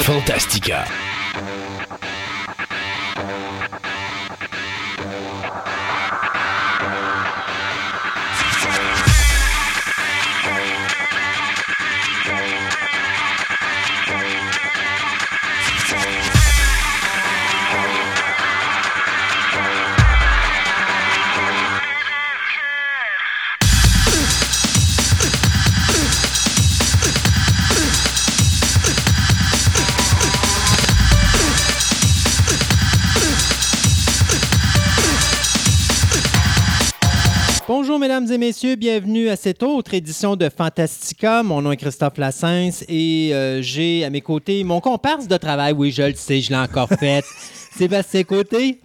[0.00, 0.86] Fantastica.
[38.02, 41.44] Mesdames et messieurs, bienvenue à cette autre édition de Fantastica.
[41.44, 45.72] Mon nom est Christophe Lassens et euh, j'ai à mes côtés mon comparse de travail.
[45.72, 47.24] Oui, je le sais, je l'ai encore fait.
[47.76, 48.80] Sébastien Côté.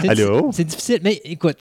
[0.00, 0.50] C'est Allô?
[0.52, 1.56] C'est difficile, mais écoute,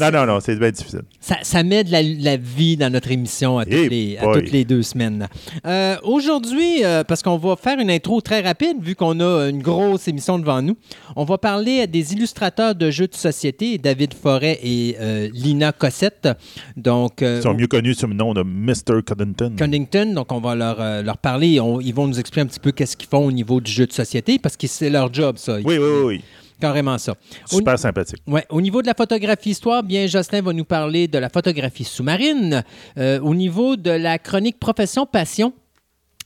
[0.00, 1.02] Non, non, non, c'est bien difficile.
[1.20, 4.34] ça, ça met de la, la vie dans notre émission à toutes, les, à boy.
[4.42, 5.28] toutes les deux semaines.
[5.66, 9.62] Euh, Aujourd'hui, euh, parce qu'on va faire une intro très rapide, vu qu'on a une
[9.62, 10.76] grosse émission devant nous,
[11.16, 15.72] on va parler à des illustrateurs de jeux de société, David Forêt et euh, Lina
[15.72, 16.28] Cossette.
[16.76, 19.02] Donc, Ils sont mieux connus sous le nom de Mr.
[19.06, 19.54] Cuddington.
[19.56, 21.60] Cunnington, donc on va leur, leur parler.
[21.60, 23.86] On- ils vont nous expliquer un petit peu qu'est-ce qu'ils font au niveau du jeu
[23.86, 25.56] de société, parce que c'est leur job, ça.
[25.64, 26.20] Oui, oui, oui.
[26.60, 27.12] Carrément ça.
[27.52, 28.22] Au- Super sympathique.
[28.26, 31.84] Ouais, au niveau de la photographie histoire, bien Jocelyn va nous parler de la photographie
[31.84, 32.62] sous-marine.
[32.98, 35.52] Euh, au niveau de la chronique profession passion,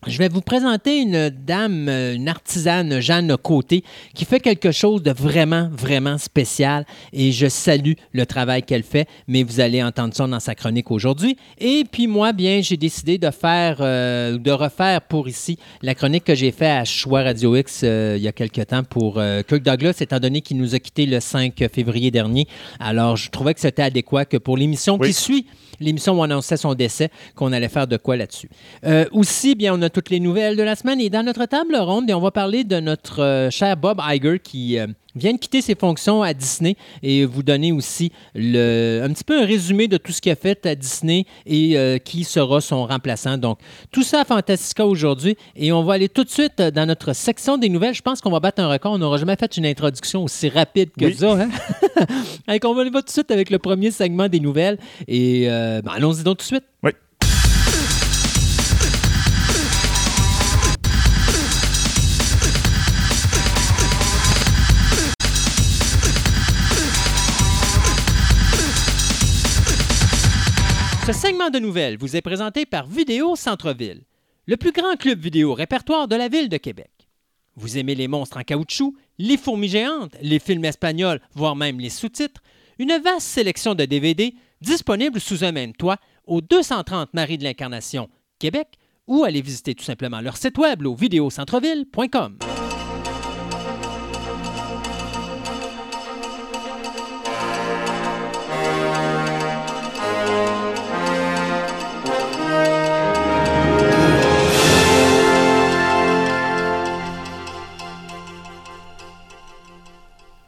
[0.06, 5.02] je vais vous présenter une dame, euh, une artisane, Jeanne Côté, qui fait quelque chose
[5.02, 10.14] de vraiment, vraiment spécial et je salue le travail qu'elle fait, mais vous allez entendre
[10.14, 11.36] ça dans sa chronique aujourd'hui.
[11.58, 16.25] Et puis moi, bien, j'ai décidé de faire, euh, de refaire pour ici la chronique
[16.25, 19.42] que j'ai faite à Choix Radio X euh, il y a quelques temps pour euh,
[19.42, 22.47] Kirk Douglas, étant donné qu'il nous a quittés le 5 février dernier.
[22.78, 25.08] Alors, je trouvais que c'était adéquat que pour l'émission Oui.
[25.08, 25.47] qui suit,
[25.80, 28.48] l'émission où on annonçait son décès, qu'on allait faire de quoi là-dessus.
[28.84, 31.77] Euh, aussi, bien, on a toutes les nouvelles de la semaine et dans notre table
[31.77, 35.60] ronde, on va parler de notre euh, cher Bob Iger qui euh, vient de quitter
[35.60, 39.96] ses fonctions à Disney et vous donner aussi le, un petit peu un résumé de
[39.96, 43.38] tout ce qu'il a fait à Disney et euh, qui sera son remplaçant.
[43.38, 43.58] Donc,
[43.92, 47.58] tout ça à Fantastica aujourd'hui et on va aller tout de suite dans notre section
[47.58, 47.94] des nouvelles.
[47.94, 48.92] Je pense qu'on va battre un record.
[48.92, 51.14] On n'aura jamais fait une introduction aussi rapide que Oui.
[51.14, 51.32] ça.
[51.32, 51.48] hein?
[52.64, 55.92] On va aller tout de suite avec le premier segment des nouvelles et euh, ben,
[55.94, 56.64] allons-y donc tout de suite.
[56.82, 56.91] Oui.
[71.06, 74.04] Ce segment de nouvelles vous est présenté par Vidéo Centre-Ville,
[74.47, 76.91] le plus grand club vidéo répertoire de la ville de Québec.
[77.56, 81.91] Vous aimez les monstres en caoutchouc, les fourmis géantes, les films espagnols, voire même les
[81.91, 82.41] sous-titres?
[82.78, 88.09] Une vaste sélection de DVD disponible sous un même toit au 230 Marie de l'Incarnation,
[88.38, 88.69] Québec,
[89.06, 92.38] ou allez visiter tout simplement leur site web au vidéocentreville.com.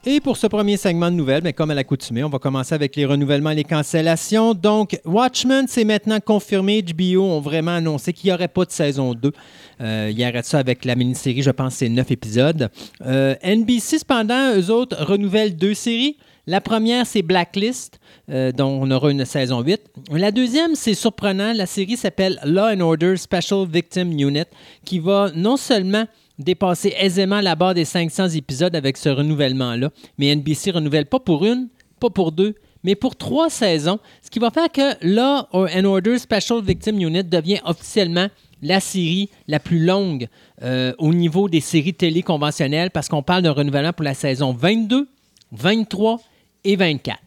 [0.09, 2.95] Et pour ce premier segment de nouvelles, ben, comme à l'accoutumée, on va commencer avec
[2.95, 4.55] les renouvellements et les cancellations.
[4.55, 6.81] Donc, Watchmen, c'est maintenant confirmé.
[6.81, 9.33] HBO ont vraiment annoncé qu'il n'y aurait pas de saison 2.
[9.81, 12.71] Euh, ils arrêtent ça avec la mini-série, je pense, c'est 9 épisodes.
[13.05, 16.17] Euh, NBC, cependant, eux autres renouvellent deux séries.
[16.47, 17.99] La première, c'est Blacklist,
[18.31, 19.81] euh, dont on aura une saison 8.
[20.13, 21.53] La deuxième, c'est surprenant.
[21.53, 24.47] La série s'appelle Law and Order Special Victim Unit,
[24.85, 26.07] qui va non seulement
[26.39, 31.45] dépasser aisément la barre des 500 épisodes avec ce renouvellement-là, mais NBC renouvelle pas pour
[31.45, 31.69] une,
[32.01, 32.55] pas pour deux,
[32.85, 37.61] mais pour trois saisons, ce qui va faire que and Order Special Victim Unit devient
[37.65, 38.29] officiellement
[38.63, 40.29] la série la plus longue
[40.63, 44.53] euh, au niveau des séries télé conventionnelles parce qu'on parle d'un renouvellement pour la saison
[44.53, 45.09] 22,
[45.53, 46.21] 23
[46.65, 47.19] et 24.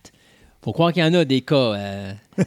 [0.63, 1.55] Faut croire qu'il y en a des cas.
[1.55, 2.13] euh,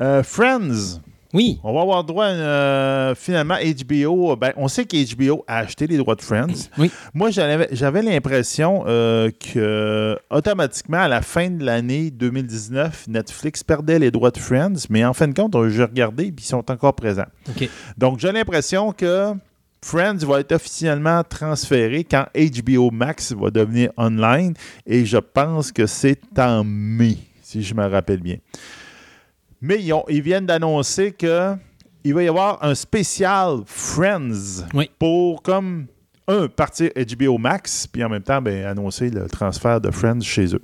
[0.00, 1.00] Euh, Friends.
[1.34, 4.34] Oui, On va avoir droit à euh, finalement HBO.
[4.36, 6.70] Ben, on sait qu'HBO a acheté les droits de Friends.
[6.78, 6.90] Oui.
[7.12, 14.10] Moi, j'avais l'impression euh, que automatiquement, à la fin de l'année 2019, Netflix perdait les
[14.10, 14.86] droits de Friends.
[14.88, 17.26] Mais en fin de compte, j'ai regardé et ils sont encore présents.
[17.48, 17.68] OK.
[17.98, 19.34] Donc, j'ai l'impression que
[19.84, 24.54] Friends va être officiellement transféré quand HBO Max va devenir online.
[24.86, 28.38] Et je pense que c'est en mai, si je me rappelle bien.
[29.60, 31.54] Mais ils, ont- ils viennent d'annoncer que
[32.04, 34.88] il va y avoir un spécial Friends Oui.
[34.98, 35.86] pour comme
[36.28, 40.54] un, partir HBO Max, puis en même temps, ben, annoncer le transfert de Friends chez
[40.54, 40.62] eux.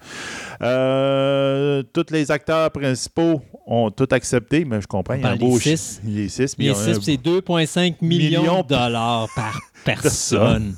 [0.63, 5.37] Euh, tous les acteurs principaux ont tout accepté, mais je comprends, il y a un
[5.37, 5.59] parle beau...
[5.59, 6.01] six.
[6.05, 9.59] Les six, Les il y a un- 6, c'est 2,5 millions Millions de dollars par
[9.85, 10.75] personne.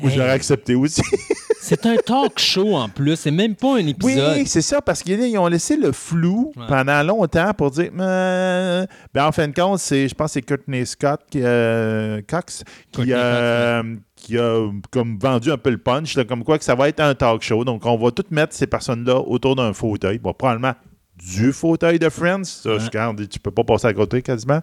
[0.00, 1.02] Moi, j'aurais Hey, accepté aussi.
[1.60, 4.36] C'est un talk show en plus, c'est même pas un épisode.
[4.38, 6.64] Oui, c'est ça, parce qu'ils ont laissé le flou Ouais.
[6.66, 7.90] pendant longtemps pour dire.
[7.98, 12.22] Euh, ben, en fin de compte, c'est, je pense que c'est Courtney Scott qui, euh,
[12.26, 13.82] Cox qui, euh,
[14.16, 17.00] qui a comme vendu un peu le punch, là, comme quoi que ça va être
[17.00, 17.64] un talk show.
[17.64, 20.18] Donc, on va tout mettre ces personnes-là autour d'un fauteuil.
[20.18, 20.74] Bon, probablement
[21.16, 22.44] du fauteuil de Friends.
[22.44, 22.78] Ça, Ouais.
[22.80, 24.60] je garde, tu peux pas passer à côté quasiment.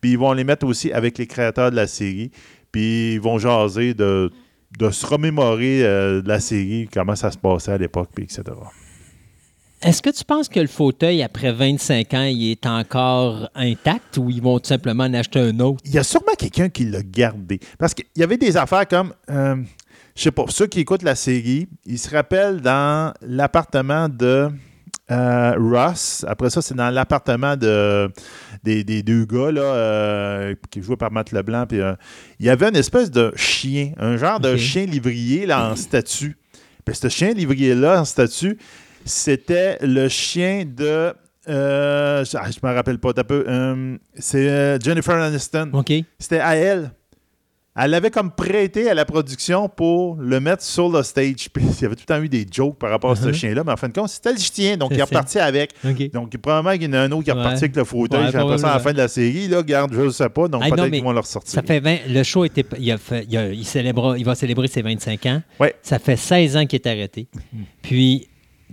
[0.00, 2.32] Puis ils vont les mettre aussi avec les créateurs de la série.
[2.72, 4.30] Puis ils vont jaser de,
[4.78, 8.42] de se remémorer euh, de la série, comment ça se passait à l'époque, puis etc.
[9.82, 14.30] Est-ce que tu penses que le fauteuil, après 25 ans, il est encore intact ou
[14.30, 15.80] ils vont tout simplement en acheter un autre?
[15.84, 17.58] Il y a sûrement quelqu'un qui l'a gardé.
[17.78, 19.56] Parce qu'il y avait des affaires comme, euh,
[20.14, 24.50] je sais pas, ceux qui écoutent la série, ils se rappellent dans l'appartement de
[25.10, 26.24] euh, Ross.
[26.28, 28.10] Après ça, c'est dans l'appartement de,
[28.62, 31.66] des, des deux gars là, euh, qui jouaient par Matt Leblanc.
[31.66, 31.94] Puis, euh,
[32.38, 36.36] il y avait une espèce de chien, un genre de chien livrier là, en statue.
[36.84, 38.58] Puis ce chien livrier-là en statue,
[39.04, 41.12] c'était le chien de...
[41.46, 43.12] je, ah, je me rappelle pas
[44.14, 45.70] c'est Jennifer Aniston.
[45.72, 45.92] OK.
[46.18, 46.92] C'était à elle.
[47.74, 51.48] Elle l'avait comme prêté à la production pour le mettre sur le stage.
[51.54, 53.32] Puis il y avait tout le temps eu des jokes par rapport à ce Uh-huh.
[53.32, 54.76] chien-là, mais en fin de compte, c'était le chien.
[54.76, 55.72] Donc, il est reparti avec.
[56.12, 58.26] Donc, probablement qu'il y en a un autre qui est reparti avec le fauteuil.
[58.30, 60.48] J'ai l'impression à la fin de la série, là, garde, je ne sais pas.
[60.48, 61.50] Donc, Ah, peut-être qu'ils vont le ressortir.
[61.54, 64.34] Ça fait 20, le show était, il, a fait- il, a- il célébra- il va
[64.34, 65.42] célébrer ses 25 ans.
[65.58, 65.74] Ouais.
[65.82, 67.26] Ça fait 16 ans qu'il est arrêté.
[67.80, 68.28] Puis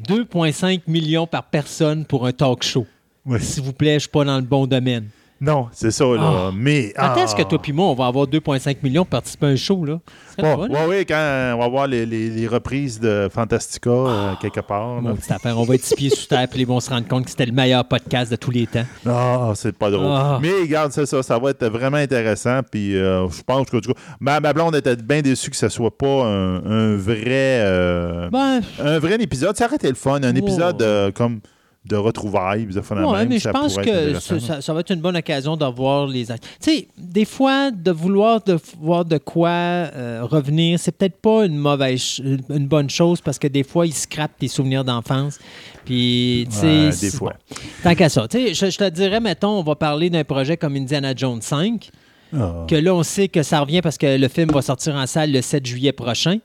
[0.07, 2.85] 2,5 millions par personne pour un talk show.
[3.25, 3.39] Ouais.
[3.39, 5.07] S'il vous plaît, je suis pas dans le bon domaine.
[5.41, 6.21] Non, c'est ça, là.
[6.21, 6.51] Ah.
[6.53, 6.93] Mais.
[6.95, 7.45] Quand est-ce que ah.
[7.45, 9.99] toi puis moi, on va avoir 2,5 millions pour participer à un show, là?
[10.37, 10.67] Bon, fun.
[10.69, 14.95] ouais, ouais, quand on va voir les, les- les reprises de Fantastica euh, quelque part.
[14.95, 15.01] là.
[15.01, 17.07] Mon petite affaire, on va être six pieds sous terre, puis ils vont se rendre
[17.07, 18.85] compte que c'était le meilleur podcast de tous les temps.
[19.05, 20.07] Ah, c'est pas drôle.
[20.09, 20.39] Ah.
[20.41, 22.61] Mais regarde, c'est ça, ça va être vraiment intéressant.
[22.69, 25.69] Puis euh, je pense que tout cas, ma, ma blonde était bien déçue que ce
[25.69, 29.55] soit pas un, un vrai euh, Ben, un vrai épisode.
[29.57, 31.39] Ça aurait été le fun, un épisode euh, comme
[31.85, 34.19] de retrouvailles, de Ouais, même, mais je pense que
[34.59, 36.25] ça, va être une bonne occasion de voir les.
[36.25, 41.45] Tu sais, des fois, de vouloir de voir de quoi euh, revenir, c'est peut-être pas
[41.45, 45.39] une mauvaise, une bonne chose parce que des fois, ils scrapent tes souvenirs d'enfance.
[45.85, 47.33] Puis, tu sais, Ouais, des fois.
[47.49, 47.55] bon.
[47.83, 48.27] tant qu'à ça.
[48.27, 51.41] Tu sais, je, je te dirais, mettons, on va parler d'un projet comme Indiana Jones
[51.41, 51.89] 5,
[52.35, 52.65] Ah.
[52.67, 55.31] que là, on sait que ça revient parce que le film va sortir en salle
[55.31, 56.37] le 7 juillet prochain.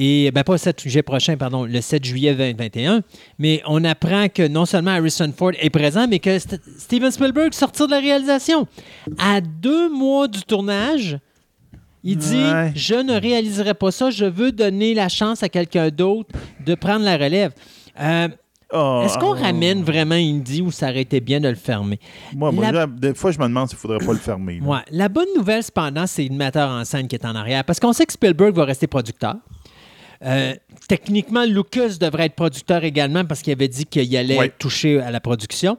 [0.00, 3.02] Et, ben pas le 7 juillet prochain, pardon, le 7 juillet 2021.
[3.38, 7.52] Mais on apprend que non seulement Harrison Ford est présent, mais que St- Steven Spielberg
[7.52, 8.66] sortir de la réalisation.
[9.18, 11.18] À deux mois du tournage,
[12.04, 12.72] il dit Ouais.
[12.76, 16.30] Je ne réaliserai pas ça, je veux donner la chance à quelqu'un d'autre
[16.64, 17.52] de prendre la relève.
[18.00, 18.28] Euh,
[18.70, 21.98] Ah, Est-ce qu'on ramène vraiment Indy ou ça aurait été bien de le fermer?
[22.36, 24.60] Moi, La- des fois, je me demande s'il faudrait pas le fermer.
[24.60, 24.66] là.
[24.66, 24.78] Ouais.
[24.90, 27.64] La bonne nouvelle, cependant, c'est le metteur en scène qui est en arrière.
[27.64, 29.36] Parce qu'on sait que Spielberg va rester producteur.
[30.24, 30.54] Euh,
[30.88, 34.52] techniquement, Lucas devrait être producteur également parce qu'il avait dit qu'il allait Ouais.
[34.58, 35.78] toucher à la production.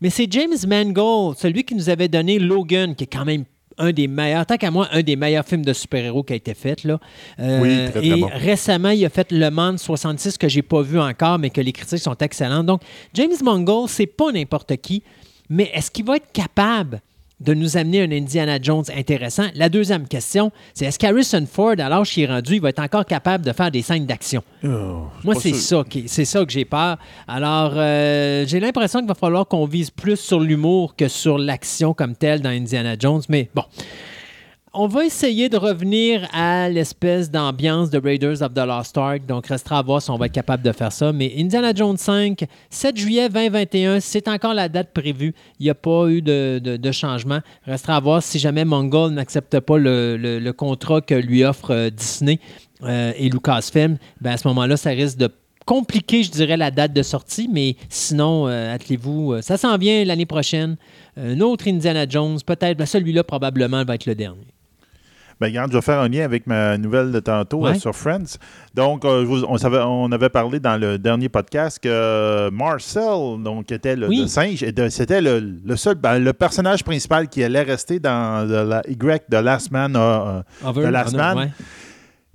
[0.00, 3.44] Mais c'est James Mangold, celui qui nous avait donné Logan, qui est quand même
[3.78, 6.52] un des meilleurs, tant qu'à moi, un des meilleurs films de super-héros qui a été
[6.54, 6.84] fait.
[6.84, 7.00] Là.
[7.38, 8.28] Euh, Oui, très, très et bon.
[8.32, 11.72] récemment, il a fait Le Mans 66 que j'ai pas vu encore, mais que les
[11.72, 12.66] critiques sont excellentes.
[12.66, 12.82] Donc,
[13.14, 15.02] James Mangold, c'est pas n'importe qui,
[15.48, 17.00] mais est-ce qu'il va être capable
[17.40, 19.46] de nous amener un Indiana Jones intéressant?
[19.54, 22.80] La deuxième question, c'est est-ce qu'Harrison Ford, à l'âge qu'il est rendu, il va être
[22.82, 24.42] encore capable de faire des scènes d'action?
[24.64, 26.98] Oh, Moi, c'est ça, qui- c'est ça que j'ai peur.
[27.26, 31.94] Alors, euh, j'ai l'impression qu'il va falloir qu'on vise plus sur l'humour que sur l'action
[31.94, 33.22] comme telle dans Indiana Jones.
[33.28, 33.64] Mais bon,
[34.72, 39.26] on va essayer de revenir à l'espèce d'ambiance de Raiders of the Lost Ark.
[39.26, 41.12] Donc, restera à voir si on va être capable de faire ça.
[41.12, 45.34] Mais Indiana Jones 5, 7 juillet 2021, c'est encore la date prévue.
[45.58, 47.40] Il n'y a pas eu de, changement.
[47.64, 52.38] Restera à voir si jamais Mongol n'accepte pas le, contrat que lui offre euh, Disney
[52.82, 53.96] euh, et Lucasfilm.
[54.20, 55.30] Ben, à ce moment-là, ça risque de
[55.66, 57.48] compliquer, je dirais, la date de sortie.
[57.52, 59.42] Mais sinon, euh, attelez-vous.
[59.42, 60.76] ça s'en vient l'année prochaine.
[61.16, 62.78] Un autre Indiana Jones, peut-être.
[62.78, 64.46] Ben, celui-là, probablement, va être le dernier.
[65.40, 67.70] Ben, regarde, je vais faire un lien avec ma nouvelle de tantôt Ouais.
[67.70, 68.36] euh, sur Friends.
[68.74, 73.72] Donc, euh, vous- on, savait- on avait parlé dans le dernier podcast que Marcel, donc,
[73.72, 74.20] était le, Oui.
[74.22, 77.98] le singe, et de- c'était le, le seul, ben, le personnage principal qui allait rester
[77.98, 79.96] dans de la Y de Last Man.
[79.96, 81.38] euh, euh, Over, The Last Honor, Man.
[81.38, 81.50] ouais.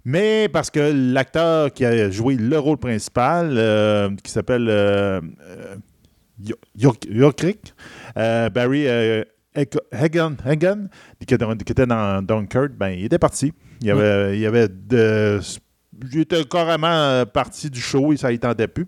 [0.04, 5.76] mais parce que l'acteur qui a joué le rôle principal, euh, qui s'appelle euh, euh,
[6.44, 7.74] Yo- Yo- Yorkrick,
[8.18, 9.24] euh, Barry euh,
[9.92, 10.90] Hagen, Hagen
[11.26, 13.54] qui, était dans Dunkirk, ben, il était parti.
[13.82, 15.40] Il y avait, il avait de,
[16.12, 18.88] il était carrément euh, parti du show et ça ne tentait plus.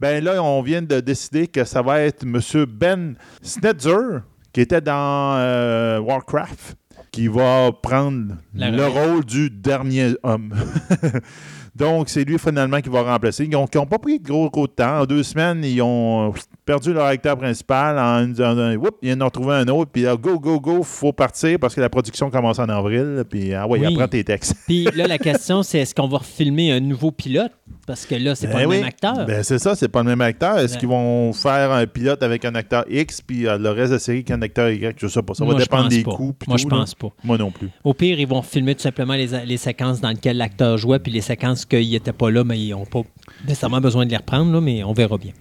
[0.00, 2.40] Ben là, on vient de décider que ça va être M.
[2.66, 4.20] Ben Snetzer,
[4.52, 6.76] qui était dans euh, Warcraft,
[7.10, 10.54] qui va prendre le rôle du dernier homme.
[11.74, 13.44] Donc, c'est lui finalement qui va remplacer.
[13.44, 15.00] Ils n'ont pas pris de gros, gros de temps.
[15.00, 16.32] En deux semaines, ils ont
[16.64, 17.98] perdu leur acteur principal.
[17.98, 19.90] En, en, oups, ils en ont trouvé un autre.
[19.92, 23.24] Puis là, go, go, go, faut partir parce que la production commence en avril.
[23.28, 24.54] Puis, ah ouais, apprend tes textes.
[24.66, 27.50] puis là, la question, c'est est-ce qu'on va refilmer un nouveau pilote?
[27.86, 29.26] Parce que là, c'est pas ben le même acteur.
[29.26, 30.58] Ben, c'est ça, c'est pas le même acteur.
[30.58, 33.96] Est-ce qu'ils vont faire un pilote avec un acteur X, puis euh, le reste de
[33.96, 34.96] la série qu'un acteur Y?
[34.98, 35.34] Je sais pas.
[35.34, 36.34] Ça va dépendre des coûts.
[36.46, 37.08] Moi, je pense pas.
[37.22, 37.68] Moi non plus.
[37.82, 41.12] Au pire, ils vont filmer tout simplement les, les séquences dans lesquelles l'acteur jouait, puis
[41.12, 43.02] les séquences qu'il n'était pas là, mais ils n'ont pas
[43.46, 45.32] nécessairement besoin de les reprendre, là, mais on verra bien.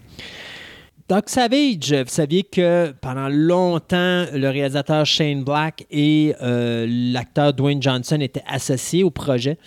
[1.10, 7.82] Doc Savage, vous saviez que pendant longtemps, le réalisateur Shane Black et euh, l'acteur Dwayne
[7.82, 9.58] Johnson étaient associés au projet.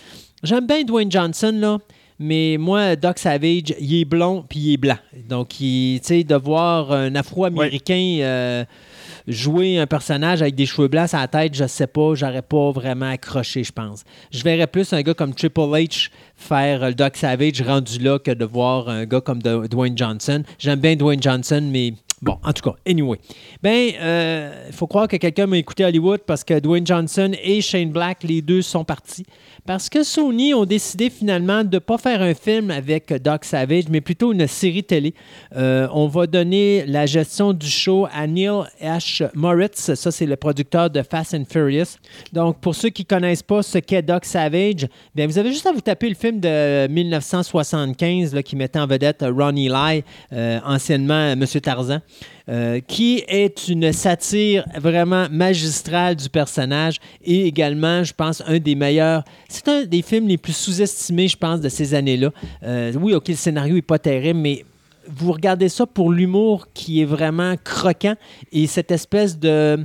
[0.42, 1.78] J'aime bien Dwayne Johnson, là.
[2.18, 4.96] Mais moi, Doc Savage, il est blond puis il est blanc.
[5.28, 8.64] Donc, tu sais, de voir un Afro-Américain euh,
[9.26, 12.70] jouer un personnage avec des cheveux blancs à la tête, je sais pas, j'aurais pas
[12.70, 14.04] vraiment accroché, je pense.
[14.30, 18.30] Je verrais plus un gars comme Triple H faire le Doc Savage rendu là que
[18.30, 20.42] de voir un gars comme Dwayne Johnson.
[20.58, 23.18] J'aime bien Dwayne Johnson, mais Bon, en tout cas, anyway.
[23.62, 27.60] Ben, il euh, faut croire que quelqu'un m'a écouté Hollywood parce que Dwayne Johnson et
[27.60, 29.26] Shane Black, les deux sont partis.
[29.66, 33.84] Parce que Sony ont décidé finalement de ne pas faire un film avec Doc Savage,
[33.90, 35.12] mais plutôt une série télé.
[35.56, 39.28] Euh, on va donner la gestion du show à Neil H.
[39.34, 39.94] Moritz.
[39.94, 41.98] Ça, c'est le producteur de Fast and Furious.
[42.32, 45.66] Donc, pour ceux qui ne connaissent pas ce qu'est Doc Savage, bien, vous avez juste
[45.66, 50.60] à vous taper le film de 1975 là, qui mettait en vedette Ronnie Lai, euh,
[50.64, 51.44] anciennement M.
[51.44, 52.00] Tarzan.
[52.48, 58.76] Euh, qui est une satire vraiment magistrale du personnage et également, je pense, un des
[58.76, 59.24] meilleurs.
[59.48, 62.30] C'est un des films les plus sous-estimés, je pense, de ces années-là.
[62.62, 64.64] Euh, oui, OK, le scénario n'est pas terrible, mais
[65.08, 68.14] vous regardez ça pour l'humour qui est vraiment croquant
[68.52, 69.84] et cette espèce de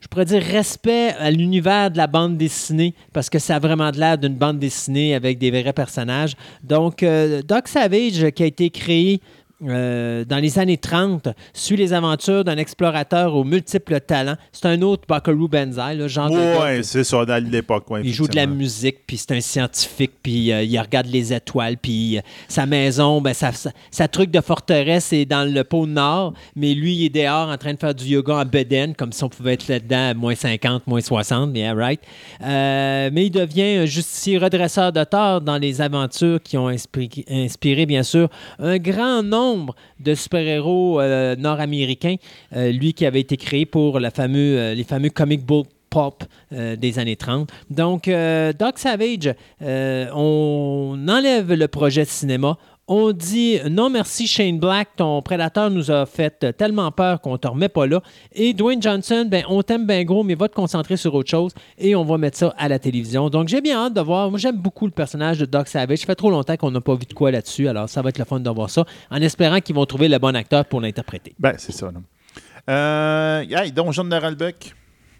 [0.00, 3.90] je pourrais dire respect à l'univers de la bande dessinée parce que ça a vraiment
[3.90, 6.34] de l'air d'une bande dessinée avec des vrais personnages.
[6.62, 9.20] Donc, euh, Doc Savage, qui a été créé
[9.66, 14.36] euh, dans les années 30, suit les aventures d'un explorateur aux multiples talents.
[14.52, 17.86] C'est un autre Buckaroo Banzai, le genre Oui, c'est ça, dans l'époque.
[18.04, 21.76] il joue de la musique, puis c'est un scientifique, puis euh, il regarde les étoiles,
[21.76, 26.74] puis euh, sa maison, ben, sa, truc de forteresse est dans le pôle Nord, mais
[26.74, 29.28] lui, il est dehors en train de faire du yoga en Beden, comme si on
[29.28, 32.00] pouvait être là-dedans à moins 50, moins 60, yeah, right?
[32.40, 38.04] mais il devient un justicier redresseur de tort dans les aventures qui ont inspiré bien
[38.04, 38.28] sûr,
[38.60, 39.47] un grand nombre
[40.00, 42.16] de super-héros euh, nord-américains,
[42.54, 47.16] euh, lui qui avait été créé pour euh, les fameux comic book pop des années
[47.16, 47.50] 30.
[47.70, 48.10] Donc,
[48.58, 52.58] Doc Savage, on enlève le projet de cinéma,
[52.88, 57.46] on dit non merci Shane Black, ton prédateur nous a fait tellement peur qu'on te
[57.46, 58.02] remet pas là.
[58.32, 61.52] Et Dwayne Johnson, ben on t'aime bien gros, mais va te concentrer sur autre chose
[61.76, 63.28] et on va mettre ça à la télévision.
[63.28, 64.30] Donc j'ai bien hâte de voir.
[64.30, 65.98] Moi j'aime beaucoup le personnage de Doc Savage.
[65.98, 68.18] Ça fait trop longtemps qu'on n'a pas vu de quoi là-dessus, alors ça va être
[68.18, 71.34] le fun de voir ça, en espérant qu'ils vont trouver le bon acteur pour l'interpréter.
[71.38, 71.86] Ben c'est ça.
[71.86, 72.00] Là.
[72.68, 74.74] Euh, hey, Donjon de Ralbeck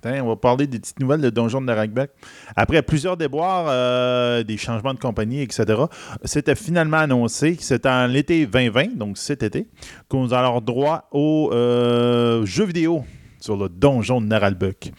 [0.05, 2.11] on va parler des petites nouvelles de Donjon de Naragback.
[2.57, 5.83] Après plusieurs déboires, euh, des changements de compagnie, etc.,
[6.25, 9.67] c'était finalement annoncé que c'était en l'été 2020, donc cet été,
[10.09, 13.05] qu'on nous allons droit au euh, jeu vidéo
[13.41, 14.91] sur le donjon de Naralbuck.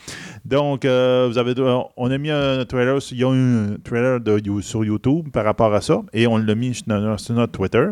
[0.46, 1.54] Donc, euh, vous avez,
[1.98, 4.20] on a mis un trailer, il y a un trailer
[4.62, 7.88] sur YouTube par rapport à ça, et on l'a mis sur notre Twitter.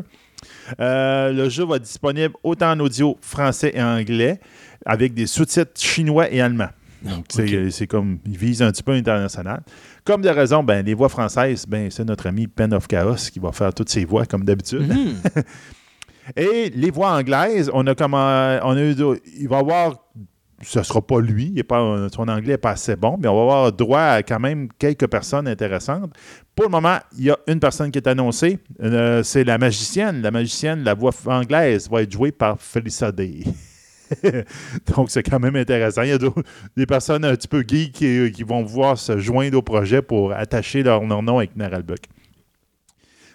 [0.79, 4.39] le jeu va être disponible autant en audio français et anglais,
[4.85, 6.69] avec des sous-titres chinois et allemands.
[7.07, 7.25] Donc,
[7.71, 9.61] c'est comme, ils visent un petit peu international.
[10.03, 13.39] Comme de raison, ben, les voix françaises, ben, c'est notre ami Pen of Chaos qui
[13.39, 14.87] va faire toutes ces voix comme d'habitude.
[14.87, 15.15] Mhm.
[16.35, 18.95] Et les voix anglaises, on a comme on a eu,
[19.39, 19.95] il va avoir
[20.61, 23.27] ce ne sera pas lui, il est pas, son anglais n'est pas assez bon, mais
[23.27, 26.11] on va avoir droit à quand même quelques personnes intéressantes.
[26.55, 30.21] Pour le moment, il y a une personne qui est annoncée, euh, c'est la magicienne.
[30.21, 33.43] La magicienne, la voix anglaise va être jouée par Felissa Day.
[34.95, 36.01] Donc, c'est quand même intéressant.
[36.03, 36.19] Il y a
[36.75, 40.83] des personnes un petit peu geeks qui, vont voir se joindre au projet pour attacher
[40.83, 41.99] leur, nom avec Naralbuck.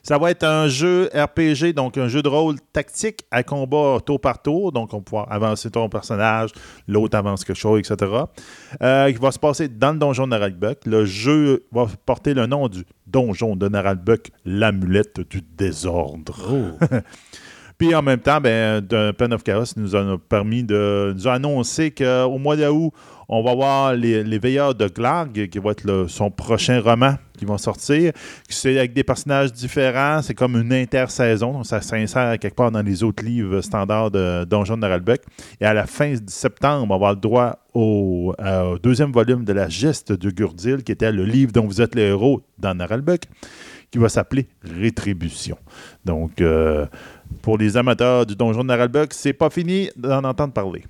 [0.05, 4.21] Ça va être un jeu RPG, donc un jeu de rôle tactique à combat tour
[4.21, 4.73] par tour.
[4.73, 6.51] Donc, on va pouvoir avancer ton personnage,
[6.89, 8.11] l'autre avance quelque chose, etc.
[8.83, 10.79] Euh, qui va se passer dans le donjon de Naralbuck.
[10.87, 16.37] Le jeu va porter le nom du donjon de Naralbuck, l'amulette du désordre.
[16.51, 16.85] Oh.
[17.83, 18.81] Puis en même temps, ben,
[19.19, 22.93] Pen of Chaos nous a permis de nous annoncer qu'au mois d'août,
[23.29, 27.59] on va voir les, Veilleurs de Glarg, qui va être son prochain roman qui va
[27.59, 28.13] sortir.
[28.49, 30.23] C'est avec des personnages différents.
[30.23, 31.55] C'est comme une intersaison.
[31.55, 35.23] Donc ça s'insère quelque part dans les autres livres standards de Donjon de Naralbeck.
[35.61, 38.33] Et à la fin septembre, on va avoir le droit au,
[38.81, 42.03] deuxième volume de La Geste de Gurdil, qui était le livre dont vous êtes le
[42.03, 43.25] héros dans Naralbeck,
[43.91, 45.59] qui va s'appeler Rétribution.
[46.05, 46.87] Donc, euh,
[47.41, 50.85] pour les amateurs du Donjon de Naralbeck, c'est pas fini d'en entendre parler.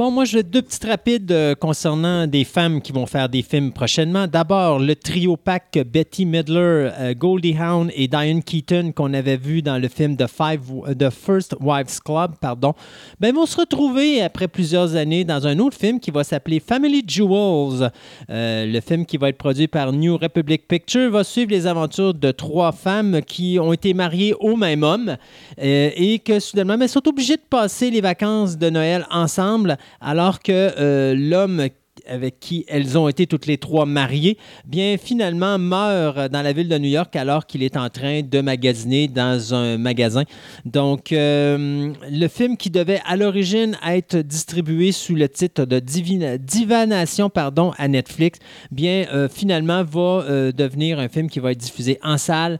[0.00, 3.70] Bon, moi, j'ai deux petites rapides euh, concernant des femmes qui vont faire des films
[3.70, 4.26] prochainement.
[4.26, 9.60] D'abord, le trio pack Betty Midler, euh, Goldie Hawn et Diane Keaton qu'on avait vu
[9.60, 10.62] dans le film The, Five,
[10.98, 12.72] The First Wives Club, pardon,
[13.20, 17.04] ben, vont se retrouver après plusieurs années dans un autre film qui va s'appeler Family
[17.06, 17.90] Jewels.
[18.30, 22.14] Euh, le film qui va être produit par New Republic Pictures va suivre les aventures
[22.14, 25.18] de trois femmes qui ont été mariées au même homme
[25.58, 30.52] et que soudainement, ben, sont obligées de passer les vacances de Noël ensemble alors que
[30.78, 31.68] euh, l'homme
[32.10, 34.36] avec qui elles ont été toutes les trois mariées,
[34.66, 38.40] bien finalement meurt dans la ville de New York alors qu'il est en train de
[38.40, 40.24] magasiner dans un magasin.
[40.64, 47.30] Donc euh, le film qui devait à l'origine être distribué sous le titre de Divanation
[47.30, 48.38] pardon, à Netflix,
[48.70, 52.58] bien euh, finalement va euh, devenir un film qui va être diffusé en salle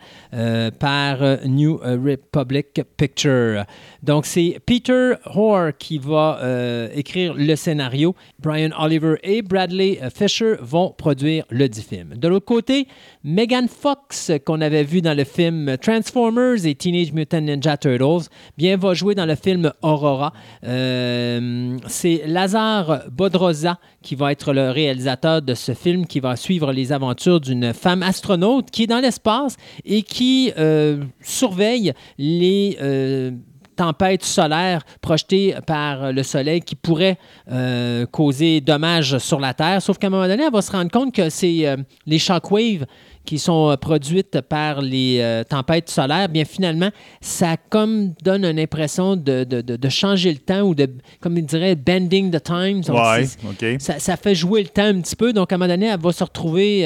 [0.78, 3.64] par New Republic Picture.
[4.02, 6.40] Donc c'est Peter Hoare qui va
[6.95, 12.14] écrire le scénario, Brian Oliver et Bradley euh, Fisher vont produire le dit film.
[12.16, 12.87] De l'autre côté,
[13.25, 18.76] Megan Fox, qu'on avait vu dans le film Transformers et Teenage Mutant Ninja Turtles, bien
[18.76, 20.32] va jouer dans le film Aurora.
[20.64, 26.73] Euh, c'est Lazare Bodroza qui va être le réalisateur de ce film qui va suivre
[26.73, 32.78] les aventures d'une femme astronaute qui est dans l'espace et qui euh, surveille les
[33.80, 37.16] tempête solaire projetée par le Soleil qui pourrait
[37.50, 39.80] euh, causer dommages sur la Terre.
[39.80, 42.84] Sauf qu'à un moment donné, elle va se rendre compte que c'est euh, les shockwaves
[43.25, 46.90] qui sont euh, produites par les tempêtes solaires, bien finalement,
[47.22, 50.87] ça comme donne une impression de, de, changer le temps ou de,
[51.20, 52.82] comme il dirait, bending the time.
[53.78, 55.32] ça, ça, fait jouer le temps un petit peu.
[55.32, 56.84] Donc, à un moment donné, elle va se retrouver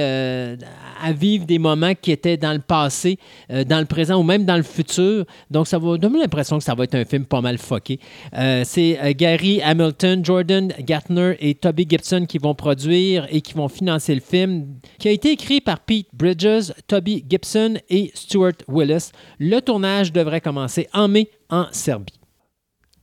[1.05, 3.19] à vivre des moments qui étaient dans le passé,
[3.51, 5.27] euh, dans le présent ou même dans le futur.
[5.51, 8.01] Donc, ça va donner l'impression que ça va être un film pas mal foqué.
[8.37, 13.53] Euh, c'est euh, Gary Hamilton, Jordan Gartner et Toby Gibson qui vont produire et qui
[13.53, 18.53] vont financer le film, qui a été écrit par Pete Bridges, Toby Gibson et Stuart
[18.69, 19.11] Willis.
[19.39, 22.24] Le tournage devrait commencer en mai en Serbie.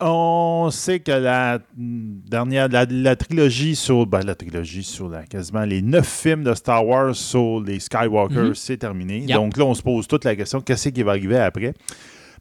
[0.04, 5.84] On sait que la dernière, la, trilogie sur, ben, la trilogie sur la, quasiment les
[5.84, 8.56] neuf films de Star Wars sur les Skywalkers, mhm.
[8.56, 9.28] c'est terminé.
[9.28, 11.74] Donc là, on se pose toute la question, qu'est-ce qui va arriver après?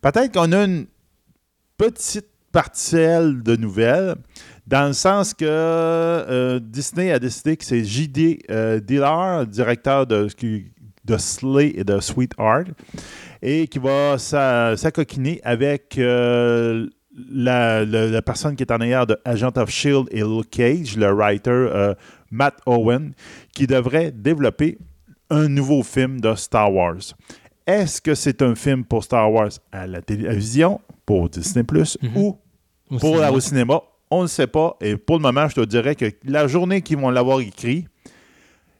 [0.01, 0.87] Peut-être qu'on a une
[1.77, 4.14] petite parcelle de nouvelles,
[4.66, 8.40] dans le sens que euh, Disney a décidé que c'est J.D.
[8.51, 10.29] Euh, Dillard, directeur de,
[11.05, 12.68] de Slay et de Sweetheart,
[13.42, 19.70] et qui va s'acoquiner avec euh, la, personne qui est en arrière de Agent of
[19.70, 21.94] Shield et Luke Cage, le writer euh,
[22.31, 23.12] Matt Owen,
[23.55, 24.79] qui devrait développer
[25.29, 27.14] un nouveau film de Star Wars.
[27.66, 32.16] Est-ce que c'est un film pour Star Wars à la télévision, pour Disney Plus, mhm.
[32.16, 32.38] ou
[32.99, 33.81] pour au cinéma?
[34.11, 34.77] On ne sait pas.
[34.81, 37.87] Et pour le moment, je te dirais que la journée qu'ils vont l'avoir écrit,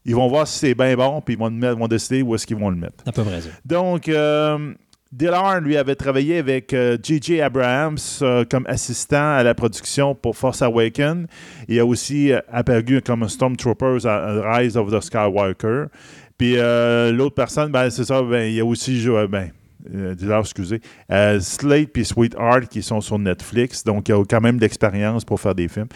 [0.05, 2.71] ils vont voir si c'est bien bon, puis ils vont, décider où est-ce qu'ils vont
[2.71, 3.05] le mettre.
[3.07, 3.40] À peu près.
[3.64, 4.75] Donc, euh,
[5.12, 7.40] Dillard, lui, avait travaillé avec J.J.
[7.40, 11.27] Euh, Abrams euh, comme assistant à la production pour Force Awakens.
[11.66, 15.87] Il a aussi euh, apparu comme Stormtroopers à, Rise of the Skywalker.
[16.38, 19.51] Puis l'autre personne, ben, c'est ça, ben, il a aussi ben,
[20.40, 20.81] excusez,
[21.40, 23.83] Slate puis Sweetheart qui sont sur Netflix.
[23.85, 25.88] Donc, il a quand même d'expérience pour faire des films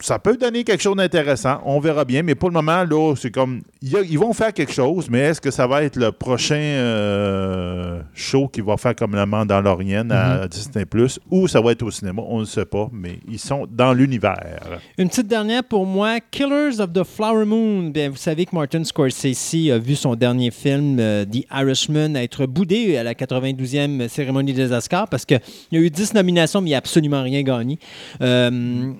[0.00, 1.60] ça peut donner quelque chose d'intéressant.
[1.64, 2.22] On verra bien.
[2.22, 3.62] Mais pour le moment, là, c'est comme.
[3.80, 8.48] Ils vont faire quelque chose, mais est-ce que ça va être le prochain euh, show
[8.48, 10.48] qui va faire comme la Mandalorienne à mm-hmm.
[10.48, 12.22] Disney Plus ou ça va être au cinéma?
[12.26, 14.80] On ne sait pas, mais ils sont dans l'univers.
[14.98, 17.90] Une petite dernière pour moi Killers of the Flower Moon.
[17.90, 22.46] Bien, vous savez que Martin Scorsese a vu son dernier film, euh, The Irishman, être
[22.46, 25.40] boudé à la 92e cérémonie des Oscars parce qu'il
[25.72, 27.78] y a eu 10 nominations, mais il n'a absolument rien gagné.
[28.22, 28.92] Euh,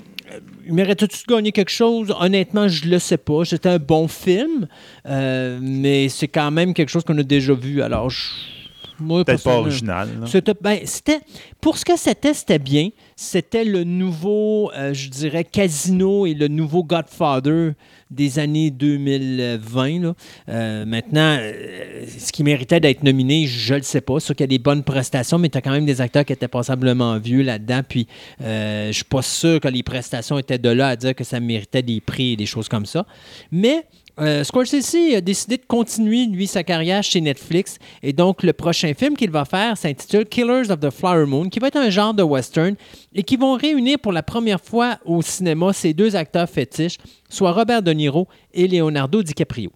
[0.68, 2.14] méritait-tu de gagner quelque chose?
[2.18, 3.44] Honnêtement, je le sais pas.
[3.44, 4.66] C'était un bon film,
[5.06, 7.82] euh, mais c'est quand même quelque chose qu'on a déjà vu.
[7.82, 8.10] Alors,
[9.00, 10.08] Moi, Peut-être pas original.
[10.26, 11.18] C'était, ben, c'était-
[11.60, 12.90] pour ce que c'était, c'était bien.
[13.16, 17.72] C'était le nouveau, euh, je dirais, Casino et le nouveau Godfather
[18.10, 20.00] des années 2020.
[20.00, 20.14] là.
[20.48, 24.20] Euh, maintenant, euh, ce qui méritait d'être nominé, je ne le sais pas.
[24.20, 26.32] Sûr qu'il y a des bonnes prestations, mais tu as quand même des acteurs qui
[26.32, 27.80] étaient passablement vieux là-dedans.
[27.88, 28.06] Puis,
[28.42, 31.40] euh, je suis pas sûr que les prestations étaient de là à dire que ça
[31.40, 33.06] méritait des prix et des choses comme ça.
[33.50, 33.84] Mais
[34.20, 37.78] euh, Scorsese a décidé de continuer, lui, sa carrière chez Netflix.
[38.02, 41.58] Et donc, le prochain film qu'il va faire s'intitule Killers of the Flower Moon, qui
[41.58, 42.76] va être un genre de western
[43.14, 46.98] et qui vont réunir pour la première fois au cinéma ces deux acteurs fétiches,
[47.28, 49.70] soit Robert De Niro et Leonardo DiCaprio.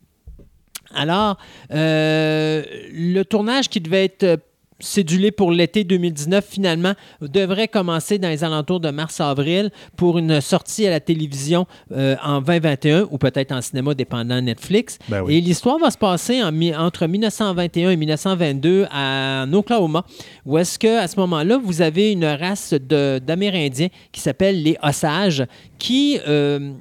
[0.95, 1.37] Alors,
[1.73, 4.41] euh, le tournage qui devait être
[4.81, 10.87] cédulé pour l'été 2019, finalement, devrait commencer dans les alentours de mars-avril pour une sortie
[10.87, 14.99] à la télévision euh, en 2021 ou peut-être en cinéma, dépendant Netflix.
[15.09, 15.37] Ben oui.
[15.37, 20.05] Et l'histoire va se passer en entre 1921 et 1922 à, en Oklahoma,
[20.45, 25.45] où est-ce que à ce moment-là, vous avez une race d'Amérindiens qui s'appelle les Osages,
[25.79, 26.73] qui euh,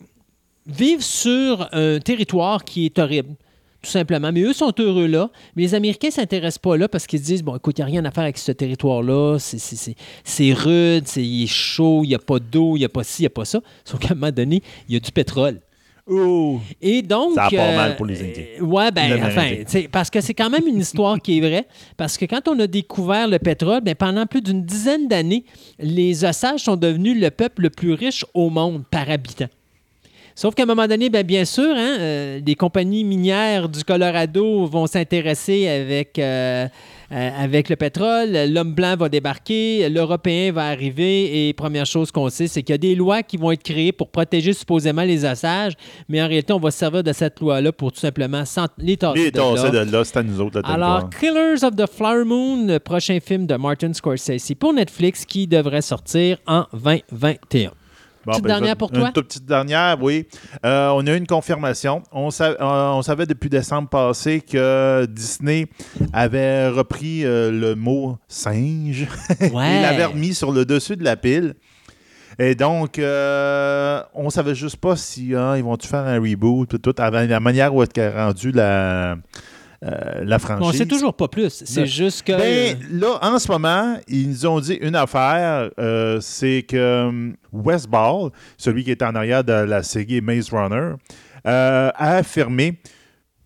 [0.66, 3.36] vivent sur un territoire qui est horrible.
[3.82, 4.32] Tout simplement.
[4.32, 5.30] Mais eux sont heureux là.
[5.56, 7.84] Mais les Américains ne s'intéressent pas là parce qu'ils se disent bon, écoute, il n'y
[7.84, 9.38] a rien à faire avec ce territoire-là.
[9.40, 12.80] C'est- c'est- C'est c'est rude, c'est- il est chaud, il n'y a pas d'eau, il
[12.80, 13.62] n'y a pas ci, il n'y a pas ça.
[13.86, 15.60] Sauf qu'à un moment donné, il y a du pétrole.
[16.08, 16.62] Ouh.
[16.82, 17.34] Et donc.
[17.36, 18.44] Ça part euh, mal pour les Indiens.
[18.62, 19.52] euh, ouais, ben, enfin,
[19.92, 21.68] parce que c'est quand même une histoire qui est vraie.
[21.98, 25.44] Parce que quand on a découvert le pétrole, ben, pendant plus d'une dizaine d'années,
[25.80, 29.48] les Osages sont devenus le peuple le plus riche au monde par habitant.
[30.38, 34.68] Sauf qu'à un moment donné, ben, bien sûr, hein, euh, les compagnies minières du Colorado
[34.68, 36.68] vont s'intéresser avec, euh,
[37.12, 38.38] euh, avec le pétrole.
[38.48, 42.76] L'homme blanc va débarquer, l'Européen va arriver et première chose qu'on sait, c'est qu'il y
[42.76, 45.74] a des lois qui vont être créées pour protéger supposément les osages,
[46.08, 48.44] mais en réalité, on va se servir de cette loi-là pour tout simplement
[48.78, 49.56] les tasser Les de là.
[49.56, 50.62] tassés de là, c'est à nous autres.
[50.66, 51.10] Alors.
[51.20, 55.82] Killers of the Flower Moon, le prochain film de Martin Scorsese pour Netflix qui devrait
[55.82, 57.72] sortir en 2021.
[58.28, 59.08] Bon, petite ben, dernière pour toi?
[59.08, 60.28] Une toute petite dernière, oui.
[60.66, 62.04] Euh, on a eu une confirmation.
[62.12, 65.68] On, sa- euh, on savait depuis décembre passé que Disney
[66.12, 69.08] avait repris euh, le mot singe.
[69.40, 69.78] Ouais.
[69.78, 71.56] Il l'avait remis sur le dessus de la pile.
[72.38, 76.78] Et donc, euh, on savait juste pas si hein, ils vont-tu faire un reboot, tout,
[76.78, 79.16] tout, avant la manière où est rendu la,
[79.86, 80.66] euh, la franchise.
[80.68, 81.64] On sait toujours pas plus.
[81.66, 82.32] C'est juste que.
[82.34, 87.36] Ben, là, en ce moment, ils nous ont dit une affaire, euh, c'est que hum,
[87.54, 90.94] Wes Ball, celui qui est en arrière de la série Maze Runner,
[91.46, 92.80] euh, a affirmé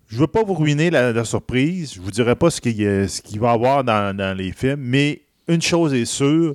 [0.08, 2.86] je veux pas vous ruiner la, la surprise, je vous dirai pas ce qu'il y
[2.86, 6.54] a- ce qu'il va y avoir dans, dans les films, mais une chose est sûre,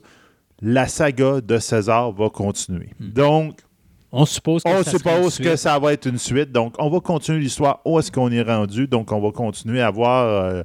[0.60, 2.90] la saga de César va continuer.
[3.00, 3.60] Donc,
[4.12, 6.52] on suppose que on ça suppose que va être une suite.
[6.52, 8.86] Donc, on va continuer l'histoire où est-ce qu'on est rendu.
[8.86, 10.62] Donc, on va continuer à voir euh,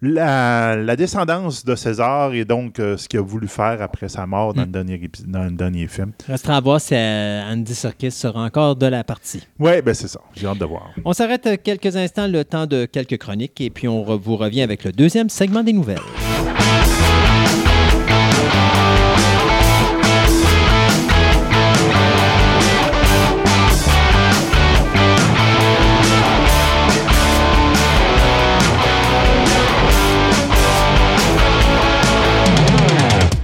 [0.00, 4.26] la, la descendance de César et donc euh, ce qu'il a voulu faire après sa
[4.26, 4.64] mort dans, Mm.
[4.66, 6.10] le, dernier épi- dans le dernier film.
[6.26, 9.46] Restera à voir si euh, Andy Serkis sera encore de la partie.
[9.60, 10.20] Oui, ben c'est ça.
[10.34, 10.90] J'ai hâte de voir.
[11.04, 14.62] On s'arrête quelques instants, le temps de quelques chroniques, et puis on re- vous revient
[14.62, 16.00] avec le deuxième segment des nouvelles.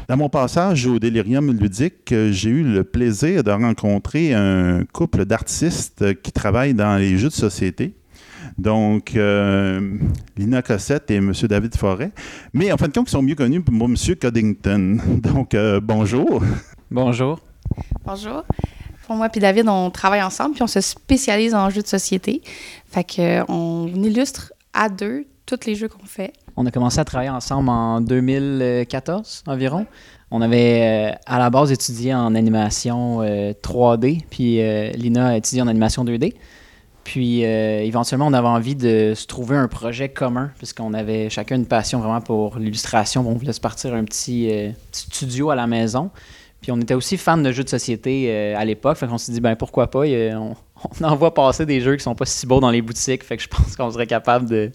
[0.09, 5.27] Dans mon passage au Délirium ludique, euh, j'ai eu le plaisir de rencontrer un couple
[5.27, 7.95] d'artistes qui travaillent dans les jeux de société.
[8.57, 9.99] Donc, euh,
[10.39, 11.35] Lina Cossette et M.
[11.43, 12.11] David Forêt.
[12.55, 13.95] Mais en fin de compte, ils sont mieux connus pour M.
[14.19, 14.97] Coddington.
[15.23, 16.43] Donc, euh, bonjour.
[16.91, 17.41] Bonjour.
[18.07, 18.45] Bonjour.
[19.07, 22.41] Pour moi puis David, on travaille ensemble puis on se spécialise en jeux de société.
[22.87, 26.33] Fait que euh, on illustre à deux tous les jeux qu'on fait.
[26.61, 29.87] On a commencé à travailler ensemble en 2014 environ.
[30.31, 35.37] On avait euh, à la base étudié en animation euh, 3D, puis euh, Lina a
[35.37, 36.35] étudié en animation 2D.
[37.09, 41.57] Puis euh, éventuellement, on avait envie de se trouver un projet commun, puisqu'on avait chacun
[41.57, 43.27] une passion vraiment pour l'illustration.
[43.27, 46.11] On voulait se partir un petit, euh, studio à la maison.
[46.61, 48.99] Puis on était aussi fan de jeux de société euh, à l'époque.
[48.99, 50.55] Fait qu'on s'est dit, ben pourquoi pas, on,
[51.01, 53.25] on en voit passer des jeux qui sont pas si beaux dans les boutiques.
[53.25, 54.71] Fait que je pense qu'on serait capable de,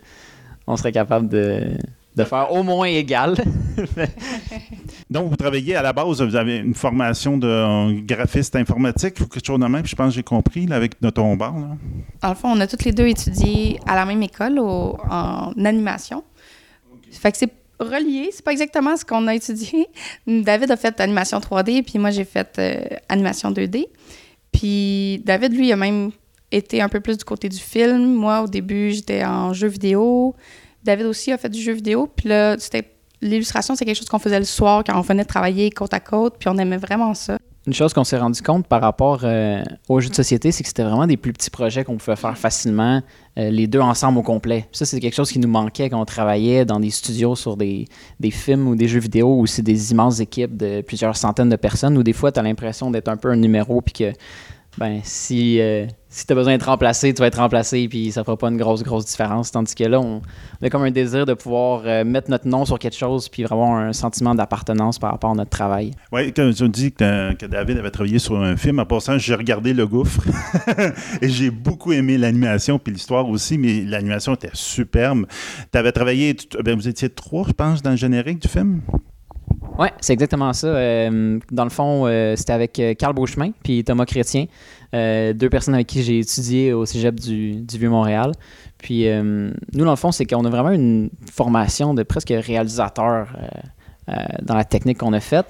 [0.67, 1.77] on serait capable de,
[2.15, 3.35] de faire au moins égal.
[5.09, 9.45] Donc, vous travaillez à la base, vous avez une formation de graphiste informatique ou quelque
[9.45, 9.85] chose de même.
[9.85, 11.53] Je pense que j'ai compris là, avec notre tombard.
[11.57, 11.67] là.
[12.21, 15.51] Dans le fond, on a toutes les deux étudié à la même école au- en
[15.63, 16.23] animation.
[17.11, 19.87] Fait que c'est relié, c'est pas exactement ce qu'on a étudié.
[20.27, 23.85] David a fait animation 3D, puis moi j'ai fait euh, animation 2D.
[24.51, 26.11] Puis David, lui, a même
[26.53, 28.13] été un peu plus du côté du film.
[28.13, 30.35] Moi, au début, j'étais en jeu vidéo.
[30.83, 32.09] David aussi a fait du jeu vidéo.
[32.15, 35.69] Puis là, c'était l'illustration, c'est quelque chose qu'on faisait le soir quand on venait travailler
[35.71, 36.35] côte à côte.
[36.39, 37.37] Puis on aimait vraiment ça.
[37.65, 40.67] Une chose qu'on s'est rendu compte par rapport euh, aux jeux de société, c'est que
[40.67, 43.01] c'était vraiment des plus petits projets qu'on pouvait faire facilement,
[43.39, 44.67] euh, les deux ensemble au complet.
[44.73, 47.87] ça, c'est quelque chose qui nous manquait quand on travaillait dans des studios sur des,
[48.19, 51.55] des films ou des jeux vidéo où c'est des immenses équipes de plusieurs centaines de
[51.55, 54.13] personnes, où des fois, tu as l'impression d'être un peu un numéro, puis que
[54.77, 58.23] ben, si, euh, si tu as besoin d'être remplacé, tu vas être remplacé, puis ça
[58.23, 59.51] fera pas une grosse, grosse différence.
[59.51, 60.21] Tandis que là, on,
[60.61, 63.71] a comme un désir de pouvoir euh, mettre notre nom sur quelque chose, puis avoir
[63.71, 65.89] un sentiment d'appartenance par rapport à notre travail.
[66.11, 69.33] Oui, quand tu dis que, que, David avait travaillé sur un film, en passant, j'ai
[69.33, 70.21] regardé Le Gouffre,
[71.21, 75.25] et j'ai beaucoup aimé l'animation, puis l'histoire aussi, mais l'animation était superbe.
[75.71, 78.81] Tu avais travaillé, ben, vous étiez trois, je pense, dans le générique du film?
[79.79, 80.67] Oui, c'est exactement ça.
[80.67, 84.45] Euh, dans le fond, euh, c'était avec Carl Beauchemin puis Thomas Chrétien,
[84.93, 88.31] deux personnes avec qui j'ai étudié au cégep du, du Vieux-Montréal.
[88.77, 93.35] Puis nous, dans le fond, c'est qu'on a vraiment une formation de presque réalisateur
[94.41, 95.47] dans la technique qu'on a faite.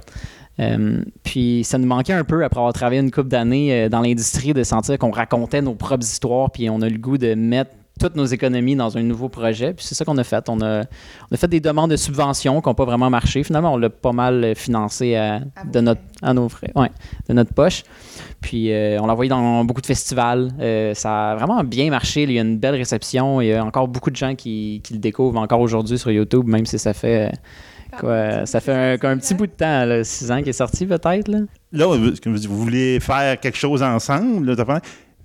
[1.23, 4.63] puis ça nous manquait un peu après avoir travaillé une couple d'années dans l'industrie de
[4.63, 8.25] sentir qu'on racontait nos propres histoires, puis on a le goût de mettre toutes nos
[8.25, 9.73] économies dans un nouveau projet.
[9.73, 10.49] Puis c'est ça qu'on a fait.
[10.49, 13.43] On a, on a, fait des demandes de subventions qui n'ont pas vraiment marché.
[13.43, 16.89] Finalement, on l'a pas mal financé à, de notre, à nos frais, ouais,
[17.29, 17.84] de notre poche.
[18.41, 20.51] Puis euh, on l'a envoyé dans beaucoup de festivals.
[20.60, 22.23] Euh, ça a vraiment bien marché.
[22.23, 23.41] Il y a une belle réception.
[23.41, 26.47] Il y a encore beaucoup de gens qui, qui le découvrent encore aujourd'hui sur YouTube,
[26.47, 27.32] même si ça fait.
[27.99, 30.88] Quoi, ça fait un, un, petit bout de temps, là, six ans qu'il est sorti
[30.88, 31.27] peut-être.
[31.27, 31.41] Là.
[31.71, 34.47] là, vous voulez faire quelque chose ensemble.
[34.47, 34.56] Là,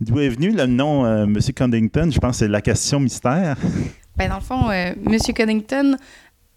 [0.00, 1.52] D'où est venu le nom euh, Monsieur?
[1.56, 3.56] Je pense que c'est la question mystère.
[4.16, 5.34] Ben, dans le fond, euh, Monsieur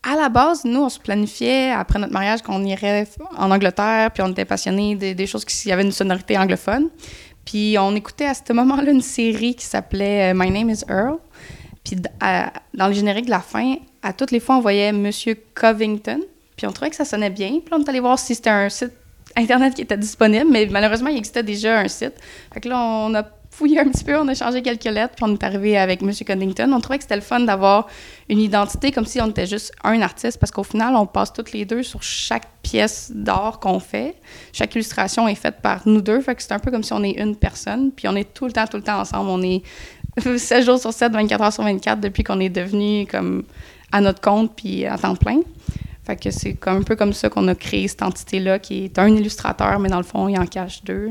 [0.04, 4.24] à la base, nous, on se planifiait après notre mariage qu'on irait en Angleterre, puis
[4.24, 6.90] on était passionnés des, choses qui avaient une sonorité anglophone.
[7.46, 11.18] Puis on écoutait à ce moment-là une série qui s'appelait euh, My Name is Earl.
[11.84, 16.20] Puis dans le générique de la fin, à toutes les fois, on voyait Monsieur Covington.
[16.56, 17.60] Puis on trouvait que ça sonnait bien.
[17.64, 18.94] Puis on est allé voir si c'était un site
[19.36, 22.14] Internet qui était disponible, mais malheureusement, il existait déjà un site.
[22.54, 25.26] Fait que là, on a fouillé un petit peu, on a changé quelques lettres, puis
[25.28, 26.12] on est arrivé avec M.
[26.12, 26.72] Cunnington.
[26.72, 27.88] On trouvait que c'était le fun d'avoir
[28.30, 31.52] une identité comme si on était juste un artiste, parce qu'au final, on passe toutes
[31.52, 34.16] les deux sur chaque pièce d'art qu'on fait.
[34.54, 37.04] Chaque illustration est faite par nous deux, fait que c'est un peu comme si on
[37.04, 39.30] est une personne, puis on est tout le temps, tout le temps ensemble.
[39.30, 39.62] On est
[40.38, 43.44] 7 jours sur 7, 24 heures sur 24 depuis qu'on est devenu comme
[43.92, 45.42] à notre compte, puis à temps plein.
[46.16, 49.80] Que c'est un peu comme ça qu'on a créé cette entité-là, qui est un illustrateur,
[49.80, 51.10] mais dans le fond, il en cache deux.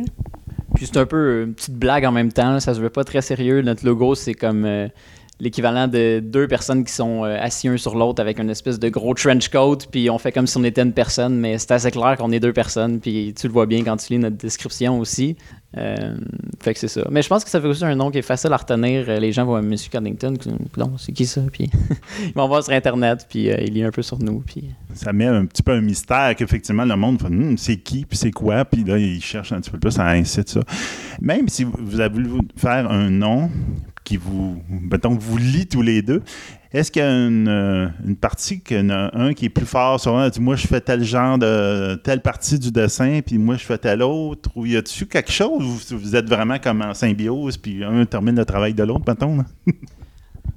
[0.75, 3.23] Puis c'est un peu une petite blague en même temps, ça se veut pas très
[3.23, 3.63] sérieux.
[3.63, 4.89] Notre logo, c'est comme euh,
[5.41, 8.89] l'équivalent de deux personnes qui sont euh, assis un sur l'autre avec une espèce de
[8.89, 11.91] gros trench coat, puis on fait comme si on était une personne, mais c'est assez
[11.91, 14.99] clair qu'on est deux personnes, puis tu le vois bien quand tu lis notre description
[14.99, 15.37] aussi.
[15.77, 16.17] Euh,
[16.61, 17.03] fait que c'est ça.
[17.11, 19.05] Mais je pense que ça fait aussi un nom qui est facile à retenir.
[19.09, 19.75] Euh, les gens voient M.
[19.91, 20.35] Cunnington,
[20.99, 21.43] c'est qui ça?
[21.53, 21.71] Puis
[22.25, 24.41] ils vont voir sur Internet, puis il lit un peu sur nous.
[24.41, 24.65] Puis...
[24.95, 28.19] Ça met un petit peu un mystère qu'effectivement le monde fait hmm, c'est qui, puis
[28.19, 30.61] c'est quoi, puis là, ils cherchent un petit peu plus à inciter ça.
[31.21, 33.49] Même si vous avez voulu faire un nom,
[34.11, 35.39] qui vous, mettons, vous
[35.71, 36.21] tous les deux.
[36.73, 37.89] Est-ce qu'il y a une, euh,
[38.21, 40.69] partie, qu'il y en a un qui est plus fort sur un, dit moi je
[40.69, 44.67] fais tel genre de telle partie du dessin, puis moi je fais tel autre, ou
[44.67, 48.45] y a-tu quelque chose où vous êtes vraiment comme en symbiose, puis un termine le
[48.45, 49.45] travail de l'autre, mettons?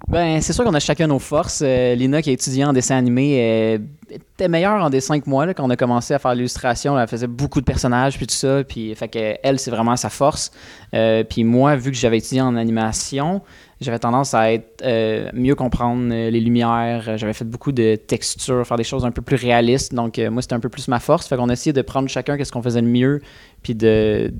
[0.09, 1.61] Ben, c'est sûr qu'on a chacun nos forces.
[1.65, 3.79] Euh, Lina, qui a étudié en dessin animé,
[4.13, 5.53] était meilleure en dessin que moi.
[5.53, 8.63] quand on a commencé à faire l'illustration, elle faisait beaucoup de personnages, puis tout ça.
[8.63, 10.51] Puis, fait que, elle, c'est vraiment sa force.
[10.93, 13.41] Euh, puis moi, vu que j'avais étudié en animation,
[13.83, 17.17] j'avais tendance à être euh, mieux comprendre les lumières.
[17.17, 19.93] J'avais fait beaucoup de textures, faire des choses un peu plus réalistes.
[19.93, 21.27] Donc, moi, c'était un peu plus ma force.
[21.27, 23.21] Fait qu'on a essayé de prendre chacun qu'est-ce qu'on faisait le mieux,
[23.61, 24.33] puis de,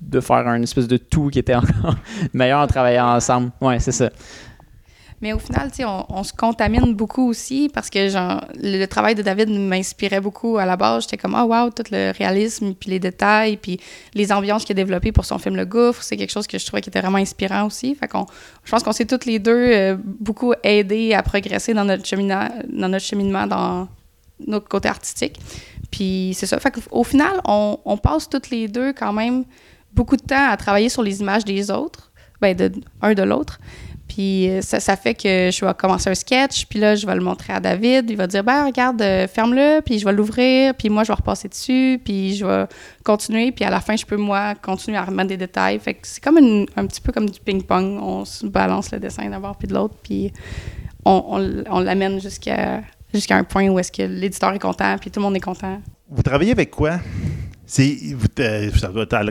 [0.00, 1.96] de faire un espèce de tout qui était encore
[2.32, 3.50] meilleur en travaillant ensemble.
[3.60, 4.10] Ouais, c'est ça.
[5.20, 9.22] Mais au final, on, on se contamine beaucoup aussi parce que genre, le, travail de
[9.22, 11.04] David m'inspirait beaucoup à la base.
[11.04, 13.80] J'étais comme, oh wow, tout le réalisme, puis les détails, puis
[14.14, 16.02] les ambiances qu'il a développées pour son film Le Gouffre.
[16.02, 17.94] C'est quelque chose que je trouvais qui était vraiment inspirant aussi.
[17.94, 18.10] Fait
[18.64, 22.48] je pense qu'on s'est toutes les deux euh, beaucoup aidés à progresser dans notre, cheminement,
[22.68, 23.88] dans notre cheminement dans
[24.46, 25.38] notre côté artistique.
[25.90, 26.58] Puis c'est ça.
[26.58, 26.72] Fait
[27.04, 29.44] final, on, on passe toutes les deux quand même
[29.92, 33.60] beaucoup de temps à travailler sur les images des autres, ben de, un de l'autre.
[34.14, 37.20] Puis euh, ça, fait que je vais commencer un sketch, puis là, je vais le
[37.20, 38.08] montrer à David.
[38.08, 41.14] Il va dire, ben regarde, euh, ferme-le, puis je vais l'ouvrir, puis moi, je vais
[41.14, 42.66] repasser dessus, puis je vais
[43.02, 45.80] continuer, puis à la fin, je peux, moi, continuer à remettre des détails.
[45.80, 47.98] Fait que c'est comme un petit peu comme du ping-pong.
[48.00, 50.32] On se balance le dessin d'abord, puis de l'autre, puis
[51.04, 55.18] on, on, l'amène jusqu'à jusqu'à un point où est-ce que l'éditeur est content, puis tout
[55.18, 55.80] le monde est content.
[56.08, 57.00] Vous travaillez avec quoi?
[57.66, 57.82] Ça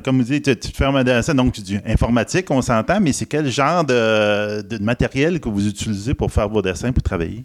[0.04, 3.14] comme vous dites, tu, te fermes un dessin, donc tu dis informatique, on s'entend, mais
[3.14, 7.44] c'est quel genre de, de matériel que vous utilisez pour faire vos dessins, pour travailler?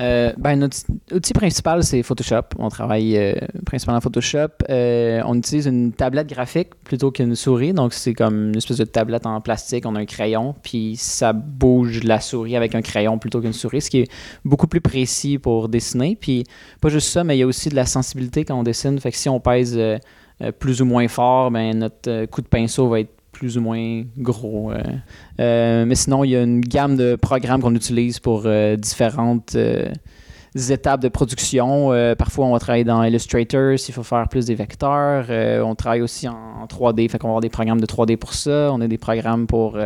[0.00, 0.78] Euh, ben, notre
[1.12, 2.42] outil principal, c'est Photoshop.
[2.58, 4.48] On travaille euh, principalement en Photoshop.
[4.68, 7.72] Euh, on utilise une tablette graphique plutôt qu'une souris.
[7.72, 9.86] Donc, c'est comme une espèce de tablette en plastique.
[9.86, 13.82] On a un crayon, puis ça bouge la souris avec un crayon plutôt qu'une souris,
[13.82, 14.10] ce qui est
[14.44, 16.16] beaucoup plus précis pour dessiner.
[16.20, 16.44] Puis,
[16.80, 18.98] pas juste ça, mais il y a aussi de la sensibilité quand on dessine.
[18.98, 19.78] Fait que si on pèse
[20.58, 24.72] plus ou moins fort, ben, notre coup de pinceau va être plus ou moins gros.
[24.72, 24.82] euh.
[25.40, 29.54] Euh, mais sinon, il y a une gamme de programmes qu'on utilise pour euh, différentes
[30.54, 31.90] étapes de production.
[32.16, 35.26] Parfois, on va travailler dans Illustrator s'il faut faire plus des vecteurs.
[35.66, 38.32] On travaille aussi en, en 3D, fait qu'on va avoir des programmes de 3D pour
[38.32, 38.70] ça.
[38.72, 39.76] On a des programmes pour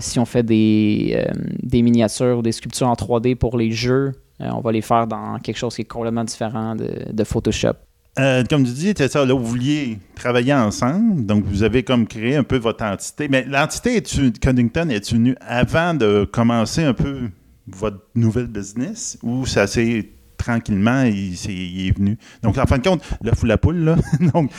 [0.00, 1.22] si on fait des,
[1.72, 4.12] miniatures ou des sculptures en 3D pour les jeux.
[4.40, 7.83] on va les faire dans quelque chose qui est complètement différent de Photoshop.
[8.18, 12.06] Euh, comme tu dis, c'est ça, là, vous vouliez travailler ensemble, donc vous avez comme
[12.06, 13.26] créé un peu votre entité.
[13.28, 17.30] Mais l'entité est-tu- Cunnington est-tu venue avant de commencer un peu
[17.66, 21.32] votre nouvelle business ou ça s'est tranquillement, il,
[21.88, 22.16] est venu?
[22.42, 23.96] Donc, en fin de compte, le fou la poule, là.
[24.32, 24.52] donc,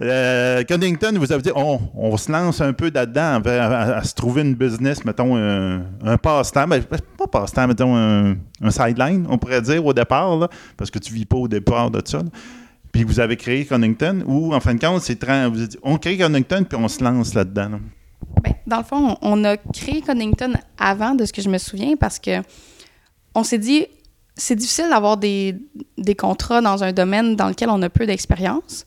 [0.00, 4.54] euh, Cunnington, vous avez dit, on, se lance un peu là-dedans à, se trouver une
[4.54, 6.66] business, mettons, un, passe-temps.
[6.66, 8.36] Ben, pas passe-temps, mettons, un,
[8.70, 10.48] sideline, on pourrait dire au départ, là,
[10.78, 12.22] parce que tu vis pas au départ de ça.
[12.92, 16.18] Puis vous avez créé Connington ou en fin de compte, c'est vous dit, on crée
[16.18, 17.70] Connington puis on se lance là-dedans.
[17.70, 17.78] là.
[18.42, 21.96] Ben, dans le fond, on a créé Connington avant de ce que je me souviens
[21.96, 22.42] parce que
[23.34, 23.86] on s'est dit
[24.34, 25.56] c'est difficile d'avoir des,
[25.98, 28.86] des contrats dans un domaine dans lequel on a peu d'expérience.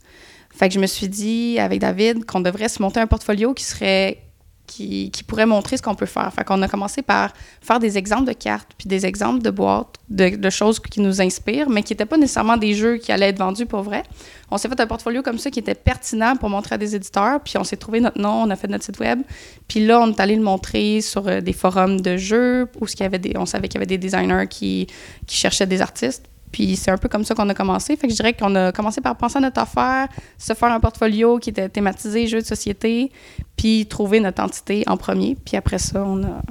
[0.52, 3.64] Fait que je me suis dit avec David qu'on devrait se monter un portfolio qui
[3.64, 4.25] serait
[4.68, 6.32] qui, qui pourrait montrer ce qu'on peut faire.
[6.34, 9.96] Fait qu'on a commencé par faire des exemples de cartes puis des exemples de boîtes,
[10.10, 13.40] de, choses qui nous inspirent, mais qui n'étaient pas nécessairement des jeux qui allaient être
[13.40, 14.04] vendus pour vrai.
[14.52, 17.40] On s'est fait un portfolio comme ça qui était pertinent pour montrer à des éditeurs,
[17.42, 19.22] puis on s'est trouvé notre nom, on a fait notre site web,
[19.68, 23.04] puis là, on est allé le montrer sur euh, des forums de jeux où y
[23.04, 24.88] avait on savait qu'il y avait des designers qui
[25.28, 26.30] cherchaient des artistes.
[26.56, 27.98] Puis c'est un peu comme ça qu'on a commencé.
[27.98, 30.80] Fait que je dirais qu'on a commencé par penser à notre affaire, se faire un
[30.80, 33.12] portfolio qui était thématisé jeux de société,
[33.58, 35.36] puis trouver notre entité en premier.
[35.44, 36.42] Puis après ça, on a,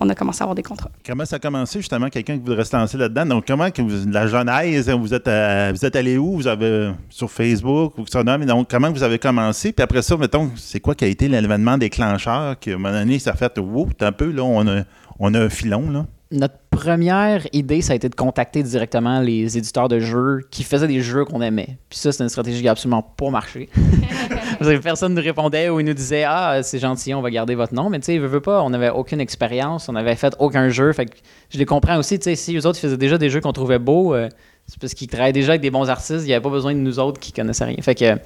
[0.00, 0.90] on a commencé à avoir des contrats.
[1.02, 3.24] Comment ça a commencé justement, quelqu'un qui voudrait se lancer là-dedans?
[3.24, 6.34] Donc, comment que vous, la genèse, vous êtes, à- vous êtes allé où?
[6.36, 8.22] Vous avez sur Facebook ou que ça?
[8.22, 9.72] Mais donc, comment vous avez commencé?
[9.72, 12.92] Puis après ça, mettons, c'est quoi qui a été l'événement déclencheur qui, à un moment
[12.92, 14.82] donné, ça a fait, wow, un peu, là, on a,
[15.18, 16.04] on a un filon, là?
[16.30, 20.86] Notre première idée, ça a été de contacter directement les éditeurs de jeux qui faisaient
[20.86, 21.78] des jeux qu'on aimait.
[21.88, 23.70] Puis ça, c'est une stratégie qui n'a absolument pas marché.
[24.58, 27.30] Parce que personne ne nous répondait ou il nous disait Ah, c'est gentil, on va
[27.30, 27.88] garder votre nom.
[27.88, 30.92] Mais tu sais, veut, veut pas, on n'avait aucune expérience, on n'avait fait aucun jeu.
[30.92, 31.16] Fait que
[31.48, 32.18] je les comprends aussi.
[32.18, 34.28] Tu sais, si eux autres faisaient déjà des jeux qu'on trouvait beaux, euh,
[34.70, 36.78] c'est parce qu'ils travaillaient déjà avec des bons artistes, il n'y avait pas besoin de
[36.78, 37.76] nous autres qui connaissaient rien.
[37.80, 38.16] Fait que euh,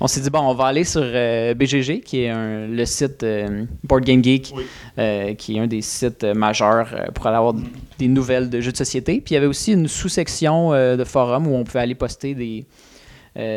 [0.00, 3.22] on s'est dit Bon, on va aller sur euh, BGG, qui est un- le site
[3.24, 4.54] euh, Board Game Geek,
[4.98, 7.54] euh, qui est un des sites majeurs pour aller avoir
[7.98, 9.14] des nouvelles de jeux de société.
[9.20, 12.64] Puis il y avait aussi une sous-section de forum où on pouvait aller poster des.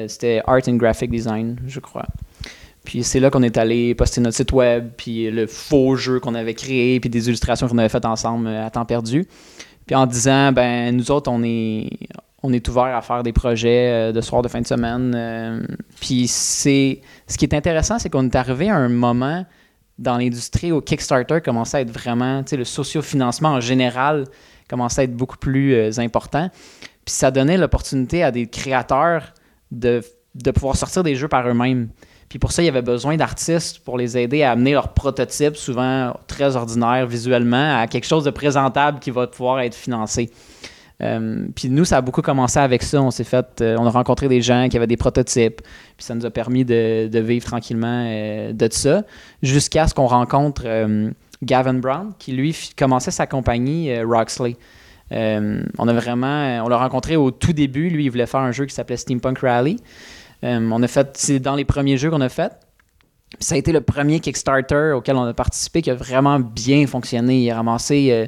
[0.08, 2.06] C'était Art and Graphic Design, je crois.
[2.84, 6.36] Puis c'est là qu'on est allé poster notre site web, puis le faux jeu qu'on
[6.36, 9.26] avait créé, puis des illustrations qu'on avait faites ensemble à temps perdu.
[9.86, 11.90] Puis en disant, ben nous autres, on est,
[12.42, 15.14] on à faire des projets euh, de soir, de fin de semaine.
[15.16, 15.62] euh,
[16.00, 16.28] puis.
[16.28, 19.46] Ce qui est intéressant, c'est qu'on est arrivé à un moment
[19.98, 24.26] dans l'industrie où Kickstarter commençait à être vraiment, tu sais, le sociofinancement en général
[24.70, 26.50] commençait à être beaucoup plus euh, important.
[27.06, 29.34] Puis ça donnait l'opportunité à des créateurs
[29.72, 30.02] de
[30.54, 31.90] pouvoir sortir des jeux par eux-mêmes.
[32.34, 35.56] Puis pour ça, il y avait besoin d'artistes pour les aider à amener leurs prototypes,
[35.56, 40.32] souvent très ordinaires visuellement, à quelque chose de présentable qui va pouvoir être financé.
[41.04, 43.04] Euh, puis nous, ça a beaucoup commencé avec ça.
[43.04, 46.16] On s'est fait, euh, on a rencontré des gens qui avaient des prototypes, puis ça
[46.16, 49.04] nous a permis de, vivre tranquillement euh, de ça,
[49.44, 50.64] jusqu'à ce qu'on rencontre
[51.44, 54.56] Gavin Brown, qui lui commençait sa compagnie Roxley.
[55.12, 57.90] On a vraiment, on l'a rencontré au tout début.
[57.90, 59.78] Lui, il voulait faire un jeu qui s'appelait Steampunk Rally.
[60.44, 62.52] Euh, on a fait, c'est dans les premiers jeux qu'on a fait.
[63.40, 67.40] Ça a été le premier Kickstarter auquel on a participé qui a vraiment bien fonctionné.
[67.42, 68.28] Il a ramassé euh,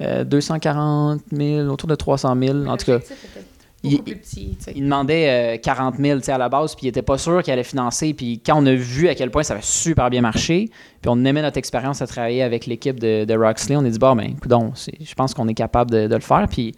[0.00, 2.66] euh, 240 000, autour de 300 000.
[2.66, 2.98] En tout cas,
[3.82, 7.18] il- petit, demandait euh, 40 000 tu sais, à la base, puis il était pas
[7.18, 8.14] sûr qu'il allait financer.
[8.14, 10.70] Puis quand on a vu à quel point ça avait super bien marché,
[11.02, 13.98] puis on aimait notre expérience à travailler avec l'équipe de, de Roxley, on a dit,
[13.98, 16.46] bon, ben, je pense qu'on est capable de, de le faire.
[16.50, 16.74] Puis,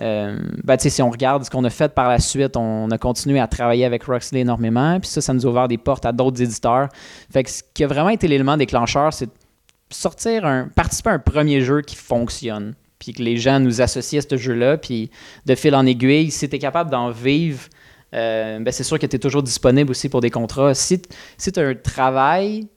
[0.00, 3.40] euh, ben, si on regarde ce qu'on a fait par la suite, on a continué
[3.40, 5.00] à travailler avec Roxley énormément.
[5.00, 6.88] Puis ça, ça nous a ouvert des portes à d'autres éditeurs.
[7.32, 9.30] Fait que ce qui a vraiment été l'élément déclencheur, c'est
[9.90, 12.74] sortir un, participer à un premier jeu qui fonctionne.
[12.98, 14.78] Puis que les gens nous associent à ce jeu-là.
[14.78, 15.10] Puis
[15.44, 17.68] de fil en aiguille, si tu es capable d'en vivre
[18.14, 20.74] euh, ben, c'est sûr que tu es toujours disponible aussi pour des contrats.
[20.74, 21.02] Si,
[21.36, 22.68] si tu as un travail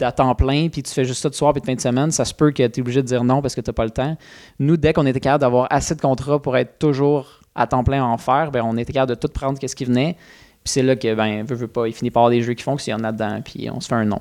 [0.00, 2.10] à temps plein, puis tu fais juste ça de soir puis de fin de semaine,
[2.10, 3.84] ça se peut que tu es obligé de dire non parce que tu n'as pas
[3.84, 4.16] le temps.
[4.58, 8.02] Nous, dès qu'on était capable d'avoir assez de contrats pour être toujours à temps plein
[8.02, 10.16] à en faire, ben, on était capable de tout prendre ce qui venait.
[10.64, 12.62] Puis c'est là que, ben, veut, veut pas, il finit par avoir des jeux qui
[12.62, 14.20] font qu'il y en a dedans, puis on se fait un nom.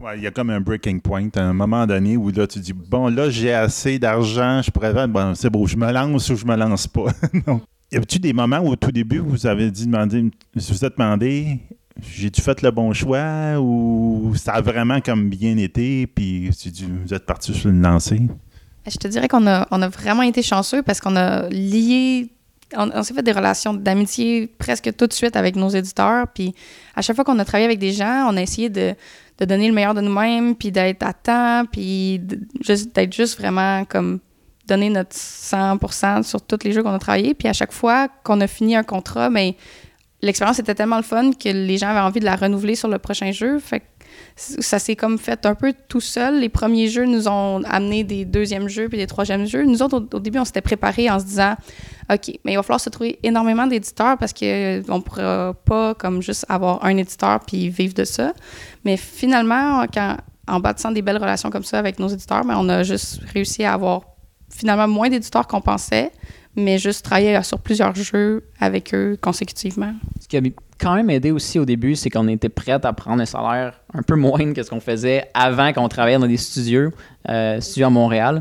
[0.00, 2.60] Ouais, il y a comme un breaking point à un moment donné où là, tu
[2.60, 6.36] dis Bon, là, j'ai assez d'argent, je pourrais bon, c'est beau, je me lance ou
[6.36, 7.06] je me lance pas.
[7.92, 10.96] y a-tu des moments où au tout début, vous avez dit demander, vous vous êtes
[10.96, 11.58] demandé
[12.00, 17.26] j'ai-tu fait le bon choix ou ça a vraiment comme bien été, puis vous êtes
[17.26, 18.20] parti sur le lancer?
[18.86, 22.30] Je te dirais qu'on a, vraiment été chanceux parce qu'on a lié
[22.76, 26.28] on, s'est fait des relations d'amitié presque tout de suite avec nos éditeurs.
[26.28, 26.54] Puis
[26.94, 28.94] à chaque fois qu'on a travaillé avec des gens, on a essayé de,
[29.40, 34.20] donner le meilleur de nous-mêmes, puis d'être à temps, puis d'être juste vraiment comme
[34.68, 37.34] donner notre 100% sur tous les jeux qu'on a travaillés.
[37.34, 39.56] Puis à chaque fois qu'on a fini un contrat, mais
[40.22, 42.98] l'expérience était tellement le fun que les gens avaient envie de la renouveler sur le
[42.98, 43.58] prochain jeu.
[44.36, 46.40] Ça s'est comme fait un peu tout seul.
[46.40, 49.64] Les premiers jeux nous ont amené des deuxièmes jeux puis des troisièmes jeux.
[49.64, 51.54] Nous autres, au, début, on s'était préparés en se disant
[52.12, 56.22] OK, mais il va falloir se trouver énormément d'éditeurs parce qu'on ne pourra pas comme
[56.22, 58.32] juste avoir un éditeur puis vivre de ça.
[58.84, 60.16] Mais finalement, quand,
[60.48, 63.64] en bâtissant des belles relations comme ça avec nos éditeurs, ben, on a juste réussi
[63.64, 64.02] à avoir
[64.50, 66.10] finalement moins d'éditeurs qu'on pensait,
[66.56, 69.94] mais juste travailler sur plusieurs jeux avec eux consécutivement.
[70.20, 70.40] Ce qui a
[70.78, 74.02] quand même aidé aussi au début, c'est qu'on était prêt à prendre un salaire un
[74.02, 76.90] peu moins que ce qu'on faisait avant qu'on travaillait dans des studios,
[77.28, 78.40] euh, studios à Montréal.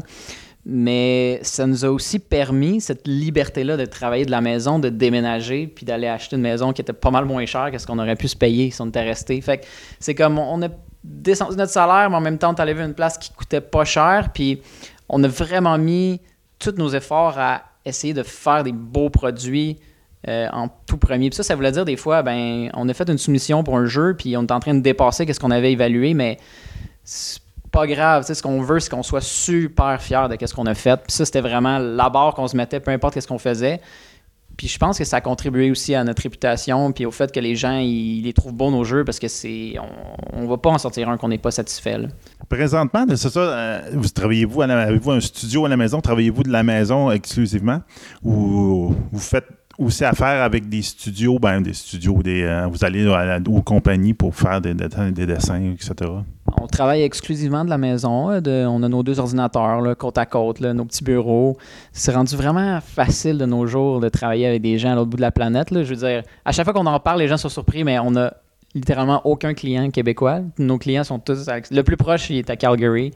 [0.66, 5.68] Mais ça nous a aussi permis cette liberté-là de travailler de la maison, de déménager,
[5.68, 8.16] puis d'aller acheter une maison qui était pas mal moins chère que ce qu'on aurait
[8.16, 9.40] pu se payer si on était resté.
[9.42, 9.66] Fait que
[10.00, 10.68] c'est comme on a
[11.04, 14.30] descendu notre salaire, mais en même temps, on allé une place qui coûtait pas cher,
[14.34, 14.62] puis
[15.08, 16.20] on a vraiment mis
[16.60, 19.80] tous nos efforts à essayer de faire des beaux produits
[20.28, 21.30] euh, en tout premier.
[21.30, 23.86] Puis ça, ça voulait dire des fois, ben, on a fait une soumission pour un
[23.86, 26.38] jeu, puis on est en train de dépasser ce qu'on avait évalué, mais
[27.04, 27.40] c'est
[27.72, 28.26] pas grave.
[28.26, 30.98] Ce qu'on veut, c'est qu'on soit super fier de ce qu'on a fait.
[30.98, 33.80] Puis ça, c'était vraiment la barre qu'on se mettait, peu importe ce qu'on faisait.
[34.60, 37.40] Puis je pense que ça a contribué aussi à notre réputation, puis au fait que
[37.40, 39.76] les gens, ils, les trouvent bons nos jeux, parce que c'est,
[40.34, 41.98] on, va pas en sortir un qu'on n'est pas satisfait.
[42.50, 46.64] Présentement, c'est ça, euh, vous travaillez-vous, avez-vous un studio à la maison, travaillez-vous de la
[46.64, 47.80] maison exclusivement,
[48.22, 49.48] ou vous faites
[49.78, 53.08] aussi à faire avec des studios, ben des studios, des, euh, vous allez
[53.48, 55.94] aux compagnies pour faire des, des, dessins, etc.
[56.62, 58.32] On travaille exclusivement de la maison.
[58.32, 61.58] Euh, on a nos deux ordinateurs côte à côte, nos petits bureaux.
[61.92, 65.18] C'est rendu vraiment facile de nos jours de travailler avec des gens à l'autre bout
[65.18, 65.68] de la planète.
[65.72, 68.16] Je veux dire, à chaque fois qu'on en parle, les gens sont surpris, mais on
[68.16, 68.34] a
[68.76, 70.42] littéralement aucun client québécois.
[70.58, 71.48] Nos clients sont tous.
[71.72, 73.12] Le plus proche, il est à Calgary.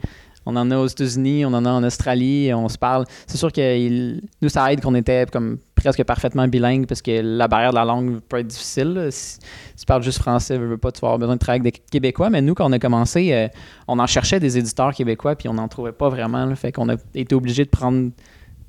[0.46, 3.04] On en a aux États-Unis, on en a en Australie, on se parle.
[3.26, 7.48] C'est sûr que nous, ça aide qu'on était comme presque parfaitement bilingue parce que la
[7.48, 9.08] barrière de la langue peut être difficile.
[9.10, 9.38] Si,
[9.78, 12.30] tu parles juste français, veux, veux pas, avoir besoin de travailler avec des Québécois.
[12.30, 13.48] Mais nous, quand on a commencé, euh,
[13.88, 16.54] on en cherchait des éditeurs québécois puis on n'en trouvait pas vraiment.
[16.54, 18.10] fait qu'on a été obligé de prendre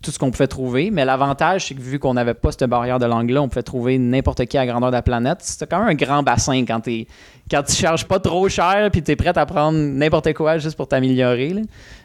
[0.06, 0.91] tout ce qu'on pouvait trouver.
[0.91, 3.97] Mais l'avantage, c'est que vu qu'on n'avait pas cette barrière de langue-là, on pouvait trouver
[3.97, 5.39] n'importe qui à la grandeur de la planète.
[5.41, 7.06] C'était quand même un grand bassin quand, tu
[7.49, 10.78] quand tu charges pas trop cher puis tu es prêt à prendre n'importe quoi juste
[10.78, 11.56] pour t'améliorer.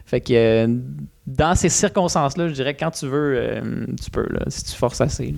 [0.05, 0.67] Fait que euh,
[1.37, 4.75] dans ces circonstances-là, je dirais que quand tu veux, euh, tu peux, là, si tu
[4.75, 5.33] forces assez.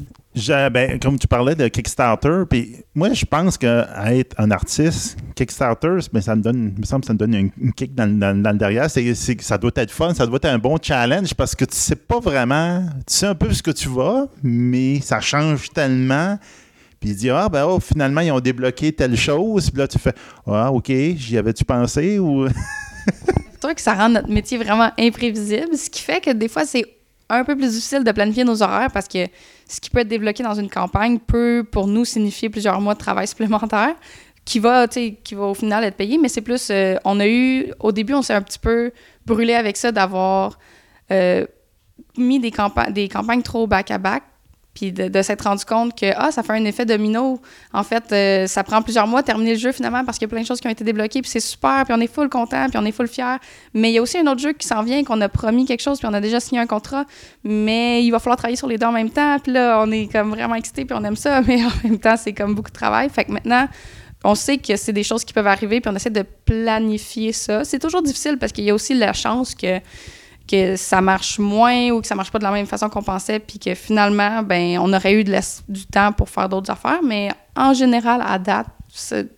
[0.72, 6.22] Ben, comme tu parlais de Kickstarter, puis moi, je pense qu'être un artiste, Kickstarter, ben,
[6.22, 8.90] ça me donne, me semble que ça me donne une, kick dans, le derrière.
[8.90, 12.20] Ça doit être fun, ça doit être un bon challenge parce que tu sais pas
[12.20, 16.40] vraiment, tu sais un peu ce que tu vas, mais ça change tellement.
[17.00, 19.70] Puis il dit Ah, ben oh, finalement, ils ont débloqué telle chose.
[19.70, 20.14] Puis là, tu fais
[20.48, 22.48] Ah, OK, j'y avais-tu pensé ou?
[23.70, 26.86] que ça rend notre métier vraiment imprévisible, ce qui fait que des fois, c'est
[27.30, 29.26] un peu plus difficile de planifier nos horaires parce que
[29.68, 33.00] ce qui peut être débloqué dans une campagne peut, pour nous, signifier plusieurs mois de
[33.00, 33.96] travail supplémentaire
[34.46, 36.68] qui va, qui va au final être payé, mais c'est plus...
[36.70, 37.72] Euh, on a eu...
[37.80, 38.92] Au début, on s'est un petit peu
[39.26, 40.60] brûlé avec ça d'avoir
[41.12, 41.46] euh,
[42.18, 42.52] mis des,
[42.92, 44.24] des campagnes trop back-à-back
[44.74, 47.40] puis de, s'être rendu compte que ah, ça fait un effet domino.
[47.74, 50.30] En fait, euh, ça prend plusieurs mois de terminer le jeu finalement parce qu'il y
[50.30, 52.28] a plein de choses qui ont été débloquées, puis c'est super, puis on est full
[52.30, 53.38] content, puis on est full fier.
[53.74, 55.82] Mais il y a aussi un autre jeu qui s'en vient, qu'on a promis quelque
[55.82, 57.06] chose, puis on a déjà signé un contrat,
[57.44, 59.38] mais il va falloir travailler sur les deux en même temps.
[59.40, 62.18] Puis là, on est comme vraiment excité, puis on aime ça, mais en même temps,
[62.18, 63.10] c'est comme beaucoup de travail.
[63.10, 63.68] Fait que maintenant,
[64.24, 67.64] on sait que c'est des choses qui peuvent arriver, puis on essaie de planifier ça.
[67.64, 69.80] C'est toujours difficile parce qu'il y a aussi la chance que
[70.54, 73.40] que ça marche moins ou que ça marche pas de la même façon qu'on pensait,
[73.40, 75.34] puis que finalement, ben, on aurait eu de
[75.68, 77.02] du temps pour faire d'autres affaires.
[77.04, 78.68] Mais en général, à date,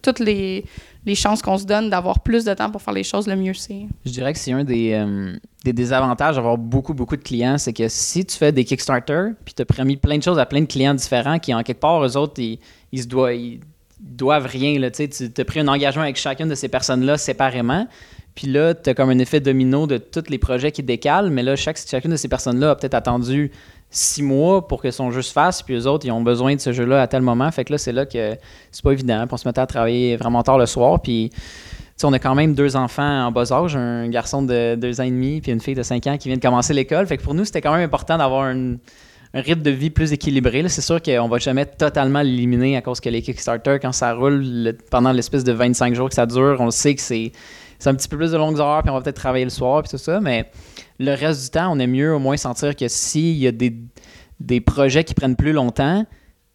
[0.01, 0.65] toutes les,
[1.05, 3.53] les chances qu'on se donne d'avoir plus de temps pour faire les choses, le mieux
[3.53, 3.85] c'est.
[4.05, 7.57] Je dirais que c'est un des, euh, des désavantages d'avoir beaucoup, beaucoup de clients.
[7.57, 10.45] C'est que si tu fais des Kickstarter, puis tu as promis plein de choses à
[10.45, 12.59] plein de clients différents qui, en quelque part, eux autres, ils,
[12.91, 13.37] ils se doivent,
[14.05, 14.79] doivent rien.
[14.79, 17.87] Là, tu as pris un engagement avec chacune de ces personnes-là séparément.
[18.35, 21.41] Puis là, tu as comme un effet domino de tous les projets qui décalent, mais
[21.41, 23.51] là, chacune de ces personnes-là a peut-être attendu
[23.89, 26.59] six mois pour que son jeu se fasse, puis eux autres, ils ont besoin de
[26.59, 27.49] ce jeu-là à tel moment.
[27.51, 28.35] Fait que là, c'est là que
[28.71, 29.25] c'est pas évident.
[29.31, 31.31] On se mettait à travailler vraiment tard le soir, puis
[32.03, 35.11] on a quand même deux enfants en bas âge, un garçon de deux ans et
[35.11, 37.07] demi, puis une fille de cinq ans qui vient de commencer l'école.
[37.07, 38.53] Fait que pour nous, c'était quand même important d'avoir
[39.35, 40.67] un rythme de vie plus équilibré.
[40.69, 44.77] C'est sûr qu'on va jamais totalement l'éliminer à cause que les Kickstarter, quand ça roule
[44.89, 47.33] pendant l'espèce de 25 jours que ça dure, on le sait que c'est
[47.85, 49.91] un petit peu plus de longues heures, puis on va peut-être travailler le soir, puis
[49.91, 50.49] tout ça, mais
[50.99, 53.75] le reste du temps, on est mieux au moins sentir que s'il y a des,
[54.39, 56.05] des projets qui prennent plus longtemps,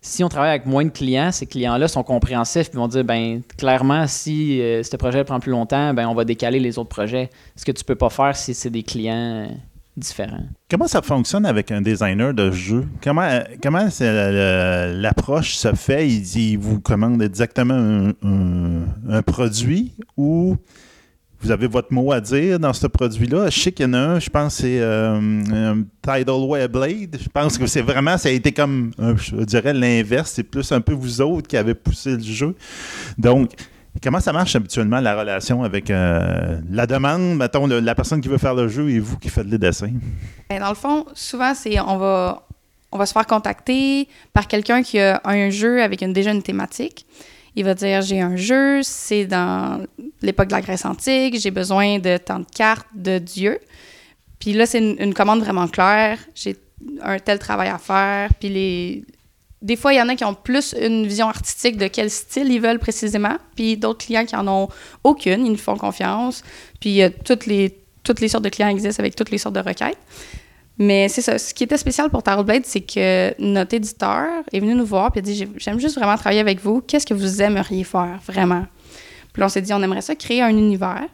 [0.01, 3.43] si on travaille avec moins de clients, ces clients-là sont compréhensifs et vont dire ben
[3.59, 7.28] clairement si euh, ce projet prend plus longtemps, ben on va décaler les autres projets.
[7.55, 9.51] Ce que tu peux pas faire si c'est des clients
[9.99, 10.26] euh.
[10.70, 12.86] Comment ça fonctionne avec un designer de jeu?
[13.03, 16.09] Comment euh, comment l'approche se fait?
[16.09, 20.57] Il, vous commande exactement un, produit ou
[21.43, 23.51] vous avez votre mot à dire dans ce produit-là?
[23.51, 27.18] Je sais qu'il y en a un, je pense c'est euh, Tidal Blade.
[27.20, 30.32] Je pense que c'est vraiment, ça a été comme, je dirais l'inverse.
[30.34, 32.55] C'est plus un peu vous autres qui avez poussé le jeu.
[33.18, 33.51] Donc,
[34.03, 38.38] comment ça marche habituellement la relation avec euh, la demande, mettons, la personne qui veut
[38.38, 39.93] faire le jeu et vous qui faites les dessins?
[40.49, 42.47] Ben, dans le fond, souvent, c'est on va,
[42.93, 46.43] on va se faire contacter par quelqu'un qui a un jeu avec une, déjà une
[46.43, 47.07] thématique.
[47.57, 49.84] Il va dire j'ai un jeu, c'est dans
[50.22, 53.59] l'époque de la Grèce antique, j'ai besoin de tant de cartes de dieux.
[54.38, 56.18] Puis là, c'est une, commande vraiment claire.
[56.34, 56.57] J'ai
[57.03, 58.30] un tel travail à faire.
[58.41, 59.05] Puis les...
[59.62, 62.50] des fois, il y en a qui ont plus une vision artistique de quel style
[62.50, 63.36] ils veulent précisément.
[63.56, 64.68] Puis d'autres clients qui en ont
[65.04, 66.42] aucune, ils nous font confiance.
[66.80, 69.98] Puis toutes, les, toutes les sortes de clients existent avec toutes les sortes de requêtes.
[70.80, 71.36] Mais c'est ça.
[71.36, 75.12] Ce qui était spécial pour Tarot Blade, c'est que notre éditeur est venu nous voir
[75.14, 76.80] et a dit J'aime juste vraiment travailler avec vous.
[76.80, 78.64] Qu'est-ce que vous aimeriez faire vraiment
[79.34, 81.04] Puis on s'est dit On aimerait ça créer un univers.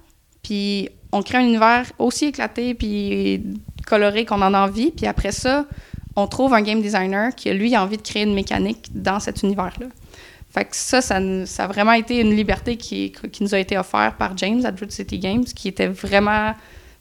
[0.44, 3.42] Puis on crée un univers aussi éclaté puis
[3.88, 4.92] coloré qu'on en a envie.
[4.92, 5.66] Puis après ça,
[6.16, 9.42] on trouve un game designer qui, lui, a envie de créer une mécanique dans cet
[9.42, 9.86] univers-là.
[10.50, 14.36] Fait que ça, ça, a vraiment été une liberté qui, nous a été offerte par
[14.38, 16.54] James à Drew City Games, qui était vraiment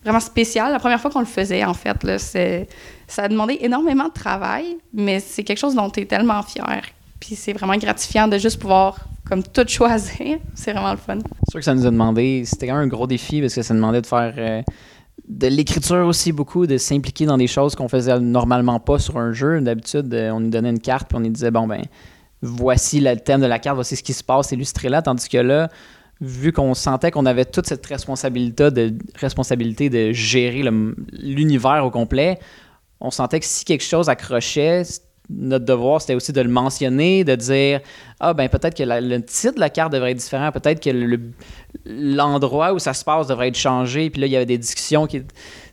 [0.03, 0.71] vraiment spécial.
[0.71, 4.77] La première fois qu'on le faisait, en fait, là, ça a demandé énormément de travail,
[4.93, 6.81] mais c'est quelque chose dont tu es tellement fier.
[7.19, 10.37] Puis c'est vraiment gratifiant de juste pouvoir comme tout choisir.
[10.53, 11.17] C'est vraiment le fun.
[11.17, 14.01] C'est sûr que ça nous a demandé, c'était un gros défi parce que ça demandait
[14.01, 14.61] de faire euh,
[15.27, 19.33] de l'écriture aussi beaucoup, de s'impliquer dans des choses qu'on faisait normalement pas sur un
[19.33, 19.59] jeu.
[19.61, 21.81] D'habitude, euh, on nous donnait une carte puis on nous disait bon ben
[22.41, 25.37] voici le thème de la carte, voici ce qui se passe, illustré là, tandis que
[25.37, 25.69] là,
[26.21, 30.63] vu qu'on sentait qu'on avait toute cette responsabilité de, responsabilité de gérer
[31.11, 32.39] l'univers au complet,
[32.99, 34.83] on sentait que si quelque chose accrochait,
[35.29, 37.81] notre devoir, c'était aussi de le mentionner, de dire
[38.19, 40.89] Ah, ben peut-être que le titre de la carte devrait être différent, peut-être que
[41.85, 44.09] l'endroit où ça se passe devrait être changé.
[44.09, 45.23] Puis là, il y avait des discussions qui.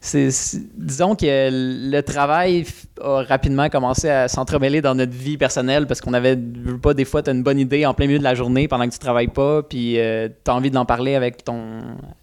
[0.03, 2.65] Disons que le travail
[3.01, 6.37] a rapidement commencé à s'entremêler dans notre vie personnelle parce qu'on avait
[6.83, 8.99] pas des fois, une bonne idée en plein milieu de la journée pendant que tu
[8.99, 11.81] travailles pas, puis euh, tu as envie d'en parler avec ton.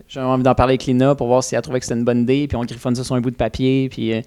[0.07, 2.23] J'ai envie d'en parler avec Lina pour voir si elle trouvait que c'était une bonne
[2.23, 4.13] idée, puis on griffonne ça sur un bout de papier, puis.
[4.13, 4.21] Euh,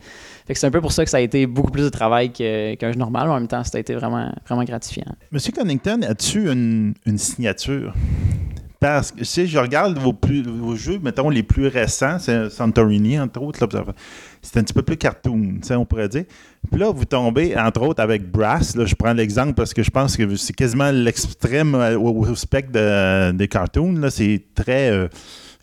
[0.55, 2.99] c'est un peu pour ça que ça a été beaucoup plus de travail qu'un jeu
[2.99, 3.31] normal.
[3.31, 5.07] En même temps, ça a été vraiment, vraiment gratifiant.
[5.31, 7.95] Monsieur Connington, as-tu une, signature?
[8.83, 13.41] Parce que si je regarde vos, plus, jeux, mettons les plus récents, c'est Santorini, entre
[13.41, 13.69] autres,
[14.43, 16.25] c'est un petit peu plus cartoon, on pourrait dire.
[16.69, 18.75] Puis là, vous tombez, entre autres, avec Brass.
[18.75, 22.73] Là, je prends l'exemple parce que je pense que c'est quasiment l'extrême euh, au, spectre
[23.31, 24.01] des cartoons.
[24.11, 25.07] C'est très euh,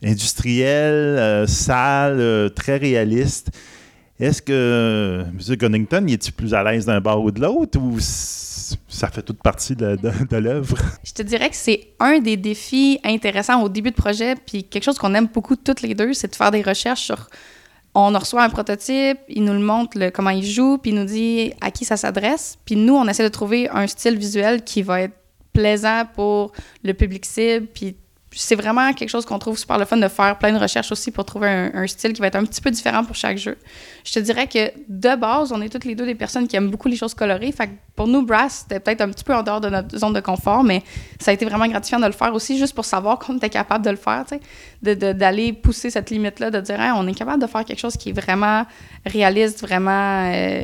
[0.01, 3.49] industriel, euh, sale, très réaliste.
[4.17, 5.55] Est-ce que M.
[5.57, 7.97] Gunnington, il est-il plus à l'aise d'un bord ou de l'autre ou
[8.87, 9.97] ça fait toute partie de,
[10.37, 10.77] l'œuvre?
[11.03, 14.83] Je te dirais que c'est un des défis intéressants au début de projet, puis quelque
[14.83, 17.27] chose qu'on aime beaucoup toutes les deux, c'est de faire des recherches sur.
[17.95, 21.53] On reçoit un prototype, il nous le montre comment il joue, puis il nous dit
[21.59, 22.57] à qui ça s'adresse.
[22.63, 25.15] Puis nous, on essaie de trouver un style visuel qui va être
[25.53, 26.51] plaisant pour
[26.83, 27.95] le public cible, puis
[28.31, 31.11] c'est vraiment quelque chose qu'on trouve super le fun de faire plein de recherches aussi
[31.11, 33.57] pour trouver un, style qui va être un petit peu différent pour chaque jeu.
[34.03, 36.69] Je te dirais que de base, on est toutes les deux des personnes qui aiment
[36.69, 37.51] beaucoup les choses colorées.
[37.51, 40.19] Fait pour nous, Brass, c'était peut-être un petit peu en dehors de notre zone de
[40.19, 40.83] confort, mais
[41.19, 43.83] ça a été vraiment gratifiant de le faire aussi, juste pour savoir qu'on était capable
[43.83, 44.25] de le faire,
[44.81, 48.13] d'aller pousser cette limite-là, de dire, on est capable de faire quelque chose qui est
[48.13, 48.65] vraiment
[49.05, 50.63] réaliste, vraiment euh,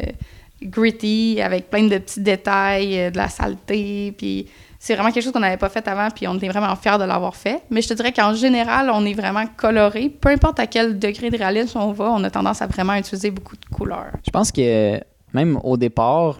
[0.62, 4.48] gritty, avec plein de petits détails, euh, de la saleté, puis
[4.86, 7.06] c'est vraiment quelque chose qu'on n'avait pas fait avant, puis on était vraiment fiers de
[7.06, 7.64] l'avoir fait.
[7.72, 10.10] Mais je te dirais qu'en général, on est vraiment coloré.
[10.10, 13.32] Peu importe à quel degré de réalisme on va, on a tendance à vraiment utiliser
[13.32, 14.12] beaucoup de couleurs.
[14.24, 15.00] Je pense que
[15.34, 16.38] même au départ,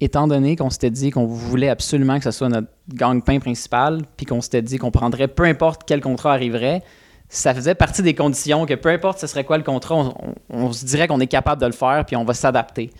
[0.00, 4.26] étant donné qu'on s'était dit qu'on voulait absolument que ce soit notre gang-pain principal, puis
[4.26, 6.82] qu'on s'était dit qu'on prendrait peu importe quel contrat arriverait,
[7.28, 10.14] ça faisait partie des conditions que peu importe ce serait quoi le contrat, on,
[10.50, 12.90] on se dirait qu'on est capable de le faire, puis on va s'adapter.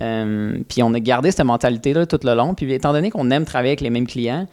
[0.00, 2.54] Euh, puis on a gardé cette mentalité-là tout le long.
[2.54, 4.46] Puis étant donné qu'on aime travailler avec les mêmes clients,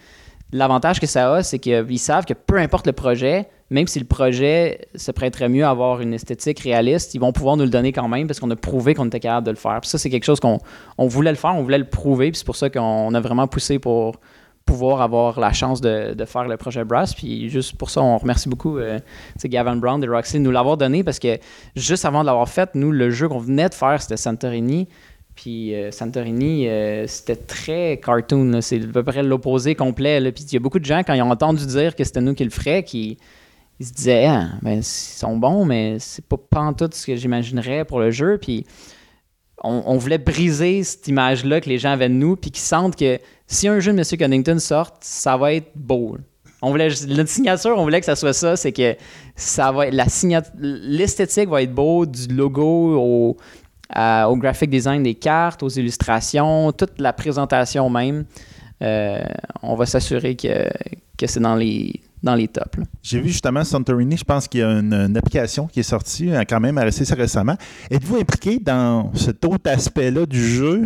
[0.52, 4.06] l'avantage que ça a, c'est qu'ils savent que peu importe le projet, même si le
[4.06, 7.92] projet se prêterait mieux à avoir une esthétique réaliste, ils vont pouvoir nous le donner
[7.94, 9.80] quand même parce qu'on a prouvé qu'on était capable de le faire.
[9.82, 10.60] Puis ça, c'est quelque chose qu'on
[10.98, 12.32] on voulait le faire, on voulait le prouver.
[12.32, 14.20] Puis c'est pour ça qu'on a vraiment poussé pour
[14.66, 17.16] pouvoir avoir la chance de, de, faire le projet Brass.
[17.16, 19.00] Puis juste pour ça, on remercie beaucoup euh,
[19.46, 21.40] Gavin Brown de Roxy de nous l'avoir donné parce que
[21.76, 24.88] juste avant de l'avoir fait, nous, le jeu qu'on venait de faire, c'était Santorini.
[25.42, 28.60] Puis euh, Santorini, euh, c'était très cartoon.
[28.60, 30.20] C'est à peu près l'opposé complet.
[30.34, 32.34] Puis il y a beaucoup de gens, quand ils ont entendu dire que c'était nous
[32.34, 33.18] qui le ferions, qui
[33.80, 37.86] ils se disaient ah, ben, ils sont bons, mais c'est pas, tout ce que j'imaginerais
[37.86, 38.38] pour le jeu.
[38.38, 38.66] Puis
[39.64, 43.18] on, voulait briser cette image-là que les gens avaient de nous, puis qu'ils sentent que
[43.48, 44.20] si un jeu de M.
[44.20, 46.18] Connington sort, ça va être beau.
[46.62, 48.98] On voulait, notre signature, on voulait que ça soit ça, c'est que
[49.38, 53.38] ça va l'esthétique va être beau, du logo au,
[53.96, 58.26] au graphic design des cartes, aux illustrations, toute la présentation même.
[58.82, 59.22] Euh,
[59.62, 60.70] on va s'assurer que,
[61.18, 62.80] que c'est dans les, dans les tops.
[63.02, 66.44] J'ai vu justement Santorini, je pense qu'il y a une, application qui est sortie euh,
[66.48, 67.56] quand même assez récemment.
[67.90, 70.84] Êtes-vous impliqué dans cet autre aspect-là du jeu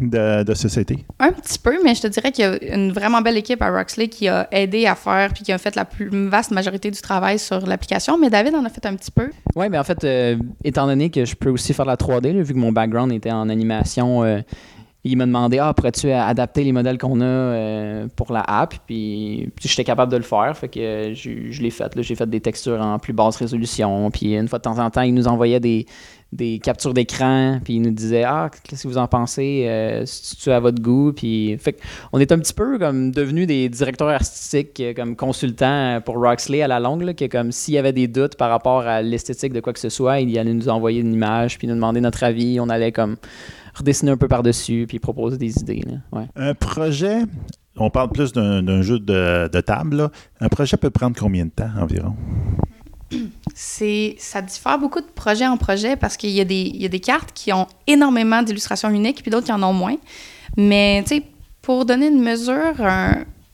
[0.00, 1.04] de, de, société?
[1.18, 3.70] Un petit peu, mais je te dirais qu'il y a une vraiment belle équipe à
[3.70, 7.00] Roxley qui a aidé à faire puis qui a fait la plus vaste majorité du
[7.00, 9.30] travail sur l'application, mais David en a fait un petit peu.
[9.54, 12.54] Oui, mais en fait, euh, étant donné que je peux aussi faire la 3D, vu
[12.54, 14.40] que mon background était en animation, euh,
[15.04, 18.74] il m'a demandé Ah, pourrais-tu adapter les modèles qu'on a euh, pour la app?
[18.86, 20.56] Puis, j'étais capable de le faire.
[20.56, 21.92] Fait que je, l'ai fait.
[22.00, 24.10] J'ai fait des textures en plus basse résolution.
[24.10, 25.86] Puis une fois de temps en temps, il nous envoyait des,
[26.32, 27.60] des captures d'écran.
[27.62, 30.04] Puis il nous disait Ah, qu'est-ce que vous en pensez euh,
[30.40, 31.78] tu à votre goût Puis, fait
[32.12, 36.62] on est un petit peu comme devenus des directeurs artistiques, euh, comme consultants pour Roxley
[36.62, 37.02] à la longue.
[37.02, 39.80] Là, que comme s'il y avait des doutes par rapport à l'esthétique de quoi que
[39.80, 41.58] ce soit, il allait nous envoyer une image.
[41.58, 42.58] Puis nous demander notre avis.
[42.60, 43.16] On allait comme
[43.74, 45.82] redessiner un peu par-dessus, puis proposer des idées.
[46.36, 47.22] Un projet,
[47.76, 50.10] on parle plus d'un jeu de, table,
[50.40, 52.14] un projet peut prendre combien de temps environ?
[53.54, 56.88] C'est, ça diffère beaucoup de projet en projet parce qu'il y, a des, y a
[56.88, 59.96] des cartes qui ont énormément d'illustrations uniques, puis d'autres qui en ont moins.
[60.56, 61.22] Mais, tu sais,
[61.60, 62.74] pour donner une mesure,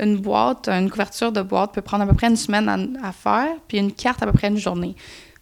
[0.00, 3.48] une boîte, une couverture de boîte peut prendre à peu près une semaine à, faire,
[3.66, 4.94] puis une carte à peu près une journée.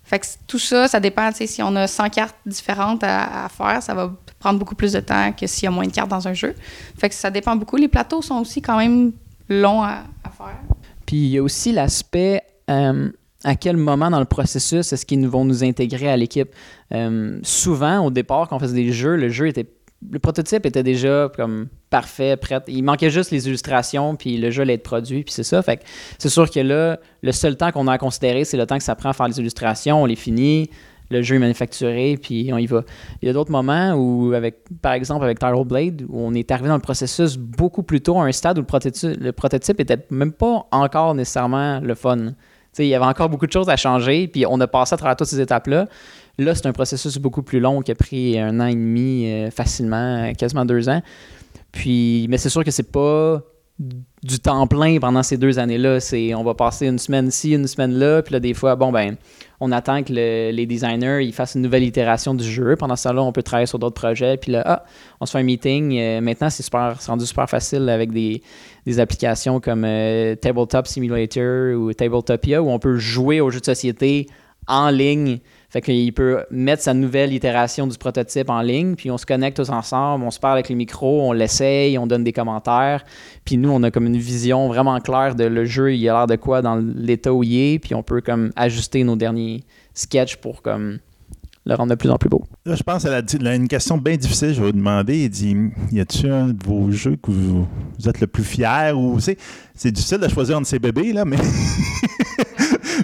[0.03, 3.95] Fait que tout ça, ça dépend, si on a 100 cartes différentes à, faire, ça
[3.95, 6.35] va prendre beaucoup plus de temps que s'il y a moins de cartes dans un
[6.35, 6.55] jeu.
[6.97, 7.77] Fait que ça dépend beaucoup.
[7.77, 9.13] Les plateaux sont aussi quand même
[9.49, 10.05] longs à,
[10.37, 10.59] faire.
[11.07, 13.11] Puis il y a aussi l'aspect euh,
[13.47, 16.49] à quel moment dans le processus est-ce qu'ils vont nous intégrer à l'équipe?
[16.93, 19.67] Euh, souvent, au départ, quand on faisait des jeux, le jeu était
[20.11, 22.61] le prototype était déjà comme parfait, prêt.
[22.69, 25.63] Il manquait juste les illustrations, puis le jeu allait être produit, puis c'est ça.
[25.63, 25.83] Fait
[26.19, 28.85] c'est sûr que là, le seul temps qu'on a à considérer, c'est le temps que
[28.85, 30.03] ça prend à faire les illustrations.
[30.03, 30.69] On les finit,
[31.11, 32.83] le jeu est manufacturé, puis on y va.
[33.23, 36.51] Il y a d'autres moments où, avec, par exemple, avec Tyrell Blade, où on est
[36.51, 39.81] arrivé dans le processus beaucoup plus tôt, à un stade où le prototype, le prototype
[39.81, 42.33] était même pas encore nécessairement le fun.
[42.79, 45.17] Il y avait encore beaucoup de choses à changer, puis on a passé à travers
[45.17, 45.87] toutes ces étapes-là.
[46.39, 49.51] Là, c'est un processus beaucoup plus long qui a pris un an et demi euh,
[49.51, 51.03] facilement, quasiment deux ans.
[51.73, 53.43] Puis, mais c'est sûr que c'est pas
[53.79, 56.01] du temps plein pendant ces deux années-là.
[56.01, 58.91] C'est on va passer une semaine ici, une semaine là, puis là des fois, bon
[58.91, 59.17] ben,
[59.61, 62.77] on attend que les designers ils fassent une nouvelle itération du jeu.
[62.77, 64.39] Pendant ce temps-là, on peut travailler sur d'autres projets.
[64.39, 64.85] Puis là, ah,
[65.21, 65.99] on se fait un meeting.
[65.99, 68.43] Euh, maintenant, c'est super, rendu super facile avec des,
[68.99, 74.27] applications comme euh, Tabletop Simulator ou Tabletopia où on peut jouer aux jeux de société
[74.69, 79.19] en ligne fait qu'il peut mettre sa nouvelle itération du prototype en ligne, puis on
[79.19, 82.33] se connecte tous ensemble, on se parle avec les micros, on l'essaye, on donne des
[82.33, 83.05] commentaires.
[83.45, 86.27] Puis nous, on a comme une vision vraiment claire de le jeu, il a l'air
[86.27, 89.65] de quoi dans l'état où il est, puis on peut comme ajuster nos derniers
[89.95, 90.99] sketchs pour comme
[91.67, 92.45] le rendre de plus en plus beau.
[92.65, 93.21] Là, je pense à
[93.53, 95.25] une question bien difficile, je vais vous demander.
[95.25, 95.57] Il dit
[95.91, 97.67] Y a-t-il un de vos jeux que vous,
[98.07, 101.39] êtes le plus fier ou c'est difficile de choisir entre ces bébés, là, mais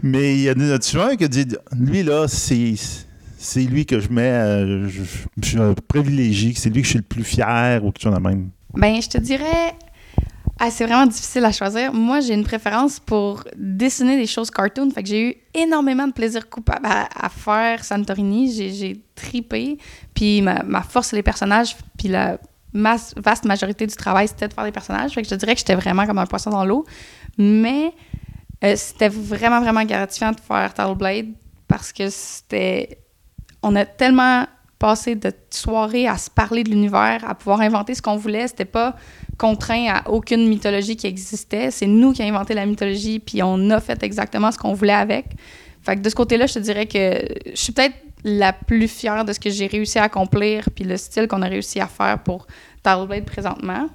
[0.02, 1.46] Mais il y en a un qui dit
[1.78, 2.74] lui, là, c'est.
[3.44, 5.02] C'est lui que je mets, euh, je,
[5.44, 8.20] suis un privilégié, c'est lui que je suis le plus fier ou quelque chose de
[8.20, 8.50] même.
[8.74, 9.74] Ben, je te dirais,
[10.60, 11.92] ah, c'est vraiment difficile à choisir.
[11.92, 14.88] Moi, j'ai une préférence pour dessiner des choses cartoon.
[14.90, 18.52] Fait que j'ai eu énormément de plaisir coupable à, faire Santorini.
[18.52, 19.76] J'ai tripé.
[20.14, 21.76] Puis ma, ma, force, les personnages.
[21.98, 22.38] Puis la,
[22.72, 25.12] masse- vaste majorité du travail, c'était de faire des personnages.
[25.12, 26.84] Fait que je te dirais que j'étais vraiment comme un poisson dans l'eau.
[27.38, 27.92] Mais
[28.64, 31.28] euh, c'était vraiment, vraiment gratifiant de faire Blade
[31.68, 32.98] parce que c'était.
[33.62, 34.46] On a tellement
[34.78, 38.48] passé de soirées à se parler de l'univers, à pouvoir inventer ce qu'on voulait.
[38.48, 38.96] C'était pas
[39.38, 41.70] contraint à aucune mythologie qui existait.
[41.70, 44.92] C'est nous qui avons inventé la mythologie, puis on a fait exactement ce qu'on voulait
[44.92, 45.26] avec.
[45.82, 47.94] Fait que de ce côté-là, je te dirais que je suis peut-être
[48.24, 51.48] la plus fière de ce que j'ai réussi à accomplir, puis le style qu'on a
[51.48, 52.46] réussi à faire pour
[52.84, 53.88] Blade présentement.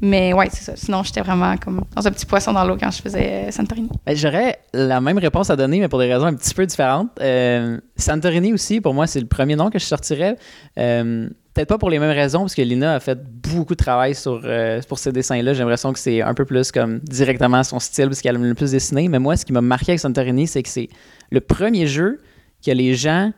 [0.00, 0.76] Mais ouais, c'est ça.
[0.76, 3.88] Sinon, j'étais vraiment comme dans un petit poisson dans l'eau quand je faisais euh, Santorini.
[4.04, 7.10] Ben, J'aurais la même réponse à donner, mais pour des raisons un petit peu différentes.
[7.20, 10.36] Euh, Santorini aussi, pour moi, c'est le premier nom que je sortirais.
[10.78, 14.16] Euh, Peut-être pas pour les mêmes raisons, parce que Lina a fait beaucoup de travail
[14.16, 15.52] sur, euh, pour ces dessins-là.
[15.54, 18.54] J'ai l'impression que c'est un peu plus comme directement son style, parce qu'elle aime le
[18.54, 19.06] plus dessiner.
[19.06, 20.88] Mais moi, ce qui m'a marqué avec Santorini, c'est que c'est
[21.30, 22.20] le premier jeu
[22.66, 23.32] que les gens,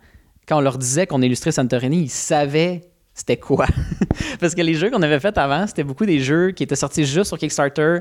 [0.48, 2.84] quand on leur disait qu'on illustrait Santorini, ils savaient
[3.16, 3.66] c'était quoi?
[4.40, 7.06] Parce que les jeux qu'on avait fait avant, c'était beaucoup des jeux qui étaient sortis
[7.06, 8.00] juste sur Kickstarter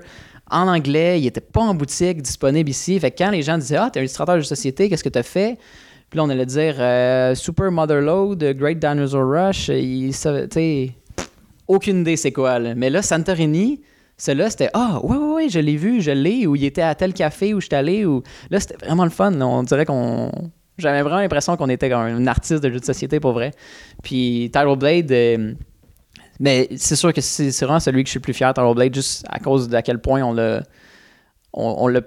[0.51, 2.99] en anglais, ils n'étaient pas en boutique, disponibles ici.
[2.99, 5.23] Fait que quand les gens disaient Ah, t'es un illustrateur de société, qu'est-ce que t'as
[5.23, 5.57] fait
[6.09, 10.91] Puis là, on allait dire euh, Super Motherload, Great Dinosaur Rush, ils savaient,
[11.67, 12.59] aucune idée c'est quoi.
[12.59, 12.75] Là.
[12.75, 13.81] Mais là, Santorini,
[14.17, 16.93] celui-là, c'était Ah, ouais, ouais, ouais, je l'ai vu, je l'ai, ou il était à
[16.93, 19.31] tel café où je suis allé, ou là, c'était vraiment le fun.
[19.39, 20.29] On dirait qu'on
[20.77, 23.51] j'avais vraiment l'impression qu'on était un artiste de jeu de société pour vrai.
[24.03, 25.53] Puis Title Blade, euh,
[26.39, 28.93] mais c'est sûr que c'est vraiment celui que je suis le plus fier, Title Blade,
[28.93, 30.63] juste à cause d'à quel point on l'a
[31.53, 32.01] on, l'a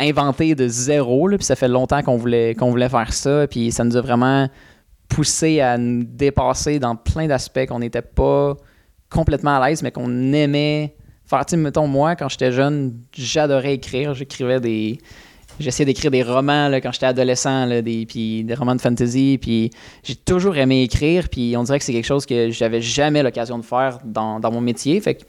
[0.00, 1.28] inventé de zéro.
[1.28, 3.46] Là, puis ça fait longtemps qu'on voulait, qu'on voulait faire ça.
[3.46, 4.48] Puis ça nous a vraiment
[5.08, 8.56] poussé à nous dépasser dans plein d'aspects qu'on n'était pas
[9.10, 11.46] complètement à l'aise, mais qu'on aimait faire.
[11.46, 14.14] Tu mettons, moi, quand j'étais jeune, j'adorais écrire.
[14.14, 14.98] J'écrivais des.
[15.60, 19.38] J'essayais d'écrire des romans quand j'étais adolescent, des, puis des romans de fantasy.
[19.40, 19.70] Puis
[20.02, 21.28] j'ai toujours aimé écrire.
[21.28, 24.60] Puis on dirait que c'est quelque chose que j'avais jamais l'occasion de faire dans, mon
[24.60, 25.00] métier.
[25.00, 25.22] Fait que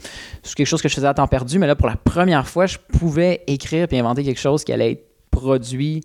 [0.44, 1.60] c'est quelque chose que je faisais à temps perdu.
[1.60, 4.92] Mais là, pour la première fois, je pouvais écrire puis inventer quelque chose qui allait
[4.92, 6.02] être produit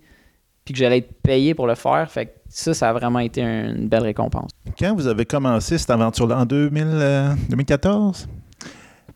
[0.64, 2.10] puis que j'allais être payé pour le faire.
[2.10, 4.50] Fait que ça, ça a vraiment été un- une belle récompense.
[4.78, 8.26] Quand vous avez commencé cette aventure-là en 2000, euh, 2014,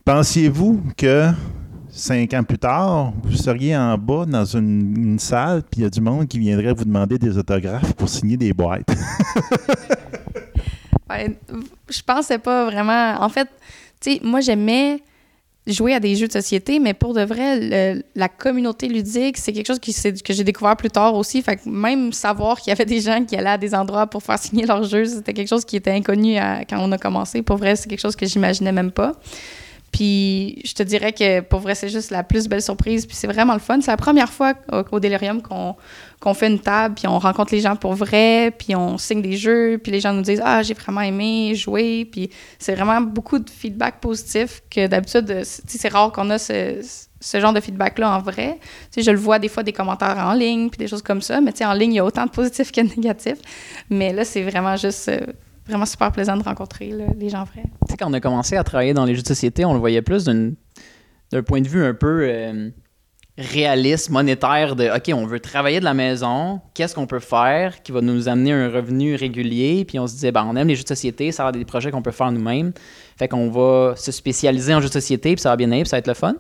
[0.05, 1.31] pensiez-vous que
[1.91, 5.91] cinq ans plus tard, vous seriez en bas dans une, salle, puis il y a
[5.91, 8.89] du monde qui viendrait vous demander des autographes pour signer des boîtes?
[11.11, 11.39] Ouais,
[11.89, 13.17] je pensais pas vraiment.
[13.23, 13.49] En fait,
[13.99, 15.01] tu sais, moi, j'aimais
[15.67, 19.67] jouer à des jeux de société, mais pour de vrai, la communauté ludique, c'est quelque
[19.67, 21.43] chose que j'ai découvert plus tard aussi.
[21.43, 24.23] Fait que même savoir qu'il y avait des gens qui allaient à des endroits pour
[24.23, 26.37] faire signer leurs jeux, c'était quelque chose qui était inconnu
[26.69, 27.43] quand on a commencé.
[27.43, 29.13] Pour vrai, c'est quelque chose que j'imaginais même pas.
[29.93, 33.07] Puis je te dirais que pour vrai, c'est juste la plus belle surprise.
[33.07, 33.81] Puis c'est vraiment le fun.
[33.81, 34.55] C'est la première fois
[34.93, 35.77] au, Delirium qu'on
[36.21, 39.37] qu'on fait une table, puis on rencontre les gens pour vrai, puis on signe des
[39.37, 42.05] jeux, puis les gens nous disent Ah, j'ai vraiment aimé jouer.
[42.05, 46.81] Puis c'est vraiment beaucoup de feedback positif que d'habitude, euh, c'est rare qu'on a ce,
[47.21, 48.59] ce genre de feedback-là en vrai.
[48.93, 51.23] Tu sais, je le vois des fois des commentaires en ligne, puis des choses comme
[51.23, 53.39] ça, mais tu sais, en ligne, il y a autant de positifs que de négatifs.
[53.91, 55.09] Mais là, c'est vraiment juste.
[55.09, 55.21] euh,
[55.69, 57.63] Vraiment super plaisant de rencontrer les gens vrais.
[57.87, 59.79] Tu sais, quand on a commencé à travailler dans les jeux de société, on le
[59.79, 62.71] voyait plus d'un point de vue un peu euh,
[63.39, 67.93] réaliste, monétaire, de OK, on veut travailler de la maison, qu'est-ce qu'on peut faire qui
[67.93, 69.85] va nous amener un revenu régulier?
[69.85, 71.93] Puis on se disait, ben, on aime les jeux de société, ça va des projets
[71.93, 72.73] qu'on peut faire nous-mêmes.
[73.17, 75.89] Fait qu'on va se spécialiser en jeux de société, puis ça va bien aller, puis
[75.91, 76.35] ça va être le fun.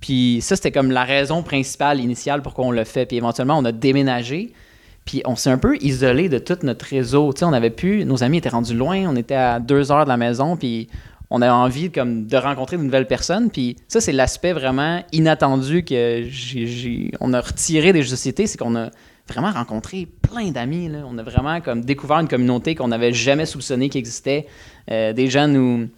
[0.00, 3.04] Puis ça, c'était comme la raison principale initiale pourquoi on l'a fait.
[3.04, 4.52] Puis éventuellement, on a déménagé.
[5.04, 7.32] Puis on s'est un peu isolé de tout notre réseau.
[7.32, 10.08] Tu on avait pu, nos amis étaient rendus loin, on était à deux heures de
[10.08, 10.88] la maison, puis
[11.30, 13.50] on avait envie comme de rencontrer de nouvelles personnes.
[13.50, 18.46] Puis ça, c'est l'aspect vraiment inattendu que j'ai, on a retiré des jeux de société,
[18.46, 18.90] c'est qu'on a
[19.28, 20.90] vraiment rencontré plein d'amis.
[21.06, 24.46] On a vraiment comme découvert une communauté qu'on n'avait jamais soupçonné qu'il existait.
[24.90, 25.88] Euh, des gens nous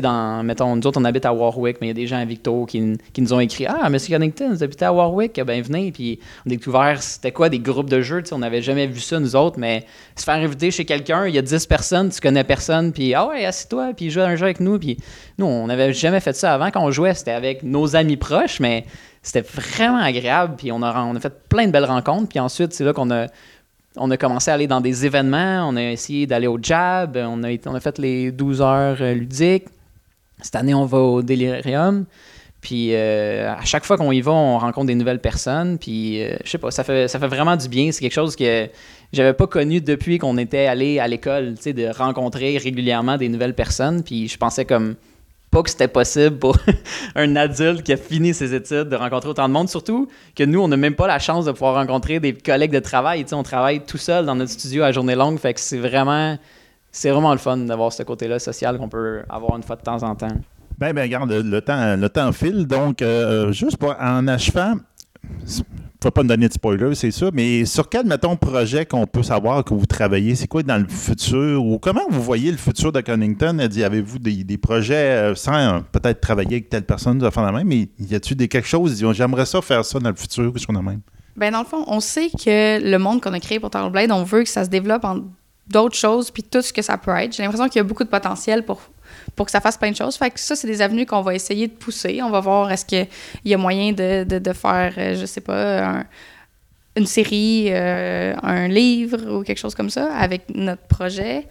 [0.00, 2.24] dans, mettons, nous autres, on habite à Warwick, mais il y a des gens à
[2.24, 5.92] Victo qui, qui nous ont écrit Ah, Monsieur Connington, vous habitez à Warwick, ben venez.
[5.92, 9.20] Puis on a découvert c'était quoi des groupes de jeux, on n'avait jamais vu ça,
[9.20, 9.84] nous autres, mais
[10.16, 13.26] se faire inviter chez quelqu'un, il y a 10 personnes, tu connais personne, puis Ah
[13.26, 14.78] ouais, assieds-toi, puis joue à un jeu avec nous.
[14.78, 14.96] Puis
[15.38, 16.70] nous, on n'avait jamais fait ça avant.
[16.70, 18.86] Quand on jouait, c'était avec nos amis proches, mais
[19.22, 22.72] c'était vraiment agréable, puis on a, on a fait plein de belles rencontres, puis ensuite,
[22.72, 23.26] c'est là qu'on a
[23.96, 27.44] on a commencé à aller dans des événements, on a essayé d'aller au Jab, on
[27.44, 29.66] a, on a fait les 12 heures euh, ludiques.
[30.42, 32.04] Cette année, on va au Delirium.
[32.62, 35.78] Puis euh, à chaque fois qu'on y va, on rencontre des nouvelles personnes.
[35.78, 37.90] Puis euh, je sais pas, ça fait, ça fait vraiment du bien.
[37.90, 38.68] C'est quelque chose que
[39.12, 43.28] j'avais pas connu depuis qu'on était allé à l'école, tu sais, de rencontrer régulièrement des
[43.28, 44.04] nouvelles personnes.
[44.04, 44.94] Puis je pensais comme
[45.50, 46.56] pas que c'était possible pour
[47.16, 49.68] un adulte qui a fini ses études de rencontrer autant de monde.
[49.68, 52.78] Surtout que nous, on n'a même pas la chance de pouvoir rencontrer des collègues de
[52.78, 53.24] travail.
[53.24, 55.38] Tu sais, on travaille tout seul dans notre studio à journée longue.
[55.40, 56.38] Fait que c'est vraiment
[56.92, 60.02] c'est vraiment le fun d'avoir ce côté-là social qu'on peut avoir une fois de temps
[60.02, 60.28] en temps.
[60.78, 62.66] Ben, ben, regarde, le, temps, le temps file.
[62.66, 64.74] Donc, euh, juste pour, en achevant,
[66.04, 69.22] ne pas me donner de spoiler, c'est ça, mais sur quel, mettons, projet qu'on peut
[69.22, 70.34] savoir que vous travaillez?
[70.34, 71.64] C'est quoi dans le futur?
[71.64, 73.58] Ou comment vous voyez le futur de Connington?
[73.58, 77.52] Avez-vous des, des, projets euh, sans euh, peut-être travailler avec telle personne de faire la
[77.52, 79.02] même, mais y a-t-il des quelque chose?
[79.12, 81.00] J'aimerais ça faire ça dans le futur, sur la même?
[81.36, 84.24] Ben, dans le fond, on sait que le monde qu'on a créé pour Blade, on
[84.24, 85.20] veut que ça se développe en
[85.72, 87.34] d'autres choses, puis tout ce que ça peut être.
[87.34, 88.80] J'ai l'impression qu'il y a beaucoup de potentiel pour
[89.36, 90.16] pour que ça fasse plein de choses.
[90.16, 92.20] Fait que ça, c'est des avenues qu'on va essayer de pousser.
[92.22, 93.06] On va voir est-ce qu'il
[93.44, 96.04] y a moyen de, de, faire, euh, je sais pas,
[96.96, 101.46] une série, euh, un livre ou quelque chose comme ça avec notre projet.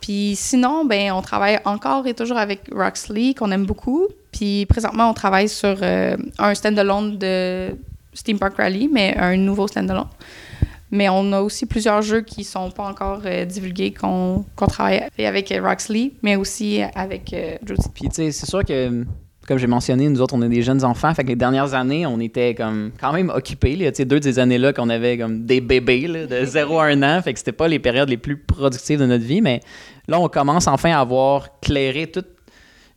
[0.00, 4.08] Puis sinon, ben on travaille encore et toujours avec Roxley, qu'on aime beaucoup.
[4.32, 7.70] Puis présentement, on travaille sur euh, un stand-alone de
[8.12, 10.08] Steam Park Rally, mais un nouveau stand-alone.
[10.94, 15.50] Mais on a aussi plusieurs jeux qui sont pas encore euh, divulgués, qu'on travaille avec
[15.50, 17.56] euh, Roxley, mais aussi avec euh,
[17.92, 19.04] Puis, tu sais, c'est sûr que,
[19.48, 21.12] comme j'ai mentionné, nous autres, on est des jeunes enfants.
[21.12, 23.90] Fait que les dernières années, on était comme quand même occupés.
[23.92, 27.20] Sais, deux de ces années-là qu'on avait comme des bébés de 0 à 1 an.
[27.22, 29.40] Fait que c'était pas les périodes les plus productives de notre vie.
[29.40, 29.62] Mais
[30.06, 32.24] là, on commence enfin à avoir clairé tout,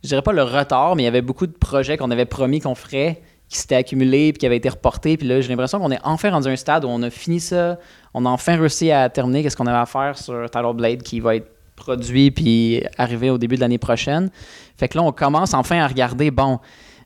[0.04, 2.60] je dirais pas le retard, mais il y avait beaucoup de projets qu'on avait promis
[2.60, 5.16] qu'on ferait qui s'était accumulé puis qui avait été reporté.
[5.16, 7.40] Puis là, j'ai l'impression qu'on est enfin rendu à un stade où on a fini
[7.40, 7.78] ça.
[8.14, 11.20] On a enfin réussi à terminer qu'est-ce qu'on avait à faire sur Title Blade qui
[11.20, 14.30] va être produit puis arrivé au début de l'année prochaine.
[14.76, 16.58] Fait que là, on commence enfin à regarder, bon,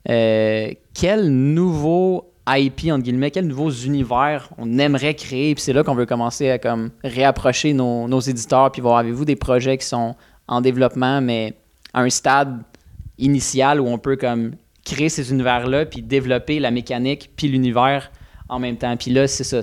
[0.09, 5.55] euh, quel nouveau IP, entre guillemets, quels nouveaux univers on aimerait créer.
[5.55, 9.25] Puis c'est là qu'on veut commencer à comme réapprocher nos, nos éditeurs puis voir, avez-vous
[9.25, 10.17] des projets qui sont
[10.49, 11.55] en développement, mais
[11.95, 12.63] à un stade
[13.19, 14.53] initial où on peut comme
[14.85, 18.11] créer ces univers-là, puis développer la mécanique, puis l'univers
[18.49, 18.97] en même temps.
[18.97, 19.61] Puis là, c'est ça.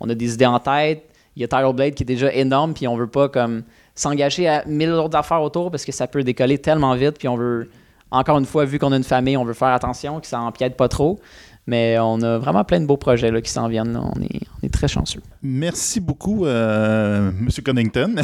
[0.00, 1.08] On a des idées en tête.
[1.36, 4.48] Il y a Tire Blade qui est déjà énorme, puis on veut pas comme s'engager
[4.48, 7.70] à mille autres affaires autour parce que ça peut décoller tellement vite, puis on veut,
[8.10, 10.76] encore une fois, vu qu'on a une famille, on veut faire attention, que ça empiète
[10.76, 11.20] pas trop.
[11.66, 13.96] Mais on a vraiment plein de beaux projets là, qui s'en viennent.
[13.96, 15.20] On, est, très chanceux.
[15.42, 17.48] Merci beaucoup, euh, M.
[17.64, 18.14] Connington.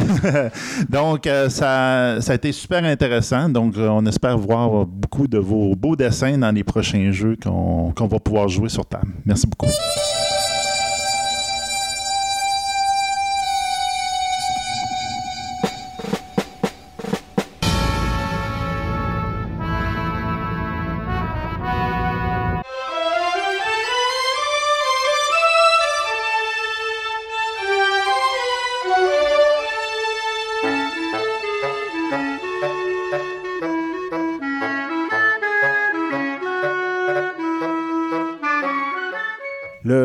[0.89, 3.49] Donc, euh, ça, ça, a été super intéressant.
[3.49, 7.93] Donc, euh, on espère voir beaucoup de vos beaux dessins dans les prochains jeux qu'on
[7.95, 9.13] va pouvoir jouer sur table.
[9.25, 9.71] Merci beaucoup.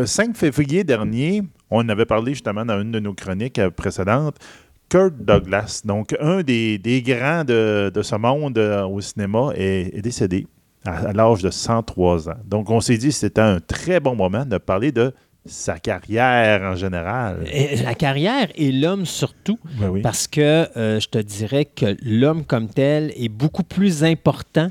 [0.05, 1.41] Le 5 février dernier,
[1.71, 4.35] on avait parlé justement dans une de nos chroniques précédentes,
[4.87, 10.45] Kurt Douglas, donc un des, grands de, ce monde euh, au cinéma, est, décédé
[10.85, 12.33] à, l'âge de 103 ans.
[12.45, 15.11] Donc on s'est dit que c'était un très bon moment de parler de
[15.43, 17.43] sa carrière en général.
[17.83, 22.67] la carrière et l'homme surtout, ben parce que euh, je te dirais que l'homme comme
[22.67, 24.69] tel est beaucoup plus important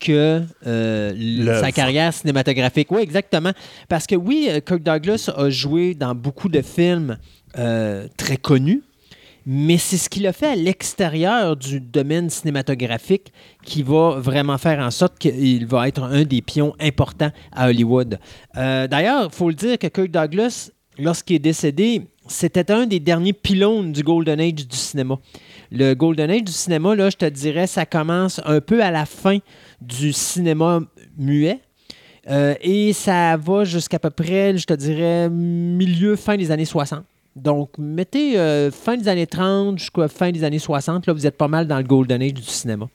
[0.00, 2.90] que euh, sa carrière cinématographique.
[2.90, 3.52] Oui, exactement.
[3.88, 7.18] Parce que oui, euh, Kirk Douglas a joué dans beaucoup de films
[7.58, 8.82] euh, très connus,
[9.46, 13.32] mais c'est ce qu'il a fait à l'extérieur du domaine cinématographique
[13.64, 18.18] qui va vraiment faire en sorte qu'il va être un des pions importants à Hollywood.
[18.54, 23.32] D'ailleurs, il faut le dire que Kirk Douglas, lorsqu'il est décédé, c'était un des derniers
[23.32, 25.18] pylônes du Golden Age du cinéma.
[25.72, 29.06] Le Golden Age du cinéma, là, je te dirais, ça commence un peu à la
[29.06, 29.38] fin
[29.80, 30.80] du cinéma
[31.16, 31.60] muet.
[32.28, 37.02] Euh, et ça va jusqu'à peu près, je te dirais, milieu, fin des années 60.
[37.36, 41.36] Donc, mettez euh, fin des années 30 jusqu'à fin des années 60, là, vous êtes
[41.36, 42.88] pas mal dans le Golden Age du cinéma.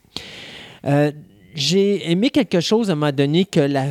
[0.86, 1.12] Euh,
[1.56, 3.88] j'ai aimé quelque chose à un moment donné que la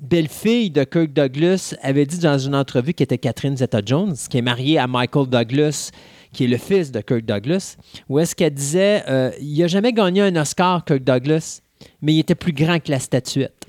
[0.00, 4.42] belle-fille de Kirk Douglas avait dit dans une entrevue qui était Catherine Zeta-Jones, qui est
[4.42, 5.90] mariée à Michael Douglas,
[6.32, 7.76] qui est le fils de Kirk Douglas,
[8.08, 9.02] où est-ce qu'elle disait
[9.40, 11.60] il n'a jamais gagné un Oscar, Kirk Douglas,
[12.02, 13.66] mais il était plus grand que la statuette.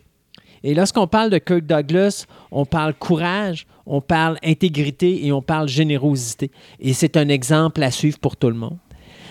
[0.63, 5.67] Et lorsqu'on parle de Kirk Douglas, on parle courage, on parle intégrité et on parle
[5.67, 6.51] générosité.
[6.79, 8.77] Et c'est un exemple à suivre pour tout le monde.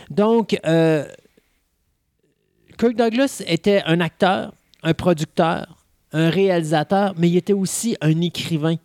[0.08, 1.04] Donc, euh,
[2.78, 8.76] Kirk Douglas était un acteur, un producteur, un réalisateur, mais il était aussi un écrivain.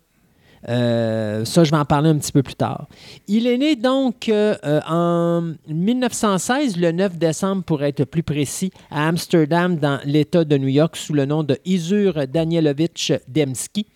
[0.68, 2.86] Euh, ça, je vais en parler un petit peu plus tard.
[3.26, 4.54] Il est né donc euh,
[4.88, 10.68] en 1916, le 9 décembre pour être plus précis, à Amsterdam, dans l'État de New
[10.68, 13.86] York, sous le nom de Izur Danielovitch Demski.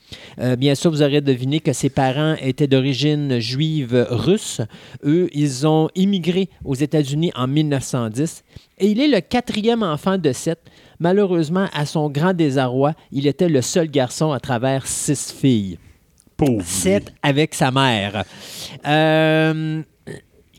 [0.41, 4.61] Euh, bien sûr, vous aurez deviné que ses parents étaient d'origine juive russe.
[5.05, 8.45] Eux, ils ont immigré aux États-Unis en 1910
[8.79, 10.59] et il est le quatrième enfant de sept.
[10.99, 15.79] Malheureusement, à son grand désarroi, il était le seul garçon à travers six filles.
[16.65, 18.25] Sept avec sa mère.
[18.87, 19.83] Euh,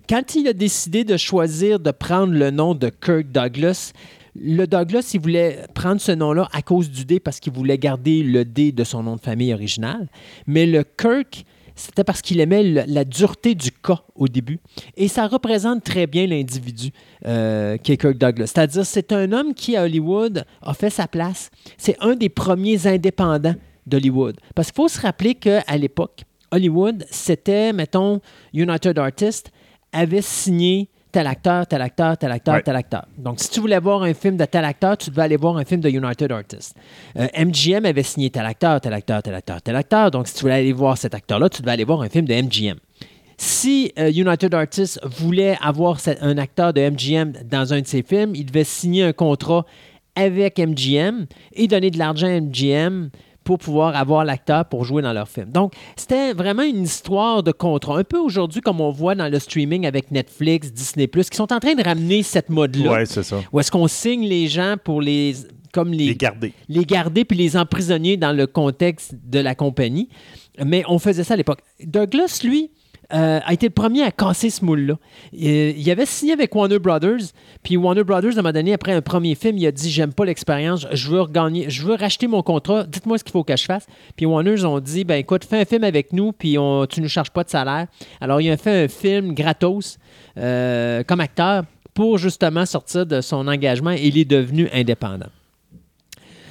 [0.09, 3.93] quand il a décidé de choisir de prendre le nom de Kirk Douglas,
[4.39, 8.23] le Douglas, il voulait prendre ce nom-là à cause du D parce qu'il voulait garder
[8.23, 10.07] le D de son nom de famille original.
[10.45, 14.59] Mais le Kirk, c'était parce qu'il aimait la dureté du K au début.
[14.95, 16.91] Et ça représente très bien l'individu
[17.25, 18.47] euh, qui est Kirk Douglas.
[18.47, 21.49] C'est-à-dire, c'est un homme qui, à Hollywood, a fait sa place.
[21.77, 23.55] C'est un des premiers indépendants
[23.87, 24.35] d'Hollywood.
[24.55, 26.21] Parce qu'il faut se rappeler qu'à l'époque,
[26.51, 28.21] Hollywood, c'était, mettons,
[28.53, 29.51] United Artists
[29.91, 32.61] avait signé tel acteur, tel acteur, tel acteur, Ouais.
[32.61, 33.05] tel acteur.
[33.17, 35.65] Donc, si tu voulais voir un film de tel acteur, tu devais aller voir un
[35.65, 36.75] film de United Artists.
[37.17, 40.11] Euh, MGM avait signé tel acteur, tel acteur, tel acteur, tel acteur.
[40.11, 42.33] Donc, si tu voulais aller voir cet acteur-là, tu devais aller voir un film de
[42.35, 42.75] MGM.
[43.37, 48.33] Si euh, United Artists voulait avoir un acteur de MGM dans un de ses films,
[48.35, 49.65] il devait signer un contrat
[50.15, 53.09] avec MGM et donner de l'argent à MGM
[53.47, 55.49] pour pouvoir avoir l'acteur pour jouer dans leur film.
[55.49, 57.97] Donc, c'était vraiment une histoire de contrat.
[57.97, 61.59] Un peu aujourd'hui, comme on voit dans le streaming avec Netflix, Disney+, qui sont en
[61.59, 62.91] train de ramener cette mode-là.
[62.91, 63.39] Ouais, c'est ça.
[63.53, 65.33] Où est-ce qu'on signe les gens pour les...
[65.71, 66.51] comme les, Les garder.
[66.67, 70.09] les garder puis les emprisonner dans le contexte de la compagnie.
[70.65, 71.59] Mais on faisait ça à l'époque.
[71.81, 72.71] Douglas, lui,
[73.13, 74.95] euh, a été le premier à casser ce moule-là.
[75.33, 77.31] Euh, il avait signé avec Warner Brothers,
[77.63, 80.13] puis Warner Brothers, à un moment donné, après un premier film, il a dit J'aime
[80.13, 83.55] pas l'expérience, je veux regagner, je veux racheter mon contrat, dites-moi ce qu'il faut que
[83.55, 83.87] je fasse.
[84.15, 87.07] Puis Warner ont dit Ben écoute, fais un film avec nous, puis on, tu ne
[87.07, 87.87] charges pas de salaire.
[88.19, 89.97] Alors, il a fait un film gratos
[90.37, 95.29] euh, comme acteur pour justement sortir de son engagement et il est devenu indépendant.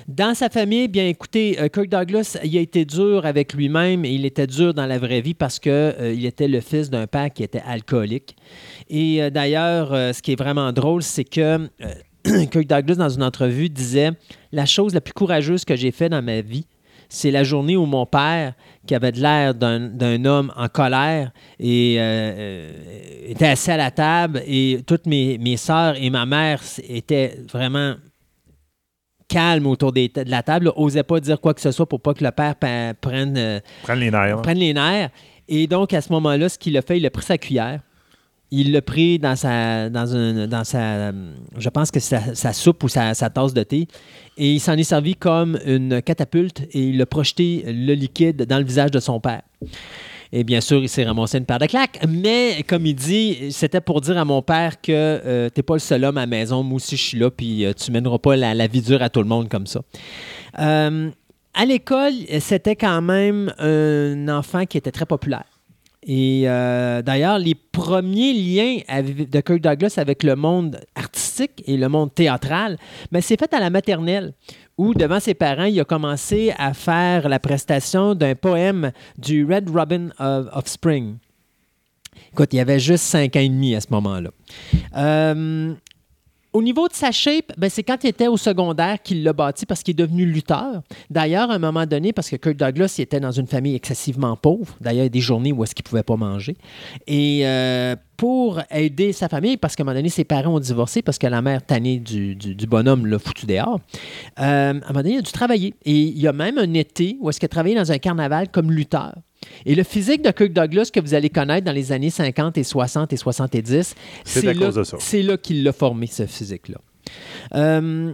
[0.09, 4.11] Dans sa famille, bien écoutez, euh, Kirk Douglas, il a été dur avec lui-même et
[4.11, 7.33] il était dur dans la vraie vie parce qu'il il était le fils d'un père
[7.33, 8.37] qui était alcoolique.
[8.89, 11.67] Et euh, d'ailleurs, euh, ce qui est vraiment drôle, c'est que euh,
[12.53, 14.13] Kirk Douglas, dans une entrevue, disait
[14.53, 16.67] La chose la plus courageuse que j'ai faite dans ma vie,
[17.09, 18.55] c'est la journée où mon père,
[18.87, 22.73] qui avait l'air d'un homme en colère, euh, euh,
[23.29, 27.95] était assis à la table et toutes mes, mes sœurs et ma mère étaient vraiment
[29.29, 32.15] calmes autour des- de la table, n'osaient pas dire quoi que ce soit pour pas
[32.15, 34.43] que le père prenne, euh, Prendre les nerfs.
[34.43, 35.11] prenne les nerfs.
[35.49, 37.81] Et donc, à ce moment-là, ce qu'il a fait, il a pris sa cuillère.
[38.53, 40.05] Il l'a pris dans sa, dans
[40.49, 41.11] dans sa,
[41.59, 43.89] je pense que sa, sa soupe ou sa, sa tasse de thé,
[44.39, 48.59] et il s'en est servi comme une catapulte et il a projeté le liquide dans
[48.59, 49.43] le visage de son père.
[50.33, 52.01] Et bien sûr, il s'est ramassé une paire de claques.
[52.09, 55.81] Mais comme il dit, c'était pour dire à mon père que euh, t'es pas le
[55.81, 58.37] seul homme à la maison, moi aussi je suis là, puis euh, tu mèneras pas
[58.37, 59.81] la, vie dure à tout le monde comme ça.
[60.59, 61.11] Euh,
[61.55, 65.45] à l'école, c'était quand même un enfant qui était très populaire.
[66.09, 71.89] Et euh, d'ailleurs, les premiers liens de Kirk Douglas avec le monde artistique et le
[71.89, 72.79] monde théâtral,
[73.11, 74.33] ben, c'est fait à la maternelle,
[74.79, 79.71] où devant ses parents, il a commencé à faire la prestation d'un poème du Red
[79.71, 81.17] Robin of, Spring.
[82.33, 84.31] Écoute, il avait juste cinq ans et demi à ce moment-là.
[84.97, 85.75] Euh,
[86.57, 89.67] au niveau de sa shape, ben, c'est quand il était au secondaire qu'il l'a bâti
[89.67, 90.81] parce qu'il est devenu lutteur.
[91.11, 94.37] D'ailleurs, à un moment donné, parce que Kirk Douglas il était dans une famille excessivement
[94.37, 96.57] pauvre, d'ailleurs, il y a des journées où est-ce qu'il ne pouvait pas manger.
[97.07, 101.03] Et euh, pour aider sa famille, parce qu'à un moment donné, ses parents ont divorcé
[101.03, 103.79] parce que la mère tannée du, bonhomme l'a foutu dehors,
[104.41, 105.75] euh, à un moment donné, il a dû travailler.
[105.85, 108.49] Et il y a même un été où est-ce qu'il a travaillé dans un carnaval
[108.49, 109.13] comme lutteur.
[109.65, 112.65] Et le physique de Kirk Douglas que vous allez connaître dans les années 50 et
[112.65, 113.95] 60 et 70,
[114.25, 114.71] C'est là-
[115.23, 116.79] là qu'il l'a formé, ce physique-là.
[117.55, 118.13] Euh,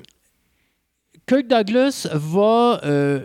[1.27, 3.21] Kirk Douglas va euh,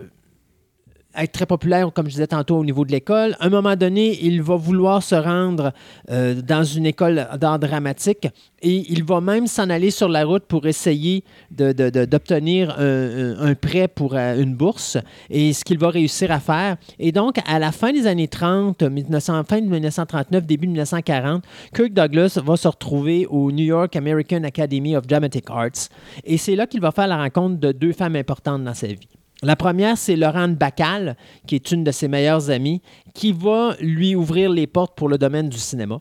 [1.18, 3.36] être très populaire, comme je disais tantôt, au niveau de l'école.
[3.40, 5.72] À un moment donné, il va vouloir se rendre
[6.10, 8.28] euh, dans une école d'art dramatique
[8.60, 14.14] et il va même s'en aller sur la route pour essayer d'obtenir un, prêt pour
[14.14, 14.98] euh, une bourse
[15.30, 16.76] et ce qu'il va réussir à faire.
[16.98, 21.44] Et donc, à la fin des années 30, 1900, fin de 1939, début de 1940,
[21.74, 25.88] Kirk Douglas va se retrouver au New York American Academy of Dramatic Arts
[26.24, 29.17] et c'est là qu'il va faire la rencontre de deux femmes importantes dans sa vie.
[29.42, 31.16] La première, c'est Laurent Bacall,
[31.46, 32.82] qui est une de ses meilleures amies,
[33.14, 36.00] qui va lui ouvrir les portes pour le domaine du cinéma.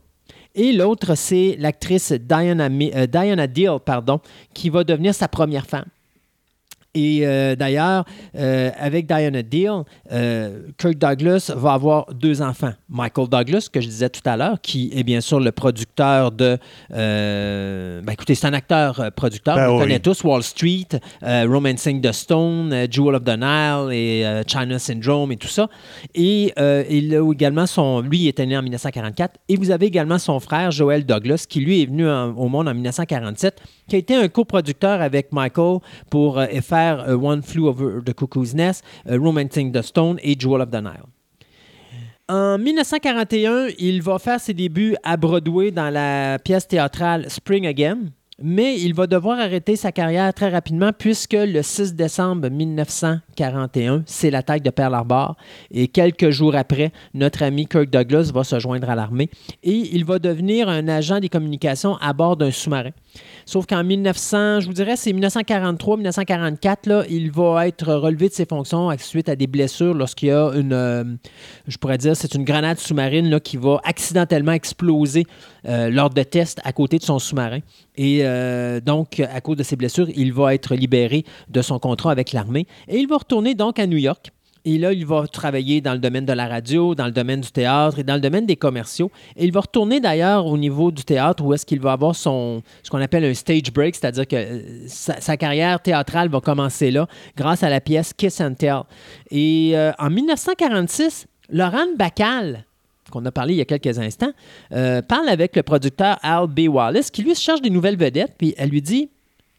[0.56, 4.20] Et l'autre, c'est l'actrice Diana, euh, Deal, pardon,
[4.56, 5.86] qui va devenir sa première femme.
[6.94, 12.74] Et euh, d'ailleurs, euh, avec Diana Deal, euh, Kirk Douglas va avoir deux enfants.
[12.90, 16.58] Michael Douglas, que je disais tout à l'heure, qui est bien sûr le producteur de.
[16.90, 19.56] ben écoutez, c'est un acteur-producteur.
[19.56, 19.84] Ben on oui.
[19.84, 20.88] connaît tous Wall Street,
[21.22, 25.68] Romancing the Stone, Jewel of the Nile et China Syndrome et tout ça.
[26.16, 26.54] Et
[26.90, 28.02] il a également son.
[28.02, 29.36] Lui, il était né en 1944.
[29.50, 32.68] Et vous avez également son frère, Joel Douglas, qui lui est venu en- au monde
[32.68, 35.80] en 1947, qui a été un coproducteur avec Michael
[36.10, 36.46] pour euh,
[36.78, 40.82] euh, One Flew Over the Cuckoo's Nest, euh, Romancing the Stone et Jewel of the
[40.82, 41.05] Nile.
[42.30, 48.09] En 1941, il va faire ses débuts à Broadway dans la pièce théâtrale Spring Again,
[48.42, 54.30] mais il va devoir arrêter sa carrière très rapidement puisque le 6 décembre 1941, c'est
[54.30, 55.36] l'attaque de Pearl Harbor
[55.72, 59.30] et quelques jours après, notre ami Kirk Douglas va se joindre à l'armée
[59.64, 62.92] et il va devenir un agent des communications à bord d'un sous-marin.
[63.46, 68.46] Sauf qu'en 1900, je vous dirais, c'est 1943-1944, là, il va être relevé de ses
[68.46, 71.04] fonctions suite à des blessures lorsqu'il y a une, euh,
[71.68, 75.26] je pourrais dire, c'est une grenade sous-marine qui va accidentellement exploser
[75.68, 77.60] euh, lors de tests à côté de son sous-marin.
[77.98, 82.12] Et euh, donc, à cause de ses blessures, il va être libéré de son contrat
[82.12, 82.68] avec l'armée.
[82.88, 84.32] Et il va retourner donc à New York.
[84.66, 87.52] Et là, il va travailler dans le domaine de la radio, dans le domaine du
[87.52, 89.10] théâtre et dans le domaine des commerciaux.
[89.38, 92.62] Et il va retourner d'ailleurs au niveau du théâtre où est-ce qu'il va avoir son,
[92.84, 97.08] ce qu'on appelle un stage break, c'est-à-dire que euh, sa, carrière théâtrale va commencer là
[97.38, 98.82] grâce à la pièce Kiss and Tell.
[99.32, 102.66] Et euh, en 1946, Laurent Bacall,
[103.10, 104.32] qu'on a parlé il y a quelques instants,
[104.72, 106.62] euh, parle avec le producteur Al B.
[106.68, 109.10] Wallace qui lui se cherche des nouvelles vedettes, puis elle lui dit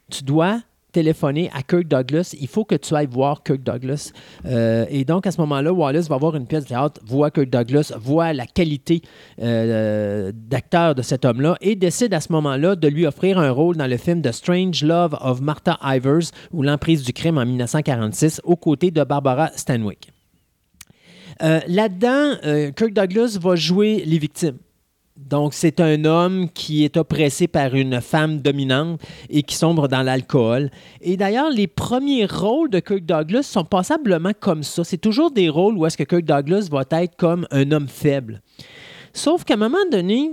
[0.09, 4.11] Tu dois téléphoner à Kirk Douglas, il faut que tu ailles voir Kirk Douglas.
[4.45, 7.49] Euh, et donc, à ce moment-là, Wallace va voir une pièce de théâtre, voit Kirk
[7.49, 9.01] Douglas, voit la qualité
[9.41, 13.77] euh, d'acteur de cet homme-là et décide à ce moment-là de lui offrir un rôle
[13.77, 18.41] dans le film The Strange Love of Martha Ivers ou L'emprise du crime en 1946
[18.43, 20.11] aux côtés de Barbara Stanwyck.
[21.41, 24.57] Euh, Là-dedans, euh, Kirk Douglas va jouer les victimes.
[25.15, 30.01] Donc, c'est un homme qui est oppressé par une femme dominante et qui sombre dans
[30.01, 30.71] l'alcool.
[31.01, 34.83] Et d'ailleurs, les premiers rôles de Kirk Douglas sont passablement comme ça.
[34.83, 38.41] C'est toujours des rôles où est-ce que Kirk Douglas va être comme un homme faible.
[39.13, 40.31] Sauf qu'à un moment donné,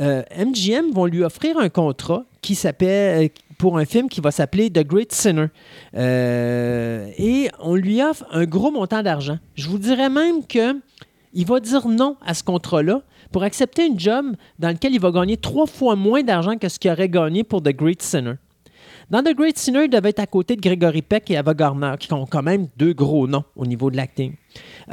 [0.00, 3.28] euh, MGM vont lui offrir un contrat qui s'appelle euh,
[3.58, 5.48] pour un film qui va s'appeler The Great Sinner.
[5.96, 9.38] Euh, et on lui offre un gros montant d'argent.
[9.54, 10.76] Je vous dirais même que
[11.34, 13.02] il va dire non à ce contrat-là
[13.32, 16.78] pour accepter une job dans lequel il va gagner trois fois moins d'argent que ce
[16.78, 18.34] qu'il aurait gagné pour The Great Sinner.
[19.10, 21.94] Dans The Great Sinner, il devait être à côté de Gregory Peck et Ava Gardner,
[21.98, 24.34] qui ont quand même deux gros noms au niveau de l'acting.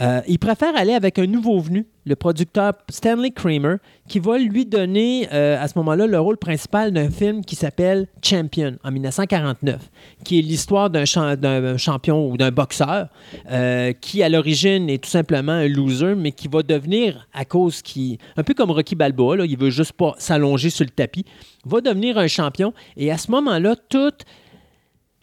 [0.01, 3.75] Euh, il préfère aller avec un nouveau venu, le producteur Stanley Kramer,
[4.09, 8.07] qui va lui donner euh, à ce moment-là le rôle principal d'un film qui s'appelle
[8.23, 9.89] Champion en 1949,
[10.23, 13.07] qui est l'histoire d'un cha- d'un champion ou d'un boxeur
[13.49, 17.81] euh, qui, à l'origine, est tout simplement un loser, mais qui va devenir, à cause
[17.81, 21.25] qui, un peu comme Rocky Balboa, là, il veut juste pas s'allonger sur le tapis,
[21.65, 22.73] va devenir un champion.
[22.97, 24.25] Et à ce moment-là, toute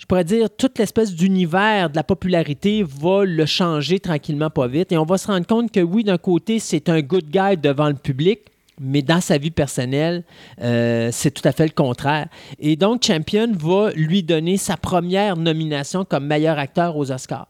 [0.03, 4.91] je pourrais dire, toute l'espèce d'univers de la popularité va le changer tranquillement, pas vite.
[4.91, 7.87] Et on va se rendre compte que oui, d'un côté, c'est un good guy devant
[7.87, 8.41] le public,
[8.81, 10.25] mais dans sa vie personnelle,
[10.61, 12.27] euh, c'est tout à fait le contraire.
[12.59, 17.47] Et donc, Champion va lui donner sa première nomination comme meilleur acteur aux Oscars.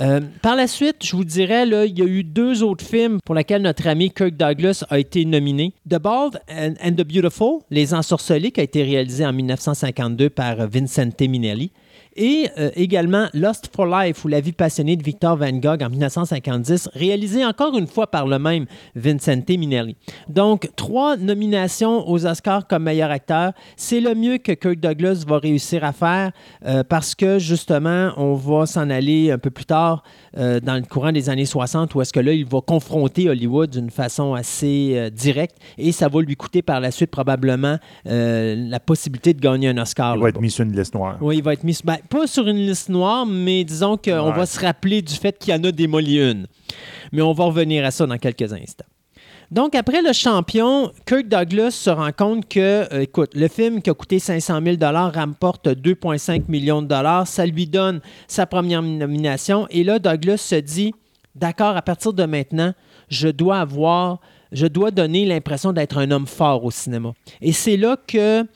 [0.00, 3.34] Euh, par la suite, je vous dirais, il y a eu deux autres films pour
[3.34, 5.72] lesquels notre ami Kirk Douglas a été nominé.
[5.88, 10.68] The Bald and, and the Beautiful, Les Ensorcelés, qui a été réalisé en 1952 par
[10.68, 11.72] Vincente Minnelli.
[12.20, 15.88] Et euh, également Lost for Life ou La vie passionnée de Victor Van Gogh en
[15.88, 18.66] 1950, réalisé encore une fois par le même
[18.96, 19.96] Vincente Minnelli.
[20.28, 23.52] Donc, trois nominations aux Oscars comme meilleur acteur.
[23.76, 26.32] C'est le mieux que Kirk Douglas va réussir à faire
[26.66, 30.02] euh, parce que justement, on va s'en aller un peu plus tard
[30.36, 33.70] euh, dans le courant des années 60 où est-ce que là, il va confronter Hollywood
[33.70, 39.34] d'une façon assez directe et ça va lui coûter par la suite probablement la possibilité
[39.34, 40.16] de gagner un Oscar.
[40.16, 41.16] Il va être mis sur une liste noire.
[41.20, 44.36] Oui, il va être mis, ben, pas sur une liste noire, mais disons qu'on Ouais.
[44.36, 46.46] va se rappeler du fait qu'il y en a démoli une.
[47.12, 48.84] Mais on va revenir à ça dans quelques instants.
[49.50, 53.88] Donc, après le champion, Kirk Douglas se rend compte que, euh, écoute, le film qui
[53.88, 57.26] a coûté 500 000 rapporte 2,5 millions de dollars.
[57.26, 59.66] Ça lui donne sa première nomination.
[59.70, 60.92] Et là, Douglas se dit,
[61.34, 62.74] d'accord, à partir de maintenant,
[63.08, 64.20] je dois avoir,
[64.52, 67.14] je dois donner l'impression d'être un homme fort au cinéma.
[67.40, 68.46] Et c'est là que euh,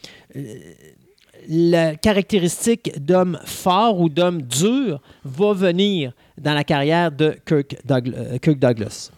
[1.48, 8.54] la caractéristique d'homme fort ou d'homme dur va venir dans la carrière de Kirk, euh,
[8.54, 9.10] Douglas.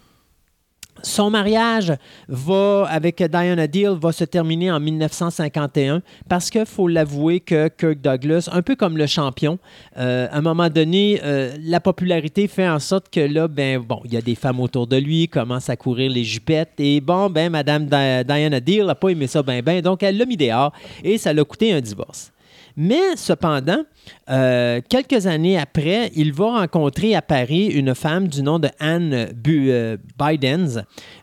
[1.04, 1.92] Son mariage
[2.28, 8.00] va, avec Diana Deal va se terminer en 1951 parce qu'il faut l'avouer que Kirk
[8.00, 9.58] Douglas, un peu comme le champion,
[9.96, 14.00] euh, à un moment donné, euh, la popularité fait en sorte que là, ben bon,
[14.04, 17.30] il y a des femmes autour de lui, commence à courir les jupettes et bon,
[17.30, 20.36] ben Madame Di- Diana Deal n'a pas aimé ça ben ben, donc elle l'a mis
[20.36, 20.72] dehors
[21.04, 22.32] et ça l'a coûté un divorce.
[22.76, 23.84] Mais cependant,
[24.30, 29.28] euh, quelques années après, il va rencontrer à Paris une femme du nom de Anne
[29.34, 30.82] Bu- euh, Bidens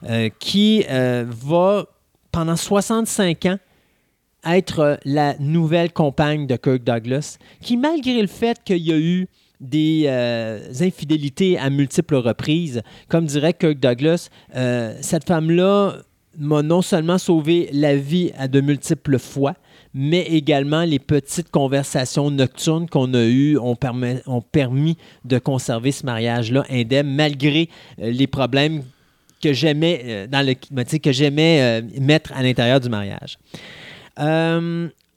[0.10, 1.86] euh, qui va,
[2.32, 3.58] pendant 65 ans,
[4.46, 9.28] être la nouvelle compagne de Kirk Douglas, qui, malgré le fait qu'il y a eu
[9.60, 10.08] des
[10.82, 14.30] infidélités à multiples reprises, comme dirait Kirk Douglas,
[15.02, 15.98] cette femme-là
[16.40, 19.54] m'a non seulement sauvé la vie à de multiples fois,
[19.94, 26.66] mais également les petites conversations nocturnes qu'on a eues ont, permis- de conserver ce mariage-là
[26.70, 27.70] indemne, malgré
[28.00, 28.84] euh, les problèmes
[29.42, 33.38] que j'aimais euh, dans le ben, que j'aimais euh, mettre à l'intérieur du mariage.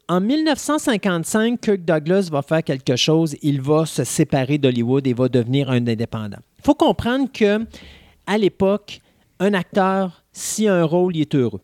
[0.07, 3.37] En 1955, Kirk Douglas va faire quelque chose.
[3.43, 6.37] Il va se séparer d'Hollywood et va devenir un indépendant.
[6.59, 7.65] Il faut comprendre que
[8.27, 9.01] à l'époque,
[9.41, 11.63] un acteur, s'il a un rôle, il est heureux.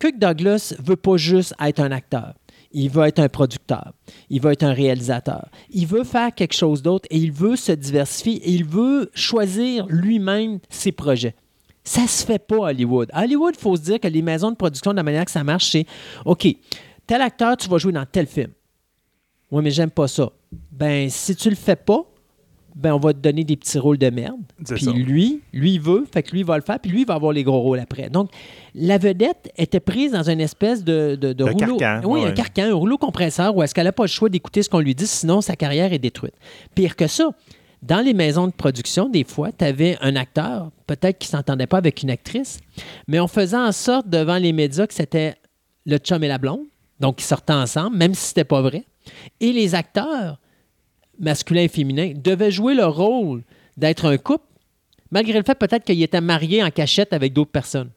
[0.00, 2.34] Kirk Douglas veut pas juste être un acteur.
[2.74, 3.92] Il veut être un producteur.
[4.28, 5.48] Il veut être un réalisateur.
[5.70, 9.86] Il veut faire quelque chose d'autre et il veut se diversifier et il veut choisir
[9.88, 11.34] lui-même ses projets.
[11.84, 13.10] Ça se fait pas à Hollywood.
[13.12, 15.30] À Hollywood, il faut se dire que les maisons de production, de la manière que
[15.30, 15.86] ça marche, c'est
[16.24, 16.48] OK,
[17.06, 18.50] tel acteur, tu vas jouer dans tel film.
[19.50, 20.32] Oui, mais j'aime pas ça.
[20.72, 22.04] Ben, si tu le fais pas,
[22.74, 24.40] ben, on va te donner des petits rôles de merde.
[24.66, 27.44] Puis lui, lui veut, fait que lui va le faire, puis lui va avoir les
[27.44, 28.10] gros rôles après.
[28.10, 28.30] Donc,
[28.74, 31.76] la vedette était prise dans une espèce de, de, de rouleau.
[31.76, 34.62] carcan, oui, un carcan, un rouleau compresseur où est-ce qu'elle n'a pas le choix d'écouter
[34.62, 36.34] ce qu'on lui dit, sinon sa carrière est détruite.
[36.74, 37.30] Pire que ça,
[37.82, 41.66] dans les maisons de production, des fois, tu avais un acteur, peut-être qui ne s'entendait
[41.66, 42.58] pas avec une actrice,
[43.06, 45.34] mais on faisait en sorte devant les médias que c'était
[45.86, 46.64] le chum et la blonde,
[46.98, 48.84] donc ils sortaient ensemble, même si c'était pas vrai.
[49.40, 50.38] Et les acteurs,
[51.18, 53.42] masculins et féminins, devaient jouer le rôle
[53.76, 54.44] d'être un couple,
[55.10, 57.90] malgré le fait peut-être qu'ils étaient mariés en cachette avec d'autres personnes.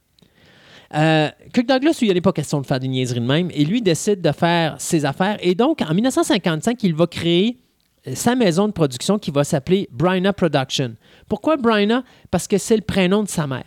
[0.95, 3.65] Euh, Kirk Douglas, lui, il n'est pas question de faire des niaiseries de même, et
[3.65, 5.37] lui décide de faire ses affaires.
[5.41, 7.57] Et donc, en 1955, il va créer
[8.07, 10.95] euh, sa maison de production qui va s'appeler Bryna Production.
[11.27, 12.03] Pourquoi Bryna?
[12.31, 13.65] Parce que c'est le prénom de sa mère.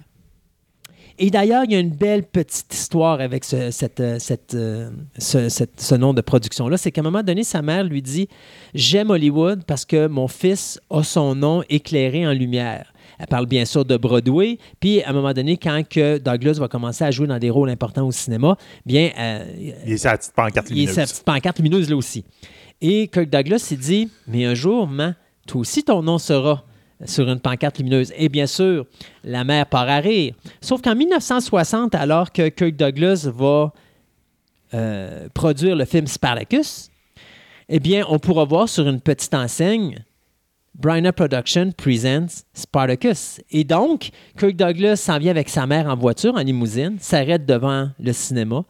[1.22, 4.88] Et d'ailleurs, il y a une belle petite histoire avec ce, cette, euh, cette, euh,
[5.18, 6.78] ce, cette- ce nom de production-là.
[6.78, 8.26] C'est qu'à un moment donné, sa mère lui dit
[8.72, 12.92] J'aime Hollywood parce que mon fils a son nom éclairé en lumière.
[13.18, 14.56] Elle parle bien sûr de Broadway.
[14.80, 17.68] Puis, à un moment donné, quand que Douglas va commencer à jouer dans des rôles
[17.68, 18.56] importants au cinéma,
[18.86, 19.44] bien, euh,
[19.84, 21.12] Il est sa petite pancarte il est sa lumineuse.
[21.12, 22.24] petite pancarte lumineuse là aussi.
[22.80, 25.14] Et Kirk Douglas s'est dit Mais un jour, man,
[25.47, 26.64] toi aussi ton nom sera
[27.05, 28.12] sur une pancarte lumineuse.
[28.16, 28.86] Et bien sûr,
[29.24, 30.35] la mère part à rire.
[30.60, 33.72] Sauf qu'en 1960, alors que Kirk Douglas va
[34.74, 36.90] euh, produire le film Spartacus,
[37.68, 40.05] eh bien, on pourra voir sur une petite enseigne
[40.74, 43.40] Bryna Production Presents Spartacus.
[43.51, 47.90] Et donc, Kirk Douglas s'en vient avec sa mère en voiture, en limousine, s'arrête devant
[47.98, 48.64] le cinéma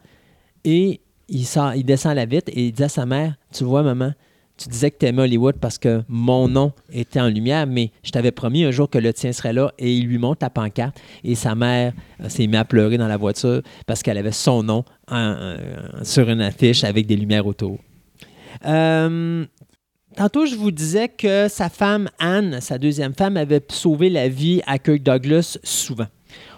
[0.63, 1.45] et il,
[1.75, 4.13] il descend la vitre et il dit à sa mère Tu vois, maman,
[4.61, 8.11] tu disais que tu aimais Hollywood parce que mon nom était en lumière, mais je
[8.11, 9.71] t'avais promis un jour que le tien serait là.
[9.79, 10.99] Et il lui montre la pancarte.
[11.23, 14.63] Et sa mère euh, s'est mise à pleurer dans la voiture parce qu'elle avait son
[14.63, 14.83] nom
[16.03, 17.77] sur une affiche avec des lumières autour.
[18.65, 19.45] Euh,
[20.15, 24.61] Tantôt, je vous disais que sa femme, Anne, sa deuxième femme, avait sauvé la vie
[24.67, 26.07] à Kirk Douglas souvent.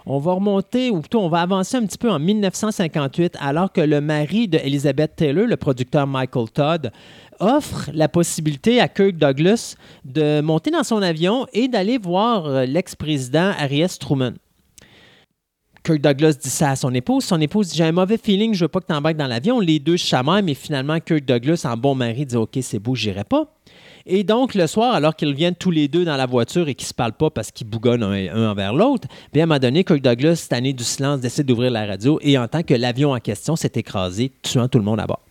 [0.06, 3.80] On va remonter, ou plutôt on va avancer un petit peu en 1958, alors que
[3.80, 6.92] le mari de Elizabeth Taylor, le producteur Michael Todd,
[7.40, 12.66] offre la possibilité à Kirk Douglas de monter dans son avion et d'aller voir euh,
[12.66, 13.84] l'ex-président Harry.
[14.00, 14.34] Truman.
[15.84, 17.26] Kirk Douglas dit ça à son épouse.
[17.26, 19.60] Son épouse dit J'ai un mauvais feeling, je veux pas que tu embarques dans l'avion.
[19.60, 23.26] Les deux chamaillent, mais finalement, Kirk Douglas, en bon mari, dit Ok, c'est beau, j'irai
[23.26, 23.54] pas.
[24.06, 26.88] Et donc, le soir, alors qu'ils viennent tous les deux dans la voiture et qu'ils
[26.88, 30.02] se parlent pas parce qu'ils bougonnent un, envers l'autre, bien, à un moment donné, Kirk
[30.02, 33.72] Douglas, tanné du silence, décide d'ouvrir la radio et entend que l'avion en question s'est
[33.76, 35.22] écrasé, tuant tout le monde à bord.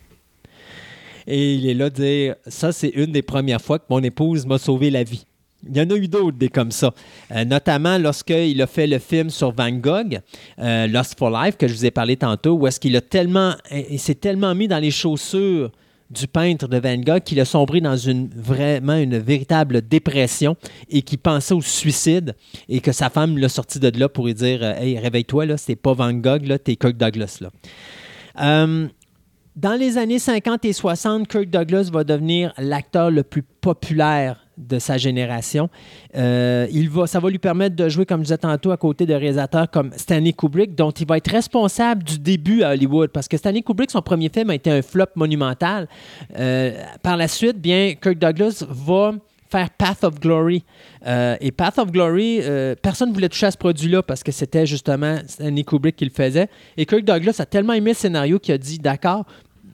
[1.27, 4.47] Et il est là de dire Ça, c'est une des premières fois que mon épouse
[4.47, 5.25] m'a sauvé la vie.
[5.69, 6.93] Il y en a eu d'autres des comme ça,
[7.31, 10.19] Euh, notamment lorsqu'il a fait le film sur Van Gogh,
[10.59, 13.55] euh, Lost for Life, que je vous ai parlé tantôt, où est-ce qu'il a tellement,
[13.71, 15.71] il s'est tellement mis dans les chaussures
[16.11, 20.57] du peintre de Van Gogh qu'il a sombré dans une vraiment une véritable dépression
[20.91, 22.35] et qu'il pensait au suicide
[22.69, 25.57] et que sa femme l'a sorti de là pour lui dire euh, Hey, réveille-toi, là,
[25.57, 27.39] c'est pas Van Gogh, là, t'es Kirk Douglas.
[27.41, 27.51] Là.
[29.57, 34.79] Dans les années 50 et 60, Kirk Douglas va devenir l'acteur le plus populaire de
[34.79, 35.69] sa génération.
[36.17, 39.07] Euh, il va, ça va lui permettre de jouer, comme je disais tantôt, à côté
[39.07, 43.11] de réalisateurs comme Stanley Kubrick, dont il va être responsable du début à Hollywood.
[43.11, 45.89] Parce que Stanley Kubrick, son premier film a été un flop monumental.
[46.39, 46.73] Euh,
[47.03, 49.13] par la suite, bien, Kirk Douglas va
[49.53, 50.65] faire Path of Glory.
[51.07, 54.33] Euh, et Path of Glory, euh, personne ne voulait toucher à ce produit-là parce que
[54.33, 56.49] c'était justement Stanley Kubrick qui le faisait.
[56.77, 59.27] Et Kirk Douglas a tellement aimé le scénario qu'il a dit d'accord,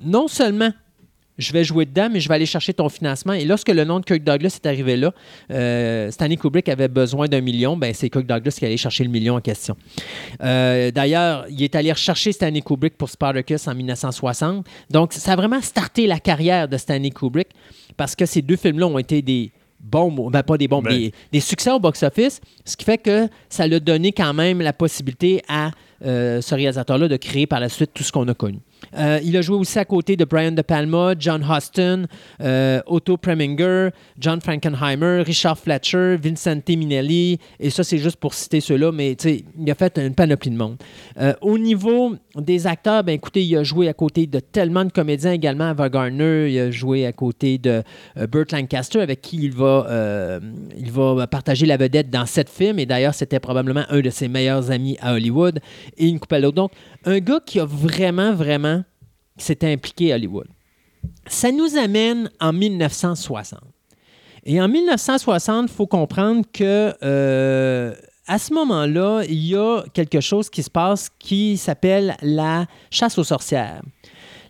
[0.05, 0.71] non seulement
[1.37, 3.33] je vais jouer dedans, mais je vais aller chercher ton financement.
[3.33, 5.15] Et lorsque le nom de Kirk Douglas est arrivé là,
[5.53, 9.11] euh, Stanley Kubrick avait besoin d'un million, ben c'est Kirk Douglas qui allait chercher le
[9.11, 9.77] million en question.
[10.41, 14.67] D'ailleurs, il est allé rechercher Stanley Kubrick pour Spartacus en 1960.
[14.91, 17.51] Donc, ça a vraiment starté la carrière de Stanley Kubrick
[17.97, 20.97] parce que ces deux films-là ont été des bons, ben pas des bons, Ben.
[20.97, 24.73] des, des succès au box-office, ce qui fait que ça l'a donné quand même la
[24.73, 25.71] possibilité à
[26.05, 28.59] euh, ce réalisateur-là de créer par la suite tout ce qu'on a connu.
[28.97, 32.07] Euh, il a joué aussi à côté de Brian De Palma, John Huston,
[32.41, 38.61] euh, Otto Preminger, John Frankenheimer, Richard Fletcher, Vincente Minelli, et ça c'est juste pour citer
[38.61, 40.77] ceux-là, mais il a fait une panoplie de monde.
[41.19, 44.93] Euh, au niveau des acteurs, ben écoutez, il a joué à côté de tellement de
[44.93, 47.83] comédiens également, Ava Gardner, il a joué à côté de
[48.31, 50.41] Burt Lancaster, avec qui il va,
[50.77, 54.29] il va partager la vedette dans sept films, et d'ailleurs c'était probablement un de ses
[54.29, 55.61] meilleurs amis à Hollywood,
[55.97, 56.55] et une couple d'autres.
[56.55, 56.73] Donc,
[57.05, 58.85] un gars qui a vraiment, vraiment
[59.37, 60.49] s'était impliqué à Hollywood.
[61.27, 63.61] Ça nous amène en 1960.
[64.45, 67.95] Et en 1960, il faut comprendre que euh,
[68.27, 73.19] à ce moment-là, il y a quelque chose qui se passe qui s'appelle la chasse
[73.19, 73.83] aux sorcières.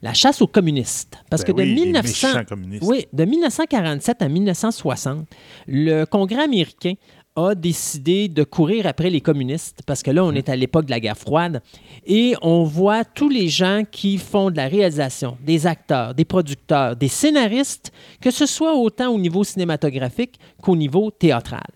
[0.00, 1.16] La chasse aux communistes.
[1.28, 2.28] Parce Ben que de oui, les 1900...
[2.28, 2.84] méchants communistes.
[2.86, 5.26] Oui, de 1947 à 1960,
[5.66, 6.94] le Congrès américain
[7.38, 10.90] a décidé de courir après les communistes, parce que là, on est à l'époque de
[10.90, 11.62] la guerre froide,
[12.06, 16.96] et on voit tous les gens qui font de la réalisation, des acteurs, des producteurs,
[16.96, 21.66] des scénaristes, que ce soit autant au niveau cinématographique qu'au niveau théâtral.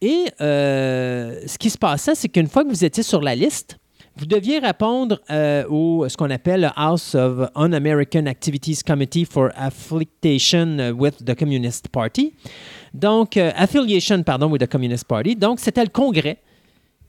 [0.00, 3.76] Et euh, ce qui se passait, c'est qu'une fois que vous étiez sur la liste,
[4.16, 9.50] vous deviez répondre euh, au ce qu'on appelle le House of Un-American Activities Committee for
[9.56, 12.34] Affiliation with the Communist Party.
[12.94, 15.36] Donc, euh, affiliation, pardon, with the Communist Party.
[15.36, 16.38] Donc, c'était le Congrès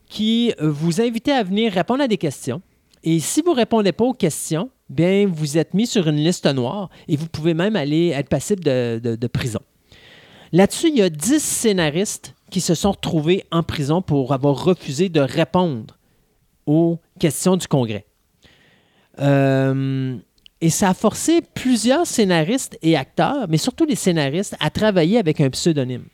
[0.08, 2.60] qui vous invitait à venir répondre à des questions.
[3.02, 6.46] Et si vous ne répondez pas aux questions, bien, vous êtes mis sur une liste
[6.46, 9.58] noire et vous pouvez même aller être passible de, de- de prison.
[10.52, 15.08] Là-dessus, il y a 10 scénaristes qui se sont retrouvés en prison pour avoir refusé
[15.08, 15.98] de répondre
[16.66, 18.04] aux questions du Congrès.
[19.18, 20.16] Euh,
[20.62, 25.40] et ça a forcé plusieurs scénaristes et acteurs, mais surtout les scénaristes, à travailler avec
[25.40, 26.04] un pseudonyme.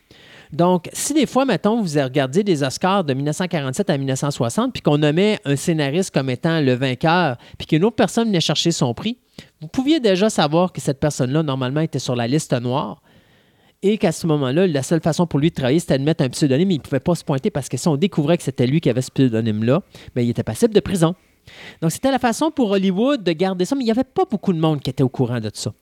[0.50, 4.96] Donc, si des fois, mettons, vous regardez des Oscars de 1947 à 1960, puis qu'on
[4.96, 9.18] nommait un scénariste comme étant le vainqueur, puis qu'une autre personne venait chercher son prix,
[9.60, 13.02] vous pouviez déjà savoir que cette personne-là, normalement, était sur la liste noire,
[13.82, 16.30] et qu'à ce moment-là, la seule façon pour lui de travailler, c'était de mettre un
[16.30, 16.70] pseudonyme.
[16.70, 18.90] Il ne pouvait pas se pointer parce que si on découvrait que c'était lui qui
[18.90, 19.82] avait ce pseudonyme-là,
[20.16, 21.14] bien, il était passible de prison.
[21.80, 24.52] Donc, c'était la façon pour Hollywood de garder ça, mais il n'y avait pas beaucoup
[24.52, 25.72] de monde qui était au courant de ça.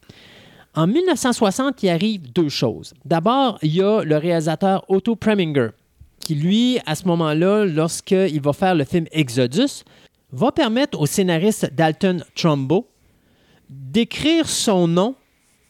[0.74, 2.93] En 1960, il arrive deux choses.
[3.05, 5.70] D'abord, il y a le réalisateur Otto Preminger,
[6.20, 9.84] qui, lui, à ce moment-là, lorsqu'il va faire le film Exodus,
[10.32, 12.88] va permettre au scénariste Dalton Trumbo
[13.70, 15.14] d'écrire son nom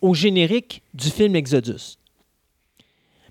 [0.02, 1.98] au générique du film Exodus.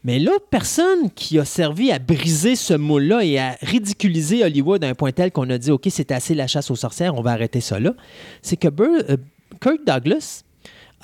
[0.06, 4.88] Mais l'autre personne qui a servi à briser ce moule-là et à ridiculiser Hollywood à
[4.90, 7.32] un point tel qu'on a dit OK, c'est assez la chasse aux sorcières, on va
[7.32, 7.94] arrêter ça là,
[8.44, 9.18] c'est que Bur- euh,
[9.60, 10.44] Kirk Douglas,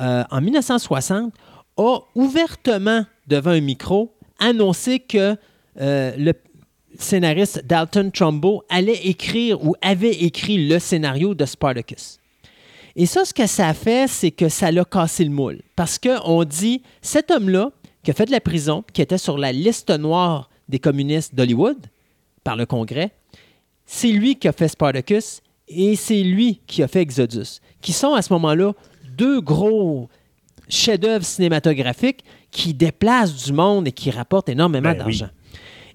[0.01, 1.33] euh, en 1960,
[1.77, 5.35] a ouvertement, devant un micro, annoncé que
[5.79, 6.33] euh, le
[6.99, 12.19] scénariste Dalton Trumbo allait écrire ou avait écrit le scénario de Spartacus.
[12.95, 15.61] Et ça, ce que ça a fait, c'est que ça l'a cassé le moule.
[15.75, 17.71] Parce qu'on dit, cet homme-là,
[18.03, 21.77] qui a fait de la prison, qui était sur la liste noire des communistes d'Hollywood
[22.43, 23.11] par le Congrès,
[23.85, 28.13] c'est lui qui a fait Spartacus et c'est lui qui a fait Exodus, qui sont
[28.13, 28.73] à ce moment-là
[29.17, 30.09] deux gros
[30.69, 35.23] chefs-d'œuvre cinématographiques qui déplacent du monde et qui rapportent énormément Ben oui.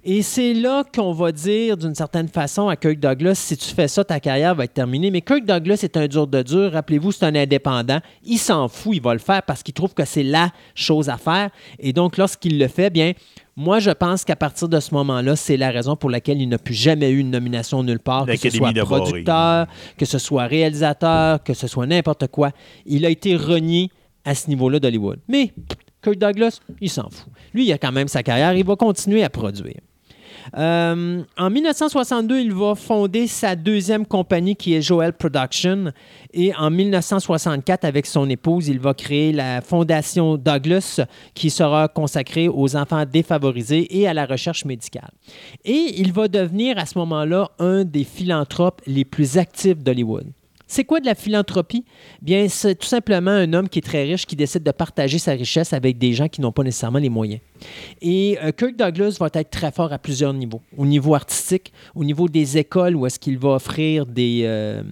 [0.09, 3.89] Et c'est là qu'on va dire, d'une certaine façon, à Kirk Douglas, si tu fais
[3.89, 5.11] ça, ta carrière va être terminée.
[5.11, 6.71] Mais Kirk Douglas est un dur de dur.
[6.71, 7.99] Rappelez-vous, c'est un indépendant.
[8.25, 11.17] Il s'en fout, il va le faire parce qu'il trouve que c'est la chose à
[11.17, 11.51] faire.
[11.81, 13.15] Et donc, lorsqu'il le fait, bien,
[13.57, 16.59] moi, je pense qu'à partir de ce moment-là, c'est la raison pour laquelle il n'a
[16.59, 19.67] plus jamais eu une nomination nulle part, que ce soit producteur,
[19.99, 22.53] que ce soit réalisateur, que ce soit n'importe quoi.
[22.85, 23.91] Il a été renié
[24.25, 25.19] à ce niveau-là d'Hollywood.
[25.27, 25.53] Mais
[26.01, 27.27] Kirk Douglas, il s'en fout.
[27.53, 29.81] Lui, il a quand même sa carrière, il va continuer à produire.
[30.57, 35.93] Euh, en 1962, il va fonder sa deuxième compagnie qui est Joel Production.
[36.33, 41.01] Et en 1964, avec son épouse, il va créer la Fondation Douglas
[41.35, 45.11] qui sera consacrée aux enfants défavorisés et à la recherche médicale.
[45.65, 50.27] Et il va devenir à ce moment-là un des philanthropes les plus actifs d'Hollywood.
[50.67, 51.85] C'est quoi de la philanthropie?
[52.23, 55.33] Bien, c'est tout simplement un homme qui est très riche qui décide de partager sa
[55.33, 57.41] richesse avec des gens qui n'ont pas nécessairement les moyens.
[58.03, 60.61] Et euh, Kirk Douglas va être très fort à plusieurs niveaux.
[60.77, 64.83] Au niveau artistique, au niveau des écoles où est-ce qu'il va offrir des, euh,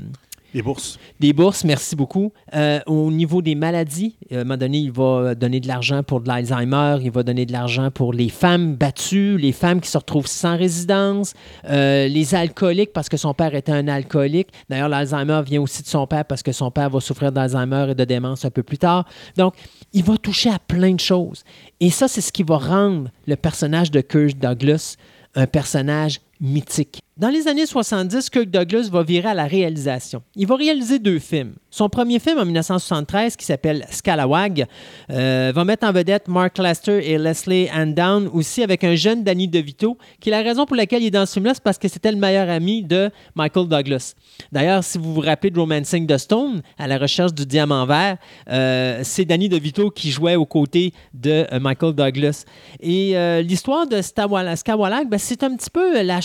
[0.55, 1.01] Les bourses.
[1.19, 2.33] des bourses, merci beaucoup.
[2.55, 6.05] Euh, au niveau des maladies, euh, à un moment donné, il va donner de l'argent
[6.05, 9.91] pour de l'Alzheimer, il va donner de l'argent pour les femmes battues, les femmes qui
[9.91, 11.35] se retrouvent sans résidence,
[11.69, 14.51] euh, les alcooliques parce que son père était un alcoolique.
[14.69, 17.95] D'ailleurs, l'Alzheimer vient aussi de son père parce que son père va souffrir d'Alzheimer et
[17.97, 19.09] de démence un peu plus tard.
[19.37, 19.55] Donc,
[19.93, 21.43] il va toucher à plein de choses.
[21.81, 24.97] Et ça, c'est ce qui va rendre le personnage de Kirk Douglas
[25.35, 27.04] un personnage mythique.
[27.17, 30.21] Dans les années 70, Kirk Douglas va virer à la réalisation.
[30.35, 31.55] Il va réaliser deux films.
[31.71, 34.67] Son premier film en 1973, qui s'appelle Scalawag,
[35.11, 39.23] euh, va mettre en vedette Mark Lester et Leslie Ann Down, aussi avec un jeune
[39.23, 41.79] Danny DeVito, qui est la raison pour laquelle il est dans ce film-là, c'est parce
[41.79, 44.15] que c'était le meilleur ami de Michael Douglas.
[44.51, 48.17] D'ailleurs, si vous vous rappelez de Romancing the Stone, à la recherche du diamant vert,
[48.51, 52.45] euh, c'est Danny DeVito qui jouait aux côtés de euh, Michael Douglas.
[52.81, 56.21] Et l'histoire de Skawalag, ben, c'est un petit peu la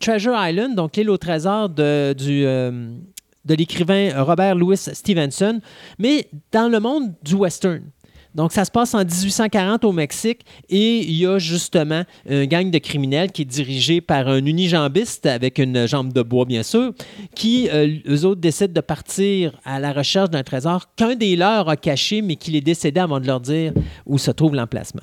[0.00, 2.90] Treasure Island, donc l'île au trésor de, euh,
[3.44, 5.60] de l'écrivain Robert Louis Stevenson,
[5.98, 7.82] mais dans le monde du western.
[8.34, 12.70] Donc, ça se passe en 1840 au Mexique et il y a justement un gang
[12.70, 16.92] de criminels qui est dirigé par un unijambiste avec une jambe de bois, bien sûr,
[17.34, 21.68] qui, euh, eux autres, décident de partir à la recherche d'un trésor qu'un des leurs
[21.68, 23.72] a caché, mais qu'il est décédé avant de leur dire
[24.06, 25.02] où se trouve l'emplacement.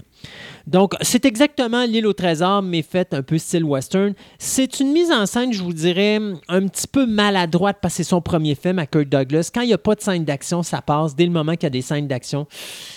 [0.67, 4.13] Donc, c'est exactement l'île au trésor, mais faite un peu style western.
[4.39, 8.21] C'est une mise en scène, je vous dirais, un petit peu maladroite parce que son
[8.21, 9.51] premier film à Kirk Douglas.
[9.53, 11.15] Quand il n'y a pas de scène d'action, ça passe.
[11.15, 12.47] Dès le moment qu'il y a des scènes d'action,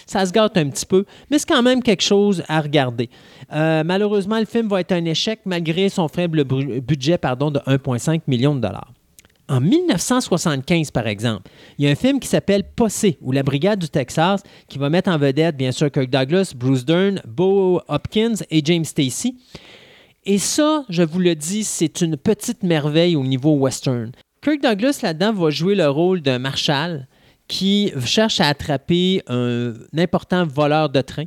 [0.07, 3.11] ça se gâte un petit peu, mais c'est quand même quelque chose à regarder.
[3.53, 8.23] Euh, malheureusement, le film va être un échec malgré son faible budget pardon, de 1,5
[8.27, 8.93] million de dollars.
[9.51, 13.79] En 1975, par exemple, il y a un film qui s'appelle Possé, ou La Brigade
[13.79, 18.35] du Texas, qui va mettre en vedette, bien sûr, Kirk Douglas, Bruce Dern, Bo Hopkins
[18.51, 19.39] et James Stacy.
[20.27, 24.13] Et ça, je vous le dis, c'est une petite merveille au niveau western.
[24.43, 27.09] Kirk Douglas, là-dedans, va jouer le rôle d'un marshal
[27.47, 31.25] qui cherche à attraper un important voleur de train.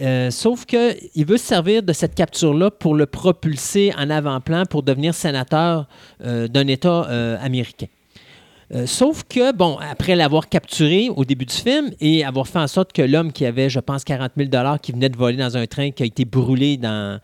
[0.00, 4.82] Euh, sauf qu'il veut se servir de cette capture-là pour le propulser en avant-plan pour
[4.82, 5.86] devenir sénateur
[6.24, 7.86] euh, d'un État euh, américain.
[8.86, 12.92] Sauf que, bon, après l'avoir capturé au début du film et avoir fait en sorte
[12.92, 14.50] que l'homme qui avait, je pense, 40 000
[14.82, 17.20] qui venait de voler dans un train qui a été brûlé dans.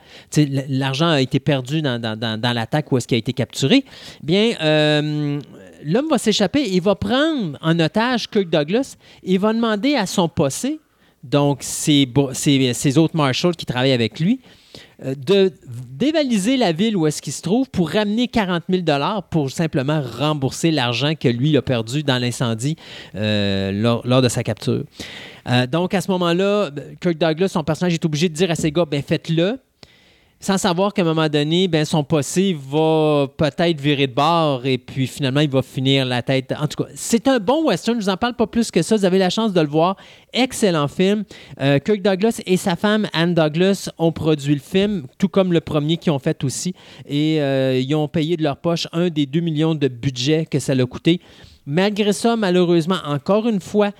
[0.68, 3.84] L'argent a été perdu dans, l'attaque où est-ce qu'il a été capturé.
[4.22, 5.40] Bien, euh,
[5.84, 6.62] l'homme va s'échapper.
[6.70, 10.78] Il va prendre en otage Kirk Douglas et il va demander à son possé,
[11.22, 12.06] donc ses,
[12.98, 14.40] autres marshals qui travaillent avec lui,
[15.04, 18.82] euh, de dévaliser la ville où est-ce qu'il se trouve pour ramener 40 000
[19.30, 22.76] pour simplement rembourser l'argent que lui a perdu dans l'incendie
[23.14, 24.84] euh, lors, de sa capture.
[25.48, 26.70] Euh, donc, à ce moment-là,
[27.00, 29.58] Kirk Douglas, son personnage, est obligé de dire à ses gars, ben faites-le,
[30.42, 34.78] sans savoir qu'à un moment donné, ben, son passé va peut-être virer de bord et
[34.78, 36.54] puis finalement, il va finir la tête.
[36.58, 38.00] En tout cas, c'est un bon western.
[38.00, 38.96] Je vous en parle pas plus que ça.
[38.96, 39.96] Vous avez la chance de le voir.
[40.32, 41.24] Excellent film.
[41.60, 45.60] Euh, Kirk Douglas et sa femme Anne Douglas ont produit le film, tout comme le
[45.60, 46.74] premier qu'ils ont fait aussi.
[47.06, 50.58] Et euh, ils ont payé de leur poche un des 2 millions de budget que
[50.58, 51.20] ça l'a coûté.
[51.66, 53.90] Malgré ça, malheureusement, encore une fois,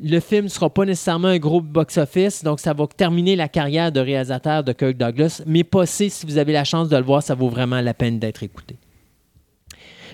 [0.00, 3.90] le film ne sera pas nécessairement un gros box-office, donc ça va terminer la carrière
[3.90, 5.42] de réalisateur de Kirk Douglas.
[5.46, 8.18] Mais passez, si vous avez la chance de le voir, ça vaut vraiment la peine
[8.18, 8.76] d'être écouté.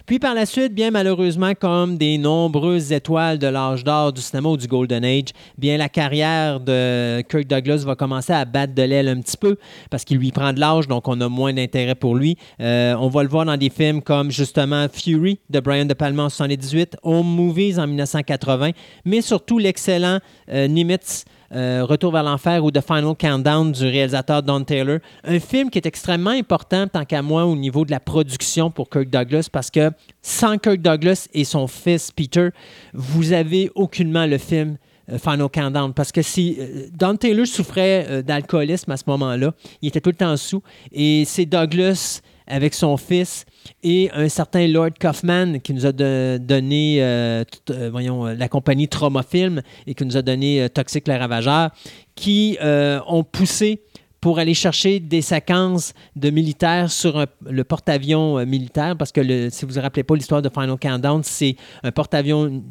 [0.06, 4.50] Puis par la suite, bien malheureusement, comme des nombreuses étoiles de l'âge d'or du cinéma
[4.50, 8.82] ou du Golden Age, bien la carrière de Kirk Douglas va commencer à battre de
[8.82, 9.56] l'aile un petit peu
[9.90, 12.36] parce qu'il lui prend de l'âge, donc on a moins d'intérêt pour lui.
[12.60, 16.24] Euh, on va le voir dans des films comme justement Fury de Brian De Palma
[16.24, 18.72] en 1978, Home Movies en 1980,
[19.06, 20.18] mais surtout l'excellent
[20.50, 24.98] euh, Nimitz euh, Retour vers l'enfer ou The Final Countdown du réalisateur Don Taylor.
[25.24, 28.88] Un film qui est extrêmement important, tant qu'à moi, au niveau de la production pour
[28.88, 29.90] Kirk Douglas, parce que
[30.22, 32.48] sans Kirk Douglas et son fils Peter,
[32.92, 34.76] vous avez aucunement le film
[35.10, 35.92] euh, Final Countdown.
[35.92, 39.52] Parce que si euh, Don Taylor souffrait d'alcoolisme à ce moment-là,
[39.82, 40.62] il était tout le temps sous,
[40.92, 43.44] et c'est Douglas avec son fils
[43.82, 48.88] et un certain Lord Kaufman qui nous a donné euh, euh, voyons, euh, la compagnie
[48.88, 51.70] Trauma Film et qui nous a donné euh, Toxic le Ravageur,
[52.14, 53.82] qui ont poussé
[54.20, 59.72] pour aller chercher des séquences de militaires sur le porte-avions militaire, parce que si vous
[59.72, 62.62] ne vous rappelez pas l'histoire de Final Countdown, c'est un porte-avions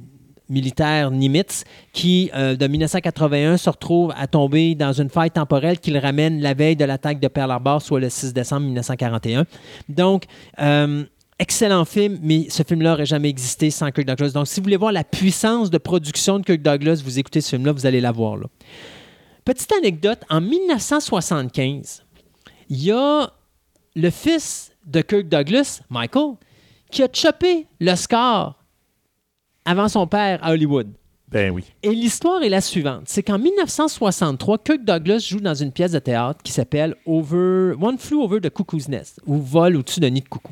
[0.49, 1.64] militaire Nimitz
[1.94, 6.41] qui, euh, de 1981, se retrouve à tomber dans une faille temporelle qui le ramène
[6.41, 9.45] la veille de l'attaque de Pearl Harbor, soit le 6 décembre 1941.
[9.90, 10.26] Donc,
[10.60, 11.03] euh,
[11.40, 14.32] excellent film, mais ce film-là n'aurait jamais existé sans Kirk Douglas.
[14.32, 17.49] Donc, si vous voulez voir la puissance de production de Kirk Douglas, vous écoutez ce
[17.49, 18.38] film-là, vous allez la voir.
[19.45, 22.03] Petite anecdote, en 1975,
[22.70, 23.30] il y a
[23.95, 26.36] le fils de Kirk Douglas, Michael,
[26.91, 28.62] qui a chopé le score
[29.65, 30.91] avant son père à Hollywood.
[31.34, 31.64] Ben oui.
[31.81, 33.03] Et l'histoire est la suivante.
[33.06, 37.98] C'est qu'en 1963, Kirk Douglas joue dans une pièce de théâtre qui s'appelle Over One
[37.98, 40.52] Flew Over the Cuckoo's Nest, ou Vol au-dessus d'un nid de coucou.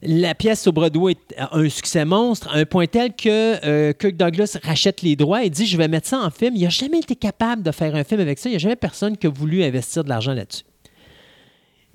[0.00, 4.16] La pièce au Broadway a un succès monstre, à un point tel que euh, Kirk
[4.16, 6.56] Douglas rachète les droits et dit Je vais mettre ça en film.
[6.56, 8.48] Il n'a jamais été capable de faire un film avec ça.
[8.48, 10.64] Il n'y a jamais personne qui a voulu investir de l'argent là-dessus.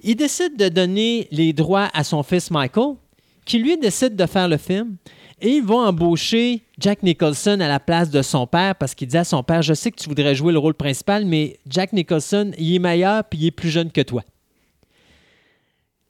[0.01, 2.95] Il décide de donner les droits à son fils Michael,
[3.45, 4.95] qui lui décide de faire le film.
[5.41, 9.17] Et il va embaucher Jack Nicholson à la place de son père parce qu'il dit
[9.17, 12.51] à son père Je sais que tu voudrais jouer le rôle principal, mais Jack Nicholson,
[12.57, 14.23] il est meilleur puis il est plus jeune que toi.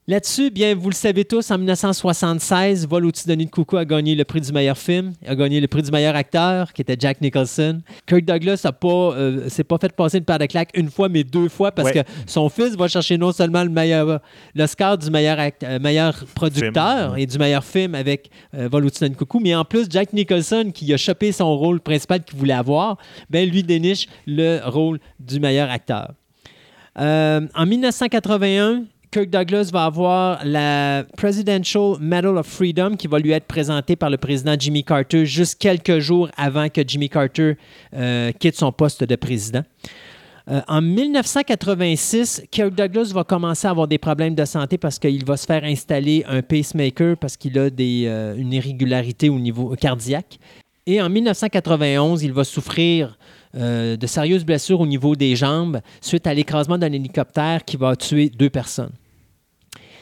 [0.10, 4.24] Là-dessus, bien, vous le savez tous, en 1976, Vol au-dessus de coucou a gagné le
[4.24, 7.84] prix du meilleur film, a gagné le prix du meilleur acteur, qui était Jack Nicholson.
[8.08, 11.24] Kirk Douglas pas, euh, s'est pas fait passer une paire de claques une fois, mais
[11.24, 12.04] deux fois, parce Ouais.
[12.04, 14.20] que son fils va chercher non seulement le meilleur,
[14.56, 17.18] l'Oscar du meilleur, act- euh, meilleur producteur Film.
[17.20, 19.86] et du meilleur film avec euh, Vol au-dessus de nid de coucou, mais en plus,
[19.92, 22.98] Jack Nicholson, qui a chopé son rôle principal qu'il voulait avoir,
[23.30, 26.14] ben, lui déniche le rôle du meilleur acteur.
[26.98, 33.32] Euh, en 1981, Kirk Douglas va avoir la Presidential Medal of Freedom qui va lui
[33.32, 37.58] être présentée par le président Jimmy Carter juste quelques jours avant que Jimmy Carter
[37.96, 39.64] euh, quitte son poste de président.
[40.48, 45.26] Euh, en 1986, Kirk Douglas va commencer à avoir des problèmes de santé parce qu'il
[45.26, 49.76] va se faire installer un pacemaker parce qu'il a des, euh, une irrégularité au niveau
[49.76, 50.38] cardiaque.
[50.86, 53.18] Et en 1991, il va souffrir
[53.56, 57.96] euh, de sérieuses blessures au niveau des jambes suite à l'écrasement d'un hélicoptère qui va
[57.96, 58.92] tuer deux personnes.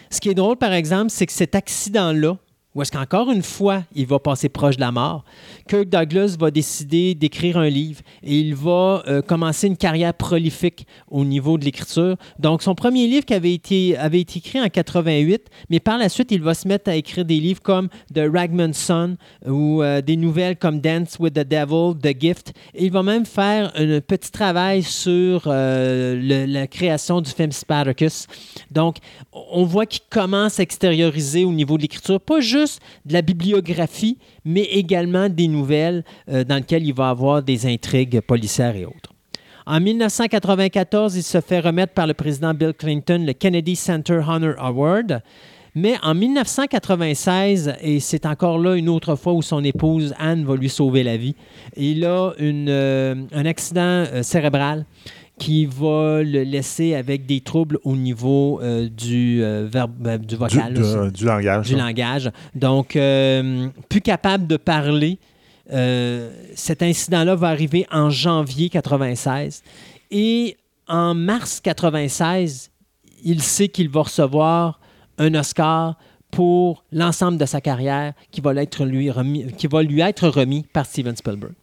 [0.10, 2.38] Ce qui est drôle, par exemple, c'est que cet accident-là,
[2.76, 5.23] où est-ce qu'encore une fois, il va passer proche de la mort,
[5.68, 10.85] Kirk Douglas va décider d'écrire un livre et il va euh, commencer une carrière prolifique
[11.10, 12.18] au niveau de l'écriture.
[12.38, 16.07] Donc, son premier livre qui avait été, avait été écrit en 88, mais par la
[16.07, 19.18] suite, il va se mettre à écrire des livres comme The Ragman's Son
[19.48, 22.53] ou euh, des nouvelles comme Dance with the Devil, The Gift.
[22.76, 28.27] Et il va même faire un petit travail sur euh, la création du film Spartacus.
[28.69, 28.98] Donc,
[29.34, 32.66] on voit qu'il commence à extérioriser au niveau de l'écriture, pas juste
[33.06, 38.22] de la bibliographie, mais également des nouvelles euh, dans lesquelles il va avoir des intrigues
[38.22, 39.14] policières et autres.
[39.65, 44.56] En 1994, il se fait remettre par le président Bill Clinton le Kennedy Center Honor
[44.60, 45.22] Award.
[45.76, 50.56] Mais en 1996, et c'est encore là une autre fois où son épouse Anne va
[50.56, 51.35] lui sauver la vie,
[51.76, 54.85] il a euh, un accident euh, cérébral
[55.39, 60.26] qui va le laisser avec des troubles au niveau euh, du, euh, verbe- euh, du
[60.27, 60.73] Du, vocal.
[60.73, 61.68] du- langage.
[61.68, 61.85] du là.
[61.88, 62.31] langage.
[62.55, 65.19] Donc, euh, plus capable de parler.
[66.55, 69.64] Cet incident-là va arriver en janvier 96.
[70.11, 70.55] Et
[70.88, 72.72] en mars 96,
[73.26, 74.80] il sait qu'il va recevoir
[75.18, 75.97] un Oscar
[76.31, 80.85] pour l'ensemble de sa carrière qui va, lui remis, qui va lui être remis par
[80.85, 81.53] Steven Spielberg.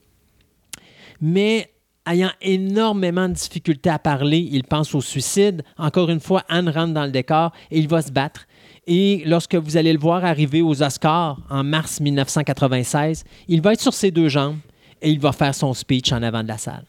[1.20, 1.70] Mais
[2.06, 5.62] ayant énormément de difficultés à parler, il pense au suicide.
[5.78, 8.46] Encore une fois, Anne rentre dans le décor et il va se battre.
[8.86, 13.80] Et lorsque vous allez le voir arriver aux Oscars en mars 1996, il va être
[13.80, 14.58] sur ses deux jambes
[15.00, 16.84] et il va faire son speech en avant de la salle.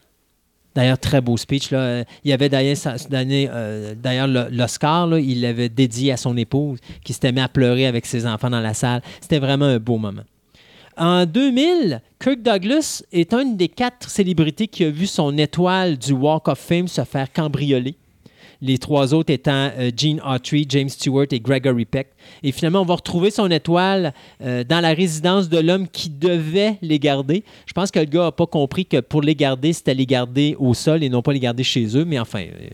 [0.74, 1.70] D'ailleurs, très beau speech.
[1.70, 2.04] Là.
[2.22, 2.76] Il y avait d'ailleurs,
[3.14, 8.26] euh, l'Oscar, il l'avait dédié à son épouse qui s'était mis à pleurer avec ses
[8.26, 9.00] enfants dans la salle.
[9.22, 10.24] C'était vraiment un beau moment.
[10.96, 16.12] En 2000, Kirk Douglas est une des quatre célébrités qui a vu son étoile du
[16.12, 17.96] Walk of Fame se faire cambrioler.
[18.62, 22.08] Les trois autres étant euh, Gene Autry, James Stewart et Gregory Peck.
[22.42, 26.78] Et finalement, on va retrouver son étoile euh, dans la résidence de l'homme qui devait
[26.80, 27.44] les garder.
[27.66, 30.56] Je pense que le gars n'a pas compris que pour les garder, c'était les garder
[30.58, 32.06] au sol et non pas les garder chez eux.
[32.06, 32.70] Mais enfin, euh,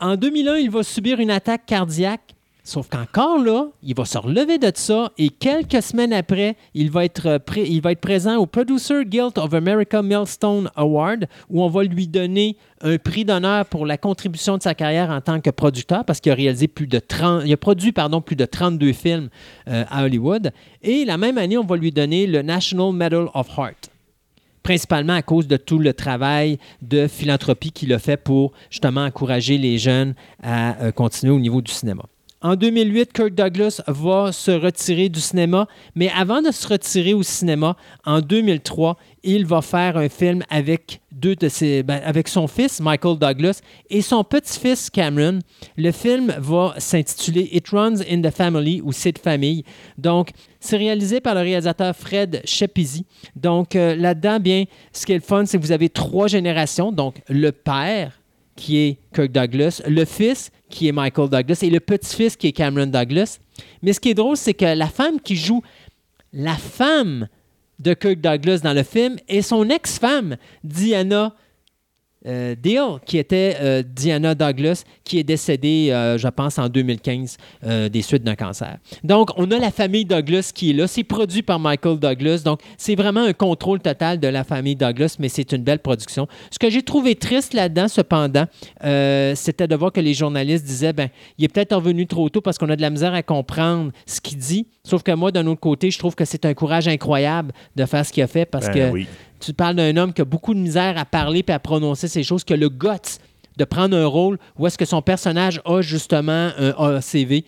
[0.00, 2.35] en 2001, il va subir une attaque cardiaque.
[2.66, 7.04] Sauf qu'encore là, il va se relever de ça et quelques semaines après, il va
[7.04, 11.68] être, euh, il va être présent au Producer Guild of America Millstone Award où on
[11.68, 15.50] va lui donner un prix d'honneur pour la contribution de sa carrière en tant que
[15.50, 18.92] producteur parce qu'il a réalisé plus de 30, il a produit pardon, plus de 32
[18.92, 19.28] films
[19.68, 20.50] euh, à Hollywood.
[20.82, 23.90] Et la même année, on va lui donner le National Medal of Heart.
[24.64, 29.56] principalement à cause de tout le travail de philanthropie qu'il a fait pour justement encourager
[29.56, 32.02] les jeunes à euh, continuer au niveau du cinéma.
[32.46, 35.66] En 2008, Kirk Douglas va se retirer du cinéma,
[35.96, 41.00] mais avant de se retirer au cinéma, en 2003, il va faire un film avec,
[41.10, 45.40] deux de ses, ben, avec son fils, Michael Douglas, et son petit-fils, Cameron.
[45.76, 49.64] Le film va s'intituler It Runs in the Family ou C'est de famille.
[49.98, 53.06] Donc, c'est réalisé par le réalisateur Fred Shepisi.
[53.34, 56.92] Donc, euh, là-dedans, bien, ce qui est le fun, c'est que vous avez trois générations.
[56.92, 58.12] Donc, le père,
[58.54, 62.52] qui est Kirk Douglas, le fils, qui est Michael Douglas, et le petit-fils, qui est
[62.52, 63.38] Cameron Douglas.
[63.82, 65.62] Mais ce qui est drôle, c'est que la femme qui joue
[66.32, 67.28] la femme
[67.78, 71.34] de Kirk Douglas dans le film est son ex-femme, Diana
[72.26, 77.36] euh, Deal, qui était euh, Diana Douglas, qui est décédée, euh, je pense, en 2015
[77.64, 78.78] euh, des suites d'un cancer.
[79.04, 80.86] Donc, on a la famille Douglas qui est là.
[80.86, 82.42] C'est produit par Michael Douglas.
[82.44, 86.26] Donc, c'est vraiment un contrôle total de la famille Douglas, mais c'est une belle production.
[86.50, 88.46] Ce que j'ai trouvé triste là-dedans, cependant,
[89.34, 91.08] c'était de voir que les journalistes disaient, ben,
[91.38, 94.20] il est peut-être revenu trop tôt parce qu'on a de la misère à comprendre ce
[94.20, 94.66] qu'il dit.
[94.84, 98.04] Sauf que moi, d'un autre côté, je trouve que c'est un courage incroyable de faire
[98.04, 99.06] ce qu'il a fait parce Ben que oui.
[99.40, 102.22] Tu parles d'un homme qui a beaucoup de misère à parler et à prononcer ces
[102.22, 103.18] choses, que le guts
[103.56, 107.44] de prendre un rôle où est-ce que son personnage a justement un ACV,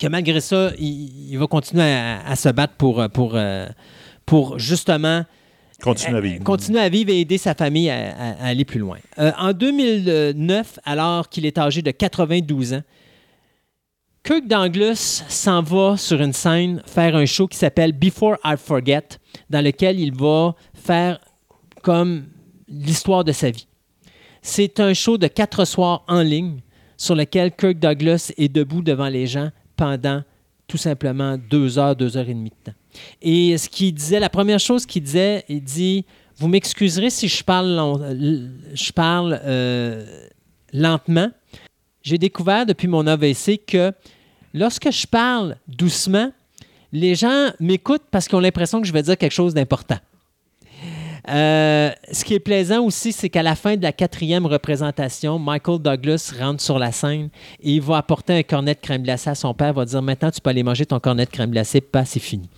[0.00, 3.66] que malgré ça, il, il va continuer à, à se battre pour, pour, euh,
[4.26, 5.24] pour justement
[5.82, 6.44] Continue à euh, vivre.
[6.44, 8.96] continuer à vivre et aider sa famille à, à- à aller plus loin.
[9.18, 12.82] Euh, en 2009, alors qu'il est âgé de 92 ans,
[14.22, 19.02] Kirk Douglas s'en va sur une scène faire un show qui s'appelle Before I Forget,
[19.50, 20.54] dans lequel il va
[20.84, 21.18] faire
[21.82, 22.24] comme
[22.68, 23.66] l'histoire de sa vie.
[24.42, 26.60] C'est un show de quatre soirs en ligne
[26.96, 30.22] sur lequel Kirk Douglas est debout devant les gens pendant
[30.66, 32.76] tout simplement deux heures, deux heures et demie de temps.
[33.20, 36.04] Et ce qu'il disait, la première chose qu'il disait, il dit
[36.36, 38.00] Vous m'excuserez si je parle, long-
[38.74, 40.04] je parle euh,
[40.72, 41.28] lentement.
[42.02, 43.92] J'ai découvert depuis mon AVC que
[44.52, 46.30] lorsque je parle doucement,
[46.92, 49.98] les gens m'écoutent parce qu'ils ont l'impression que je vais dire quelque chose d'important.
[51.28, 55.78] Euh, ce qui est plaisant aussi, c'est qu'à la fin de la quatrième représentation, Michael
[55.78, 57.30] Douglas rentre sur la scène
[57.62, 59.70] et il va apporter un cornet de crème glacée à son père.
[59.70, 62.20] Il va dire Maintenant, tu peux aller manger ton cornet de crème glacée, pas, c'est
[62.20, 62.48] fini.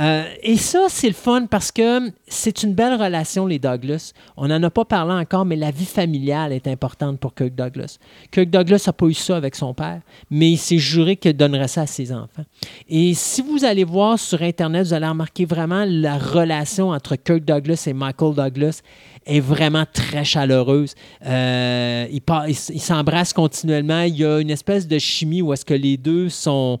[0.00, 4.12] Euh, et ça, c'est le fun parce que c'est une belle relation, les Douglas.
[4.36, 7.98] On n'en a pas parlé encore, mais la vie familiale est importante pour Kirk Douglas.
[8.32, 10.00] Kirk Douglas n'a pas eu ça avec son père,
[10.30, 12.44] mais il s'est juré qu'il donnerait ça à ses enfants.
[12.88, 17.44] Et si vous allez voir sur Internet, vous allez remarquer vraiment la relation entre Kirk
[17.44, 18.82] Douglas et Michael Douglas
[19.24, 20.94] est vraiment très chaleureuse.
[21.24, 24.00] Euh, ils s- ils s'embrassent continuellement.
[24.02, 26.78] Il y a une espèce de chimie où est-ce que les deux sont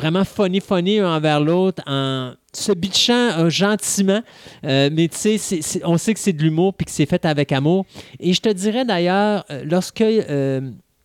[0.00, 4.20] vraiment funny, funny un envers l'autre en se bitchant euh, gentiment.
[4.64, 7.52] Euh, mais tu sais, on sait que c'est de l'humour puis que c'est fait avec
[7.52, 7.84] amour.
[8.18, 10.02] Et je te dirais d'ailleurs, euh, lorsque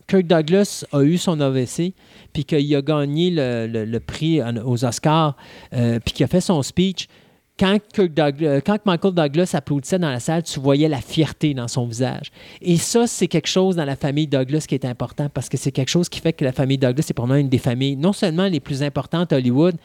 [0.07, 1.93] Kirk Douglas a eu son AVC,
[2.31, 5.35] puis qu'il a gagné le, le- prix aux Oscars,
[5.71, 7.07] puis qu'il a fait son speech,
[7.57, 12.31] quand, euh, Michael Douglas applaudissait dans la salle, tu voyais la fierté dans son visage.
[12.61, 15.71] Et ça, c'est quelque chose dans la famille Douglas qui est important parce que c'est
[15.71, 18.47] quelque chose qui fait que la famille Douglas est moi une des familles non seulement
[18.47, 19.75] les plus importantes à Hollywood,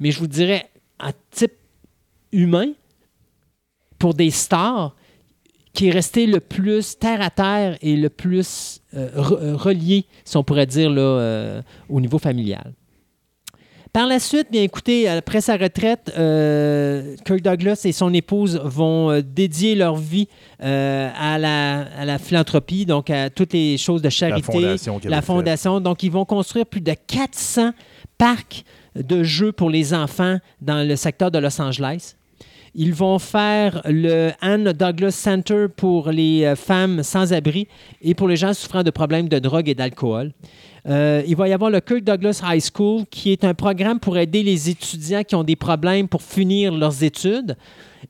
[0.00, 1.52] mais je vous dirais, à type
[2.32, 2.72] humain,
[3.98, 4.96] pour des stars,
[5.72, 10.36] qui est resté le plus terre à terre et le plus euh, euh, relié, si
[10.36, 12.72] on pourrait dire, là, au niveau familial.
[13.92, 19.10] Par la suite, bien écoutez, après sa retraite, euh, Kirk Douglas et son épouse vont
[19.10, 20.28] euh, dédier leur vie
[20.62, 25.12] euh, à, la, à la philanthropie, donc à toutes les choses de charité, fondation qu'elle
[25.12, 25.80] a la fondation.
[25.80, 27.72] Donc, ils vont construire plus de 400
[28.16, 28.64] parcs
[28.94, 32.14] de jeux pour les enfants dans le secteur de Los Angeles.
[32.74, 37.66] Ils vont faire le Anne Douglas Center pour les euh, femmes sans abri
[38.00, 40.32] et pour les gens souffrant de problèmes de drogue et d'alcool.
[40.88, 44.16] Euh, il va y avoir le Kirk Douglas High School, qui est un programme pour
[44.16, 47.56] aider les étudiants qui ont des problèmes pour finir leurs études.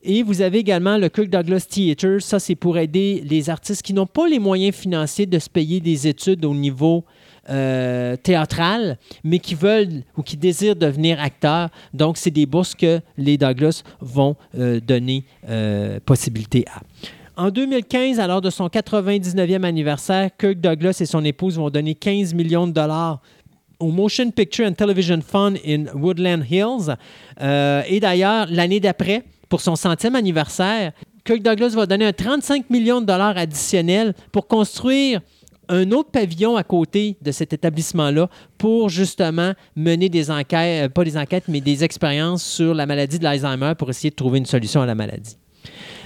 [0.03, 2.19] Et vous avez également le Kirk Douglas Theatre.
[2.19, 5.79] Ça, c'est pour aider les artistes qui n'ont pas les moyens financiers de se payer
[5.79, 7.03] des études au niveau
[7.49, 11.69] euh, théâtral, mais qui veulent ou qui désirent devenir acteurs.
[11.91, 16.81] Donc, c'est des bourses que les Douglas vont euh, donner euh, possibilité à.
[17.41, 21.95] En 2015, à l'heure de son 99e anniversaire, Kirk Douglas et son épouse vont donner
[21.95, 23.19] 15 millions de dollars
[23.79, 26.95] au Motion Picture and Television Fund in Woodland Hills.
[27.39, 30.91] Et d'ailleurs, l'année d'après, pour son centième anniversaire,
[31.25, 35.21] Kirk Douglas va donner un 35 millions de dollars additionnels pour construire
[35.71, 41.03] un autre pavillon à côté de cet établissement-là pour justement mener des enquêtes, euh, pas
[41.03, 44.45] des enquêtes, mais des expériences sur la maladie de l'Alzheimer pour essayer de trouver une
[44.45, 45.37] solution à la maladie.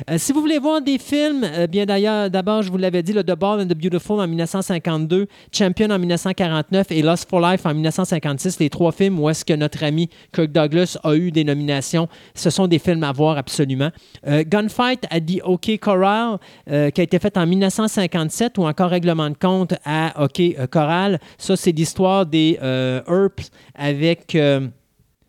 [0.10, 3.14] Euh, si vous voulez voir des films, euh, bien d'ailleurs, d'abord, je vous l'avais dit,
[3.14, 7.66] le The Ball and the Beautiful en 1952, Champion en 1949 et Lost for Life
[7.66, 11.44] en 1956, les trois films où est-ce que notre ami Kirk Douglas a eu des
[11.44, 13.90] nominations, ce sont des films à voir absolument.
[14.28, 19.30] Euh, Gunfight at the OK Corral, qui a été fait en 1957, ou encore Règlement
[19.30, 24.38] de compte à OK Corral, ça c'est l'histoire des Earps avec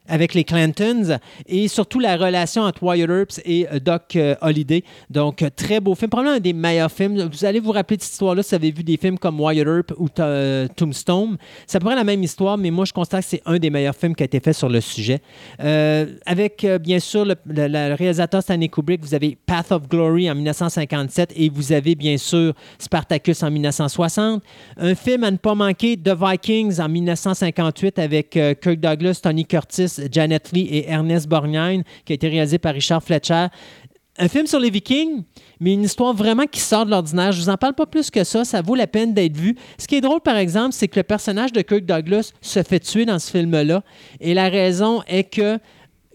[0.09, 4.85] avec les Clantons et surtout la relation entre Wyatt Earps et euh, Doc euh, Holliday.
[5.11, 7.29] Donc, euh, très beau film, probablement un des meilleurs films.
[7.31, 9.67] Vous allez vous rappeler de cette histoire-là si vous avez vu des films comme Wyatt
[9.67, 11.37] Earp ou Tombstone.
[11.73, 14.15] Peu près la même histoire, mais moi, je constate que c'est un des meilleurs films
[14.15, 15.21] qui a été fait sur le sujet.
[15.59, 21.51] avec, bien sûr, le, réalisateur Stanley Kubrick, vous avez Path of Glory en 1957 et
[21.51, 24.43] vous avez, bien sûr, Spartacus en 1960.
[24.79, 29.96] Un film à ne pas manquer, The Vikings en 1958 avec Kirk Douglas, Tony Curtis,
[30.11, 33.47] Janet Lee et Ernest Borgnine, qui a été réalisé par Richard Fletcher.
[34.19, 35.25] Un film sur les Vikings,
[35.61, 37.33] mais une histoire vraiment qui sort de l'ordinaire.
[37.33, 39.57] Je vous en parle pas plus que ça, ça vaut la peine d'être vu.
[39.79, 42.81] Ce qui est drôle, par exemple, c'est que le personnage de Kirk Douglas se fait
[42.81, 43.83] tuer dans ce film-là.
[44.21, 45.59] Et la raison est que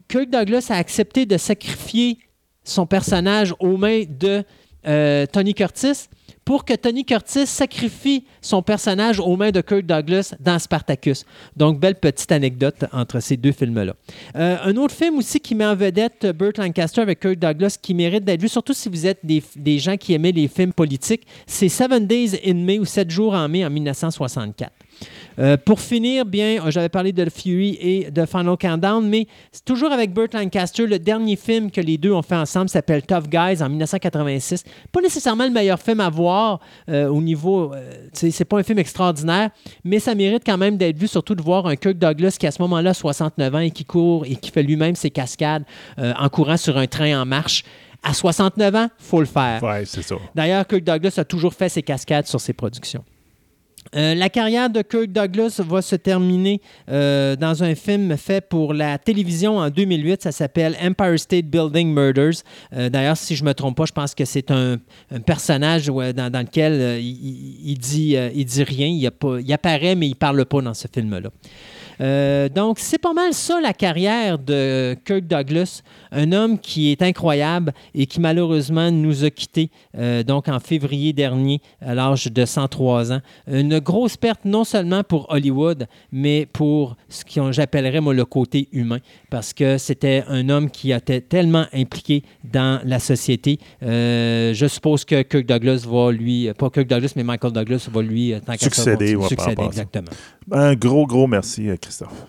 [0.08, 2.18] Kirk Douglas a accepté de sacrifier
[2.64, 4.44] son personnage aux mains de
[4.88, 6.08] euh, Tony Curtis
[6.52, 11.23] pour que Tony Curtis sacrifie son personnage aux mains de Kirk Douglas dans Spartacus.
[11.56, 13.94] Donc, belle petite anecdote entre ces deux films-là.
[14.36, 17.94] Euh, un autre film aussi qui met en vedette Burt Lancaster avec Kirk Douglas qui
[17.94, 21.26] mérite d'être vu, surtout si vous êtes des, des gens qui aimaient les films politiques,
[21.48, 24.73] c'est Seven Days in May ou Sept jours en mai en 1964.
[25.40, 29.91] Euh, pour finir, bien, j'avais parlé de Fury et de Final Countdown, mais c'est toujours
[29.91, 30.86] avec Burt Lancaster.
[30.86, 34.64] Le dernier film que les deux ont fait ensemble s'appelle Tough Guys en 1986.
[34.91, 36.60] Pas nécessairement le meilleur film à voir
[36.90, 37.73] euh, au niveau.
[37.73, 39.49] Euh, c'est pas un film extraordinaire,
[39.84, 42.52] mais ça mérite quand même d'être vu, surtout de voir un Kirk Douglas qui, à
[42.52, 45.64] ce moment-là, 69 ans et qui court et qui fait lui-même ses cascades
[45.98, 47.64] en courant sur un train en marche.
[48.03, 49.61] À 69 ans, il faut le faire.
[49.61, 50.15] Ouais, c'est ça.
[50.34, 53.03] D'ailleurs, Kirk Douglas a toujours fait ses cascades sur ses productions.
[53.96, 58.74] Euh, la carrière de Kirk Douglas va se terminer euh, dans un film fait pour
[58.74, 60.24] la télévision en 2008.
[60.24, 62.44] Ça s'appelle Empire State Building Murders.
[62.74, 64.78] Euh, d'ailleurs, si je ne me trompe pas, je pense que c'est un,
[65.26, 68.88] personnage dans, lequel il, dit, il dit rien.
[68.88, 69.10] Il,
[69.46, 71.30] il apparaît, mais il ne parle pas dans ce film-là.
[72.02, 77.02] Euh, donc, c'est pas mal ça la carrière de Kirk Douglas, un homme qui est
[77.02, 82.45] incroyable et qui malheureusement nous a quittés euh, donc en février dernier à l'âge de
[82.45, 83.22] 103 ans.
[83.48, 88.99] Une grosse perte non seulement pour Hollywood, mais pour ce que j'appellerais le côté humain,
[89.32, 93.58] parce que c'était un homme qui était tellement impliqué dans la société.
[93.82, 98.02] Euh, je suppose que Kirk Douglas va lui, pas Kirk Douglas, mais Michael Douglas va
[98.03, 99.18] lui tant succéder.
[99.28, 100.12] succéder exactement.
[100.52, 102.28] Un gros, gros merci, Christophe.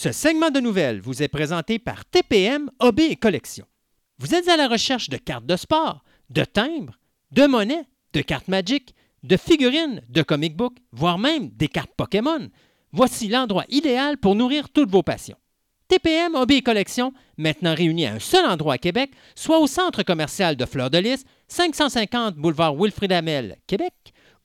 [0.00, 3.66] Ce segment de nouvelles vous est présenté par TPM OB et Collection.
[4.20, 7.00] Vous êtes à la recherche de cartes de sport, de timbres,
[7.32, 8.94] de monnaies, de cartes Magic,
[9.24, 12.48] de figurines, de comic books, voire même des cartes Pokémon.
[12.92, 15.36] Voici l'endroit idéal pour nourrir toutes vos passions.
[15.88, 20.54] TPM Hobby Collection, maintenant réunis à un seul endroit à Québec, soit au centre commercial
[20.54, 23.94] de Fleur de Lys, 550 boulevard Wilfrid Amel, Québec,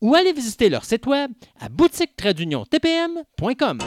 [0.01, 3.77] ou allez visiter leur site web à boutique-tpm.com.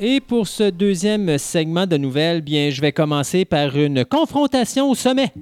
[0.00, 4.96] Et pour ce deuxième segment de nouvelles, bien, je vais commencer par une confrontation au
[4.96, 5.32] sommet.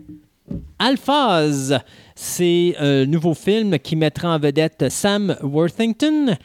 [0.79, 1.79] Alphaz,
[2.15, 6.37] c'est un nouveau film qui mettra en vedette Sam Worthington,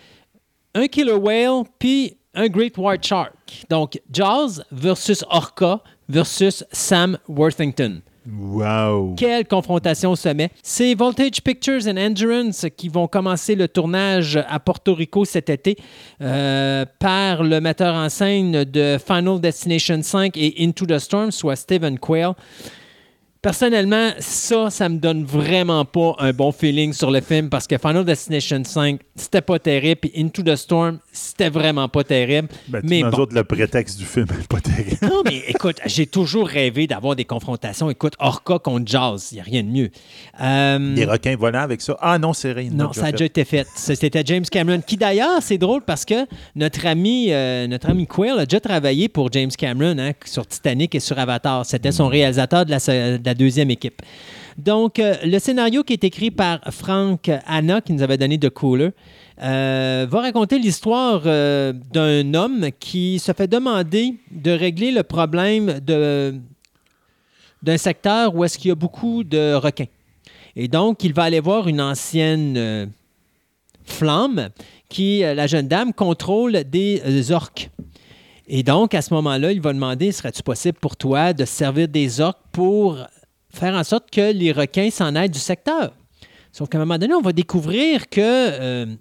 [0.74, 3.34] un killer whale, puis un great white shark.
[3.70, 8.02] Donc, Jaws versus Orca versus Sam Worthington.
[8.30, 9.16] Wow!
[9.16, 10.50] Quelle confrontation au sommet.
[10.62, 15.78] C'est Voltage Pictures and Endurance qui vont commencer le tournage à Porto Rico cet été
[16.22, 21.56] euh, par le metteur en scène de Final Destination 5 et Into the Storm, soit
[21.56, 22.34] Stephen Quayle.
[23.42, 27.78] Personnellement, ça, ça me donne vraiment pas un bon feeling sur le film parce que
[27.78, 30.02] Final Destination 5, c'était pas terrible.
[30.02, 32.48] Puis Into the Storm, c'était vraiment pas terrible.
[32.68, 33.10] Ben, mais bon.
[33.10, 34.98] autres, le prétexte du film est pas terrible.
[35.02, 37.90] Non, mais écoute, j'ai toujours rêvé d'avoir des confrontations.
[37.90, 39.90] Écoute, Orca contre Jazz, il n'y a rien de mieux.
[40.42, 41.98] Euh, Des requins volants avec ça?
[42.02, 42.70] Ah non, c'est rien.
[42.72, 43.68] non, ça a déjà été fait.
[43.76, 46.26] C'était James Cameron, qui d'ailleurs, c'est drôle parce que
[46.56, 50.94] notre ami, euh, notre ami Quill a déjà travaillé pour James Cameron hein, sur Titanic
[50.96, 51.66] et sur Avatar.
[51.66, 54.02] C'était son réalisateur de la, se- de la deuxième équipe.
[54.58, 58.50] Donc, euh, le scénario qui est écrit par Frank Hanna, qui nous avait donné de
[58.50, 58.90] Cooler,
[59.40, 65.80] euh, va raconter l'histoire euh, d'un homme qui se fait demander de régler le problème
[65.80, 69.86] d'un secteur où est-ce qu'il y a beaucoup de requins.
[70.56, 72.88] Et donc, il va aller voir une ancienne euh,
[73.84, 74.50] flamme
[74.90, 77.70] qui, la jeune dame, contrôle des orques.
[78.48, 82.22] Et donc, à ce moment-là, il va demander, serait-il possible pour toi de servir des
[82.22, 82.98] orques pour
[83.50, 85.94] faire en sorte que les requins s'en aillent du secteur?
[86.52, 88.98] Sauf qu'à un moment donné, on va découvrir que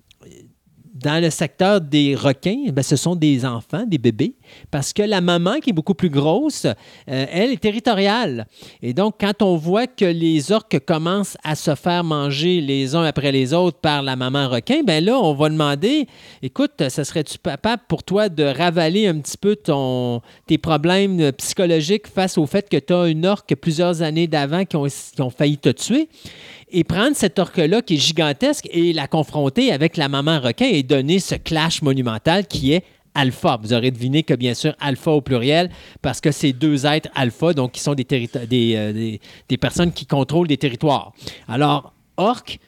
[1.03, 4.35] dans le secteur des requins, ben, ce sont des enfants, des bébés,
[4.71, 6.75] parce que la maman, qui est beaucoup plus grosse, euh,
[7.07, 8.47] elle est territoriale.
[8.83, 13.05] Et donc, quand on voit que les orques commencent à se faire manger les uns
[13.05, 16.07] après les autres par la maman requin, ben là, on va demander,
[16.43, 22.07] écoute, ça serait-tu capable pour toi de ravaler un petit peu ton, tes problèmes psychologiques
[22.07, 25.31] face au fait que tu as une orque plusieurs années d'avant qui ont, qui ont
[25.31, 26.09] failli te tuer?
[26.79, 30.83] Et prendre cette orque-là qui est gigantesque et la confronter avec la maman requin et
[30.83, 32.85] donner ce clash monumental qui est
[33.15, 33.59] alpha.
[33.63, 35.71] Vous aurez deviné que bien sûr alpha au pluriel
[36.03, 40.05] parce que c'est deux êtres alpha, donc qui sont des, euh, des, des personnes qui
[40.05, 41.13] contrôlent des territoires.
[41.49, 42.59] Alors, orque,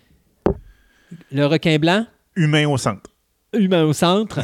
[1.31, 3.11] le requin blanc, Humain au centre.
[3.53, 4.41] humain au centre.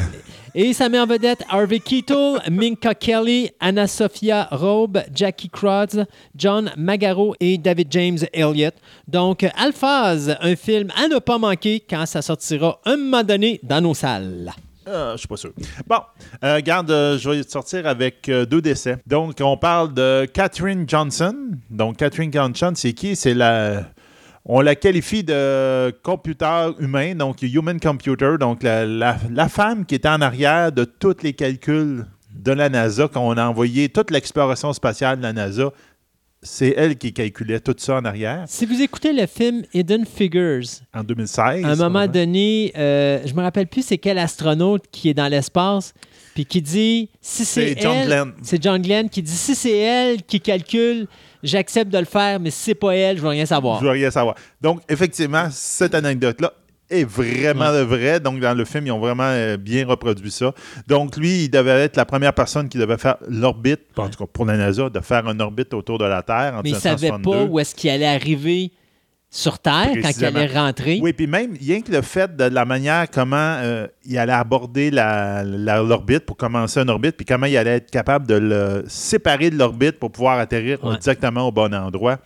[0.56, 5.97] Et met en vedette Harvey Keitel, Minka Kelly, Anna Sophia Robe, Jackie Crotts,
[6.36, 8.74] John Magaro et David James Elliott.
[9.09, 13.81] Donc, Alphaz, un film à ne pas manquer quand ça sortira un moment donné dans
[13.81, 14.52] nos salles.
[14.86, 15.51] Euh, je suis pas sûr.
[15.89, 16.01] Bon,
[16.44, 18.98] euh, regarde, euh, je vais sortir avec euh, deux décès.
[19.06, 21.35] Donc, on parle de Catherine Johnson.
[21.68, 23.16] Donc, Catherine Johnson, c'est qui?
[23.16, 23.86] C'est la...
[24.47, 29.95] On la qualifie de computer humain, donc human computer, donc la, la- la femme qui
[29.95, 32.05] était en arrière de tous les calculs
[32.35, 35.71] de la NASA, quand on a envoyé toute l'exploration spatiale de la NASA,
[36.43, 40.65] c'est elle qui calculait tout ça en arrière Si vous écoutez le film Hidden Figures,
[40.93, 41.65] en 2016.
[41.65, 42.09] à un moment ouais.
[42.09, 45.95] donné, euh, je me rappelle plus c'est quel astronaute qui est dans l'espace,
[46.35, 48.32] puis qui dit si c'est John Glenn.
[48.43, 51.06] C'est John Glenn qui dit si c'est elle qui calcule,
[51.43, 53.78] j'accepte de le faire, mais si c'est pas elle, je veux rien savoir.
[53.81, 54.35] Je veux rien savoir.
[54.61, 56.52] Donc, effectivement, cette anecdote-là
[56.90, 58.20] est vraiment vraie.
[58.20, 60.52] Donc, dans le film, ils ont vraiment euh, bien reproduit ça.
[60.86, 64.31] Donc, lui, il devait être la première personne qui devait faire l'orbite, en tout cas
[64.31, 67.11] pour la NASA, de faire une orbite autour de la Terre en mais il savait
[67.11, 67.31] 1962.
[67.31, 68.73] pas où est-ce qu'il allait arriver
[69.35, 71.01] sur Terre quand il allait rentrer.
[71.02, 74.93] Oui, puis même, rien que le fait de la manière comment euh, il allait aborder
[74.93, 79.59] l'orbite pour commencer une orbite, puis comment il allait être capable de le séparer de
[79.59, 80.98] l'orbite pour pouvoir atterrir Ouais.
[80.98, 82.19] directement au bon endroit.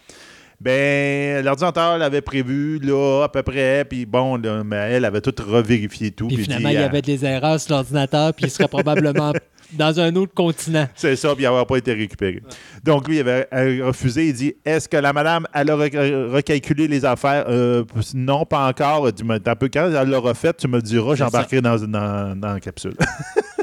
[0.60, 5.34] Ben, l'ordinateur l'avait prévu, là, à peu près, puis bon, là, mais elle avait tout
[5.46, 6.26] revérifié tout.
[6.26, 9.32] Puis finalement, dit, il y euh, avait des erreurs sur l'ordinateur, puis il serait probablement
[9.72, 10.86] dans un autre continent.
[10.94, 12.42] C'est ça, puis il n'avait pas été récupéré.
[12.84, 14.28] Donc, lui, il avait euh, refusé.
[14.28, 17.44] Il dit Est-ce que la madame, elle a re- recalculé les affaires?
[17.48, 17.84] Euh,
[18.14, 19.06] Non, pas encore.
[19.08, 22.94] Un peu quand elle l'aura fait, tu me diras, j'embarquerai dans, dans, dans la capsule.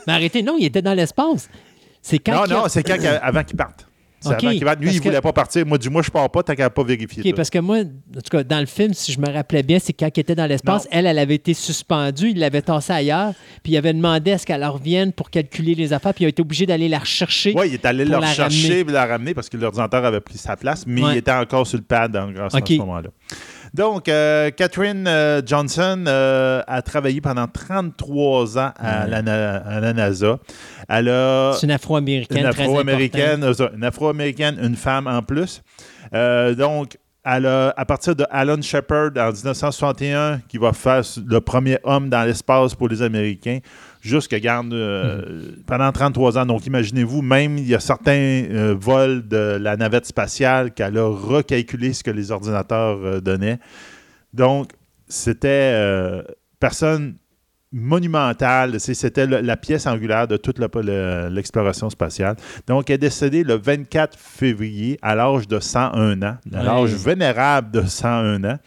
[0.07, 1.49] Mais arrêtez, non, il était dans l'espace.
[2.01, 3.87] C'est quand non, a- non, c'est quand avant qu'il parte.
[4.23, 4.49] Avant qu'il.
[4.51, 5.65] Lui, parce il voulait que- pas partir.
[5.65, 7.21] Moi, du moins, je pars pas, t'as qu'à pas vérifier.
[7.23, 7.35] OK, tout.
[7.35, 7.83] parce que moi, en
[8.21, 10.45] tout cas, dans le film, si je me rappelais bien, c'est quand il était dans
[10.47, 13.33] l'espace, elle, elle avait été suspendue, il l'avait tassée ailleurs,
[13.63, 16.29] puis il avait demandé à ce qu'elle revienne pour calculer les affaires, puis il a
[16.29, 17.53] été obligé d'aller la rechercher.
[17.55, 20.55] Oui, il est allé la rechercher et la ramener parce que l'ordinateur avait pris sa
[20.55, 21.13] place, mais Ouais.
[21.13, 23.09] il était encore sur le pad en, à ce moment-là.
[23.75, 29.09] Donc, euh, Catherine euh, Johnson euh, a travaillé pendant 33 ans à, Ouais.
[29.09, 30.39] la, Na- à la NASA.
[30.87, 32.45] Elle a C'est une afro-américaine.
[32.45, 33.45] une très afro-américaine,
[33.75, 35.61] une afro-américaine, une femme en plus.
[36.57, 41.77] Donc, elle a, à partir de Alan Shepard en 1961, qui va faire le premier
[41.83, 43.59] homme dans l'espace pour les Américains,
[44.05, 46.45] jusqu'à garde euh, pendant 33 ans.
[46.45, 48.11] Donc, imaginez-vous, même il y a certains
[48.51, 53.59] euh, vols de la navette spatiale qu'elle a recalculé ce que les ordinateurs euh, donnaient.
[54.33, 54.71] Donc,
[55.07, 55.73] c'était
[56.59, 57.15] personne
[57.71, 58.79] monumentale.
[58.79, 62.35] C'était la pièce angulaire de toute l'exploration spatiale.
[62.67, 67.71] Donc, elle est décédée le 24 février à l'âge de 101 ans, à l'âge vénérable
[67.71, 68.57] de 101 ans.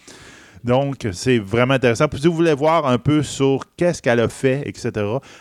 [0.64, 2.08] Donc, c'est vraiment intéressant.
[2.08, 4.90] Puis, si vous voulez voir un peu sur qu'est-ce qu'elle a fait, etc.,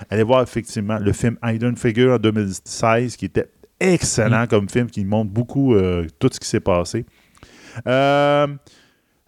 [0.10, 3.50] allez voir effectivement le film Hidden Figure en 2016, qui était
[3.80, 7.06] excellent comme film, qui montre beaucoup euh, tout ce qui s'est passé.
[7.88, 8.48] Euh,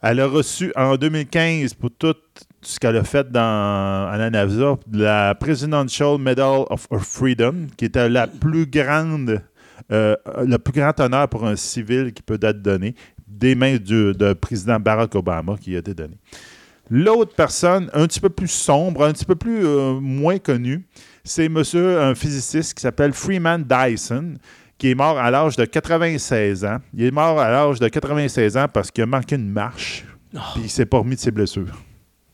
[0.02, 2.16] elle a reçu en 2015 pour tout
[2.62, 8.10] ce qu'elle a fait dans, à la NASA la Presidential Medal of Freedom, qui était
[8.10, 9.42] la plus grande,
[9.92, 12.96] euh, le plus grand honneur pour un civil qui peut être donné
[13.30, 16.16] des mains du de président Barack Obama qui a été donné.
[16.90, 20.84] L'autre personne, un petit peu plus sombre, un petit peu plus euh, moins connu,
[21.24, 24.36] c'est monsieur, un physiciste qui s'appelle Freeman Dyson,
[24.78, 26.78] qui est mort à l'âge de 96 ans.
[26.96, 30.38] Il est mort à l'âge de 96 ans parce qu'il a manqué une marche, Oh.
[30.54, 31.76] puis il s'est pas remis de ses blessures.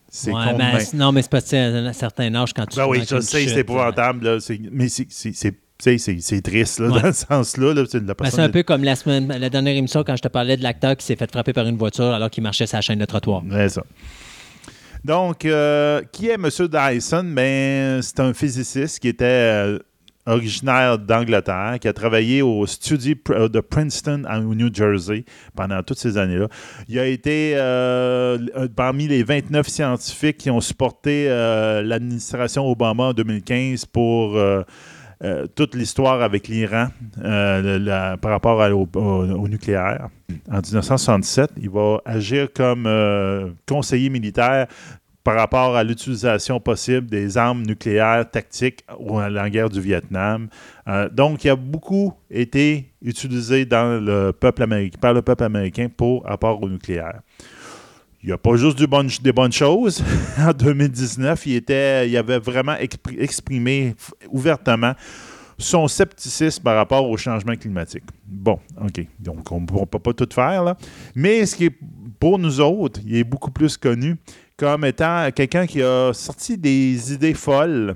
[0.10, 2.88] C'est Ouais, ben, non, mais c'est parce que à un certain âge, quand tu Ben
[2.88, 4.38] oui, je sais, c'est épouvantable, là,
[4.72, 7.02] mais c'est- c'est- c'est triste là, Ouais.
[7.02, 7.74] dans ce sens-là.
[7.74, 10.28] là, c'est la Ben, un peu comme la semaine, la dernière émission quand je te
[10.28, 12.82] parlais de l'acteur qui s'est fait frapper par une voiture alors qu'il marchait sur la
[12.82, 13.44] chaîne de trottoir.
[13.46, 13.84] Ouais, ça.
[15.04, 16.48] Donc, euh, qui est M.
[16.50, 17.24] Dyson?
[17.36, 19.80] Ben, c'est un physiciste qui était euh,
[20.26, 25.24] originaire d'Angleterre, qui a travaillé au studio pr- de Princeton au New Jersey
[25.56, 26.48] pendant toutes ces années-là.
[26.88, 33.04] Il a été euh, euh, parmi les 29 scientifiques qui ont supporté euh, l'administration Obama
[33.04, 34.36] en 2015 pour
[35.24, 36.88] euh, toute l'histoire avec l'Iran
[37.24, 40.10] euh, par rapport au, nucléaire.
[40.52, 44.68] En 1967, il va agir comme euh, conseiller militaire
[45.24, 50.50] par rapport à l'utilisation possible des armes nucléaires tactiques à la guerre du Vietnam.
[51.14, 56.26] Donc, il a beaucoup été utilisé dans le peuple américain, par le peuple américain pour
[56.26, 57.22] rapport au nucléaire.
[58.26, 58.80] Il n'y a pas juste
[59.22, 60.04] des bonnes choses.
[60.40, 63.94] en 2019, il, était, il avait vraiment expri- exprimé
[64.32, 64.94] ouvertement
[65.60, 68.02] son scepticisme par rapport au changement climatique.
[68.26, 69.06] Bon, OK.
[69.20, 70.76] Donc, on ne peut pas tout faire, là.
[71.14, 71.80] Mais ce qui est,
[72.20, 74.16] pour nous autres, il est beaucoup plus connu
[74.58, 77.96] comme étant quelqu'un qui a sorti des idées folles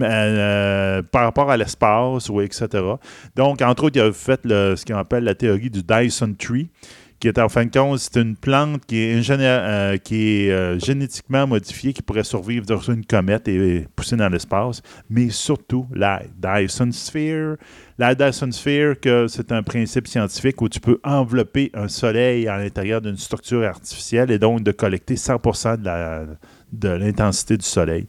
[0.00, 2.66] euh, par rapport à l'espace, ou etc.
[3.36, 6.70] Donc, entre autres, il a fait ce qu'on appelle la théorie du Dyson Tree,
[7.22, 10.16] qui est en fin de compte, c'est une plante qui est, euh, qui
[10.46, 15.30] est euh, génétiquement modifiée, qui pourrait survivre sur une comète et pousser dans l'espace, mais
[15.30, 17.58] surtout la Dyson Sphere.
[17.96, 22.58] La Dyson Sphere, que c'est un principe scientifique où tu peux envelopper un soleil à
[22.58, 26.26] l'intérieur d'une structure artificielle et donc de collecter 100% de la-
[26.72, 28.08] de l'intensité du soleil.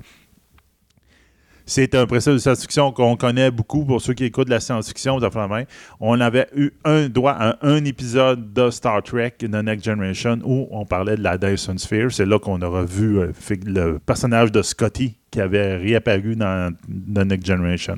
[1.65, 5.18] C'est un principe de science-fiction qu'on connaît beaucoup pour ceux qui écoutent de la science-fiction.
[6.02, 10.68] On avait eu un droit à un épisode de Star Trek, The Next Generation, où
[10.72, 12.11] on parlait de la Dyson Sphere.
[12.11, 13.31] C'est là qu'on aura vu euh,
[13.65, 16.73] le personnage de Scotty qui avait réapparu dans
[17.15, 17.95] The Next Generation.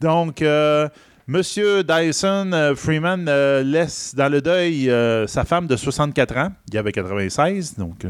[0.00, 0.88] Donc, euh,
[1.26, 4.90] Monsieur Dyson euh, Freeman euh, laisse dans le deuil
[5.28, 6.52] sa femme de 64 ans.
[6.72, 8.04] Il avait 96, donc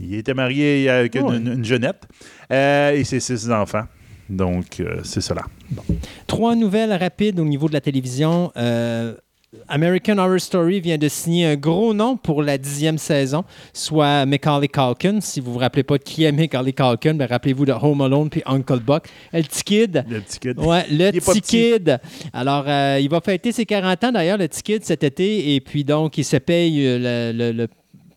[0.00, 1.36] il, était marié avec une, Ouais.
[1.38, 2.06] une- une jeunette.
[2.52, 3.84] Euh, et ses six enfants.
[4.28, 5.42] Donc, euh, c'est cela.
[6.26, 8.52] Trois nouvelles rapides au niveau de la télévision.
[8.56, 9.14] Euh,
[9.68, 14.68] American Horror Story vient de signer un gros nom pour la dixième saison, soit Macaulay
[14.68, 15.20] Culkin.
[15.22, 18.28] Si vous vous rappelez pas de qui est Macaulay Culkin, ben rappelez-vous de Home Alone
[18.28, 19.08] puis Uncle Buck.
[19.32, 20.04] Le petit kid.
[20.06, 20.58] Le petit kid.
[20.58, 21.98] Ouais, le petit kid.
[22.34, 25.54] Alors, euh, il va fêter ses 40 ans d'ailleurs, le petit kid, cet été.
[25.54, 27.68] Et puis donc, il se paye le, le- le-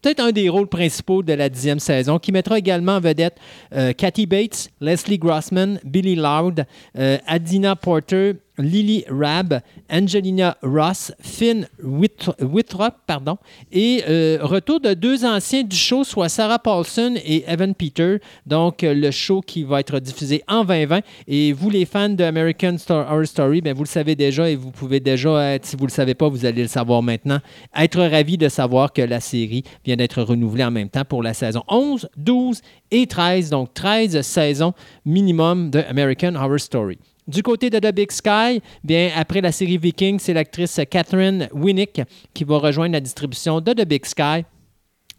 [0.01, 3.37] peut-être un des rôles principaux de la dixième saison, qui mettra également en vedette
[3.73, 6.65] euh, Kathy Bates, Leslie Grossman, Billy Loud,
[6.97, 13.37] euh, Adina Porter, Lily Rabb, Angelina Ross, Finn Withrop, pardon,
[13.71, 18.17] et euh, retour de deux anciens du show, soit Sarah Paulson et Evan Peter.
[18.45, 21.01] Donc, euh, le show qui va être diffusé en 2020.
[21.27, 24.71] Et vous, les fans de American Horror Story, ben, vous le savez déjà et vous
[24.71, 27.39] pouvez déjà être, si vous ne le savez pas, vous allez le savoir maintenant,
[27.75, 31.33] être ravi de savoir que la série vient d'être renouvelée en même temps pour la
[31.33, 32.61] saison 11, 12
[32.91, 33.49] et 13.
[33.49, 34.73] Donc, 13 saisons
[35.05, 36.97] minimum de American Horror Story.
[37.27, 42.01] Du côté de The Big Sky, bien, après la série Viking, c'est l'actrice Catherine Winnick
[42.33, 44.43] qui va rejoindre la distribution de The Big Sky.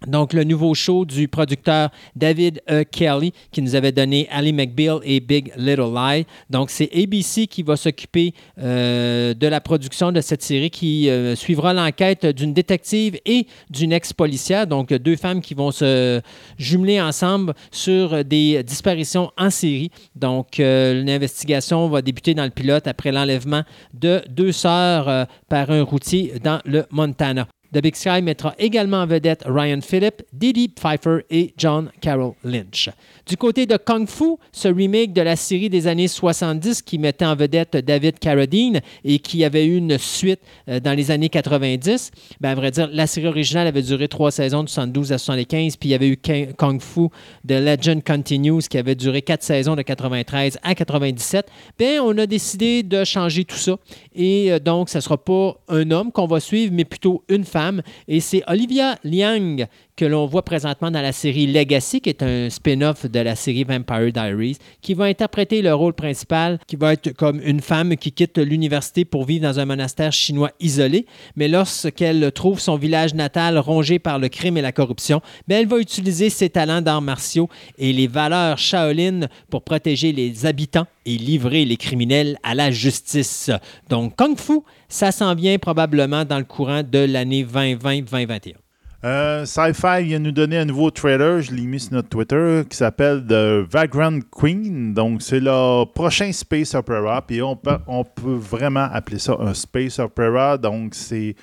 [0.06, 2.84] Donc, le nouveau show du producteur David E.
[2.84, 6.26] Kelly qui nous avait donné Ali McBeal et Big Little Lie.
[6.50, 11.34] Donc, c'est ABC qui va s'occuper euh, de la production de cette série qui euh,
[11.36, 14.66] suivra l'enquête d'une détective et d'une ex-policière.
[14.66, 16.20] Donc, deux femmes qui vont se
[16.58, 19.90] jumeler ensemble sur des disparitions en série.
[20.16, 23.62] Donc, euh, l'investigation va débuter dans le pilote après l'enlèvement
[23.94, 27.46] de deux sœurs euh, par un routier dans le Montana.
[27.72, 32.90] The Big Sky mettra également en vedette Ryan Phillip, Didi Pfeiffer et John Carroll Lynch.
[33.26, 37.24] Du côté de Kung Fu, ce remake de la série des années 70 qui mettait
[37.24, 42.10] en vedette David Carradine et qui avait eu une suite euh, dans les années 90,
[42.40, 45.76] ben, à vrai dire, la série originale avait duré trois saisons de 72 à 75,
[45.76, 47.08] puis il y avait eu Kung Fu
[47.46, 51.46] The Legend Continues qui avait duré quatre saisons de 93 à 97.
[51.78, 53.76] Bien, on a décidé de changer tout ça.
[54.16, 57.44] Et euh, donc, ce ne sera pas un homme qu'on va suivre, mais plutôt une
[57.44, 57.82] femme.
[58.08, 59.66] Et c'est Olivia Liang
[59.96, 63.64] que l'on voit présentement dans la série Legacy, qui est un spin-off de la série
[63.64, 68.12] Vampire Diaries, qui va interpréter le rôle principal, qui va être comme une femme qui
[68.12, 71.06] quitte l'université pour vivre dans un monastère chinois isolé,
[71.36, 75.68] mais lorsqu'elle trouve son village natal rongé par le crime et la corruption, bien, elle
[75.68, 77.48] va utiliser ses talents d'arts martiaux
[77.78, 83.50] et les valeurs Shaolin pour protéger les habitants et livrer les criminels à la justice.
[83.88, 88.61] Donc, Kung Fu, ça s'en vient probablement dans le courant de l'année 2020-2021.
[89.04, 92.76] Euh, Sci-Fi vient nous donner un nouveau trailer, je l'ai mis sur notre Twitter, qui
[92.76, 94.94] s'appelle The Vagrant Queen.
[94.94, 97.20] Donc, c'est le prochain Space Opera.
[97.26, 100.56] Puis, on peut, on peut vraiment appeler ça un Space Opera.
[100.56, 101.34] Donc, c'est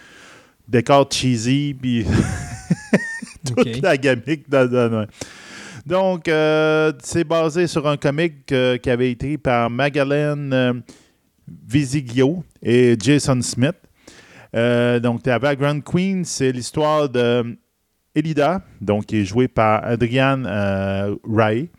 [0.70, 2.06] décor cheesy, puis
[3.46, 4.50] toute la gamique.
[4.50, 5.08] de- de-
[5.86, 10.74] Donc, euh, c'est basé sur un comic euh, qui avait été par Magalhães euh,
[11.68, 13.76] Visiglio et Jason Smith.
[14.56, 17.58] Euh, donc, la Vagrant Queen, c'est l'histoire de
[18.16, 21.70] Elida, donc qui est jouée par Adrienne euh, Rai,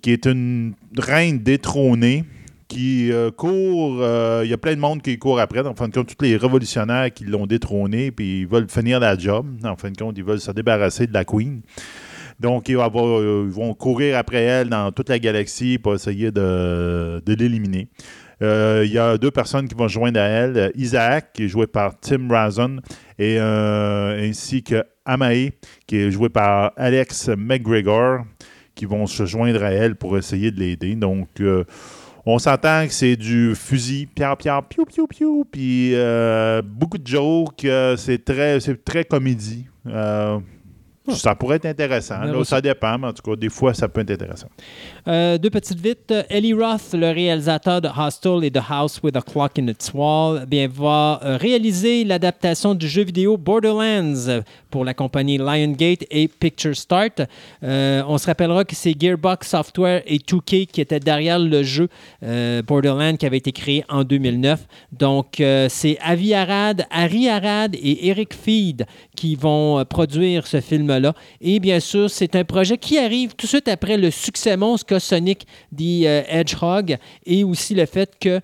[0.00, 2.24] qui est une reine détrônée
[2.66, 4.02] qui euh, court.
[4.44, 5.66] Il y a plein de monde qui court après.
[5.66, 9.16] En fin de compte, tous les révolutionnaires qui l'ont détrônée, puis ils veulent finir la
[9.16, 9.46] job.
[9.64, 11.62] En fin de compte, ils veulent se débarrasser de la Queen.
[12.40, 17.88] Donc, ils vont, courir après elle dans toute la galaxie pour essayer de l'éliminer.
[18.42, 20.56] Euh, Il y a deux personnes qui vont joindre à elle.
[20.56, 22.78] Euh, Isaac, qui est joué par Tim Razon,
[23.18, 25.50] et, euh, ainsi que Amae,
[25.86, 28.20] qui est joué par Alex McGregor,
[28.74, 30.94] qui vont se joindre à elle pour essayer de l'aider.
[30.94, 31.28] Donc,
[32.26, 35.94] on s'entend que c'est du fusil, pierre, pierre, piou, piou, piou, puis
[36.62, 37.66] beaucoup de jokes.
[37.96, 39.66] c'est très, très comédie.
[41.14, 42.20] Ça pourrait être intéressant.
[42.20, 42.60] Là, ça.
[42.60, 44.48] dépend, mais en tout cas, des fois, ça peut être intéressant.
[45.06, 46.12] Euh, deux petites vites.
[46.28, 50.46] Ellie Roth, le réalisateur de Hostel et The House with a Clock in its Wall,
[50.46, 56.76] bien, va euh, réaliser l'adaptation du jeu vidéo Borderlands pour la compagnie Liongate et Picture
[56.76, 57.22] Start.
[57.62, 61.88] Euh, on se rappellera que c'est Gearbox Software et 2K qui étaient derrière le jeu
[62.22, 64.66] euh, Borderlands qui avait été créé en 2009.
[64.92, 68.86] Donc, euh, c'est Avi Arad, Harry Arad et Eric Feed
[69.16, 71.14] qui vont euh, produire ce film-là.
[71.40, 74.86] Et bien sûr, c'est un projet qui arrive tout de suite après le succès monstre
[74.86, 75.46] qu'a Sonic
[75.76, 78.40] the Hedgehog et aussi le fait que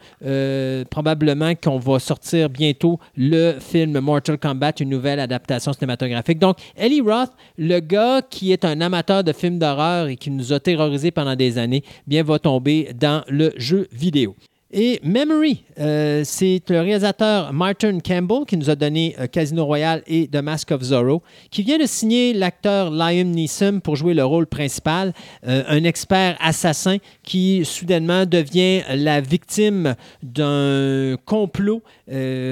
[0.84, 6.13] probablement qu'on va sortir bientôt le film Mortal Kombat, une nouvelle adaptation cinématographique.
[6.36, 10.52] Donc, Ellie Roth, le gars qui est un amateur de films d'horreur et qui nous
[10.52, 14.34] a terrorisés pendant des années, bien va tomber dans le jeu vidéo.
[14.76, 20.02] Et Memory, euh, c'est le réalisateur Martin Campbell qui nous a donné euh, Casino Royale
[20.06, 24.24] et The Mask of Zorro, qui vient de signer l'acteur Liam Neeson pour jouer le
[24.24, 25.12] rôle principal,
[25.46, 31.82] euh, un expert assassin qui soudainement devient la victime d'un complot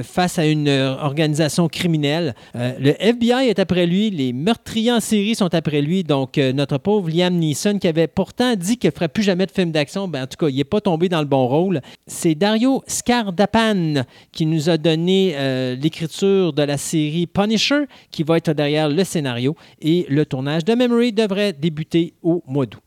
[0.03, 2.35] face à une organisation criminelle.
[2.55, 7.11] Le FBI est après lui, les meurtriers en série sont après lui, donc notre pauvre
[7.11, 10.24] Liam Neeson qui avait pourtant dit qu'il ne ferait plus jamais de film d'action, ben,
[10.24, 11.81] en tout cas, il n'est pas tombé dans le bon rôle.
[12.07, 12.82] C'est Dario
[13.12, 18.89] Scardapan qui nous a donné euh, l'écriture de la série Punisher, qui va être derrière
[18.89, 19.55] le scénario.
[19.82, 22.80] Et le tournage de Memory devrait débuter au mois d'août.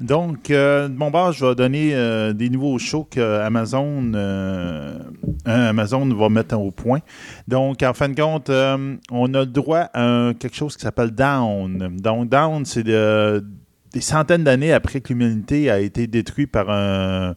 [0.00, 4.98] Donc, euh, mon je vais donner euh, des nouveaux shows que Amazon, euh,
[5.44, 7.00] Amazon va mettre au point.
[7.46, 11.96] Donc, en fin de compte, on a le droit à quelque chose qui s'appelle Down.
[11.98, 13.44] Donc, Down, c'est de-
[13.92, 17.34] des centaines d'années après que l'humanité a été détruite par un,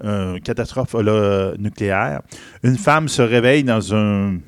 [0.00, 0.94] un catastrophe
[1.58, 2.22] nucléaire.
[2.62, 4.38] Une femme se réveille dans un,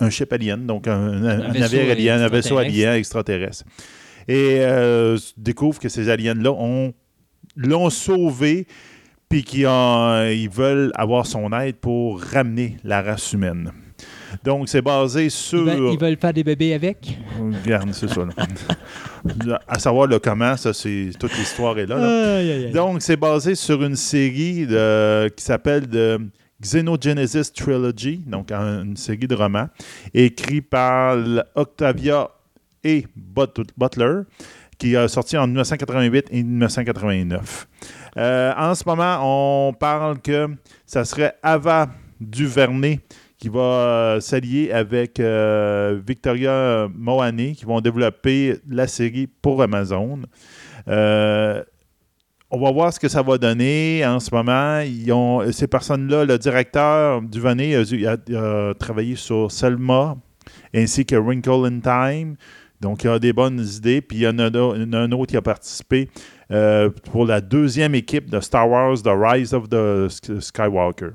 [0.00, 2.78] un ship alien, donc un, un- un vaisseau navire alien, un vaisseau extraterrestre.
[2.78, 3.64] alien extraterrestre.
[4.28, 6.92] Et euh, découvre que ces aliens-là ont
[7.56, 8.66] l'ont sauvé,
[9.28, 13.72] puis qu'ils ils veulent avoir son aide pour ramener la race humaine.
[14.44, 15.58] Donc, c'est basé sur.
[15.60, 17.18] Ils veulent, ils veulent faire des bébés avec?
[17.64, 18.22] Regarde, c'est ça.
[19.46, 19.60] là.
[19.68, 21.96] à savoir le comment, ça, c'est toute l'histoire est là.
[21.96, 22.36] là.
[22.38, 22.72] Aïe, aïe, aïe.
[22.72, 26.18] Donc, c'est basé sur une série de- qui s'appelle de
[26.62, 29.68] Xenogenesis Trilogy, donc un- une série de romans,
[30.14, 31.16] écrit par
[31.54, 32.28] Octavia
[32.84, 34.20] et But- Butler,
[34.78, 37.66] qui a sorti en 1988 et 1989.
[38.16, 39.18] Euh, en ce moment,
[39.68, 40.48] on parle que
[40.86, 41.88] ça serait Ava
[42.20, 43.00] Duvernay
[43.40, 50.20] qui va euh, s'allier avec euh, Victoria Mohaney, qui vont développer la série pour Amazon.
[50.88, 51.62] Euh,
[52.50, 54.80] on va voir ce que ça va donner en ce moment.
[54.80, 60.16] Ils ont, ces personnes-là, le directeur Duvernay a, il a- il a travaillé sur Selma
[60.74, 62.36] ainsi que Wrinkle in Time.
[62.80, 64.00] Donc, il a des bonnes idées.
[64.02, 66.08] Puis, il y en a, y un autre qui a participé
[67.12, 71.10] pour la deuxième équipe de Star Wars, The Rise of the Sk- Skywalker.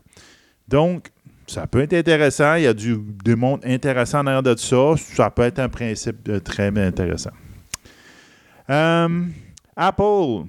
[0.67, 1.09] Donc,
[1.47, 2.55] ça peut être intéressant.
[2.55, 4.93] Il y a du, du monde intéressant en arrière de ça.
[4.97, 7.31] Ça peut être un principe très intéressant.
[8.69, 9.23] Euh,
[9.75, 10.45] Apple,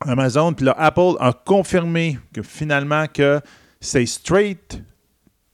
[0.00, 3.40] Amazon, puis là, Apple a confirmé que finalement que
[3.80, 4.82] c'est straight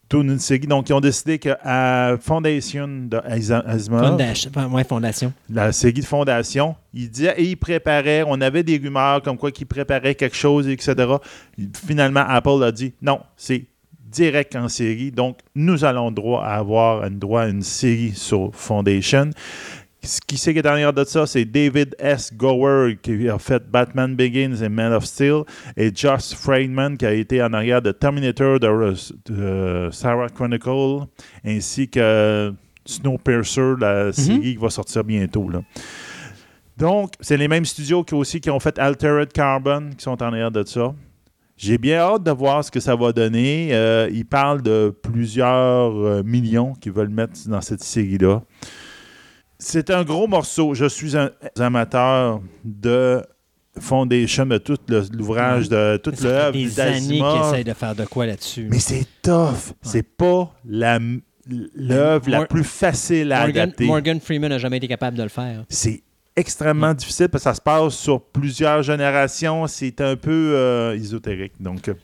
[0.09, 0.23] to.
[0.23, 4.51] Donc, ils ont décidé que à Foundation de Asi- Asimov, Fondation.
[4.55, 5.33] enfin, ouais, fondation.
[5.51, 9.51] la série de fondation, il disait et il préparait, on avait des rumeurs comme quoi
[9.51, 10.95] qu'il préparait quelque chose, etc.
[11.87, 13.67] Finalement, Apple a dit non, c'est
[14.17, 18.51] direct en série, donc nous allons droit à avoir un droit à une série sur
[18.55, 19.31] Foundation.
[20.03, 22.33] Ce qui c'est qui est derrière de ça, c'est David S.
[22.33, 25.43] Gower qui a fait Batman Begins et Man of Steel
[25.77, 28.95] et Josh Friedman qui a été en arrière de Terminator de,
[29.27, 31.07] de Sarah Chronicle
[31.45, 32.55] ainsi que
[32.87, 35.49] Snowpiercer, la série qui va sortir bientôt.
[35.51, 35.61] Là.
[36.79, 40.27] Donc, c'est les mêmes studios qui aussi qui ont fait Altered Carbon qui sont en
[40.27, 40.95] arrière de ça.
[41.57, 43.71] J'ai bien hâte de voir ce que ça va donner.
[43.73, 48.43] Euh, ils parlent de plusieurs euh, millions qu'ils veulent mettre dans cette série-là.
[49.59, 50.75] C'est un gros morceau.
[50.75, 53.23] Je suis un amateur de
[53.79, 54.77] Foundation, de tout
[55.13, 57.49] l'ouvrage, de toute l'œuvre des années d'Asimov.
[57.49, 58.69] essayent de faire de quoi là-dessus.
[58.71, 59.73] Mais c'est tough.
[59.83, 60.99] C'est pas la-
[61.75, 63.87] l'œuvre la plus facile à Morgan, adapter.
[63.87, 65.65] Morgan Freeman n'a jamais été capable de le faire.
[65.69, 66.03] C'est
[66.37, 69.67] extrêmement difficile parce que ça se passe sur plusieurs générations.
[69.67, 71.55] C'est un peu euh, ésotérique.
[71.61, 71.95] Donc, euh,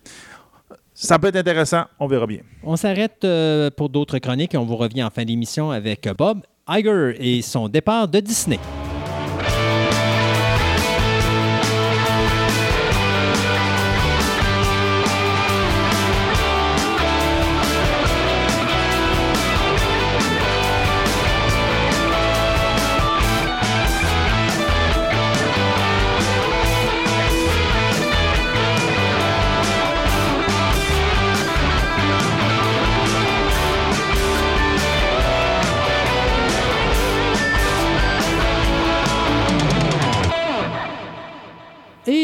[0.94, 1.84] ça peut être intéressant.
[2.00, 2.40] On verra bien.
[2.62, 6.40] On s'arrête euh, pour d'autres chroniques et on vous revient en fin d'émission avec Bob
[6.68, 8.58] Iger et son départ de Disney.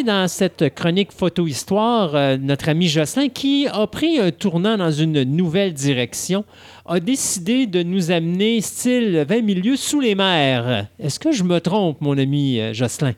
[0.08, 5.22] Dans cette chronique photo-histoire, euh, notre ami Jocelyn, qui a pris un tournant dans une
[5.22, 6.46] nouvelle direction,
[6.86, 10.86] a décidé de nous amener style 20 milieux sous les mers.
[10.98, 13.12] Est-ce que je me trompe, mon ami euh, Jocelyn?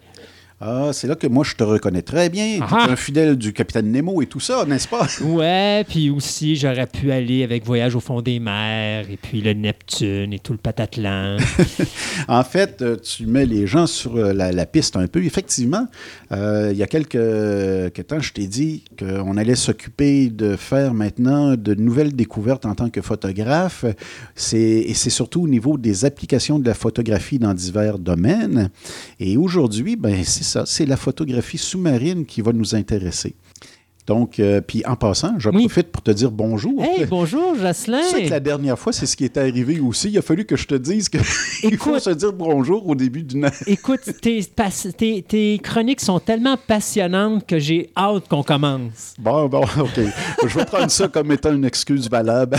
[0.63, 2.59] Ah, c'est là que moi, je te reconnais très bien.
[2.59, 2.85] Tu Ah.
[2.87, 5.07] es un fidèle du capitaine Nemo et tout ça, n'est-ce pas?
[5.25, 9.55] Ouais, puis aussi, j'aurais pu aller avec Voyage au fond des mers, et puis le
[9.55, 11.39] Neptune, et tout le patatlan.
[12.29, 15.25] En fait, euh, tu mets les gens sur euh, la, la piste un peu.
[15.25, 15.87] Effectivement,
[16.33, 20.93] euh, il y a quelques, quelques temps, je t'ai dit qu'on allait s'occuper de faire
[20.93, 23.87] maintenant de nouvelles découvertes en tant que photographe.
[24.35, 28.69] C'est, et c'est surtout au niveau des applications de la photographie dans divers domaines.
[29.19, 33.35] Et aujourd'hui, ben, c'est c'est la photographie sous-marine qui va nous intéresser.
[34.11, 35.69] Donc, euh, puis en passant, j'en Oui.
[35.69, 36.83] profite pour te dire bonjour.
[36.83, 38.01] hey, bonjour, Jocelyn!
[38.03, 40.09] Tu sais que la dernière fois, c'est ce qui est arrivé aussi.
[40.11, 41.21] Il a fallu que je te dise qu'il
[41.79, 46.57] faut se dire bonjour au début d'une Écoute, tes, pas- tes- tes chroniques sont tellement
[46.57, 49.15] passionnantes que j'ai hâte qu'on commence.
[49.21, 50.01] Bon, bon, OK.
[50.45, 52.57] Je vais prendre ça comme étant une excuse valable.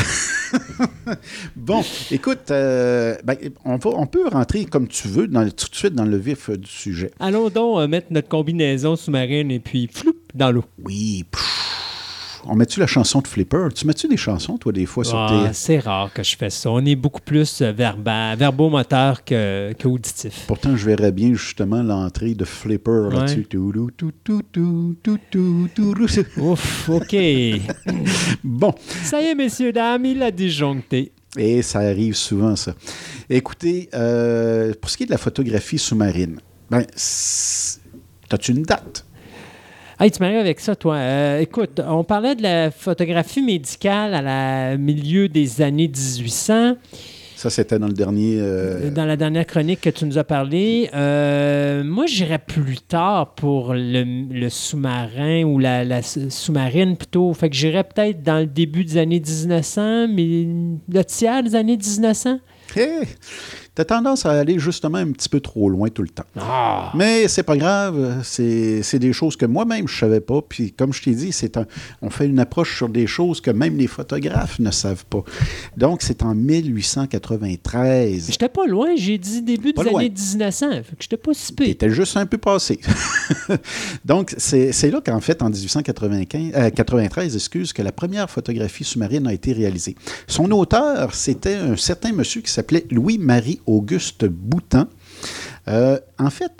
[1.57, 5.75] bon, écoute, euh, ben, on, va, on peut rentrer comme tu veux dans, tout de
[5.75, 7.11] suite dans le vif euh, du sujet.
[7.19, 10.63] Allons donc euh, mettre notre combinaison sous-marine et puis floup dans l'eau.
[10.83, 11.25] Oui.
[11.31, 13.67] pff, On met-tu la chanson de Flipper?
[13.75, 15.53] Tu mets-tu des chansons, toi, des fois, sur Ah, tes...
[15.53, 16.71] c'est rare que je fais ça.
[16.71, 20.45] On est beaucoup plus euh, verba- verbomoteur que, que auditif.
[20.47, 23.45] Pourtant, je verrais bien justement l'entrée de Flipper là-dessus.
[26.37, 27.15] Ouf, OK.
[28.43, 31.11] Bon, Ça y est, messieurs, dames, il a disjoncté.
[31.37, 32.73] Et ça arrive souvent, ça.
[33.29, 36.39] Écoutez, euh, pour ce qui est de la photographie sous-marine,
[36.69, 36.83] ben,
[38.31, 39.05] as-tu une date?
[40.01, 40.95] Hey, tu m'arrives avec ça, toi.
[40.95, 46.75] Euh, écoute, on parlait de la photographie médicale à la milieu des années 1800.
[47.35, 48.37] Ça, c'était dans le dernier.
[48.39, 53.35] euh, Dans la dernière chronique que tu nous as parlé, euh, moi, j'irais plus tard
[53.35, 57.31] pour le, le sous-marin ou la, sous-marine plutôt.
[57.35, 60.47] Fait que j'irais peut-être dans le début des années 1900, mais
[60.91, 62.39] le tiers des années 1900.
[62.75, 63.07] Hey!
[63.75, 66.25] Tu as tendance à aller justement un petit peu trop loin tout le temps.
[66.37, 66.91] Ah!
[66.95, 70.41] Mais c'est pas grave, c'est des choses que moi-même je savais pas.
[70.41, 71.57] Puis comme je t'ai dit, c'est
[72.01, 75.23] on fait une approche sur des choses que même les photographes ne savent pas.
[75.77, 78.27] Donc c'est en 1893.
[78.31, 79.99] J'étais pas loin, j'ai dit début Pas des loin.
[80.01, 80.71] années 1900.
[80.71, 81.67] Fait que j'étais pas si pire.
[81.67, 82.79] T'étais juste un peu passé.
[84.05, 88.83] Donc, c'est c'est là qu'en fait, en 1895, euh, 93, excuse, que la première photographie
[88.83, 89.95] sous-marine a été réalisée.
[90.27, 94.87] Son auteur, c'était un certain monsieur qui s'appelait Louis-Marie Auguste Boutan.
[95.67, 96.51] Euh, en fait,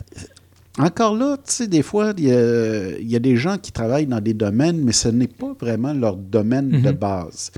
[0.77, 3.71] encore là, tu sais, des fois, il y, a, il y a des gens qui
[3.71, 6.95] travaillent dans des domaines, mais ce n'est pas vraiment leur domaine de Mhm.
[6.97, 7.51] base.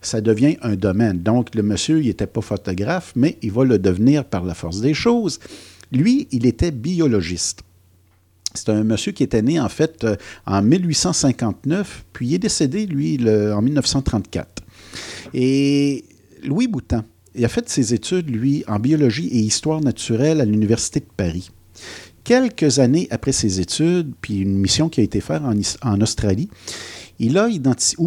[0.00, 1.20] Ça devient un domaine.
[1.22, 4.80] Donc, le monsieur, il n'était pas photographe, mais il va le devenir par la force
[4.80, 5.40] des choses.
[5.92, 7.60] Lui, il était biologiste.
[8.54, 10.16] C'est un monsieur qui était né, en fait, euh,
[10.46, 14.62] en 1859, puis il est décédé, lui, le- en 1934.
[15.32, 16.04] Et
[16.44, 17.02] Louis Boutan,
[17.34, 21.50] il a fait ses études, lui, en biologie et histoire naturelle à l'Université de Paris.
[22.22, 25.42] Quelques années après ses études, puis une mission qui a été faite
[25.82, 26.48] en, Australie,
[27.18, 27.98] il a identifié,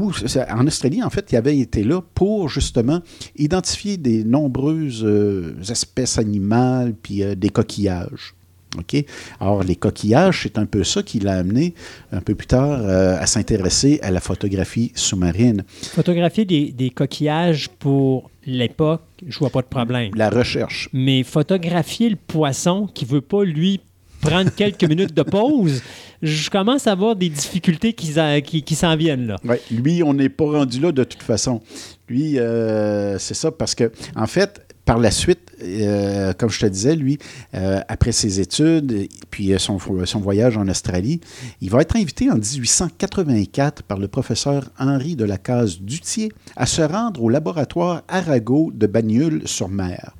[0.49, 3.01] en Australie, en fait, il avait été là pour justement
[3.35, 8.36] identifier des nombreuses euh, espèces animales, puis euh, des coquillages.
[8.79, 9.03] OK?
[9.39, 11.73] Alors, les coquillages, c'est un peu ça qui l'a amené
[12.11, 15.63] un peu plus tard euh, à s'intéresser à la photographie sous-marine.
[15.93, 20.11] Photographier des, des coquillages pour l'époque, je vois pas de problème.
[20.15, 20.89] La recherche.
[20.93, 23.79] Mais photographier le poisson qui veut pas, lui,
[24.21, 25.81] prendre quelques minutes de pause,
[26.21, 29.35] je commence à avoir des difficultés qui, s'en- qui, qui s'en viennent là.
[29.43, 31.61] Ouais, lui, on n'est pas rendu là de toute façon.
[32.09, 36.65] Lui, euh, c'est ça, parce que, en fait, par la suite, euh, comme je te
[36.65, 37.19] disais, lui,
[37.53, 39.77] euh, après ses études, puis euh, son,
[40.19, 41.19] voyage en Australie,
[41.59, 46.65] il va être invité en 1884 par le professeur Henri de la Case Dutier à
[46.65, 50.15] se rendre au laboratoire Arago de Bagnoul-sur-Mer.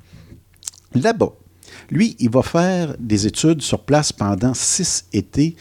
[0.94, 1.32] Là-bas,
[1.90, 5.56] lui, il va faire des études sur place pendant six étés.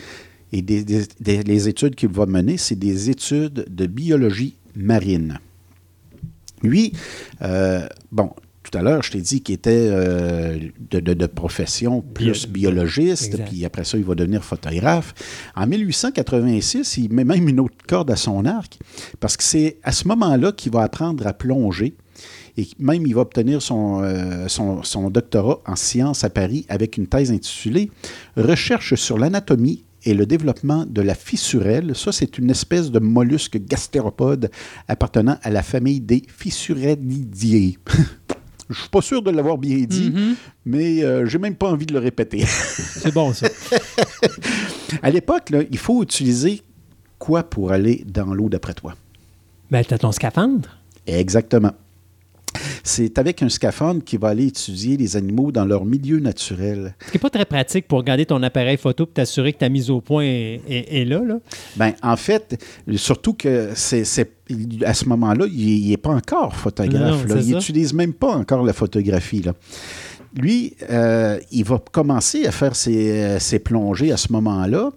[0.52, 5.40] Et les études qu'il va mener, c'est des études de biologie marine.
[6.62, 6.92] Lui,
[8.12, 8.32] bon,
[8.70, 10.58] tout à l'heure, je t'ai dit qu'il était euh,
[10.92, 13.48] de, de- de profession plus Bio- biologiste, Exact.
[13.50, 15.14] puis après ça, il va devenir photographe.
[15.56, 18.78] En 1886, il met même une autre corde à son arc,
[19.20, 21.96] parce que c'est à ce moment-là qu'il va apprendre à plonger.
[22.58, 26.98] Et même, il va obtenir son, euh, son, son doctorat en sciences à Paris avec
[26.98, 27.92] une thèse intitulée
[28.36, 31.96] Recherche sur l'anatomie et le développement de la fissurelle.
[31.96, 34.50] Ça, c'est une espèce de mollusque gastéropode
[34.88, 37.78] appartenant à la famille des fissurellidiers.
[38.70, 40.36] Je suis pas sûr de l'avoir bien dit, Mhm.
[40.66, 42.44] mais euh, j'ai même pas envie de le répéter.
[42.46, 43.48] C'est bon, ça.
[45.02, 46.62] à l'époque, il faut utiliser
[47.20, 48.96] quoi pour aller dans l'eau d'après toi?
[49.72, 50.70] Ben, t'as ton scaphandre.
[51.06, 51.72] Exactement.
[52.84, 56.94] C'est avec un scaphandre qui va aller étudier les animaux dans leur milieu naturel.
[57.06, 59.70] Ce qui n'est pas très pratique pour garder ton appareil photo et t'assurer que ta
[59.70, 61.40] mise au point est, est- est là, là.
[61.76, 62.64] Ben, en fait,
[62.96, 64.04] surtout que c'est,
[64.86, 67.26] à ce moment-là, il n'est pas encore photographe.
[67.28, 67.42] Non, là.
[67.42, 69.42] c'est Il n'utilise même pas encore la photographie.
[69.42, 69.54] Là.
[70.36, 74.92] Lui, euh, il va commencer à faire ses, euh, ses plongées à ce moment-là.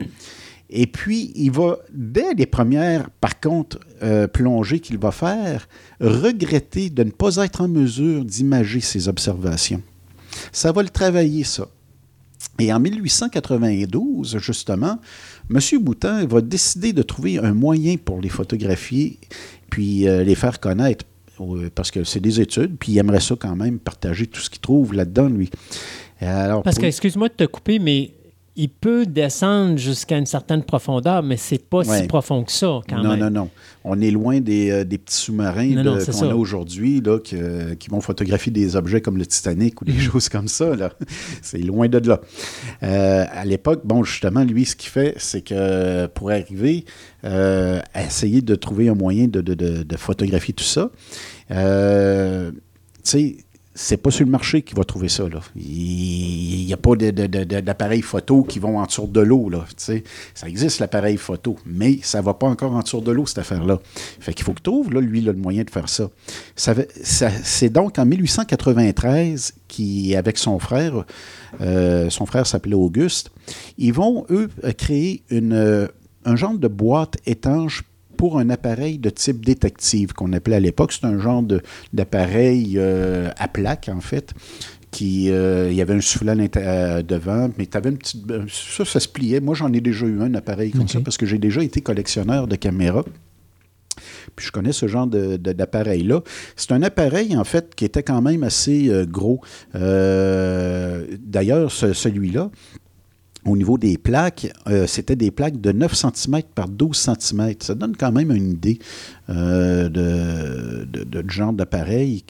[0.72, 5.66] Et puis, il va, dès les premières, par contre, euh, plongées qu'il va faire,
[6.01, 9.82] regretter de ne pas être en mesure d'imager ses observations.
[10.52, 11.66] Ça va le travailler, ça.
[12.60, 14.98] Et en 1892, justement,
[15.51, 15.59] M.
[15.80, 19.18] Boutin va décider de trouver un moyen pour les photographier
[19.70, 21.05] puis euh, les faire connaître.
[21.40, 24.51] euh, Parce que c'est des études, puis il aimerait ça quand même partager tout ce
[24.51, 25.51] qu'il trouve là-dedans, lui.
[26.20, 28.12] Alors, Parce pour- que, excuse-moi de te couper, mais
[28.62, 32.01] il peut descendre jusqu'à une certaine profondeur, mais c'est pas Ouais.
[32.03, 33.20] si profond que ça, quand non, même.
[33.20, 33.49] non, non.
[33.85, 37.73] On est loin des, euh, des petits sous-marins Non, non, qu'on a aujourd'hui là, que-
[37.74, 40.77] qui vont photographier des objets comme le Titanic ou des choses comme ça.
[40.77, 40.91] là.
[41.43, 42.20] C'est loin de là.
[42.82, 46.85] Euh, à l'époque, bon, justement, lui, ce qu'il fait, c'est que pour arriver
[47.24, 50.91] euh, à essayer de trouver un moyen de, de- de- de photographier tout ça,
[51.49, 51.55] tu
[53.03, 53.37] sais,
[53.82, 55.27] c'est pas sur le marché qu'il va trouver ça.
[55.27, 55.40] Là.
[55.57, 59.51] Il n'y a pas d'appareils photo qui vont en dessous de l'eau.
[59.78, 59.94] Ça
[60.47, 63.81] existe l'appareil photo, mais ça va pas encore en dessous de l'eau, cette affaire-là.
[64.20, 66.11] Fait qu'il faut qu'il trouve, là, lui, le moyen de faire ça.
[66.57, 66.74] Ça
[67.43, 71.07] c'est donc en 1893 qu'avec son frère,
[71.62, 73.31] euh, son frère s'appelait Auguste,
[73.78, 75.89] ils vont, eux, créer une, euh,
[76.27, 77.85] un genre de boîte étanche
[78.20, 80.92] pour un appareil de type détective qu'on appelait à l'époque.
[80.92, 81.62] C'est un genre de-
[81.94, 84.34] d'appareil euh, à plaque, en fait,
[84.90, 86.01] qui euh, il y avait un
[86.34, 88.22] l'inté- euh, devant, mais tu avais une petite.
[88.51, 89.40] Ça, ça se pliait.
[89.40, 92.47] Moi, j'en ai déjà eu un appareil comme ça parce que j'ai déjà été collectionneur
[92.47, 93.05] de caméras.
[94.36, 96.22] puis je connais ce genre de- de- d'appareil-là.
[96.56, 99.40] C'est un appareil, en fait, qui était quand même assez euh, gros.
[99.74, 102.51] Euh, D'ailleurs, ce- celui-là,
[103.46, 107.54] au niveau des plaques, euh, c'était des plaques de 9 cm par 12 cm.
[107.60, 108.78] Ça donne quand même une idée
[109.30, 112.22] euh, de, de, genre d'appareil,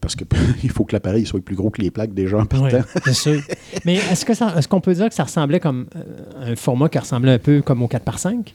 [0.00, 2.80] parce qu'il faut que l'appareil soit plus gros que les plaques déjà en partant.
[3.12, 3.40] sûr.
[3.84, 6.88] Mais est-ce que ça- est-ce qu'on peut dire que ça ressemblait comme euh, un format
[6.88, 8.52] qui ressemblait un peu comme au 4x5?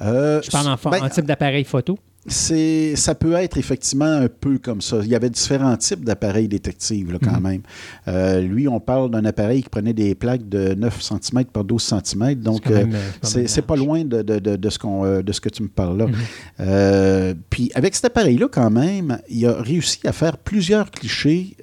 [0.00, 1.98] Euh, Je parle en, ben, en type d'appareil photo.
[2.28, 4.98] C'est, ça peut être effectivement un peu comme ça.
[5.02, 7.42] Il y avait différents types d'appareils détectives là, quand Mhm.
[7.42, 7.62] même.
[8.08, 11.82] Euh, lui, on parle d'un appareil qui prenait des plaques de 9 cm par 12
[11.82, 12.34] cm.
[12.36, 15.32] Donc, quand euh, euh, c'est, c'est pas loin de, de- de- de ce qu'on, de
[15.32, 16.06] ce que tu me parles là.
[16.06, 16.14] Mhm.
[16.60, 21.56] Euh, puis avec cet appareil-là, quand même, il a réussi à faire plusieurs clichés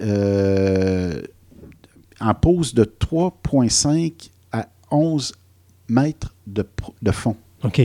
[2.20, 5.34] en pose de 3,5 à 11
[5.90, 6.66] mètres de,
[7.02, 7.36] de fond.
[7.64, 7.82] OK.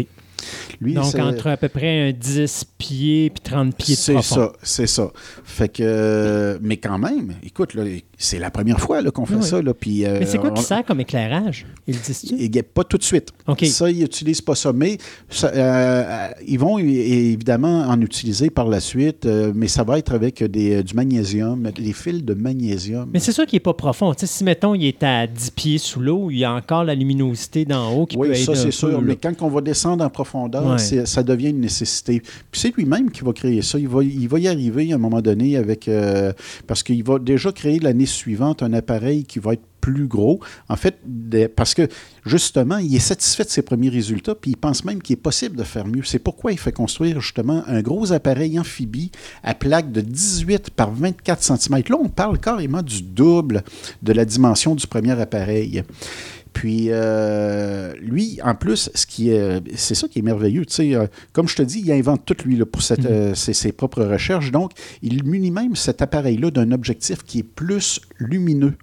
[0.81, 4.13] Lui, Donc, c'est- entre à peu près un 10 pieds puis 30 pieds de C'est
[4.15, 4.35] profond.
[4.35, 5.11] ça, c'est ça.
[5.45, 7.85] Fait que, mais quand même, écoute, là,
[8.21, 9.43] c'est la première fois qu'on fait Oui.
[9.45, 9.63] ça.
[9.63, 11.65] Là, puis, euh, Mais c'est quoi qui on- sert comme éclairage?
[11.87, 13.31] Ils le a pas tout de suite.
[13.67, 14.73] Ça, ils n'utilisent pas ça.
[14.73, 14.99] Mais
[15.31, 20.13] ça, euh, ils vont évidemment en utiliser par la suite, euh, mais ça va être
[20.13, 23.09] avec des, du magnésium, des fils de magnésium.
[23.13, 24.13] Mais c'est sûr qu'il n'est pas profond.
[24.17, 27.65] Si, mettons, il est à 10 pieds sous l'eau, il y a encore la luminosité
[27.65, 29.01] d'en haut qui peut Oui, ça c'est sûr.
[29.01, 30.79] Mais quand on va descendre en profondeur, Ouais.
[31.07, 32.21] ça devient une nécessité.
[32.51, 33.79] Puis c'est lui-même qui va créer ça.
[33.79, 35.87] Il va, il va y arriver à un moment donné avec.
[35.89, 36.33] euh,
[36.67, 40.41] parce qu'il va déjà créer l'année suivante un appareil qui va être plus gros.
[40.69, 40.99] En fait,
[41.55, 41.89] parce que
[42.27, 45.57] justement, il est satisfait de ses premiers résultats, puis il pense même qu'il est possible
[45.57, 46.03] de faire mieux.
[46.05, 49.11] C'est pourquoi il fait construire justement un gros appareil amphibie
[49.43, 51.83] à plaque de 18 par 24 cm.
[51.89, 53.63] Là, on parle carrément du double
[54.03, 55.83] de la dimension du premier appareil.
[56.53, 60.65] Puis, euh, lui, en plus, ce qui est, c'est ça qui est merveilleux.
[60.67, 63.07] tu sais, euh, comme je te dis, il invente tout, lui, là, pour cette, Mhm.
[63.11, 64.51] euh, ses, ses propres recherches.
[64.51, 64.73] Donc,
[65.03, 68.75] il munit même cet appareil-là d'un objectif qui est plus lumineux.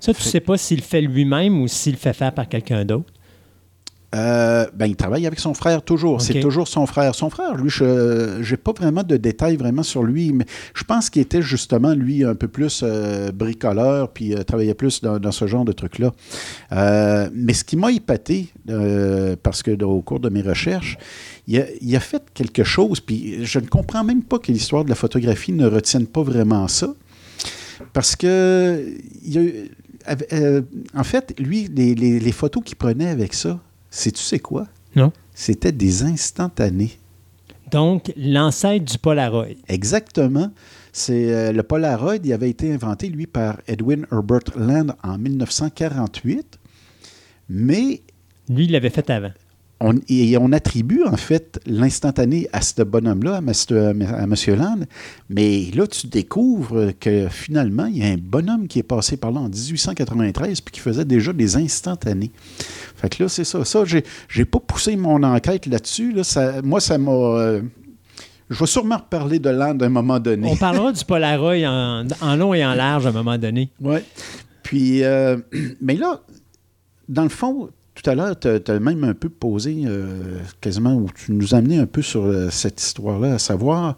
[0.00, 2.84] Ça, tu sais pas s'il le fait lui-même ou s'il le fait faire par quelqu'un
[2.84, 3.12] d'autre?
[4.14, 6.20] Euh, ben, il travaille avec son frère toujours.
[6.20, 7.14] C'est toujours son frère.
[7.14, 10.44] Son frère, lui, je n'ai pas vraiment de détails vraiment sur lui, mais
[10.74, 15.00] je pense qu'il était justement, lui, un peu plus euh, bricoleur, puis euh, travaillait plus
[15.00, 16.12] dans, dans ce genre de trucs-là.
[16.72, 18.48] Euh, mais ce qui m'a épaté,
[19.42, 20.98] parce que au cours de mes recherches,
[21.48, 24.84] il a, il a fait quelque chose, puis je ne comprends même pas que l'histoire
[24.84, 26.94] de la photographie ne retienne pas vraiment ça.
[27.94, 28.84] Parce que,
[29.24, 30.60] il y a-
[30.94, 33.58] en fait, lui, les, les- les photos qu'il prenait avec ça,
[33.92, 34.66] sais-tu c'est quoi?
[34.96, 35.12] Non.
[35.34, 36.98] C'était des instantanés.
[37.70, 39.46] Donc, l'ancêtre du Polaroid.
[39.68, 40.50] Exactement.
[40.92, 46.58] C'est euh, le Polaroid, il avait été inventé, lui, par Edwin Herbert Land en 1948.
[47.48, 48.02] Mais
[48.48, 49.32] Lui, il l'avait fait avant.
[49.80, 53.52] on, et on attribue en fait l'instantané à ce bonhomme-là, à, M.
[54.02, 54.34] à M.
[54.48, 54.80] Land.
[55.30, 59.32] Mais là, tu découvres que finalement, il y a un bonhomme qui est passé par
[59.32, 62.30] là en 1893 puis qui faisait déjà des instantanés.
[63.02, 63.64] Fait que là, c'est ça.
[63.64, 66.12] Ça, j'ai, j'ai pas poussé mon enquête là-dessus.
[66.12, 66.22] Là.
[66.24, 67.10] Ça, moi, ça m'a.
[67.10, 67.60] euh,
[68.48, 70.48] je vais sûrement reparler de Land à un moment donné.
[70.50, 73.70] On parlera du Polaroid en, en long et en large à un moment donné.
[73.80, 73.98] Oui.
[74.62, 75.36] Puis, euh,
[75.80, 76.20] mais là,
[77.08, 81.08] dans le fond, tout à l'heure, tu as même un peu posé euh, quasiment, ou
[81.14, 83.96] tu nous as amené un peu sur cette histoire-là, à savoir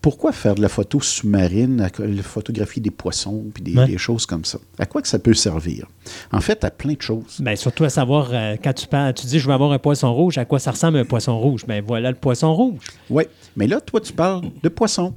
[0.00, 3.86] pourquoi faire de la photo sous-marine, la photographie des poissons, puis des, Ouais.
[3.86, 4.58] des choses comme ça?
[4.78, 5.86] À quoi que ça peut servir?
[6.32, 7.36] En fait, à plein de choses.
[7.40, 10.12] Ben, surtout à savoir, euh, quand tu parles, tu dis je vais avoir un poisson
[10.14, 11.64] rouge, à quoi ça ressemble un poisson rouge?
[11.66, 12.80] Ben voilà le poisson rouge.
[13.10, 13.24] Oui,
[13.56, 15.14] mais là, toi, tu parles de poissons.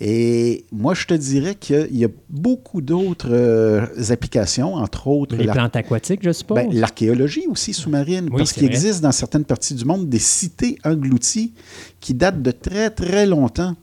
[0.00, 5.44] Et moi, je te dirais qu'il y a beaucoup d'autres euh, applications, entre autres Les
[5.44, 6.56] la plantes aquatiques, je suppose.
[6.56, 10.78] Ben, L'archéologie aussi sous-marine, Oui, parce qu'il existe dans certaines parties du monde des cités
[10.84, 11.52] englouties
[11.98, 13.74] qui datent de très, très longtemps.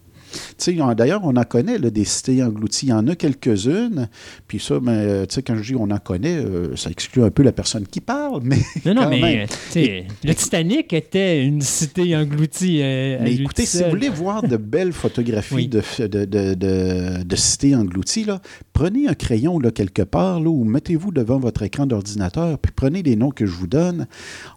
[0.96, 2.88] D'ailleurs, on en connaît là, des cités englouties.
[2.88, 4.08] Il y en a quelques-unes.
[4.48, 7.44] Puis ça, ben, euh, quand je dis on en connaît, euh, ça exclut un peu
[7.44, 8.42] la personne qui parle.
[8.44, 9.46] Mais, non, non, mais
[9.78, 12.80] euh, le Titanic était une cité engloutie.
[12.82, 15.68] euh, Mais écoutez, si vous voulez voir de belles photographies Oui.
[15.68, 18.42] de, de, de, de- de cités englouties, là,
[18.74, 23.04] prenez un crayon là, quelque part là, ou mettez-vous devant votre écran d'ordinateur, puis prenez
[23.04, 24.08] les noms que je vous donne.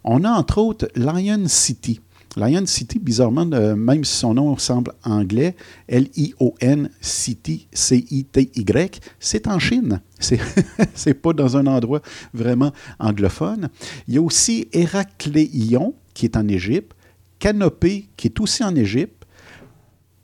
[0.05, 2.00] On a entre autres Lion City.
[2.36, 5.56] Lion City, bizarrement, euh, même si son nom semble anglais,
[5.88, 10.00] L-I-O-N City, C-I-T-Y, c'est en Chine.
[10.94, 12.00] C'est pas dans un endroit
[12.34, 13.68] vraiment anglophone.
[14.09, 16.96] Il y a aussi Héracléion, qui est en Égypte,
[17.38, 19.24] Canopée, qui est aussi en Égypte,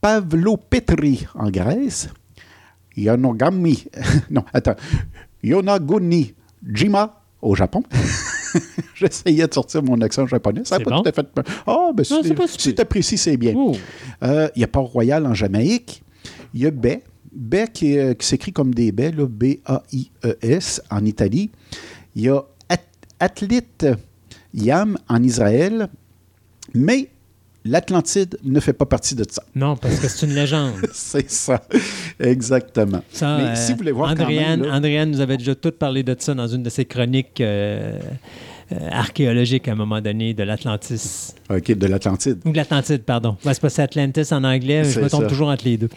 [0.00, 2.08] Pavlopetri en Grèce,
[2.96, 3.86] Yonogami,
[4.30, 4.76] non, attends,
[5.42, 6.34] Yonaguni
[6.66, 7.82] Jima au Japon,
[8.94, 10.62] J'essayais de sortir mon accent japonais.
[10.64, 11.02] Ça n'a pas bon?
[11.02, 11.26] tout à fait.
[11.66, 12.28] Ah, ben, Non, si
[12.60, 12.74] super.
[12.76, 13.52] t'apprécies, c'est bien.
[13.56, 13.74] Oh.
[14.22, 16.02] Euh, Il y a Port-Royal en Jamaïque.
[16.54, 17.02] Il y a Baie.
[17.32, 21.50] Baie qui, est- qui s'écrit comme des baies, là, B-A-I-E-S, en Italie.
[22.14, 22.76] Il y a At-
[23.20, 23.86] Athlite
[24.52, 25.88] Yam en Israël.
[26.74, 27.08] Mais
[27.64, 29.42] l'Atlantide ne fait pas partie de ça.
[29.54, 30.74] Non, parce que c'est une légende.
[30.92, 31.62] C'est ça.
[32.20, 33.02] Exactement.
[33.12, 35.54] Ça, Mais euh, si vous voulez voir quand Andréane, même, là- Andréane nous avait déjà
[35.54, 37.98] tout parlé de ça dans une de ses chroniques euh,
[38.72, 41.34] euh, archéologiques à un moment donné de l'Atlantis.
[41.50, 42.40] OK, de l'Atlantide.
[42.44, 43.36] Ou de l'Atlantide, pardon.
[43.44, 45.28] Ouais, c'est pas Atlantis en anglais, je me trompe ça.
[45.28, 45.88] toujours entre les deux.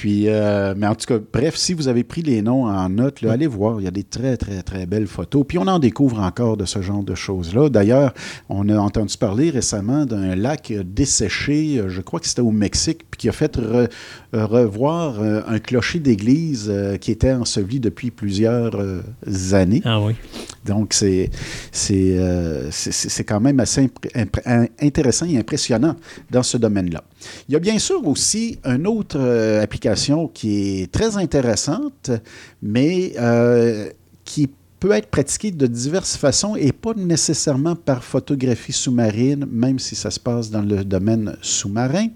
[0.00, 3.20] Puis, euh, mais en tout cas, bref, si vous avez pris les noms en note,
[3.20, 5.44] là, allez voir, il y a des très, très, très belles photos.
[5.46, 7.68] Puis on en découvre encore de ce genre de choses-là.
[7.68, 8.14] D'ailleurs,
[8.48, 13.00] on a entendu parler récemment d'un lac desséché, euh, je crois que c'était au Mexique,
[13.10, 13.90] puis qui a fait re-
[14.34, 16.72] euh, revoir un clocher d'église
[17.02, 18.74] qui était enseveli depuis plusieurs
[19.52, 19.82] années.
[19.84, 20.14] Ah oui.
[20.64, 21.28] Donc, c'est
[21.72, 22.16] c'est
[22.70, 23.90] c'est- quand même assez
[24.80, 25.96] intéressant et impressionnant
[26.30, 27.04] dans ce domaine-là.
[27.48, 29.62] Il y a bien sûr aussi une autre euh,
[30.28, 32.10] qui est très intéressante,
[32.62, 33.90] mais euh,
[34.24, 34.48] qui
[34.78, 40.10] peut être pratiquée de diverses façons et pas nécessairement par photographie sous-marine, même si ça
[40.10, 42.08] se passe dans le domaine sous-marin.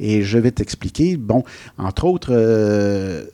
[0.00, 1.16] Et je vais t'expliquer.
[1.16, 1.44] Bon,
[1.78, 3.24] entre autres, euh,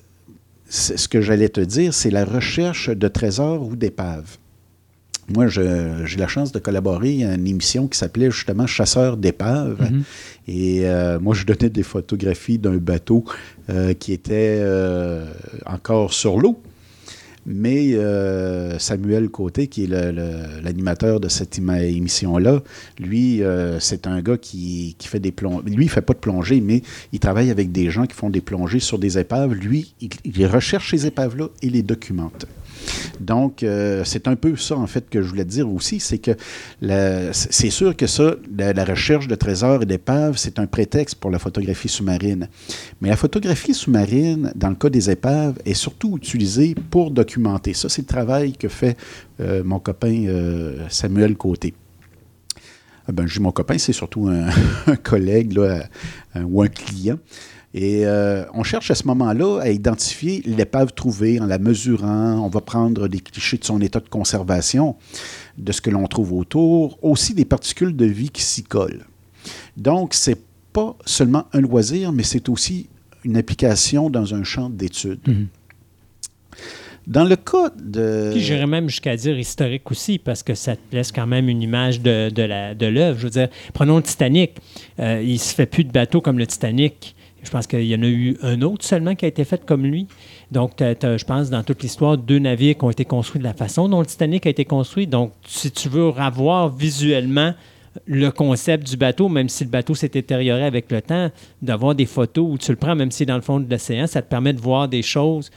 [0.69, 4.37] ce que j'allais te dire, c'est la recherche de trésors ou d'épaves.
[5.29, 9.81] Moi, j'ai la chance de collaborer à une émission qui s'appelait justement Chasseurs d'épaves.
[9.81, 10.03] Mhm.
[10.49, 13.25] Et euh, moi, je donnais des photographies d'un bateau
[13.69, 15.25] euh, qui était euh,
[15.67, 16.61] encore sur l'eau.
[17.47, 17.97] Mais
[18.79, 22.63] Samuel Côté, qui est l'animateur de cette émission-là,
[22.99, 23.41] lui,
[23.81, 25.71] c'est un gars qui, qui fait des plongeées.
[25.71, 26.83] Lui, il fait pas de plongée, mais
[27.13, 29.55] il travaille avec des gens qui font des plongées sur des épaves.
[29.55, 32.47] Lui, il, il recherche ces épaves-là et les documente.
[33.21, 36.33] Donc, euh, c'est un peu ça, en fait, que je voulais dire aussi, c'est que
[37.33, 41.39] c'est sûr que ça, la, recherche de trésors et d'épaves, c'est un prétexte pour la
[41.39, 42.49] photographie sous-marine.
[43.01, 47.75] Mais la photographie sous-marine, dans le cas des épaves, est surtout utilisée pour documenter.
[47.75, 48.97] Ça, c'est le travail que fait
[49.41, 51.75] euh, mon copain euh, Samuel Côté.
[53.07, 55.85] Ah Ben, je dis mon copain, c'est surtout un, collègue là,
[56.43, 57.19] ou un client.
[57.73, 62.41] Et euh, on cherche à ce moment-là à identifier l'épave trouvée en la mesurant.
[62.45, 64.97] On va prendre des clichés de son état de conservation,
[65.57, 69.05] de ce que l'on trouve autour, aussi des particules de vie qui s'y collent.
[69.77, 70.41] Donc, c'est
[70.73, 72.89] pas seulement un loisir, mais c'est aussi
[73.25, 75.21] une application dans un champ d'études.
[75.27, 75.47] Mhm.
[77.07, 78.31] Dans le cas de...
[78.33, 81.63] Puis j'irais même jusqu'à dire historique aussi, parce que ça te laisse quand même une
[81.63, 83.19] image de, de l'œuvre.
[83.19, 84.57] Je veux dire, prenons le Titanic.
[84.99, 87.17] Euh, il ne se fait plus de bateaux comme le Titanic.
[87.43, 89.85] Je pense qu'il y en a eu un autre seulement qui a été fait comme
[89.85, 90.07] lui.
[90.51, 93.89] Donc, je pense, dans toute l'histoire, deux navires qui ont été construits de la façon
[93.89, 95.07] dont le Titanic a été construit.
[95.07, 97.55] Donc, si tu veux avoir visuellement
[98.07, 101.31] le concept du bateau, même si le bateau s'est détérioré avec le temps,
[101.61, 104.23] d'avoir des photos où tu le prends, même si dans le fond de l'océan, ça
[104.23, 105.51] te permet de voir des choses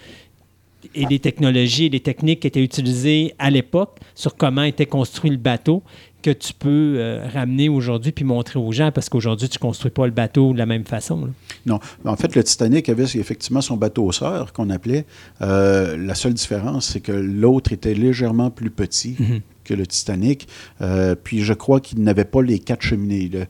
[0.95, 5.29] et des technologies et des techniques qui étaient utilisées à l'époque sur comment était construit
[5.29, 5.83] le bateau
[6.23, 9.91] que tu peux euh, ramener aujourd'hui puis montrer aux gens parce qu'aujourd'hui, tu ne construis
[9.91, 11.25] pas le bateau de la même façon.
[11.25, 11.31] là.
[11.67, 11.79] Non.
[12.05, 15.05] En fait, le Titanic avait effectivement son bateau sœur qu'on appelait.
[15.41, 19.41] Euh, la seule différence, c'est que l'autre était légèrement plus petit Mhm.
[19.63, 20.47] Que le Titanic.
[20.81, 23.29] Euh, puis je crois qu'il n'avait pas les quatre cheminées.
[23.31, 23.45] Le,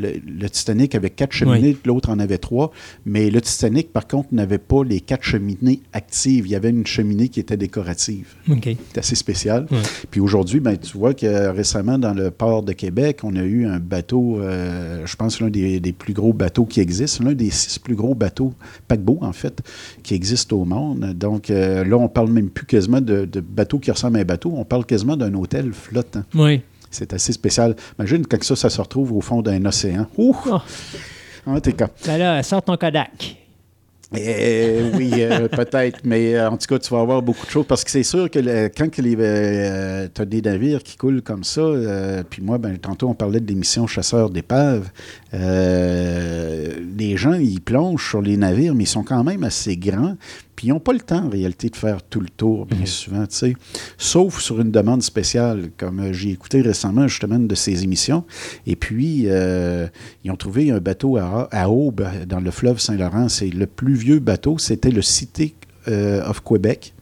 [0.00, 2.70] le- le Titanic avait quatre cheminées, l'autre en avait trois.
[3.04, 6.46] Mais le Titanic, par contre, n'avait pas les quatre cheminées actives.
[6.46, 8.34] Il y avait une cheminée qui était décorative.
[8.92, 9.66] C'est assez spécial.
[10.10, 13.66] Puis aujourd'hui, ben, tu vois que récemment, dans le port de Québec, on a eu
[13.66, 17.50] un bateau, euh, je pense l'un des, des plus gros bateaux qui existent, l'un des
[17.50, 18.52] six plus gros bateaux,
[18.88, 19.62] paquebots en fait,
[20.02, 21.14] qui existent au monde.
[21.14, 24.24] Donc euh, là, on parle même plus quasiment de, de bateau qui ressemble à un
[24.24, 26.22] bateau, on parle quasiment d'un hôtel flottant.
[26.34, 26.62] Oui.
[26.90, 27.76] C'est assez spécial.
[27.98, 30.06] Imagine quand ça, ça se retrouve au fond d'un océan.
[30.16, 30.34] Ouh!
[30.46, 30.58] Oh.
[31.46, 31.88] En tout cas.
[32.06, 33.36] Ben là, sors ton Kodak.
[34.16, 37.66] Eh oui, euh, peut-être, mais euh, en tout cas, tu vas avoir beaucoup de choses
[37.66, 41.60] parce que c'est sûr que le- quand tu as des navires qui coulent comme ça,
[41.60, 44.90] euh, puis moi, ben, tantôt on parlait de l'émission Chasseurs d'épaves,
[45.34, 50.16] euh, les gens, ils plongent sur les navires, mais ils sont quand même assez grands,
[50.56, 53.26] puis ils n'ont pas le temps en réalité de faire tout le tour, bien souvent,
[53.26, 53.56] tu sais,
[53.98, 58.24] sauf sur une demande spéciale, comme euh, j'ai écouté récemment justement une de ces émissions,
[58.66, 59.86] et puis euh,
[60.24, 63.94] ils ont trouvé un bateau à, à Aube, dans le fleuve Saint-Laurent, c'est le plus
[63.94, 65.54] vieux bateau, c'était le Cité
[65.88, 66.94] euh, of Québec.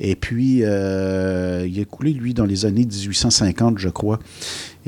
[0.00, 4.18] Et puis, euh, il a coulé, lui, dans les années 1850, je crois.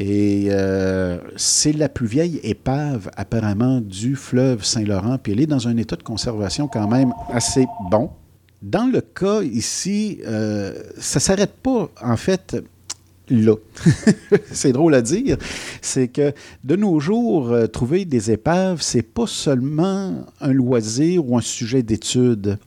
[0.00, 5.18] Et euh, c'est la plus vieille épave, apparemment, du fleuve Saint-Laurent.
[5.20, 8.10] Puis elle est dans un état de conservation quand même assez bon.
[8.62, 12.56] Dans le cas ici, euh, ça ne s'arrête pas, en fait.
[13.28, 13.56] là.
[14.52, 15.36] c'est drôle à dire.
[15.82, 21.36] C'est que de nos jours, euh, trouver des épaves, c'est pas seulement un loisir ou
[21.36, 22.58] un sujet d'étude.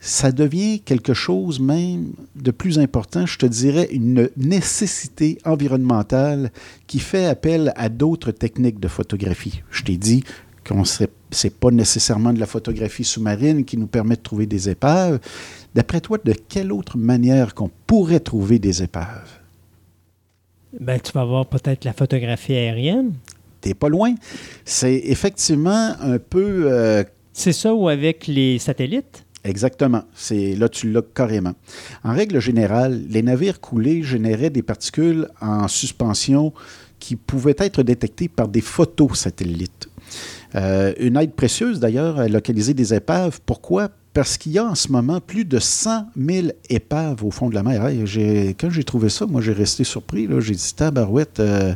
[0.00, 6.52] Ça devient quelque chose même de plus important, je te dirais une nécessité environnementale
[6.86, 9.62] qui fait appel à d'autres techniques de photographie.
[9.70, 10.22] Je t'ai dit
[10.66, 15.18] qu'on c'est pas nécessairement de la photographie sous-marine qui nous permet de trouver des épaves.
[15.74, 19.28] D'après toi, de quelle autre manière qu'on pourrait trouver des épaves?
[20.78, 23.14] Ben, tu vas voir peut-être la photographie aérienne.
[23.60, 24.14] T'es pas loin.
[24.64, 26.70] C'est effectivement un peu.
[26.70, 27.02] euh,
[27.32, 29.24] C'est ça ou avec les satellites?
[29.44, 30.02] Exactement.
[30.14, 31.54] C'est là tu l'as carrément.
[32.04, 36.52] En règle générale, les navires coulés généraient des particules en suspension
[36.98, 39.88] qui pouvaient être détectées par des photos satellites.
[40.54, 43.40] Euh, une aide précieuse d'ailleurs à localiser des épaves.
[43.44, 43.90] Pourquoi?
[44.14, 47.54] Parce qu'il y a en ce moment plus de 100 000 épaves au fond de
[47.54, 47.86] la mer.
[48.58, 50.28] Quand j'ai trouvé ça, moi j'ai resté surpris.
[50.40, 51.74] J'ai dit, tabarouette, euh,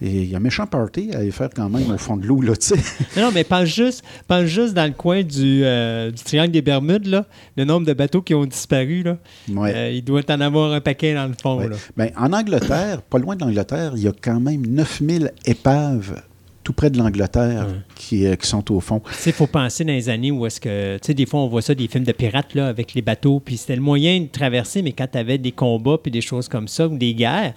[0.00, 2.40] il y a un méchant party à aller faire quand même au fond de l'eau.
[2.40, 3.20] là, tu sais.
[3.20, 7.06] Non, mais pense juste, pense juste dans le coin du, euh, du triangle des Bermudes,
[7.06, 7.26] là,
[7.56, 9.02] le nombre de bateaux qui ont disparu.
[9.02, 9.18] Là,
[9.48, 9.72] Ouais.
[9.74, 11.58] Euh, il doit en avoir un paquet dans le fond.
[11.58, 11.68] Ouais.
[11.68, 11.76] là.
[11.96, 16.22] Ben, en Angleterre, pas loin de l'Angleterre, il y a quand même 9000 épaves
[16.62, 17.74] tout près de l'Angleterre Ouais.
[17.94, 19.00] qui, euh, qui sont au fond.
[19.26, 21.62] Il faut penser dans les années où est-ce que, tu sais, des fois, on voit
[21.62, 24.82] ça, des films de pirates, là, avec les bateaux, puis c'était le moyen de traverser,
[24.82, 27.54] mais quand tu avais des combats, puis des choses comme ça, ou des guerres,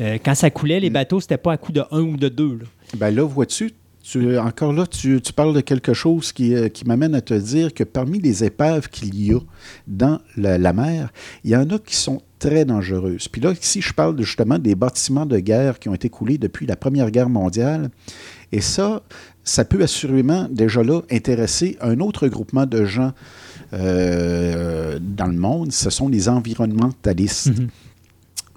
[0.00, 0.82] euh, quand ça coulait, Mm.
[0.82, 2.58] les bateaux, c'était pas à coup de un ou de deux.
[2.58, 2.64] là.
[2.96, 3.72] Ben là, vois-tu,
[4.02, 7.34] tu, encore là, tu, tu parles de quelque chose qui, euh, qui m'amène à te
[7.34, 9.38] dire que parmi les épaves qu'il y a
[9.86, 11.10] dans la, la mer,
[11.44, 13.28] il y en a qui sont très dangereuses.
[13.28, 16.66] Puis là, ici, je parle justement des bâtiments de guerre qui ont été coulés depuis
[16.66, 17.90] la Première Guerre mondiale.
[18.52, 19.02] Et ça,
[19.44, 23.12] ça peut assurément déjà là intéresser un autre groupement de gens
[23.72, 27.50] euh, dans le monde, ce sont les environnementalistes.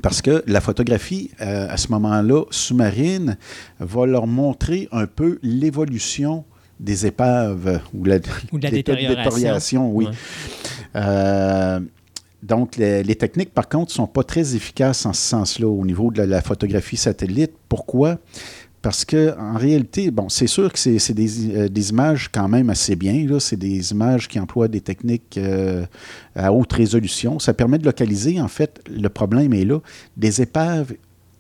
[0.01, 3.37] Parce que la photographie, euh, à ce moment-là, sous-marine,
[3.79, 6.43] va leur montrer un peu l'évolution
[6.79, 8.17] des épaves ou la,
[8.51, 9.91] Ou de la détérioration.
[9.93, 10.05] oui.
[10.05, 10.11] Ouais.
[10.95, 11.79] Euh,
[12.43, 15.85] donc, les, les techniques, par contre, ne sont pas très efficaces en ce sens-là au
[15.85, 17.51] niveau de la, la photographie satellite.
[17.69, 18.17] Pourquoi?
[18.81, 22.71] Parce que en réalité, bon, c'est sûr que c'est des, euh, des images quand même
[22.71, 23.27] assez bien.
[23.39, 25.85] C'est des images qui emploient des techniques euh,
[26.35, 27.37] à haute résolution.
[27.37, 29.79] Ça permet de localiser, en fait, le problème est là,
[30.17, 30.93] des épaves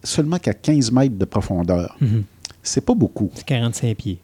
[0.03, 1.97] seulement qu'à 15 mètres de profondeur.
[1.99, 2.23] Mhm.
[2.61, 3.31] C'est pas beaucoup.
[3.33, 4.19] C'est 45 pieds.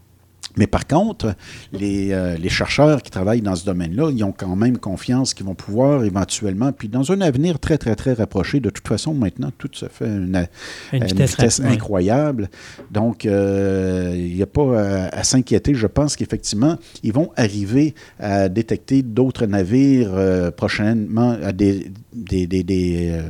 [0.57, 1.35] Mais par contre,
[1.71, 5.45] les, euh, les chercheurs qui travaillent dans ce domaine-là, ils ont quand même confiance qu'ils
[5.45, 9.51] vont pouvoir éventuellement, puis dans un avenir très, très, très rapproché, de toute façon, maintenant,
[9.57, 10.47] tout se fait une,
[10.93, 11.75] Une une vitesse, vitesse rapide, ouais.
[11.77, 12.49] incroyable.
[12.91, 15.75] Donc, euh, il n'y a pas à, à s'inquiéter.
[15.75, 22.47] Je pense qu'effectivement, ils vont arriver à détecter d'autres navires euh, prochainement à des, des,
[22.47, 23.21] des, des,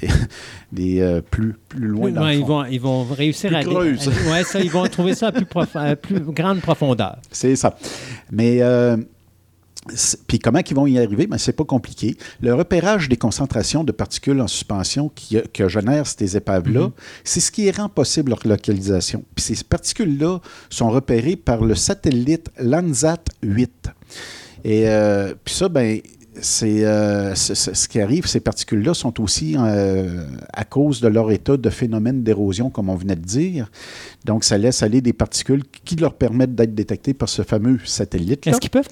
[0.00, 0.08] des-
[0.76, 3.62] des, euh, plus, plus loin dans Ouais, le ils, vont, ils vont réussir Plus à,
[3.64, 4.08] creuse.
[4.08, 7.16] à- ouais, ça, ils vont trouver ça à plus, prof- à plus grande profondeur.
[7.32, 7.76] C'est ça.
[8.30, 8.96] Mais euh,
[10.26, 11.26] puis comment ils vont y arriver?
[11.28, 12.16] Ben, c'est pas compliqué.
[12.40, 16.90] Le repérage des concentrations de particules en suspension qui, que génèrent ces épaves-là,
[17.22, 19.22] c'est ce qui rend possible leur localisation.
[19.36, 20.40] Puis ces particules-là
[20.70, 23.70] sont repérées par le satellite Landsat 8.
[24.64, 26.00] Et euh, puis ça, ben,
[26.40, 31.56] c'est euh, ce qui arrive, ces particules-là sont aussi euh, à cause de leur état
[31.56, 33.70] de phénomène d'érosion, comme on venait de dire.
[34.24, 38.52] Donc, ça laisse aller des particules qui leur permettent d'être détectées par ce fameux satellite-là.
[38.52, 38.88] Est-ce qu'ils peuvent,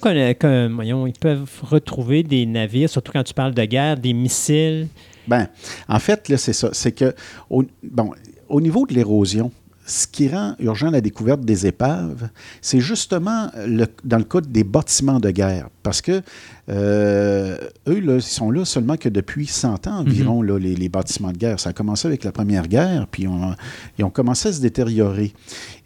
[0.75, 4.87] voyons, ils peuvent retrouver des navires, surtout quand tu parles de guerre, des missiles?
[5.27, 5.47] Ben,
[5.87, 6.69] en fait, là, c'est ça.
[6.71, 7.13] C'est que,
[7.49, 8.11] au, bon,
[8.47, 9.51] au niveau de l'érosion,
[9.87, 14.63] ce qui rend urgent la découverte des épaves, c'est justement le- dans le cas des
[14.63, 15.69] bâtiments de guerre.
[15.83, 16.21] Parce que
[16.67, 20.89] euh, eux, là, ils sont là seulement que depuis 100 ans environ, là, les, les
[20.89, 21.59] bâtiments de guerre.
[21.59, 23.53] Ça a commencé avec la Première Guerre, puis on-
[23.99, 25.31] ils ont commencé à se détériorer.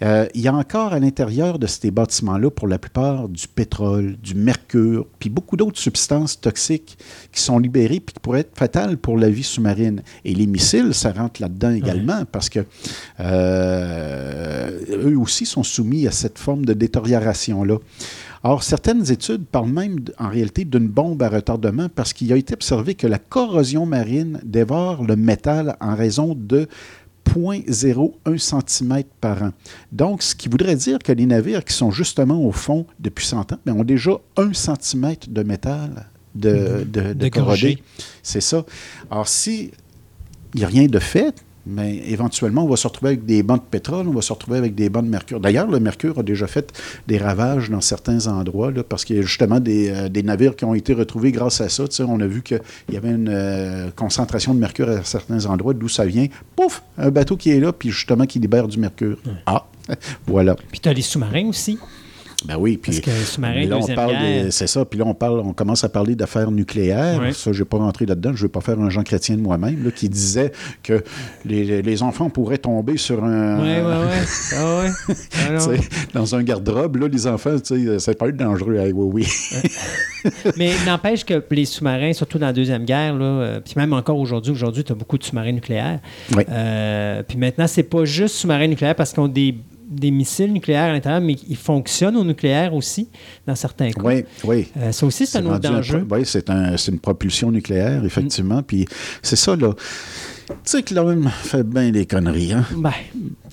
[0.04, 4.16] Euh, il y a encore à l'intérieur de ces bâtiments-là, pour la plupart, du pétrole,
[4.24, 6.98] du mercure, puis beaucoup d'autres substances toxiques
[7.34, 10.02] qui sont libérées puis qui pourraient être fatales pour la vie sous-marine.
[10.24, 12.60] Et les missiles, ça rentre là-dedans également parce que
[13.20, 17.78] euh, eux aussi sont soumis à cette forme de détérioration-là.
[18.44, 22.54] Or, certaines études parlent même en réalité d'une bombe à retardement parce qu'il a été
[22.54, 26.68] observé que la corrosion marine dévore le métal en raison de
[27.30, 29.52] 0,01 cm par an.
[29.92, 33.54] Donc, ce qui voudrait dire que les navires qui sont justement au fond depuis 100
[33.54, 37.84] ans ben, ont déjà 1 cm de métal de, de, de De corrodé.
[38.24, 38.66] C'est ça.
[39.12, 39.72] Alors, si
[40.54, 41.36] il n'y a rien de fait,
[41.70, 44.58] mais éventuellement, on va se retrouver avec des bancs de pétrole, on va se retrouver
[44.58, 45.40] avec des bancs de mercure.
[45.40, 46.74] D'ailleurs, le mercure a déjà fait
[47.08, 50.56] des ravages dans certains endroits, là, parce qu'il y a justement des, euh, des navires
[50.56, 51.86] qui ont été retrouvés grâce à ça.
[52.08, 55.90] On a vu qu'il y avait une euh, concentration de mercure à certains endroits, d'où
[55.90, 56.28] ça vient.
[56.56, 56.84] Pouf!
[56.98, 59.18] Un bateau qui est là, puis justement qui libère du mercure.
[59.46, 59.66] Ah!
[60.28, 60.56] voilà.
[60.72, 61.78] Puis tu as les sous-marins aussi.
[62.46, 64.16] Ben oui, puis là, on parle
[64.52, 64.86] c'est ça.
[64.86, 67.22] Puis là, on parle, on commence à parler d'affaires nucléaires.
[67.34, 68.32] Ça, je vais pas rentrer là-dedans.
[68.34, 71.04] Je ne vais pas faire un Jean Chrétien de moi-même là, qui disait que
[71.46, 75.16] les, les- enfants pourraient tomber sur un, Oui, oui, oui.
[75.42, 75.50] Ah.
[75.50, 75.58] Ah
[76.14, 76.96] dans un garde-robe.
[76.96, 78.76] Là, les enfants, ça peut être dangereux.
[78.78, 80.32] Hey, oui, oui.
[80.58, 84.18] Mais n'empêche que les sous-marins, surtout dans la Deuxième Guerre, là, euh, puis même encore
[84.18, 86.00] aujourd'hui, aujourd'hui, tu as beaucoup de sous-marins nucléaires.
[86.36, 86.44] Oui.
[86.50, 89.56] Euh, puis maintenant, c'est pas juste sous-marins nucléaires parce qu'ils ont des,
[89.90, 93.10] des missiles nucléaires à l'intérieur, mais ils fonctionnent au nucléaire aussi,
[93.48, 94.02] dans certains cas.
[94.04, 94.68] Oui, oui.
[94.78, 96.00] Euh, ça aussi, c'est un autre un danger.
[96.08, 98.62] pro- oui, c'est un- une propulsion nucléaire, effectivement.
[98.62, 98.86] Puis
[99.24, 99.74] c'est ça, là.
[100.48, 102.54] Tu sais que l'homme fait bien des conneries.
[102.54, 102.66] Hein?
[102.76, 102.92] Ben,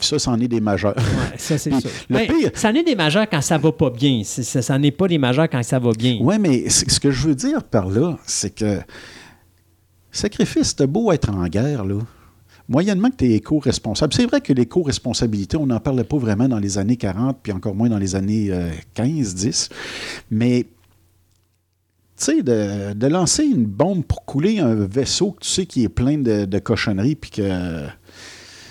[0.00, 0.94] Ça, c'en est des majeurs.
[0.96, 1.88] ouais, ça, c'est ça.
[2.08, 4.22] le Ben, pire- Ça en est des majeurs quand ça va pas bien.
[4.24, 6.18] Ça, ça n'est pas des majeurs quand ça va bien.
[6.20, 8.78] Oui, mais ce que je veux dire par là, c'est que
[10.10, 11.96] sacrifice, t'as beau être en guerre, là.
[12.68, 14.12] Moyennement que tu es éco-responsable.
[14.12, 17.74] C'est vrai que l'éco-responsabilité, on n'en parlait pas vraiment dans les années 40, puis encore
[17.76, 19.68] moins dans les années euh, 15, 10.
[20.32, 25.66] Mais, tu sais, de, de lancer une bombe pour couler un vaisseau que tu sais
[25.66, 27.86] qui est plein de, de cochonneries, puis que.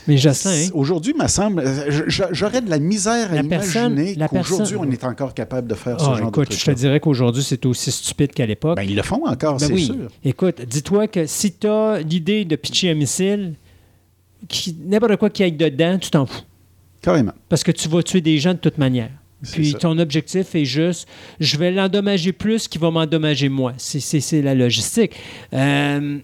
[0.08, 4.76] Mais Jocelyn, hein, Aujourd'hui, me semble, euh, j'aurais de la misère à La imaginer qu'aujourd'hui,
[4.78, 6.78] on est encore capable de faire ce ah, genre écoute, de je te truc.
[6.78, 8.76] dirais qu'aujourd'hui, c'est aussi stupide qu'à l'époque.
[8.76, 9.86] Ben, ils le font encore, Ben c'est oui.
[9.86, 9.96] sûr.
[10.24, 13.56] Écoute, dis-toi que si tu as l'idée de pitcher un missile,
[14.48, 16.42] qui- n'importe quoi qui aille dedans, tu t'en fous.
[17.02, 17.34] Carrément.
[17.50, 19.10] Parce que tu vas tuer des gens de toute manière.
[19.52, 19.78] Puis ça.
[19.78, 21.08] ton objectif est juste,
[21.40, 23.74] je vais l'endommager plus qu'il va m'endommager moi.
[23.78, 25.12] C'est- C'est c'est la logistique.
[25.54, 26.18] Euh,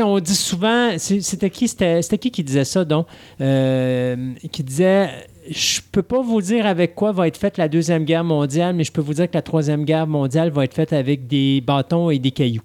[0.00, 3.06] on dit souvent, c'est- c'était qui, c'était c'était qui qui disait ça, donc,
[3.40, 5.08] Euh, qui disait,
[5.50, 8.84] je peux pas vous dire avec quoi va être faite la deuxième guerre mondiale, mais
[8.84, 12.10] je peux vous dire que la troisième guerre mondiale va être faite avec des bâtons
[12.10, 12.62] et des cailloux.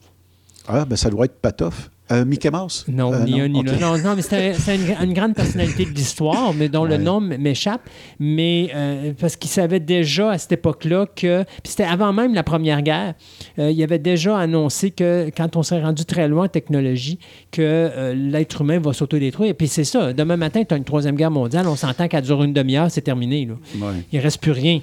[0.67, 1.90] Ah, ben ça doit être Patoff.
[2.11, 2.85] Euh, Mickey Mouse?
[2.87, 3.79] Non, Euh, ni un ni l'autre.
[3.81, 7.81] Non, non, mais c'était une, une grande personnalité de l'histoire, mais dont le nom m'échappe.
[8.19, 11.43] Mais euh, parce qu'il savait déjà à cette époque-là que.
[11.43, 13.13] Puis c'était avant même la Première Guerre.
[13.59, 17.19] euh, il avait déjà annoncé que quand on s'est rendu très loin en technologie,
[17.51, 19.49] que l'être humain va s'autodétruire.
[19.49, 20.13] Et puis c'est ça.
[20.13, 21.67] Demain matin, tu as une Troisième Guerre mondiale.
[21.67, 23.45] On s'entend qu'elle dure une demi-heure, c'est terminé.
[23.45, 23.55] Là.
[23.87, 23.93] Ouais.
[24.13, 24.79] Il reste plus rien.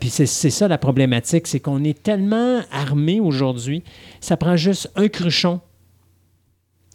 [0.00, 3.82] Puis c'est c'est ça la problématique, c'est qu'on est tellement armé aujourd'hui,
[4.20, 5.60] ça prend juste un cruchon.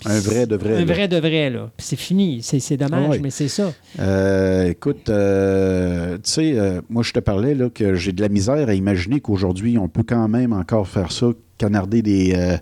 [0.05, 0.75] Un vrai de vrai.
[0.75, 0.93] Un là.
[0.93, 1.71] vrai de vrai, là.
[1.77, 2.41] Puis c'est fini.
[2.43, 3.71] C'est c'est dommage, Ah mais c'est ça.
[3.99, 8.29] Euh, écoute, euh, tu sais, euh, moi je te parlais là, que j'ai de la
[8.29, 12.57] misère à imaginer qu'aujourd'hui, on peut quand même encore faire ça, canarder des,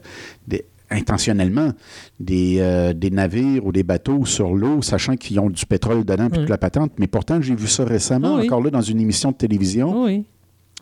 [0.48, 1.72] des- intentionnellement
[2.20, 6.30] des, euh, des navires ou des bateaux sur l'eau, sachant qu'ils ont du pétrole dedans
[6.30, 6.92] puis toute la patente.
[7.00, 8.46] Mais pourtant, j'ai vu ça récemment, Ah oui.
[8.46, 10.04] encore là, dans une émission de télévision.
[10.04, 10.26] Oui.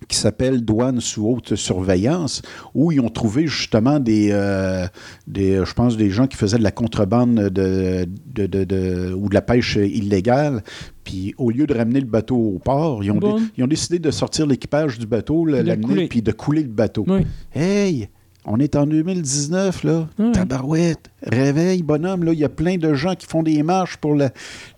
[0.08, 2.42] Qui s'appelle Douane sous haute surveillance,
[2.74, 4.86] où ils ont trouvé justement des, euh,
[5.28, 9.30] des je pense, des gens qui faisaient de la contrebande de, de- de- de- ou
[9.30, 10.64] de la pêche illégale.
[11.04, 13.38] Puis au lieu de ramener le bateau au port, ils ont, Bon.
[13.38, 17.06] dé- ils ont décidé de sortir l'équipage du bateau, l'amener, puis de couler le bateau.
[17.08, 17.26] Oui.
[17.54, 18.10] Hey!
[18.46, 20.08] On est en 2019, là.
[20.34, 21.12] Tabarouette.
[21.24, 22.34] Réveille, bonhomme, là.
[22.34, 24.30] Il y a plein de gens qui font des marches pour le.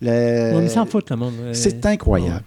[0.02, 1.34] le- On s'en fout, le monde.
[1.42, 2.44] Euh, C'est incroyable.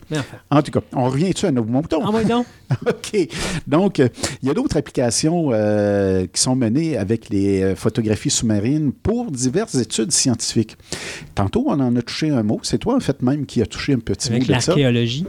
[0.51, 2.03] En tout cas, on revient-tu à nos moutons?
[2.05, 2.45] Ah, oui, donc?
[2.87, 3.29] OK.
[3.67, 4.09] Donc, euh,
[4.43, 9.77] il y a d'autres applications euh, qui sont menées avec les photographies sous-marines pour diverses
[9.77, 10.77] études scientifiques.
[11.35, 12.61] Tantôt, on en a touché un mot.
[12.63, 14.73] C'est toi, en fait, même, qui a touché un petit Avec mot de ça.
[14.73, 15.25] l'archéologie.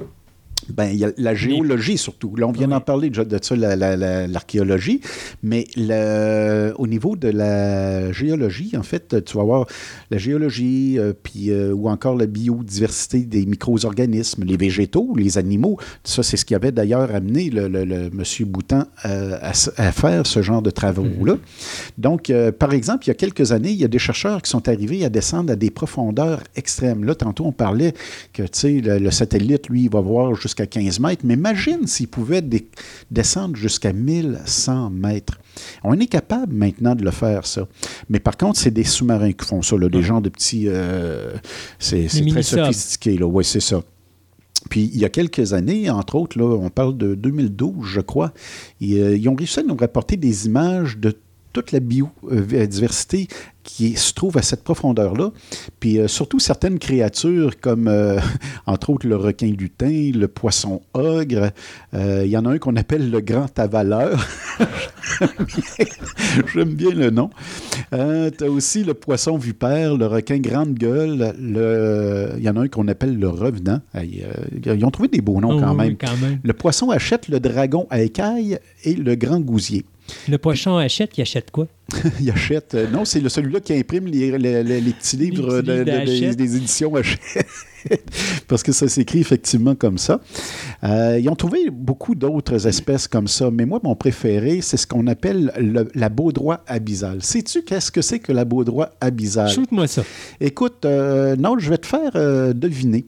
[0.75, 2.35] Ben, il y a la géologie surtout.
[2.35, 2.71] Là, on vient Oui.
[2.73, 5.01] d'en parler déjà de ça, la- la- la- l'archéologie.
[5.43, 5.65] Mais
[6.77, 9.65] au niveau de la géologie, en fait, tu vas voir
[10.11, 15.77] la géologie, euh, puis, euh, ou encore la biodiversité des micro-organismes, les végétaux, les animaux.
[16.03, 19.53] Ça, c'est ce qui avait d'ailleurs amené le, le- le monsieur Boutan euh, à,
[19.91, 21.37] faire ce genre de travaux-là.
[21.97, 24.49] Donc, euh, par exemple, il y a quelques années, il y a des chercheurs qui
[24.49, 27.03] sont arrivés à descendre à des profondeurs extrêmes.
[27.03, 27.93] Là, tantôt, on parlait
[28.33, 31.21] que, tu sais, le, le satellite, lui, il va voir jusqu'à 15 mètres.
[31.25, 32.67] Mais imagine s'il pouvait dé-
[33.11, 35.39] descendre jusqu'à 1100 mètres.
[35.83, 37.67] On est capable maintenant de le faire, ça.
[38.09, 40.65] Mais par contre, c'est des sous-marins qui font ça, là, des gens de petits...
[40.67, 41.33] euh,
[41.79, 43.25] c'est très sophistiqué, là.
[43.27, 43.83] Oui, c'est ça.
[44.69, 48.33] Puis il y a quelques années, entre autres, là, on parle de 2012, je crois,
[48.81, 51.15] ils, euh, ils ont réussi à nous rapporter des images de
[51.53, 53.27] toute la biodiversité
[53.67, 55.31] qui se trouve à cette profondeur-là.
[55.81, 58.17] Puis euh, surtout certaines créatures comme, euh,
[58.65, 61.51] entre autres, le requin lutin, le poisson ogre.
[61.93, 64.25] Euh, Il y en a un qu'on appelle le grand avaleur.
[66.53, 67.29] J'aime bien le nom.
[67.91, 67.97] tu
[68.43, 71.35] as aussi le poisson vipère, le requin grande gueule.
[71.37, 72.29] Le...
[72.37, 73.81] Il y en a un qu'on appelle le revenant.
[74.01, 75.97] Ils ont trouvé des beaux noms Oh, quand, oui, même.
[75.97, 76.39] quand même.
[76.41, 79.85] Le poisson achète le dragon à écailles et le grand gousier.
[80.29, 81.67] Le poisson achète, il achète quoi?
[82.19, 82.75] Il achète.
[82.75, 85.83] euh, non, c'est celui-là qui imprime les, les- les- les petits livres, petits livres de-
[86.31, 87.45] de- des- éditions Hachette.
[88.49, 90.19] Parce que ça s'écrit effectivement comme ça.
[90.83, 94.85] Euh, ils ont trouvé beaucoup d'autres espèces comme ça, mais moi, mon préféré, c'est ce
[94.85, 97.23] qu'on appelle le- la baudroie abyssale.
[97.23, 99.49] Sais-tu qu'est-ce que c'est que la baudroie abyssale?
[99.49, 100.03] Shoot-moi ça.
[100.41, 102.11] Écoute, euh, non, je vais te faire
[102.53, 103.05] deviner.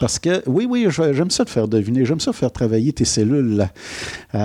[0.00, 2.04] Parce que, oui, oui, j'aime ça te faire deviner.
[2.04, 3.66] J'aime ça faire travailler tes cellules.
[4.32, 4.38] T'en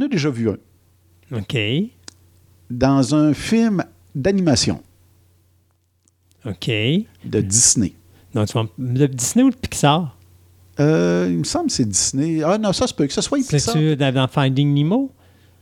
[0.00, 0.56] as déjà vu un?
[1.36, 1.56] OK.
[2.70, 3.84] Dans un film
[4.14, 4.80] d'animation
[6.46, 6.68] OK.
[7.24, 7.92] de Disney.
[8.34, 10.16] Donc, tu vas de Disney ou de Pixar?
[10.78, 12.42] Euh, il me semble que c'est Disney.
[12.42, 13.74] Ah non, ça se peut que ce soit Pixar.
[13.74, 15.10] C'est-tu dans dans Finding Nemo?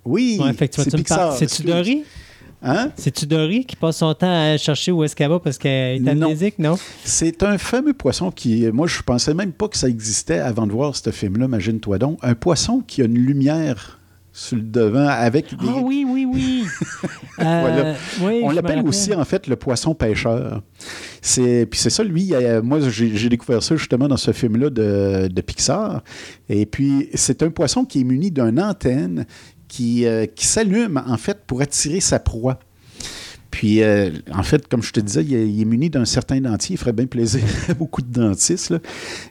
[0.05, 1.33] Oui, Ouais, c'est Pixar.
[1.37, 1.63] C'est-tu.
[1.65, 2.05] Dory?
[2.63, 2.91] Hein?
[2.97, 6.15] C'est-tu Dory qui passe son temps à chercher où est-ce qu'elle va parce qu'elle est
[6.15, 6.27] Non.
[6.27, 6.77] amnésique, non?
[7.05, 8.67] C'est un fameux poisson qui.
[8.73, 12.19] Moi, je pensais même pas que ça existait avant de voir ce film-là, imagine-toi donc.
[12.23, 13.99] Un poisson qui a une lumière
[14.39, 15.67] sur le devant avec des.
[15.69, 16.65] Ah oui, oui, oui.
[17.41, 20.61] Euh, oui, On l'appelle aussi, en fait, le poisson pêcheur.
[21.23, 24.71] C'est, puis c'est ça, lui, a- moi, j'ai, j'ai découvert ça justement dans ce film-là
[24.71, 26.03] de, de Pixar.
[26.49, 29.25] Et puis, c'est un poisson qui est muni d'une antenne
[29.69, 32.59] qui, euh, qui s'allume, en fait, pour attirer sa proie.
[33.51, 36.41] Puis, euh, en fait, comme je te disais, il est, il est muni d'un certain
[36.41, 36.75] dentier.
[36.75, 38.71] Il ferait bien plaisir à beaucoup de dentistes.
[38.71, 38.79] là.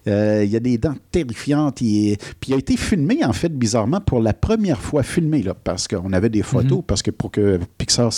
[0.07, 1.81] Euh, il a des dents terrifiantes.
[1.81, 5.43] Il est- Puis, il a été filmé, en fait, bizarrement, pour la première fois filmé,
[5.43, 8.11] là, parce qu'on avait des photos, parce que pour que Pixar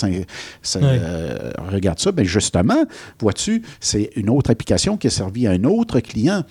[0.76, 2.84] euh, regarde ça, bien justement,
[3.20, 6.44] vois-tu, c'est une autre application qui a servi à un autre client.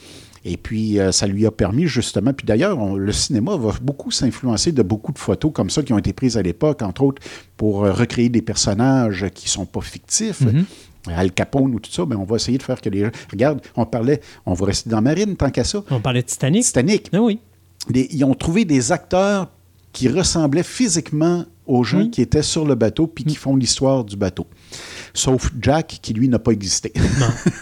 [0.46, 4.72] Et puis, euh, ça lui a permis justement, puis d'ailleurs, le cinéma va beaucoup s'influencer
[4.72, 7.22] de beaucoup de photos comme ça qui ont été prises à l'époque, entre autres
[7.58, 10.42] pour euh, recréer des personnages qui ne sont pas fictifs.
[10.42, 10.66] Mhm.
[11.08, 13.12] Al Capone ou tout ça, ben on va essayer de faire que les gens.
[13.32, 15.84] Regarde, on parlait, on va rester dans Marine tant qu'à ça.
[15.92, 16.64] On parlait de Titanic.
[16.64, 17.10] Titanic.
[17.14, 17.40] Ah oui.
[17.90, 19.48] Des- ils ont trouvé des acteurs
[19.94, 22.12] qui ressemblaient physiquement aux gens Oui.
[22.12, 24.46] qui étaient sur le bateau puis qui font l'histoire du bateau.
[25.14, 26.94] Sauf Jack, qui lui n'a pas existé.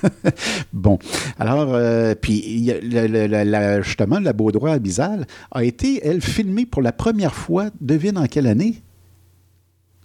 [0.74, 1.00] bon.
[1.40, 6.92] Alors, euh, puis le- le- justement, la Baudroie abyssale a été, elle, filmée pour la
[6.92, 8.82] première fois, devine en quelle année?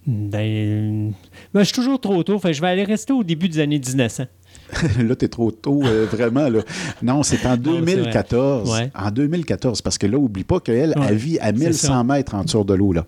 [0.07, 1.13] Ben,
[1.55, 2.39] ben, je suis toujours trop tôt.
[2.39, 4.25] Fait je vais aller rester au début des années 1900.
[5.07, 6.49] là, t'es trop tôt, euh, vraiment.
[6.49, 6.61] Là.
[7.03, 7.63] Non, c'est en Non, c'est
[7.95, 8.69] 2014.
[8.69, 8.83] vrai.
[8.85, 8.91] Ouais.
[8.95, 12.05] En 2014, parce que là, oublie pas qu'elle, Ouais, vit à c'est 1100 ça.
[12.05, 12.93] mètres en dessous de l'eau.
[12.93, 13.05] Là.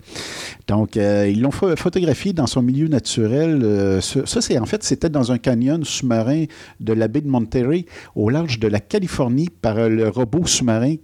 [0.69, 3.61] Donc, euh, ils l'ont pho- photographié dans son milieu naturel.
[3.63, 6.45] euh, ça, c'est en fait, c'était dans un canyon sous-marin
[6.81, 10.95] de la baie de Monterey, au large de la Californie, par le robot sous-marin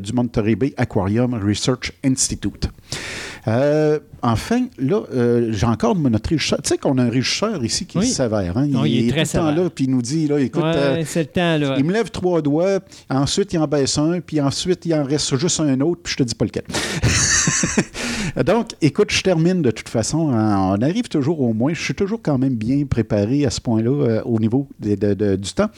[0.00, 2.68] du Monterey Bay Aquarium Research Institute.
[3.48, 6.60] Euh, enfin, là, euh, j'ai encore de notre régisseur.
[6.62, 8.04] Tu sais qu'on a un régisseur ici qui Oui.
[8.04, 8.56] est sévère.
[8.58, 8.66] Hein?
[8.66, 9.64] Non, il est très tout le temps sévère.
[9.64, 11.74] là, puis il nous dit, là, écoute, ouais, euh, c'est le temps, là.
[11.78, 15.36] il me lève trois doigts, ensuite il en baisse un, puis ensuite il en reste
[15.36, 16.64] juste un autre, puis je te dis pas lequel.
[18.44, 20.18] Donc, écoute, je termine de toute façon.
[20.30, 21.72] on arrive toujours au moins.
[21.74, 25.14] Je suis toujours quand même bien préparé à ce point-là euh, au niveau de- de-
[25.14, 25.68] de- du temps.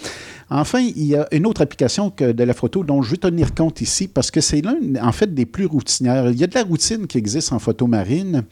[0.55, 3.55] Enfin, il y a une autre application que de la photo dont je vais tenir
[3.55, 6.31] compte ici parce que c'est l'un, en fait, des plus routinières.
[6.31, 8.45] Il y a de la routine qui existe en photo marine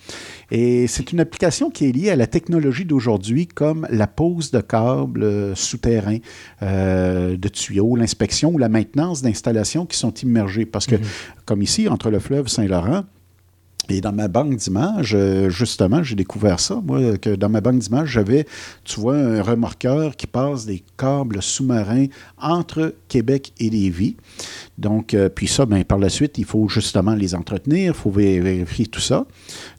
[0.50, 4.60] et c'est une application qui est liée à la technologie d'aujourd'hui comme la pose de
[4.62, 6.18] câbles euh, souterrains,
[6.62, 10.64] euh, de tuyaux, l'inspection ou la maintenance d'installations qui sont immergées.
[10.64, 10.96] Parce que,
[11.44, 13.04] comme ici, entre le fleuve Saint-Laurent,
[13.90, 17.78] et dans ma banque d'images, euh, justement, j'ai découvert ça, moi, que dans ma banque
[17.78, 18.46] d'images, j'avais,
[18.84, 22.06] tu vois, un remorqueur qui passe des câbles sous-marins
[22.40, 24.16] entre Québec et Lévis.
[24.78, 28.10] Donc, euh, puis ça, ben, par la suite, il faut justement les entretenir, il faut
[28.10, 29.26] vé- vérifier tout ça.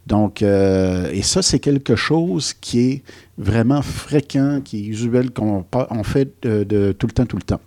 [0.07, 3.03] Donc, euh, et ça, c'est quelque chose qui est
[3.37, 5.63] vraiment fréquent, qui est usuel, qu'on
[6.03, 7.61] fait de tout le temps, tout le temps.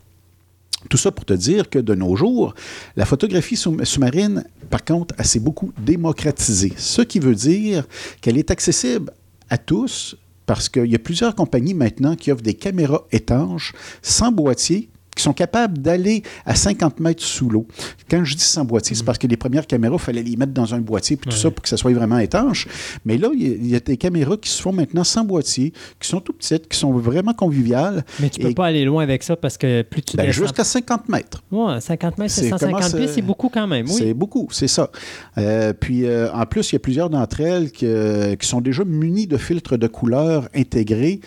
[0.91, 2.55] Tout ça pour te dire que de nos jours,
[2.97, 6.73] la photographie sous- sous-marine, par contre, s'est beaucoup démocratisée.
[6.77, 7.87] Ce qui veut dire
[8.21, 9.11] qu'elle est accessible
[9.51, 13.73] à tous parce qu'il y a plusieurs compagnies maintenant qui offrent des caméras étanches,
[14.03, 17.67] sans boîtier, qui sont capables d'aller à 50 mètres sous l'eau.
[18.11, 20.53] Quand je dis sans boîtier, c'est parce que les premières caméras, il fallait les mettre
[20.53, 21.43] dans un boîtier puis tout Ouais.
[21.43, 22.67] ça pour que ça soit vraiment étanche.
[23.05, 25.25] Mais là, il y a- il y, a des caméras qui se font maintenant sans
[25.25, 28.85] boîtier, qui sont tout petites, qui sont vraiment conviviales, Mais tu peux Et- pas aller
[28.85, 31.43] loin avec ça parce que plus tu ben, jusqu'à 50 mètres.
[31.51, 33.95] Ouais, 50 mètres, c'est C'est 150 comment pieds, c'est beaucoup quand même, oui.
[33.97, 34.91] C'est beaucoup, c'est ça.
[35.39, 38.85] Euh, puis euh, en plus, il y a plusieurs d'entre elles que- qui sont déjà
[38.85, 41.21] munies de filtres de couleurs intégrés.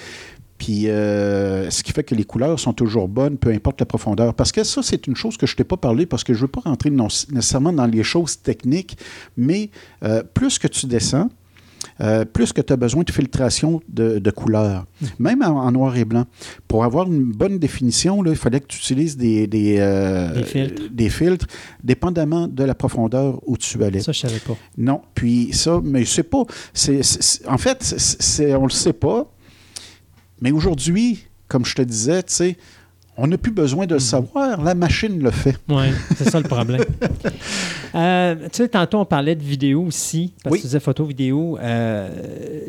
[0.58, 4.34] Puis, euh, ce qui fait que les couleurs sont toujours bonnes, peu importe la profondeur.
[4.34, 6.40] Parce que ça, c'est une chose que je ne t'ai pas parlé, parce que je
[6.40, 8.98] ne veux pas rentrer non- nécessairement dans les choses techniques,
[9.38, 9.70] mais
[10.04, 11.30] euh, plus que tu descends,
[12.02, 14.86] euh, plus que tu as besoin de filtration de, de couleurs,
[15.20, 16.26] même en, en noir et blanc.
[16.68, 20.44] Pour avoir une bonne définition, là, il fallait que tu utilises des, des, euh, Des
[20.44, 20.82] filtres.
[20.92, 21.46] des filtres,
[21.84, 24.00] dépendamment de la profondeur où tu allais.
[24.02, 24.58] Ça, je savais pas.
[24.78, 26.44] Non, puis ça, mais je sais pas.
[27.48, 29.32] En fait, c'est, c'est- on le sait pas.
[30.42, 32.58] Mais aujourd'hui, comme je te disais, tu sais,
[33.18, 34.62] on n'a plus besoin de le savoir.
[34.64, 35.58] La machine le fait.
[35.70, 36.84] Oui, c'est ça le problème.
[37.96, 40.60] Euh, tu sais, tantôt, on parlait de vidéo aussi, parce Oui.
[40.60, 41.58] que tu disais photo, vidéo.
[41.62, 42.10] Euh,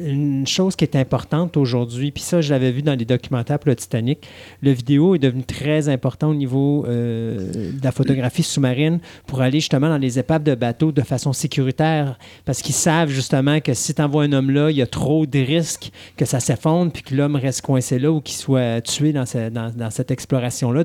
[0.06, 3.68] une chose qui est importante aujourd'hui, puis ça, je l'avais vu dans les documentaires pour
[3.68, 4.26] le Titanic,
[4.62, 9.58] le vidéo est devenu très important au niveau euh, de la photographie sous-marine pour aller
[9.60, 13.92] justement dans les épaves de bateaux de façon sécuritaire, parce qu'ils savent justement que si
[13.94, 17.02] tu envoies un homme là, il y a trop de risques que ça s'effondre, puis
[17.02, 20.12] que l'homme reste coincé là ou qu'il soit tué dans, ce- dans- dans cette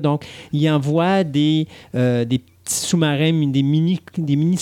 [0.00, 4.58] Donc, ils envoient des, euh, des petits sous-marins, des mini, des mini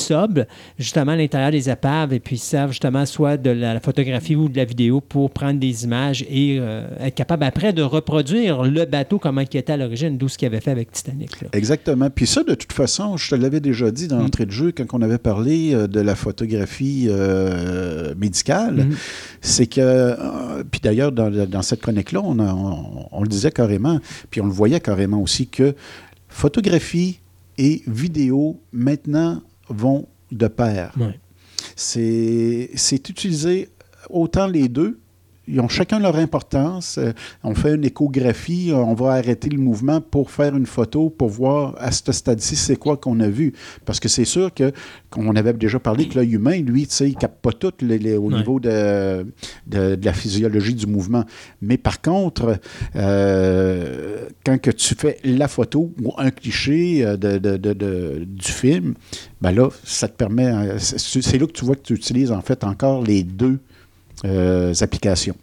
[0.78, 4.34] justement à l'intérieur des épaves, et puis ils servent justement soit de la, la photographie
[4.36, 8.62] ou de la vidéo pour prendre des images et euh, être capable après de reproduire
[8.64, 11.40] le bateau comment il était à l'origine, d'où ce qu'il avait fait avec Titanic.
[11.42, 11.48] là.
[11.52, 12.10] Exactement.
[12.10, 14.84] Puis ça, de toute façon, je te l'avais déjà dit dans l'entrée de jeu quand
[14.92, 18.96] on avait parlé euh, de la photographie euh, médicale, Mhm.
[19.40, 23.50] c'est que, euh, puis d'ailleurs, dans, dans cette chronique-là, on, a- on- on le disait
[23.52, 24.00] carrément,
[24.30, 25.74] puis on le voyait carrément aussi, que
[26.28, 27.18] photographie
[27.58, 30.92] et vidéo, maintenant, vont de pair.
[30.98, 31.18] Ouais.
[31.76, 33.68] C'est c'est utilisé
[34.10, 35.00] autant les deux.
[35.48, 36.98] Ils ont chacun leur importance.
[36.98, 37.12] Euh,
[37.42, 41.28] on fait une échographie, euh, on va arrêter le mouvement pour faire une photo, pour
[41.30, 43.52] voir à ce stade-ci c'est quoi qu'on a vu.
[43.84, 44.70] Parce que c'est sûr que,
[45.10, 47.72] qu'on avait déjà parlé que l'œil humain, lui, tu sais, il ne capte pas tout
[47.80, 48.38] les- les- au Ouais.
[48.38, 49.26] niveau de,
[49.66, 51.24] de- de la physiologie du mouvement.
[51.60, 52.58] Mais par contre,
[52.96, 58.94] euh, quand que tu fais la photo ou un cliché de, de- du film,
[59.40, 60.78] ben là, ça te permet.
[60.78, 63.58] C'est c'est là que tu vois que tu utilises en fait encore les deux
[64.24, 65.36] euh, applications.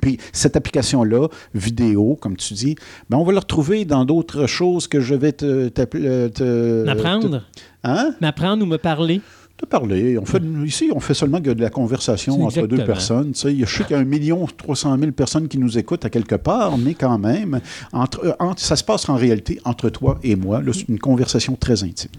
[0.00, 2.74] Puis cette application-là, vidéo, comme tu dis,
[3.10, 5.68] ben on va la retrouver dans d'autres choses que je vais te.
[5.68, 8.14] te- M'apprendre, te- hein?
[8.20, 9.20] m'apprendre ou me parler?
[9.60, 10.16] Te parler.
[10.16, 13.32] On fait, ici, on fait seulement que de la conversation entre deux personnes.
[13.34, 16.10] Je sais qu'il y a un million trois cent mille personnes qui nous écoutent à
[16.10, 17.60] quelque part, mais quand même,
[17.92, 20.62] entre, euh, entre- ça se passe en réalité entre toi et moi.
[20.72, 22.10] C'est une conversation très intime.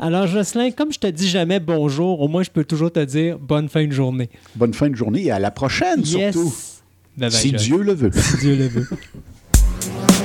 [0.00, 3.38] Alors, Jocelyn, comme je te dis jamais bonjour, au moins je peux toujours te dire
[3.38, 4.28] bonne fin de journée.
[4.56, 6.52] Bonne fin de journée et à la prochaine, surtout.
[7.16, 7.52] Bye bye, Si.
[7.52, 8.10] Dieu le veut.
[8.12, 8.88] Si Dieu le veut.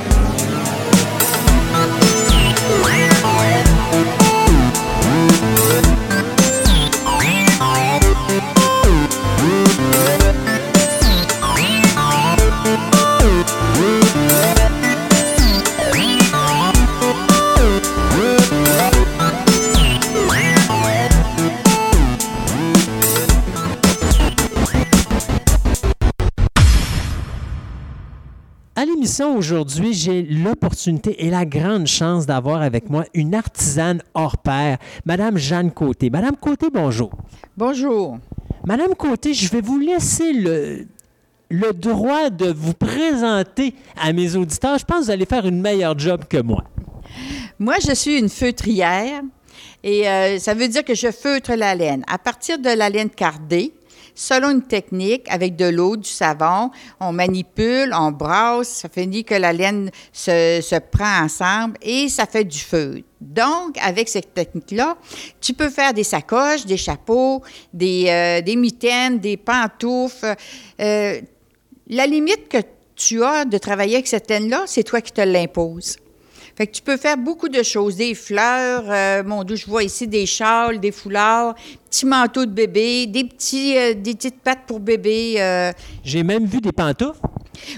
[28.76, 34.40] À l'émission aujourd'hui, j'ai l'opportunité et la grande chance d'avoir avec moi une artisane hors
[34.40, 36.10] pair, Madame Jeanne Côté.
[36.10, 37.12] Madame Côté, bonjour.
[37.56, 38.18] Bonjour.
[38.66, 40.88] Madame Côté, je vais vous laisser le,
[41.52, 44.80] le droit de vous présenter à mes auditeurs.
[44.80, 46.64] Je pense que vous allez faire une meilleure job que moi.
[47.60, 49.22] Moi, je suis une feutrière
[49.84, 52.04] et euh, ça veut dire que je feutre la laine.
[52.08, 53.72] À partir de la laine cardée,
[54.16, 59.36] selon une technique, avec de l'eau, du savon, on manipule, on brasse, ça finit que
[59.36, 63.06] la laine se, se prend ensemble et ça fait du feutre.
[63.22, 64.98] Donc, avec cette technique-là,
[65.40, 67.42] tu peux faire des sacoches, des chapeaux,
[67.74, 70.36] des, euh, des mitaines, des pantoufles.
[70.82, 71.22] Euh,
[71.88, 72.58] la limite que
[72.96, 75.98] tu as de travailler avec cette laine-là, c'est toi qui te l'imposes.
[76.56, 79.84] Fait que tu peux faire beaucoup de choses, des fleurs, euh, mon Dieu, je vois
[79.84, 81.56] ici des châles, des foulards,
[81.90, 85.36] petits manteaux de bébé, des petits, euh, des petites pattes pour bébé.
[85.40, 85.72] euh.
[86.04, 87.20] J'ai même vu des pantoufles.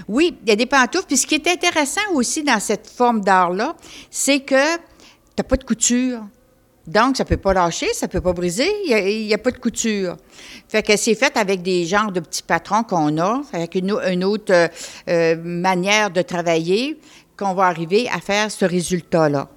[0.08, 1.06] Oui, il y a des pantoufles.
[1.06, 3.74] Puis ce qui est intéressant aussi dans cette forme d'art-là,
[4.10, 4.80] c'est que tu
[5.38, 6.20] n'as pas de couture.
[6.86, 9.50] Donc, ça ne peut pas lâcher, ça ne peut pas briser, il n'y a, pas
[9.50, 10.16] de couture.
[10.68, 14.00] Fait que c'est fait avec des genres de petits patrons qu'on a, avec une, au-
[14.00, 14.52] une autre
[15.08, 16.96] euh, manière de travailler.
[17.36, 19.48] Qu'on va arriver à faire ce résultat-là.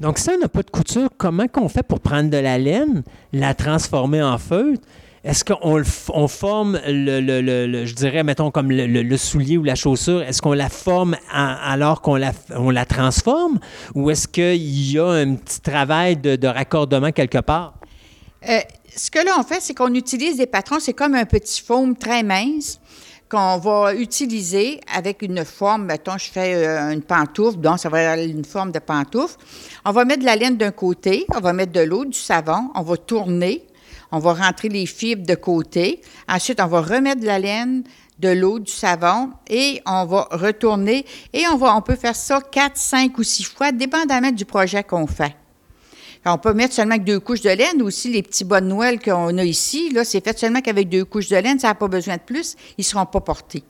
[0.00, 3.02] Donc, si on n'a pas de couture, comment qu'on fait pour prendre de la laine,
[3.32, 4.82] la transformer en feutre?
[5.24, 5.82] Est-ce qu'on
[6.14, 10.22] on forme, le, le- le- le- je dirais, mettons, comme le, soulier ou la chaussure,
[10.22, 13.58] est-ce qu'on la forme alors qu'on la, on la transforme?
[13.96, 17.74] Ou est-ce qu'il y a un petit travail de, de raccordement quelque part?
[18.48, 18.60] Euh,
[18.96, 21.96] ce que là, on fait, c'est qu'on utilise des patrons, c'est comme un petit foam
[21.96, 22.78] très mince
[23.28, 28.00] qu'on va utiliser avec une forme, mettons, je fais euh, une pantoufle, donc ça va
[28.00, 29.36] être une forme de pantoufle.
[29.84, 32.70] On va mettre de la laine d'un côté, on va mettre de l'eau, du savon,
[32.74, 33.66] on va tourner,
[34.10, 36.00] on va rentrer les fibres de côté.
[36.28, 37.84] Ensuite, on va remettre de la laine,
[38.18, 42.40] de l'eau, du savon et on va retourner et on va, on peut faire ça
[42.40, 45.36] quatre, cinq ou six fois, dépendamment du projet qu'on fait.
[46.32, 47.82] On peut mettre seulement avec deux couches de laine.
[47.82, 51.04] Aussi, les petits bas de Noël qu'on a ici, là, c'est fait seulement qu'avec deux
[51.04, 52.56] couches de laine, ça n'a pas besoin de plus.
[52.76, 53.64] Ils ne seront pas portés.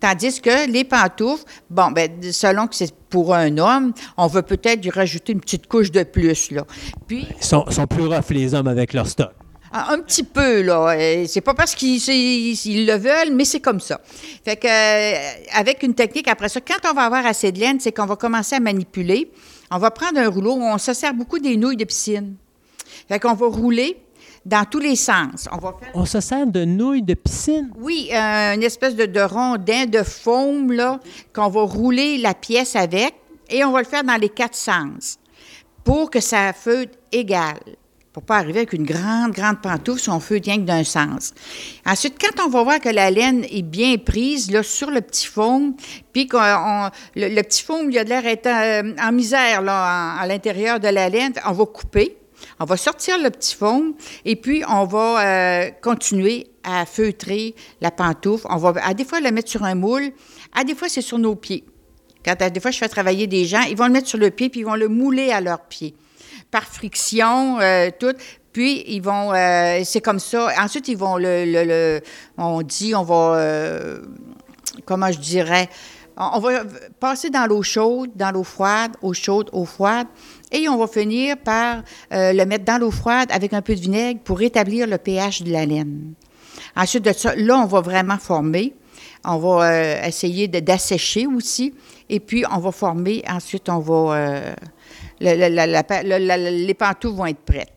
[0.00, 4.82] Tandis que les pantoufles, bon, ben, selon que c'est pour un homme, on veut peut-être
[4.82, 6.64] lui rajouter une petite couche de plus, là.
[7.06, 9.30] Puis, Ils sont, sont plus rough, les hommes, avec leur stock.
[9.72, 10.94] un un petit peu, là.
[11.26, 14.00] C'est pas parce qu'ils ils le veulent, mais c'est comme ça.
[14.44, 17.80] Fait que, euh, avec une technique, après ça, quand on va avoir assez de laine,
[17.80, 19.30] c'est qu'on va commencer à manipuler.
[19.74, 20.52] On va prendre un rouleau.
[20.52, 22.36] On se sert beaucoup des nouilles de piscine.
[23.08, 23.96] Fait qu'on va rouler
[24.46, 25.48] dans tous les sens.
[25.50, 25.90] On va faire.
[25.94, 27.72] On se sert de nouilles de piscine?
[27.76, 31.00] Oui, euh, une espèce de, de rondin de foam, là,
[31.34, 33.16] qu'on va rouler la pièce avec,
[33.50, 35.18] et on va le faire dans les quatre sens
[35.82, 37.58] pour que ça feutre égal.
[38.14, 41.34] Pour pas arriver avec une grande, grande pantoufle si on feutre rien que d'un sens.
[41.84, 45.74] Ensuite, quand on va voir que la laine est bien prise sur le petit foam,
[46.12, 50.24] puis qu'on on- le, petit foam, il a de l'air euh, en misère là, à
[50.28, 52.16] l'intérieur de la laine, on va couper.
[52.60, 53.94] On va sortir le petit foam
[54.24, 58.46] et puis on va euh, continuer à feutrer la pantoufle.
[58.48, 60.12] On va à des fois la mettre sur un moule,
[60.54, 61.64] à des fois c'est sur nos pieds.
[62.24, 64.30] Quand à des fois je fais travailler des gens, ils vont le mettre sur le
[64.30, 65.96] pied puis ils vont le mouler à leurs pieds
[66.54, 68.14] par friction, euh, tout.
[68.52, 70.50] Puis ils vont, euh, c'est comme ça.
[70.62, 72.00] Ensuite ils vont le,
[72.38, 73.98] on dit, on va, euh,
[74.84, 75.68] comment je dirais,
[76.16, 76.62] on va
[77.00, 80.06] passer dans l'eau chaude, dans l'eau froide, eau chaude, eau froide,
[80.52, 84.20] et on va finir par le mettre dans l'eau froide avec un peu de vinaigre
[84.22, 86.12] pour rétablir le pH de la laine.
[86.76, 88.74] Ensuite de ça, là, on va vraiment former.
[89.24, 91.74] On va essayer d'assécher aussi.
[92.08, 93.24] Et puis, on va former.
[93.28, 94.54] Ensuite, on va.
[95.20, 97.70] Le- le- les pantoufles vont être prêtes.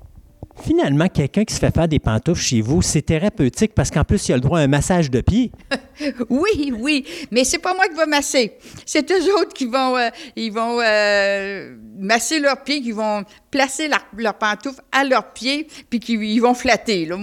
[0.59, 4.27] Finalement, quelqu'un qui se fait faire des pantoufles chez vous, c'est thérapeutique parce qu'en plus,
[4.27, 5.51] il a le droit à un massage de pied.
[6.29, 8.53] Oui, oui, mais c'est pas moi qui vais masser.
[8.85, 13.87] C'est eux autres qui vont, euh, ils vont euh, masser leurs pieds, qui vont placer
[13.87, 17.05] leur- leurs pantoufles à leurs pieds, puis qui ils vont flatter.
[17.07, 17.17] Là.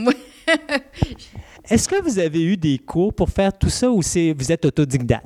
[1.71, 5.25] Est-ce que vous avez eu des cours pour faire tout ça ou vous êtes autodidacte?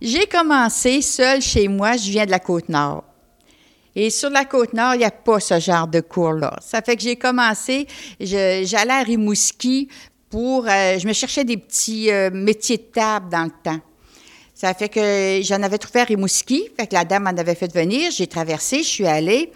[0.00, 3.04] J'ai commencé seule chez moi, je viens de la Côte-Nord.
[4.00, 6.56] Et sur la Côte-Nord, il n'y a pas ce genre de cours-là.
[6.60, 7.88] Ça fait que j'ai commencé,
[8.20, 9.88] j'allais à Rimouski
[10.30, 13.80] pour, euh, je me cherchais des petits euh, métiers de table dans le temps.
[14.60, 16.68] Ça fait que j'en avais trouvé à Rimouski.
[16.76, 18.10] Fait que la dame m'en avait fait venir.
[18.10, 19.52] J'ai traversé, je suis allée.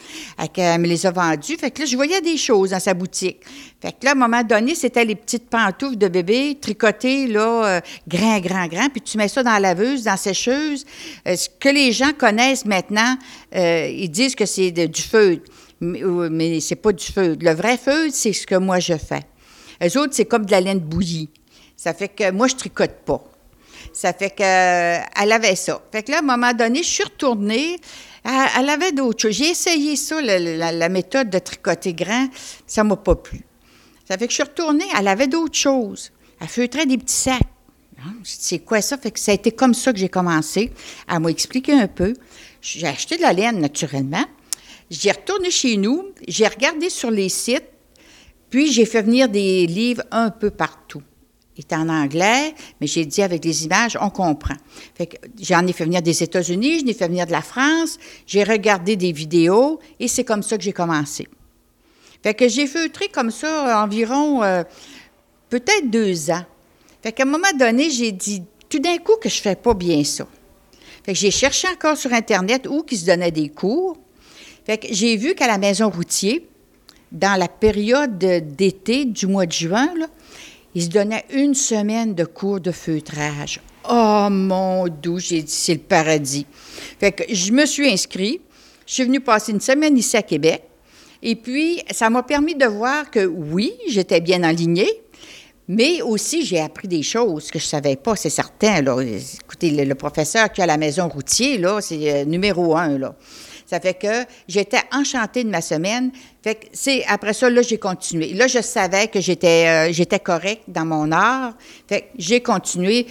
[0.52, 1.56] Qu'elle me les a vendus.
[1.56, 3.40] Fait que là, je voyais des choses dans sa boutique.
[3.81, 7.64] Fait que là, à un moment donné, c'était les petites pantoufles de bébé tricotées, là,
[7.64, 8.89] euh, grand, grand, grand.
[8.90, 10.84] Puis tu mets ça dans la laveuse, dans la sécheuse.
[11.26, 13.16] Euh, ce que les gens connaissent maintenant,
[13.56, 15.42] euh, ils disent que c'est du feutre.
[15.81, 17.44] Mais, c'est pas du feutre.
[17.44, 19.24] Le vrai feutre, c'est ce que moi, je fais.
[19.81, 21.28] Les autres, c'est comme de la laine bouillie.
[21.76, 23.32] Ça fait que moi, je tricote pas.
[23.93, 25.83] Ça fait que euh, avait ça.
[25.91, 27.78] Fait que là, à un moment donné, je suis retournée.
[28.25, 29.33] Elle, avait d'autres choses.
[29.33, 32.28] J'ai essayé ça, la, méthode de tricoter grand.
[32.67, 33.41] Ça m'a pas plu.
[34.09, 34.85] Ça fait que je suis retournée.
[34.97, 36.12] Elle avait d'autres choses.
[36.41, 37.41] Elle feutrait des petits sacs.
[37.99, 38.97] Ah, C'est quoi ça?
[38.97, 40.73] Fait que ça a été comme ça que j'ai commencé.
[41.09, 42.15] Elle m'a expliqué un peu.
[42.61, 44.25] J'ai acheté de la laine, naturellement.
[44.91, 46.07] J'ai retourné chez nous.
[46.28, 47.69] J'ai regardé sur les sites.
[48.51, 51.02] Puis, j'ai fait venir des livres un peu partout.
[51.58, 54.55] Est en anglais, mais j'ai dit avec des images, on comprend.
[55.40, 58.97] J'en ai fait venir des États-Unis, je l'ai fait venir de la France, j'ai regardé
[58.97, 61.28] des vidéos et c'est comme ça que j'ai commencé.
[62.22, 64.62] Fait que j'ai feutré comme ça environ euh,
[65.50, 66.44] peut-être deux ans.
[67.02, 70.02] Fait qu'à un moment donné, j'ai dit tout d'un coup que je fais pas bien
[70.05, 70.26] ça.
[71.05, 73.98] Fait que j'ai cherché encore sur Internet où qui se donnait des cours.
[74.64, 76.48] Fait que j'ai vu qu'à la maison routier,
[77.10, 79.92] dans la période de- d'été du mois de juin,
[80.75, 83.60] ils se donnaient une semaine de cours de feutrage.
[83.89, 86.47] Oh mon doux, j'ai dit, c'est le paradis.
[86.99, 88.41] Fait que je me suis inscrit.
[88.86, 90.62] Je suis venue passer une semaine ici à Québec.
[91.23, 94.91] Et puis, ça m'a permis de voir que oui, j'étais bien alignée,
[95.68, 98.83] Mais aussi, j'ai appris des choses que je ne savais pas, c'est certain.
[99.44, 102.99] Écoutez, le, professeur qui a la maison routier, c'est euh, numéro un.
[102.99, 103.15] Là.
[103.67, 106.10] Ça fait que j'étais enchantée de ma semaine.
[106.43, 108.35] Fait que après ça là j'ai continué.
[108.35, 111.55] Là je savais que j'étais euh, correcte dans mon art.
[111.89, 113.07] Fait j'ai continué.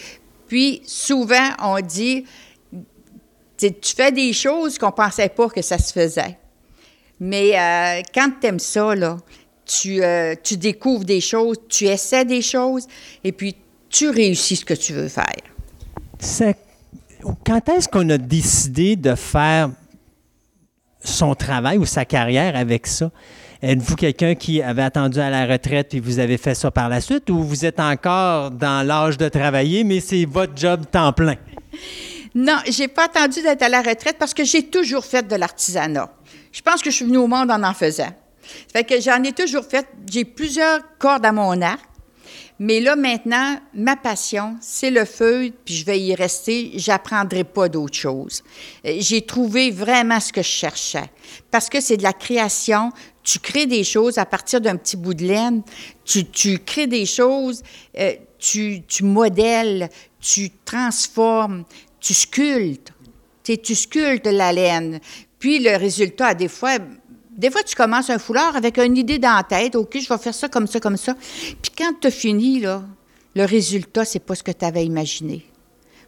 [0.47, 2.25] Puis souvent on dit
[3.57, 6.37] tu fais des choses qu'on pensait pas que ça se faisait.
[7.19, 9.17] Mais euh, quand tu aimes ça là,
[9.65, 12.87] tu, euh, tu découvres des choses, tu essaies des choses
[13.23, 13.55] et puis
[13.89, 15.25] tu réussis ce que tu veux faire.
[17.45, 19.69] Quand est-ce qu'on a décidé de faire
[21.03, 23.11] son travail ou sa carrière avec ça?
[23.61, 26.99] Êtes-vous quelqu'un qui avait attendu à la retraite et vous avez fait ça par la
[26.99, 31.35] suite ou vous êtes encore dans l'âge de travailler, mais c'est votre job temps plein?
[32.33, 36.09] Non, j'ai pas attendu d'être à la retraite parce que j'ai toujours fait de l'artisanat.
[36.51, 38.09] Je pense que je suis venue au monde en en faisant.
[38.41, 39.87] Ça fait que j'en ai toujours fait.
[40.09, 41.90] J'ai plusieurs cordes à mon arc.
[42.63, 46.73] Mais là, maintenant, ma passion, c'est le feu, puis je vais y rester.
[46.75, 48.43] J'apprendrai pas d'autre chose.
[48.85, 51.09] Euh, J'ai trouvé vraiment ce que je cherchais.
[51.49, 52.91] Parce que c'est de la création.
[53.23, 55.63] Tu crées des choses à partir d'un petit bout de laine.
[56.05, 57.63] Tu, tu crées des choses,
[57.97, 61.63] euh, tu, tu modèles, tu transformes,
[61.99, 62.93] tu sculptes.
[63.43, 64.99] Tu sais, sculptes la laine.
[65.39, 66.77] Puis le résultat, des fois,
[67.41, 69.75] des fois, tu commences un foulard avec une idée dans la tête.
[69.75, 71.15] OK, je vais faire ça comme ça, comme ça.
[71.61, 75.45] Puis quand tu as fini, le résultat, c'est pas ce que tu avais imaginé.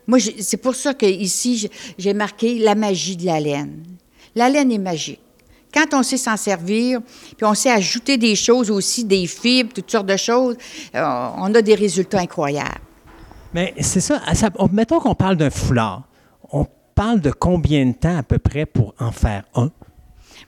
[0.05, 3.83] Moi, c'est pour ça que ici j'ai- marqué la magie de la laine.
[4.35, 5.19] La laine est magique.
[5.73, 6.99] Quand on sait s'en servir,
[7.35, 10.55] puis on sait ajouter des choses aussi, des fibres, toutes sortes de choses,
[10.93, 12.69] euh, on a des résultats incroyables.
[13.55, 16.03] Mais c'est ça, ça- on- mettons qu'on parle d'un foulard.
[16.51, 19.71] On parle de combien de temps à peu près pour en faire un?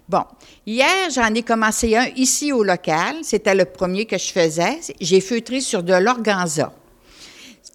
[0.08, 0.24] Bon,
[0.68, 3.16] hier, j'en ai commencé un ici au local.
[3.24, 4.80] C'était le premier que je faisais.
[5.02, 6.72] J'ai feutré sur de l'organza.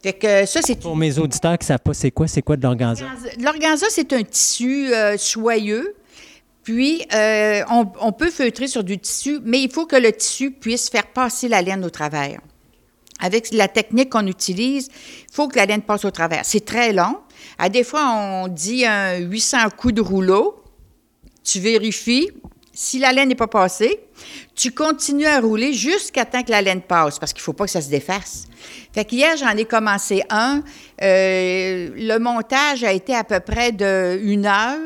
[0.02, 2.57] Fait que ça, c'est Pour mes auditeurs qui ne savent pas c'est quoi, c'est quoi
[2.57, 3.05] de l'organza?
[3.41, 5.94] L'organza, c'est un tissu euh, soyeux.
[6.62, 10.52] Puis, euh, on, on peut feutrer sur du tissu, mais il faut que le tissu
[10.52, 12.41] puisse faire passer la laine au travers.
[13.18, 16.44] Avec la technique qu'on utilise, il faut que la laine passe au travers.
[16.44, 17.17] C'est très long.
[17.59, 20.57] À des fois, on dit un 800 coups de rouleau.
[21.51, 22.31] Tu vérifies.
[22.73, 23.99] Si la laine n'est pas passée,
[24.55, 27.65] tu continues à rouler jusqu'à temps que la laine passe, parce qu'il ne faut pas
[27.65, 28.47] que ça se défasse.
[28.93, 30.62] Fait qu'hier, j'en ai commencé un.
[31.03, 34.79] Euh, le montage a été à peu près de une heure,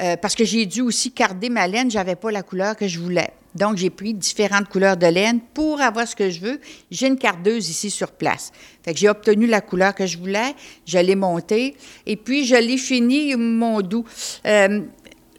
[0.00, 1.88] euh, parce que j'ai dû aussi carder ma laine.
[1.88, 3.30] J'avais pas la couleur que je voulais.
[3.54, 6.60] Donc, j'ai pris différentes couleurs de laine pour avoir ce que je veux.
[6.90, 8.52] J'ai une cardeuse ici sur place.
[8.84, 10.54] Fait que j'ai obtenu la couleur que je voulais,
[10.86, 11.76] je l'ai montée,
[12.06, 14.04] et puis je l'ai fini, mon doux.
[14.46, 14.82] Euh,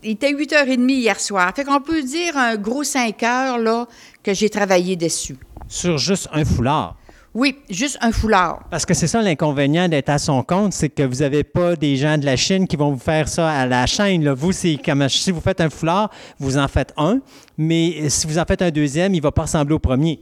[0.04, 1.52] il était 8h30 hier soir.
[1.56, 3.88] Fait qu'on peut dire un gros 5 heures, là,
[4.24, 5.38] que j'ai travaillé dessus.
[5.68, 6.96] Sur juste un foulard.
[7.34, 8.64] Oui, juste un foulard.
[8.70, 11.96] Parce que c'est ça l'inconvénient d'être à son compte, c'est que vous n'avez pas des
[11.96, 14.26] gens de la Chine qui vont vous faire ça à la chaîne.
[14.26, 14.34] là.
[14.34, 17.20] Vous, c'est comme si vous faites un foulard, vous en faites un,
[17.58, 20.22] mais si vous en faites un deuxième, il ne va pas ressembler au premier.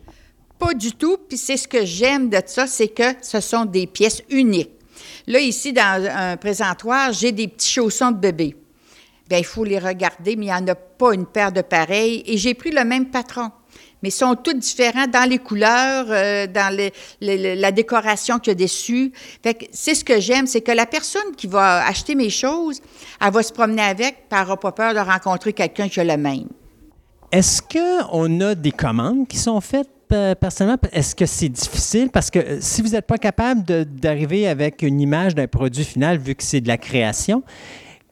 [0.60, 1.18] Pas du tout.
[1.28, 4.70] Puis c'est ce que j'aime de ça, c'est que ce sont des pièces uniques.
[5.26, 8.56] Là, ici, dans un présentoir, j'ai des petits chaussons de bébé.
[9.30, 12.24] Bien, il faut les regarder, mais il n'y en a pas une paire de pareils.
[12.26, 13.52] Et j'ai pris le même patron.
[14.02, 16.76] Mais ils sont tous différents dans les couleurs, euh, dans
[17.22, 19.12] la décoration qu'il y a dessus.
[19.72, 22.82] C'est ce que j'aime, c'est que la personne qui va acheter mes choses,
[23.22, 26.04] elle va se promener avec, puis elle n'aura pas peur de rencontrer quelqu'un qui a
[26.04, 26.48] le même.
[27.32, 30.80] Est-ce qu'on a des commandes qui sont faites euh, personnellement?
[30.92, 32.10] Est-ce que c'est difficile?
[32.10, 36.18] Parce que euh, si vous n'êtes pas capable d'arriver avec une image d'un produit final,
[36.18, 37.44] vu que c'est de la création,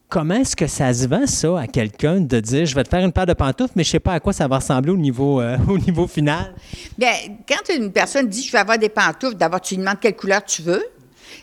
[0.09, 3.03] comment est-ce que ça se vend, ça, à quelqu'un de dire je vais te faire
[3.03, 4.97] une paire de pantoufles, mais je ne sais pas à quoi ça va ressembler au
[4.97, 5.57] niveau, euh,
[6.07, 6.53] final?
[6.97, 7.11] Bien,
[7.47, 10.43] quand une personne dit je vais avoir des pantoufles, d'abord tu lui demandes quelle couleur
[10.43, 10.83] tu veux.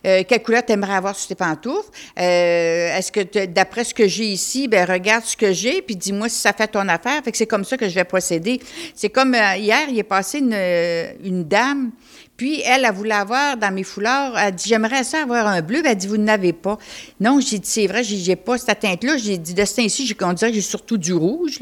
[0.07, 1.89] Euh, quelle couleur tu aimerais avoir sur tes pantoufles?
[2.19, 6.29] Euh, Est-ce que, d'après ce que j'ai ici, ben regarde ce que j'ai, puis dis-moi
[6.29, 7.23] si ça fait ton affaire.
[7.23, 8.61] Fait que c'est comme ça que je vais procéder.
[8.95, 11.91] C'est comme hier, il est passé une dame,
[12.37, 15.83] puis elle, elle voulait avoir dans mes foulards, elle dit J'aimerais ça avoir un bleu.
[15.85, 16.79] Elle dit Vous n'avez pas.
[17.21, 19.17] Non, j'ai dit C'est vrai, j'ai pas cette teinte-là.
[19.17, 21.61] J'ai dit De ce teint-ci, j'ai- que j'ai surtout du rouge.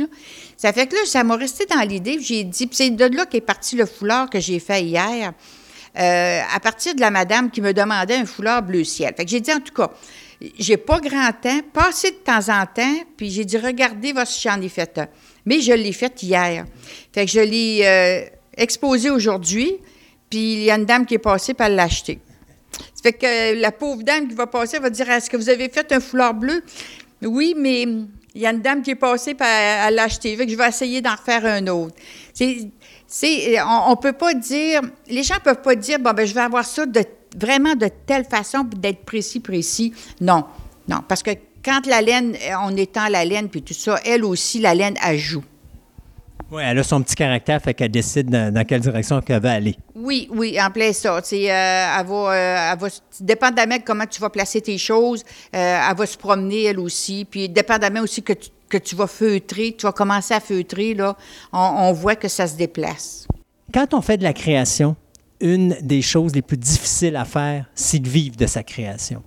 [0.57, 2.18] Ça fait que là, ça m'a resté dans l'idée.
[2.20, 5.33] J'ai dit Puis c'est de là qu'est parti le foulard que j'ai fait hier.
[5.99, 9.15] Euh, à partir de la madame qui me demandait un foulard bleu ciel.
[9.26, 9.91] J'ai dit, en tout cas,
[10.59, 14.41] j'ai pas grand temps, passez de temps en temps, puis j'ai dit, regardez voir si
[14.49, 15.07] j'en ai fait un.
[15.44, 16.65] Mais je l'ai fait hier.
[17.12, 18.25] Fait que je l'ai euh,
[18.57, 19.76] exposé aujourd'hui,
[20.33, 22.19] puis il y a une dame qui est passée, puis elle l'a acheté.
[22.73, 25.51] Ça fait que la pauvre dame qui va passer elle va dire, est-ce que vous
[25.51, 26.65] avez fait un foulard bleu?
[27.20, 30.35] Oui, mais il y a une dame qui est passée, puis elle elle l'a acheté.
[30.35, 31.94] Fait que je vais essayer d'en refaire un autre.
[32.33, 36.41] C'est- on, on peut pas dire, les gens peuvent pas dire, bon, ben, je vais
[36.41, 37.05] avoir ça de,
[37.36, 39.93] vraiment de telle façon, d'être précis, précis.
[40.19, 40.44] Non,
[40.89, 44.61] non, parce que quand la laine, on étend la laine, puis tout ça, elle aussi,
[44.61, 45.44] la laine ajoute.
[46.52, 49.52] Oui, elle a son petit caractère, fait qu'elle décide dans, dans quelle direction qu'elle va
[49.52, 49.74] aller.
[49.94, 51.16] Oui, oui, en plein ça.
[51.16, 52.89] Euh, elle va, euh, elle va,
[53.20, 55.24] dépendamment de comment tu vas placer tes choses,
[55.56, 57.24] euh, elle va se promener elle aussi.
[57.24, 61.16] Puis dépendamment aussi que tu, que tu vas feutrer, tu vas commencer à feutrer, là,
[61.55, 63.26] on, on voit que ça se déplace.
[63.72, 64.94] Quand on fait de la création,
[65.40, 69.22] une des choses les plus difficiles à faire, c'est de vivre de sa création.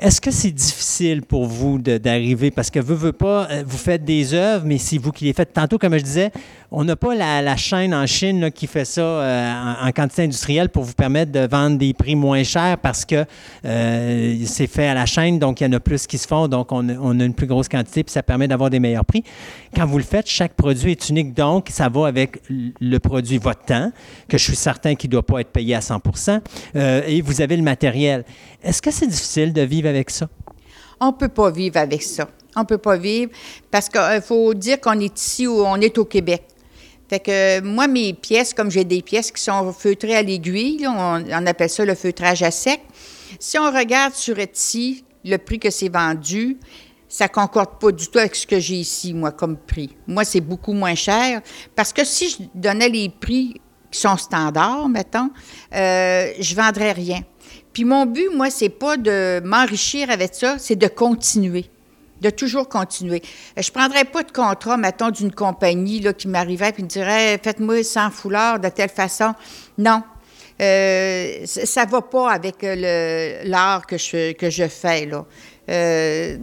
[0.00, 4.02] Est-ce que c'est difficile pour vous d'arriver, parce que vous, veux pas, euh, vous faites
[4.02, 5.52] des œuvres, mais c'est vous qui les faites.
[5.52, 6.32] Tantôt, comme je disais,
[6.70, 10.84] on n'a pas la, chaîne en Chine qui fait ça euh, en, quantité industrielle pour
[10.84, 13.26] vous permettre de vendre des prix moins chers parce que
[13.66, 16.48] euh, c'est fait à la chaîne, donc il y en a plus qui se font,
[16.48, 19.22] donc on, a- une plus grosse quantité, puis ça permet d'avoir des meilleurs prix.
[19.76, 23.64] Quand vous le faites, chaque produit est unique, donc ça va avec le produit votre
[23.64, 23.92] temps,
[24.28, 26.00] que je suis certain qu'il ne doit pas être payé à 100
[26.76, 28.24] euh, et vous avez le matériel.
[28.62, 29.89] Est-ce que c'est difficile de vivre
[31.00, 32.28] On peut pas vivre avec ça.
[32.56, 33.30] On peut pas vivre
[33.70, 36.42] parce qu'il faut dire qu'on est ici ou on est au Québec.
[37.08, 40.86] Fait que euh, moi, mes pièces, comme j'ai des pièces qui sont feutrées à l'aiguille,
[40.86, 42.80] on, appelle ça le feutrage à sec.
[43.40, 46.58] Si on regarde sur Etsy le prix que c'est vendu,
[47.08, 49.96] ça concorde pas du tout avec ce que j'ai ici, moi, comme prix.
[50.06, 51.40] Moi, c'est beaucoup moins cher
[51.74, 53.60] parce que si je donnais les prix
[53.90, 55.30] qui sont standards, mettons,
[55.74, 57.22] euh, je vendrais rien.
[57.72, 61.66] Puis mon but, moi, c'est pas de m'enrichir avec ça, c'est de continuer,
[62.20, 63.22] de toujours continuer.
[63.58, 67.38] Euh, Je prendrais pas de contrat, mettons, d'une compagnie là, qui m'arriverait et me dirait
[67.42, 69.34] Faites-moi 100 foulards de telle façon.
[69.78, 70.02] Non.
[70.60, 75.24] Euh, ça va pas avec euh, l'art que je, fais, là.
[75.70, 76.36] Euh,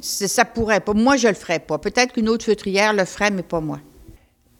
[0.00, 0.92] ça pourrait pas.
[0.92, 1.78] Moi, je le ferais pas.
[1.78, 3.78] Peut-être qu'une autre feutrière le ferait, mais pas moi.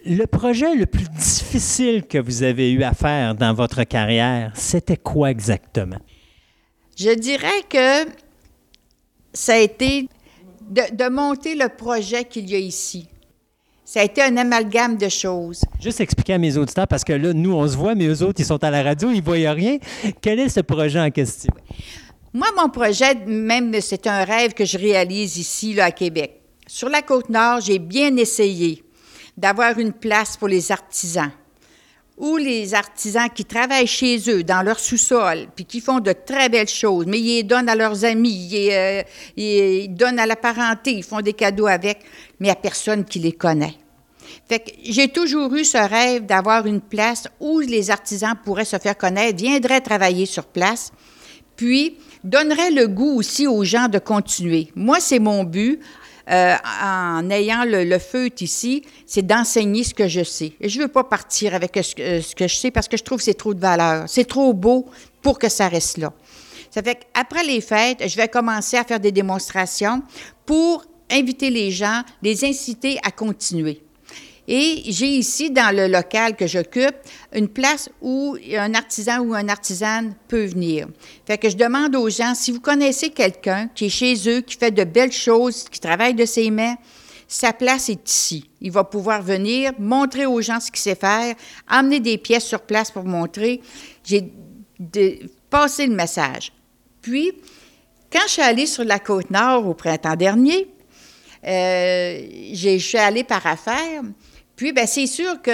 [0.09, 4.97] Le projet le plus difficile que vous avez eu à faire dans votre carrière, c'était
[4.97, 5.99] quoi exactement?
[6.97, 8.09] Je dirais que
[9.33, 10.09] ça a été
[10.71, 13.09] de, de monter le projet qu'il y a ici.
[13.85, 15.63] Ça a été un amalgame de choses.
[15.81, 18.41] Juste expliquer à mes auditeurs, parce que là, nous, on se voit, mais eux autres,
[18.41, 19.79] ils sont à la radio, ils ne voient rien.
[20.21, 21.53] Quel est ce projet en question?
[22.33, 26.43] Moi, mon projet, même, c'est un rêve que je réalise ici, là, à Québec.
[26.69, 28.85] Sur la côte nord, j'ai bien essayé
[29.37, 31.31] d'avoir une place pour les artisans
[32.17, 36.49] ou les artisans qui travaillent chez eux, dans leur sous-sol, puis qui font de très
[36.49, 40.93] belles choses, mais ils les donnent à leurs amis, ils, euh, donnent à la parenté,
[40.93, 41.99] ils font des cadeaux avec,
[42.41, 43.75] mais a personne qui les connaît.
[44.83, 49.37] J'ai toujours eu ce rêve d'avoir une place où les artisans pourraient se faire connaître,
[49.37, 50.93] viendraient travailler sur place,
[51.57, 54.71] puis donnerait le goût aussi aux gens de continuer.
[54.75, 55.81] Moi, c'est mon but.
[56.29, 60.53] Euh, en ayant le, le feutre ici, c'est d'enseigner ce que je sais.
[60.61, 62.97] Et je ne veux pas partir avec ce que, ce que je sais parce que
[62.97, 64.05] je trouve que c'est trop de valeur.
[64.09, 64.87] C'est trop beau
[65.23, 66.13] pour que ça reste là.
[66.71, 70.03] Ça fait qu'après les fêtes, je vais commencer à faire des démonstrations
[70.45, 73.86] pour inviter les gens, les inciter à continuer.
[74.49, 76.95] Et j'ai ici, dans le local que j'occupe,
[77.33, 80.87] une place où un artisan ou une artisane peut venir.
[81.27, 84.57] Fait que je demande aux gens, si vous connaissez quelqu'un qui est chez eux, qui
[84.57, 86.77] fait de belles choses, qui travaille de ses mains,
[87.29, 88.49] sa place est ici.
[88.61, 91.35] Il va pouvoir venir montrer aux gens ce qu'il sait faire,
[91.67, 93.61] amener des pièces sur place pour montrer.
[94.05, 94.33] J'ai
[95.51, 96.53] passé le message.
[97.03, 97.33] Puis,
[98.13, 100.69] quand je suis allée sur la côte nord au printemps dernier,
[101.45, 104.03] euh, je suis allée par affaire.
[104.57, 105.53] Puis, ben, c'est sûr que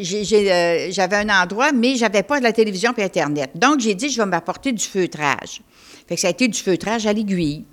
[0.00, 3.50] j'ai, euh, j'avais un endroit, mais j'avais pas de la télévision et Internet.
[3.56, 5.62] Donc, j'ai dit, je vais m'apporter du feutrage.
[6.08, 7.64] Fait que ça a été du feutrage à l'aiguille.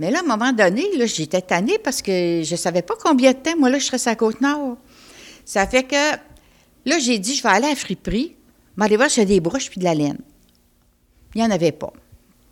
[0.00, 3.36] Mais là, à un moment donné, j'étais tannée parce que je savais pas combien de
[3.36, 4.76] temps, moi, là, je serais la Côte-Nord.
[5.44, 6.16] Ça fait que,
[6.84, 8.34] là, j'ai dit, je vais aller à friperie,
[8.76, 10.18] m'aller voir a des broches puis de la laine.
[11.36, 11.92] Il n'y en avait pas.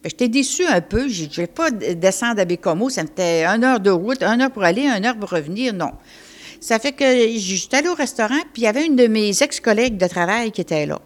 [0.02, 1.08] Que J'étais déçue un peu.
[1.08, 2.90] Je ne vais pas descendre à Bécomo.
[2.90, 5.72] Ça me fait une heure de route, une heure pour aller, une heure pour revenir.
[5.72, 5.92] Non.
[6.62, 7.04] Ça fait que
[7.38, 10.60] j'étais allée au restaurant, puis il y avait une de mes ex-collègues de travail qui
[10.60, 11.00] était là.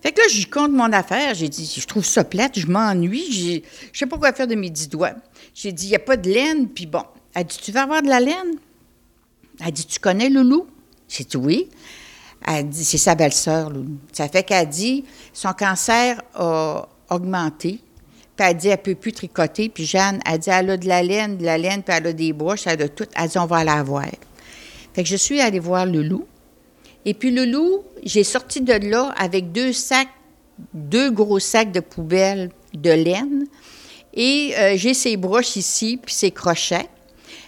[0.00, 1.34] Fait que là, je lui compte mon affaire.
[1.34, 3.64] J'ai dit, je trouve ça plate, je m'ennuie.
[3.92, 5.14] Je sais pas quoi faire de mes dix doigts.
[5.52, 7.02] J'ai dit, il n'y a pas de laine, puis bon.
[7.34, 8.54] Elle dit, tu veux avoir de la laine?
[9.64, 10.68] Elle dit, tu connais Loulou?
[11.08, 11.68] J'ai dit, oui.
[12.46, 13.98] Elle dit, c'est sa belle-sœur, Loulou.
[14.12, 17.80] Ça fait qu'elle dit, son cancer a augmenté.
[18.36, 19.70] Puis elle dit, elle ne peut plus tricoter.
[19.70, 22.12] Puis Jeanne, elle dit, elle a de la laine, de la laine, puis elle a
[22.12, 23.06] des broches, elle a tout.
[23.16, 24.06] Elle dit, on va la voir.
[24.94, 26.24] Fait que je suis allée voir Loulou.
[27.04, 30.08] Et puis Loulou, j'ai sorti de là avec deux sacs,
[30.72, 33.46] deux gros sacs de poubelle de laine.
[34.14, 36.88] Et euh, j'ai ses broches ici, puis ses crochets.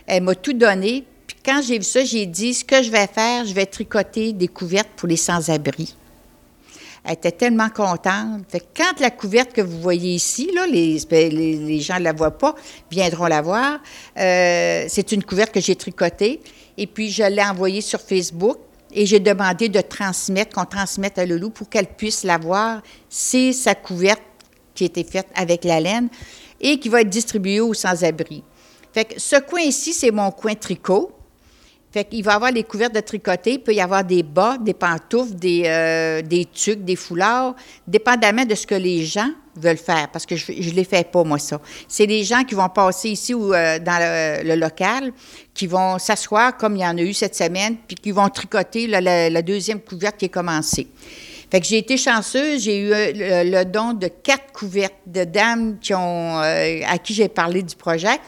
[0.07, 1.05] Elle m'a tout donné.
[1.27, 4.33] Puis quand j'ai vu ça, j'ai dit, ce que je vais faire, je vais tricoter
[4.33, 5.95] des couvertes pour les sans-abri.
[7.05, 8.43] Elle était tellement contente.
[8.77, 12.57] Quand la couverte que vous voyez ici, là, les gens ne la voient pas,
[12.91, 13.79] viendront la voir.
[14.19, 16.41] Euh, c'est une couverte que j'ai tricotée.
[16.79, 18.59] Et puis, je l'ai envoyée sur Facebook.
[18.93, 22.83] Et j'ai demandé de transmettre, qu'on transmette à Loulou pour qu'elle puisse la voir.
[23.09, 24.23] C'est sa couverte
[24.75, 26.09] qui a été faite avec la laine
[26.61, 28.43] et qui va être distribuée aux sans-abri.
[28.93, 31.11] Fait que ce coin ici, c'est mon coin tricot.
[31.97, 34.75] Fait va y avoir les couvertes de tricoter, il peut y avoir des bas, des
[34.75, 40.11] pantoufles, des, euh, des tucs, des foulards, dépendamment de ce que les gens veulent faire,
[40.13, 41.59] parce que je ne les fais pas, moi, ça.
[41.89, 45.11] C'est les gens qui vont passer ici ou euh, dans le, local,
[45.55, 48.87] qui vont s'asseoir, comme il y en a eu cette semaine, puis qui vont tricoter
[48.89, 50.89] la, deuxième couverte qui est commencée.
[51.51, 55.79] Fait que j'ai été chanceuse, j'ai eu euh, le, don de quatre couvertes de dames
[55.81, 58.19] qui ont, à qui j'ai parlé du projet,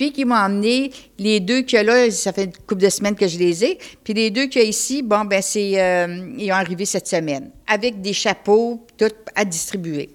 [0.00, 2.88] puis qui m'ont emmené les deux qu'il y a là, ça fait une couple de
[2.88, 5.78] semaines que je les ai, puis les deux qu'il y a ici, bon, ben c'est,
[5.78, 10.08] euh, ils ont arrivé cette semaine, avec des chapeaux, tout à distribuer.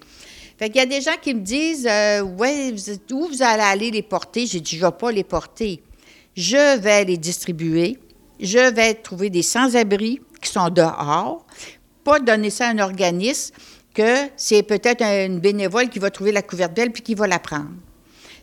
[0.58, 3.62] Fait qu'il y a des gens qui me disent, euh, ouais, vous, où vous allez
[3.62, 4.44] aller les porter?
[4.48, 5.80] J'ai dit, je ne vais pas les porter.
[6.36, 7.96] Je vais les distribuer.
[8.40, 11.46] Je vais trouver des sans-abri qui sont dehors,
[12.02, 13.54] pas donner ça à un organisme
[13.94, 17.38] que c'est peut-être une bénévole qui va trouver la couverte belle puis qui va la
[17.38, 17.70] prendre.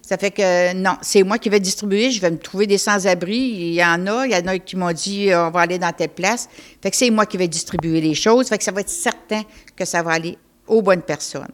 [0.05, 3.37] Ça fait que non, c'est moi qui vais distribuer, je vais me trouver des sans-abri.
[3.37, 5.93] Il y en a, il y en a qui m'ont dit on va aller dans
[5.93, 6.49] telle place.
[6.81, 8.49] Fait que c'est moi qui vais distribuer les choses.
[8.49, 9.43] Fait que ça va être certain
[9.75, 11.47] que ça va aller aux bonnes personnes.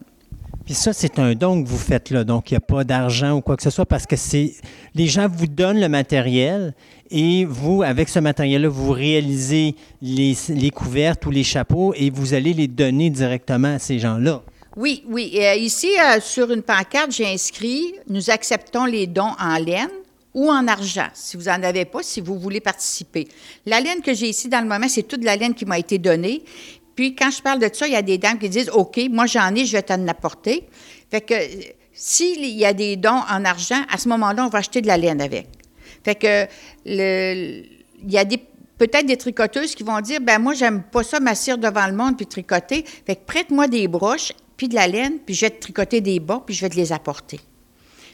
[0.65, 2.23] Puis ça, c'est un don que vous faites là.
[2.23, 4.53] Donc, il n'y a pas d'argent ou quoi que ce soit parce que c'est
[4.93, 6.73] les gens vous donnent le matériel
[7.11, 12.33] et vous, avec ce matériel-là, vous réalisez les, les couvertes ou les chapeaux et vous
[12.33, 14.43] allez les donner directement à ces gens-là.
[14.79, 15.33] Oui, oui.
[15.35, 19.89] Euh, ici, euh, sur une pancarte, j'ai inscrit Nous acceptons les dons en laine
[20.33, 23.27] ou en argent, si vous n'en avez pas, si vous voulez participer.
[23.65, 25.97] La laine que j'ai ici dans le moment, c'est toute la laine qui m'a été
[25.97, 26.45] donnée.
[26.95, 29.25] Puis quand je parle de ça, il y a des dames qui disent OK, moi
[29.25, 30.69] j'en ai, je vais t'en apporter.
[31.11, 31.33] Fait que
[31.91, 34.95] s'il y a des dons en argent, à ce moment-là, on va acheter de la
[34.95, 35.47] laine avec.
[36.05, 36.47] Fait que
[36.85, 37.65] il
[38.07, 38.23] y a
[38.77, 42.15] peut-être des tricoteuses qui vont dire ben moi j'aime pas ça m'assire devant le monde
[42.15, 42.85] puis tricoter.
[43.05, 46.19] Fait que prête-moi des broches puis de la laine, puis je vais te tricoter des
[46.19, 47.39] bas, puis je vais te les apporter.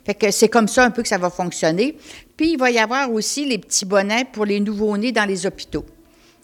[0.06, 1.98] Fait que c'est comme ça un peu que ça va fonctionner.
[2.38, 5.88] Puis il va y avoir aussi les petits bonnets pour les nouveaux-nés dans les hôpitaux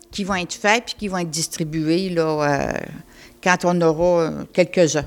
[0.09, 2.73] qui vont être faits puis qui vont être distribués là, euh,
[3.43, 5.05] quand on aura euh, quelques-uns.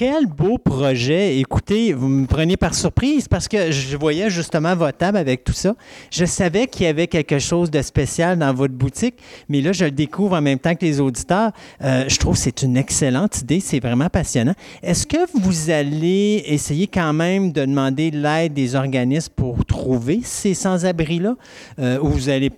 [0.00, 1.36] Quel beau projet.
[1.40, 5.52] Écoutez, vous me prenez par surprise parce que je voyais justement votre table avec tout
[5.52, 5.74] ça.
[6.10, 9.16] Je savais qu'il y avait quelque chose de spécial dans votre boutique,
[9.50, 11.52] mais là, je le découvre en même temps que les auditeurs.
[11.84, 13.60] Euh, je trouve que c'est une excellente idée.
[13.60, 14.54] C'est vraiment passionnant.
[14.82, 20.54] Est-ce que vous allez essayer quand même de demander l'aide des organismes pour trouver ces
[20.54, 21.34] sans-abri-là
[21.78, 22.50] euh, ou vous allez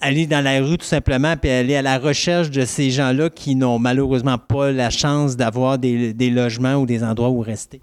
[0.00, 3.54] aller dans la rue tout simplement puis aller à la recherche de ces gens-là qui
[3.54, 7.80] n'ont malheureusement pas la chance d'avoir des, logements ou des endroits où rester?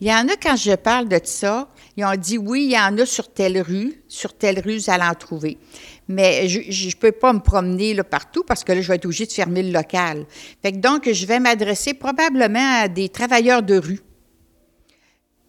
[0.00, 2.78] Il y en a, quand je parle de ça, ils ont dit oui, il y
[2.78, 5.58] en a sur telle rue, sur telle rue, vous allez en trouver.
[6.06, 9.26] Mais je ne peux pas me promener partout parce que là, je vais être obligée
[9.26, 10.24] de fermer le local.
[10.62, 14.00] Fait que donc, je vais m'adresser probablement à des travailleurs de rue.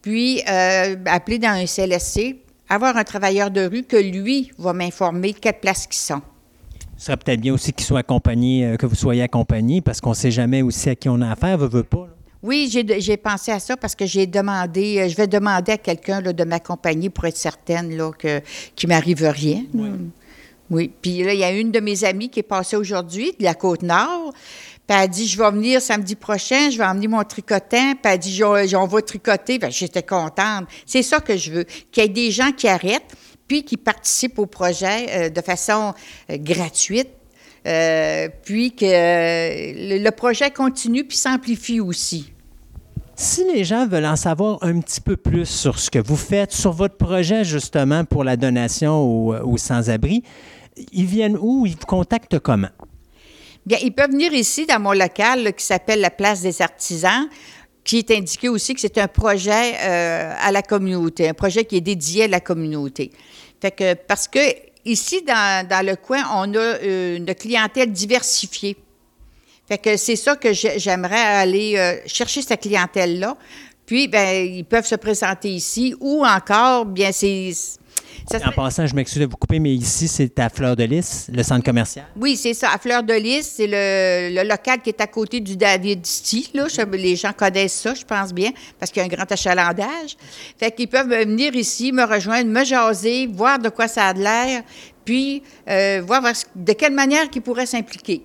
[0.01, 2.37] Puis, euh, appeler dans un CLSC
[2.69, 6.22] avoir un travailleur de rue que lui va m'informer de quelle place ils sont.
[6.98, 10.09] Ce serait peut-être bien aussi qu'ils soient accompagnés, euh, que vous soyez accompagnés, parce qu'on
[10.09, 12.07] ne sait jamais aussi à qui on a affaire, veut, veut pas.
[12.07, 12.14] Là.
[12.41, 16.22] Oui, j'ai pensé à ça parce que j'ai demandé, euh, je vais demander à quelqu'un
[16.22, 18.41] de m'accompagner pour être certaine là, que,
[18.75, 19.64] qu'il ne m'arrive rien.
[19.73, 19.89] Oui.
[20.69, 20.91] Oui.
[21.01, 23.56] Puis là, il y a une de mes amies qui est passée aujourd'hui de la
[23.56, 24.33] Côte-Nord.
[24.89, 27.93] Puis elle dit, je vais venir samedi prochain, je vais emmener mon tricotin.
[27.93, 29.59] Puis elle dit, on va tricoter.
[29.59, 30.65] Bien, j'étais contente.
[30.83, 33.15] C'est ça que je veux, qu'il y ait des gens qui arrêtent,
[33.47, 35.93] puis qui participent au projet euh, de façon
[36.31, 37.09] euh, gratuite.
[37.67, 42.33] Euh, puis que le, le projet continue puis s'amplifie aussi.
[43.15, 46.51] Si les gens veulent en savoir un petit peu plus sur ce que vous faites,
[46.51, 50.23] sur votre projet justement pour la donation aux, aux sans-abri,
[50.93, 51.67] ils viennent où?
[51.67, 52.69] Ils vous contactent comment?
[53.81, 57.27] Ils peuvent venir ici dans mon local qui s'appelle la Place des Artisans,
[57.83, 61.77] qui est indiqué aussi que c'est un projet euh, à la communauté, un projet qui
[61.77, 63.11] est dédié à la communauté.
[63.61, 64.39] Fait que, parce que
[64.85, 68.77] ici, dans, le coin, on a une clientèle diversifiée.
[69.67, 73.38] Fait que c'est ça que j'aimerais aller euh, chercher cette clientèle-là.
[73.85, 77.51] Puis, ben, ils peuvent se présenter ici ou encore, bien, c'est
[78.38, 81.30] ça en passant, je m'excuse de vous couper, mais ici, c'est à Fleur de Lys,
[81.33, 82.06] le centre commercial.
[82.16, 82.69] Oui, c'est ça.
[82.74, 86.51] À Fleur de Lys, c'est le, le, local qui est à côté du David Sti.
[86.53, 86.67] Là.
[86.93, 90.16] Les gens connaissent ça, je pense bien, parce qu'il y a un grand achalandage.
[90.59, 94.61] Fait qu'ils peuvent venir ici, me rejoindre, me jaser, voir de quoi ça a l'air.
[95.06, 96.22] puis euh, voir
[96.56, 98.24] de quelle manière ils pourraient s'impliquer.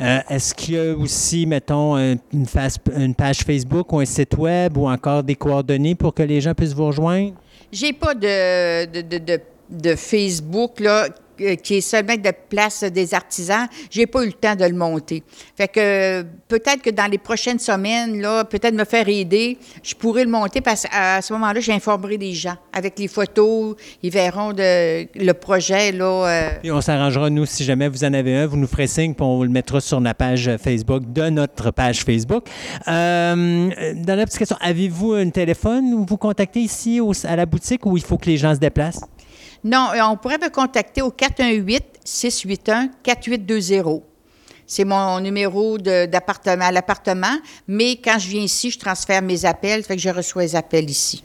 [0.00, 4.04] Euh, Est-ce qu'il y a aussi, mettons, un- une, face- une page Facebook ou un
[4.04, 7.32] site web ou encore des coordonnées pour que les gens puissent vous rejoindre?
[7.72, 9.40] J'ai pas de, de, de, de-
[9.96, 11.08] Facebook là,
[11.62, 13.66] qui est seulement de place des artisans.
[13.90, 15.22] J'ai pas eu le temps de le monter.
[15.56, 19.94] Fait que euh, peut-être que dans les prochaines semaines, là, peut-être me faire aider, je
[19.94, 23.76] pourrais le monter parce qu'à ce moment-là, j'informerai les gens avec les photos.
[24.02, 26.04] Ils verront le projet là.
[26.04, 29.14] euh, Puis on s'arrangera, nous, si jamais vous en avez un, vous nous ferez signe,
[29.14, 32.44] puis on le mettra sur la page Facebook de notre page Facebook.
[32.86, 37.84] Euh, dans la petite question, avez-vous un téléphone où vous contactez ici à la boutique
[37.86, 39.00] ou il faut que les gens se déplacent?
[39.64, 44.02] Non, euh, on pourrait me contacter au 418-681-4820.
[44.66, 49.82] C'est mon numéro d'appartement à l'appartement, mais quand je viens ici, je transfère mes appels,
[49.82, 51.24] fait que je reçois les appels ici.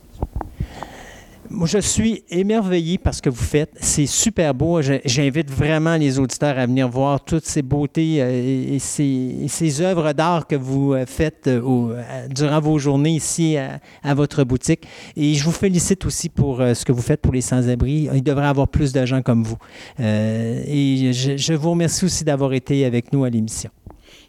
[1.53, 3.69] Moi, je suis émerveillé par ce que vous faites.
[3.79, 4.81] C'est super beau.
[4.81, 10.47] J'invite vraiment les auditeurs à venir voir toutes ces beautés euh, et, ces, œuvres d'art
[10.47, 14.87] que vous euh, faites euh, durant vos journées ici à, votre boutique.
[15.15, 18.09] Et je vous félicite aussi pour ce que vous faites pour les sans-abri.
[18.11, 19.57] Il devrait y avoir plus de gens comme vous.
[19.99, 23.69] Et je vous remercie aussi d'avoir été avec nous à l'émission.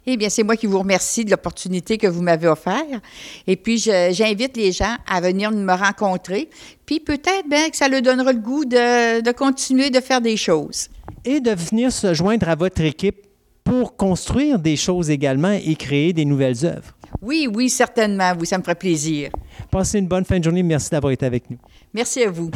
[0.07, 2.87] Eh bien, c'est moi qui vous remercie de l'opportunité que vous m'avez offerte.
[3.47, 6.49] Et puis, j'invite les gens à venir me rencontrer.
[6.85, 10.37] Puis peut-être bien que ça leur donnera le goût de, de continuer de faire des
[10.37, 10.89] choses.
[11.23, 13.25] Et de venir se joindre à votre équipe
[13.63, 16.95] pour construire des choses également et créer des nouvelles œuvres.
[17.21, 18.33] Oui, oui, certainement.
[18.39, 19.31] Oui, ça me ferait plaisir.
[19.71, 20.61] Passez une bonne fin de journée.
[20.61, 21.57] Merci d'avoir été avec nous.
[21.93, 22.51] Merci à vous.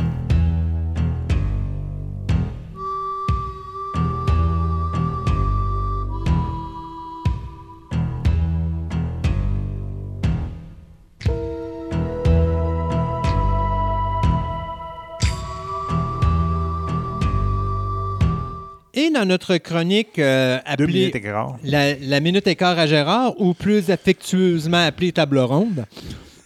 [19.00, 21.58] Et dans notre chronique euh, appelée minutes et quart.
[21.64, 25.86] la, la Minute Écart à Gérard, ou plus affectueusement appelée Table Ronde,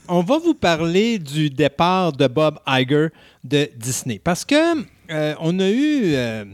[0.08, 3.08] on va vous parler du départ de Bob Iger
[3.44, 4.22] de Disney.
[4.24, 6.14] Parce que euh, on a eu...
[6.14, 6.46] euh,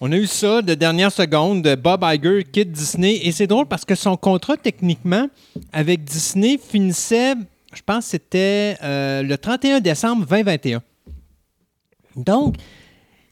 [0.00, 3.20] on a eu ça de dernière seconde, de Bob Iger quitte Disney.
[3.22, 5.28] Et c'est drôle parce que son contrat, techniquement,
[5.74, 7.34] avec Disney finissait,
[7.74, 10.80] je pense c'était le 31 décembre 2021.
[12.16, 12.54] Donc,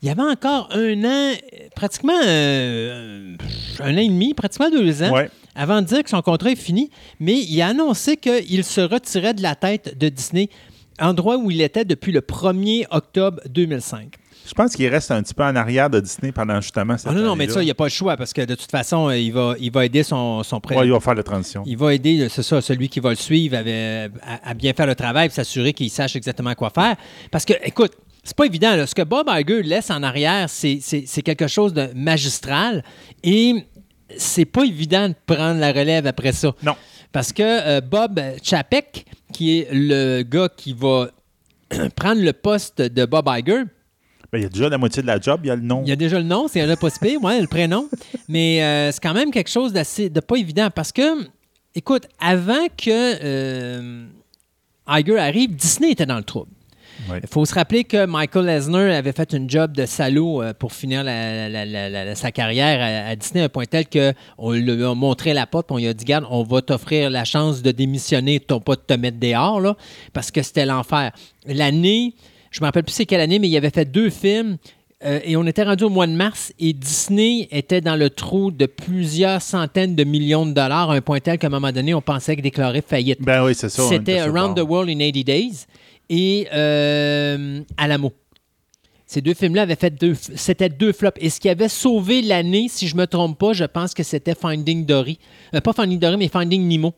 [0.07, 1.35] il y avait encore un an, euh,
[1.75, 3.35] pratiquement euh,
[3.81, 5.29] un an et demi, pratiquement deux ans, Ouais.
[5.57, 6.91] avant de dire que son contrat est fini.
[7.19, 10.49] Mais il a annoncé qu'il se retirait de la tête de Disney,
[11.01, 14.15] endroit où il était depuis le 1er octobre 2005.
[14.49, 17.15] Je pense qu'il reste un petit peu en arrière de Disney pendant justement cette Ah
[17.15, 19.09] non, non, mais ça, il n'y a pas le choix parce que de toute façon,
[19.09, 21.65] euh, il va, il va aider son, son il va faire la transition.
[21.67, 24.95] Il va aider, c'est ça, celui qui va le suivre à, à bien faire le
[24.95, 26.95] travail et s'assurer qu'il sache exactement quoi faire.
[27.33, 27.91] Parce que, écoute,
[28.27, 28.75] c'est pas évident.
[28.75, 28.87] là.
[28.89, 32.83] Ce que Bob Iger laisse en arrière, c'est quelque chose de magistral
[33.23, 33.55] et
[34.17, 36.53] c'est pas évident de prendre la relève après ça.
[36.63, 36.75] Non.
[37.13, 41.09] Parce que euh, Bob Chapek, qui est le gars qui va
[41.97, 43.63] prendre le poste de Bob Iger,
[44.33, 45.83] Ben, il y a déjà la moitié de la job, il y a le nom.
[45.85, 47.89] il y a déjà le nom, c'est si pire, ouais, le prénom.
[48.29, 51.25] Mais euh, c'est quand même quelque chose d'assez de pas évident parce que,
[51.77, 54.05] écoute, avant que euh,
[54.89, 56.51] Iger arrive, Disney était dans le trouble.
[57.11, 57.21] Ouais.
[57.23, 60.73] Il faut se rappeler que Michael Eisner avait fait une job de salaud euh, pour
[60.73, 63.85] finir la- la- la- la- la- sa carrière à, à Disney à un point tel
[63.89, 67.25] qu'on lui a montré la porte, on lui a dit Garde, on va t'offrir la
[67.25, 69.77] chance de démissionner, ton pas de te mettre dehors, là,
[70.13, 71.13] parce que c'était l'enfer.
[71.47, 72.15] L'année,
[72.51, 74.57] je me rappelle plus c'est quelle année, mais il avait fait deux films.
[75.05, 78.51] euh, et on était rendu au mois de mars et Disney était dans le trou
[78.51, 81.93] de plusieurs centaines de millions de dollars, à un point tel qu'à un moment donné,
[81.93, 83.21] on pensait qu'il déclarait faillite.
[83.21, 83.83] Ben oui, c'est ça.
[83.91, 84.63] C'était Around the.
[84.67, 85.67] World in 80 Days
[86.09, 88.13] et euh, Alamo.
[89.09, 91.17] Ces deux films-là avaient fait deux, c'était deux flops.
[91.21, 94.35] Et ce qui avait sauvé l'année, si je me trompe pas, je pense que c'était
[94.35, 95.19] Finding Dory.
[95.55, 96.93] Euh, pas Finding Dory, mais Finding Nemo.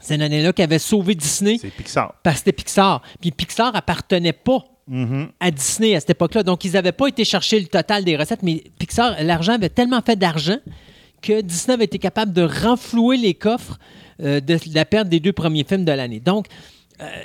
[0.00, 2.14] C'est une année-là qui avait sauvé Disney C'est Pixar.
[2.22, 3.02] parce que c'était Pixar.
[3.20, 5.28] Puis Pixar appartenait pas Mhm.
[5.38, 6.42] à Disney à cette époque-là.
[6.42, 10.00] Donc, ils n'avaient pas été chercher le total des recettes, mais Pixar, l'argent avait tellement
[10.00, 10.56] fait d'argent
[11.22, 13.78] que Disney avait été capable de renflouer les coffres
[14.22, 16.18] euh, de la perte des deux premiers films de l'année.
[16.18, 16.46] Donc,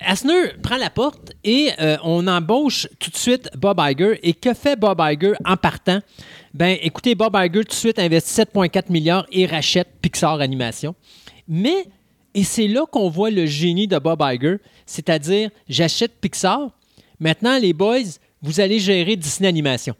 [0.01, 4.19] Asner prend la porte et euh, on embauche tout de suite Bob Iger.
[4.23, 5.99] Et que fait Bob Iger en partant?
[6.53, 10.95] Ben, écoutez, Bob Iger tout de suite investit 7,4 milliards et rachète Pixar Animation.
[11.47, 11.85] Mais,
[12.33, 16.69] et c'est là qu'on voit le génie de Bob Iger, c'est-à-dire, j'achète Pixar,
[17.19, 17.99] maintenant les boys,
[18.41, 19.95] vous allez gérer Disney Animation.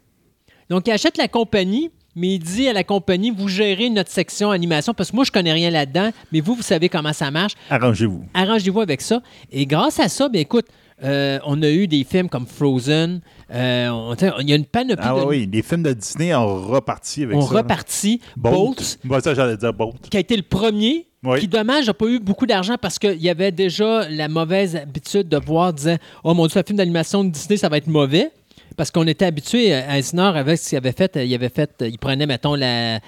[0.70, 4.50] Donc, il achète la compagnie mais il dit à la compagnie, vous gérez notre section
[4.50, 7.52] animation, parce que moi, je connais rien là-dedans, mais vous, vous savez comment ça marche.
[7.70, 8.24] Arrangez-vous.
[8.34, 9.20] Arrangez-vous avec ça.
[9.52, 10.66] Et grâce à ça, bien écoute,
[11.04, 13.20] euh, on a eu des films comme Frozen.
[13.54, 15.24] euh, on- il y a une panoplie Ah de...
[15.26, 17.52] oui, les films de Disney ont reparti avec on ça.
[17.54, 17.60] là.
[17.60, 18.20] repartit.
[18.36, 20.08] Bolt, Moi, ça, j'allais dire Bolt.
[20.10, 21.40] qui a été le premier, Oui.
[21.40, 25.28] qui, dommage, n'a pas eu beaucoup d'argent parce qu'il y avait déjà la mauvaise habitude
[25.28, 28.30] de voir, disant Oh mon Dieu, un film d'animation de Disney, ça va être mauvais.
[28.76, 31.16] Parce qu'on était habitué à avec ce qu'il avait fait.
[31.16, 32.98] Il avait fait, il prenait, mettons, la, euh,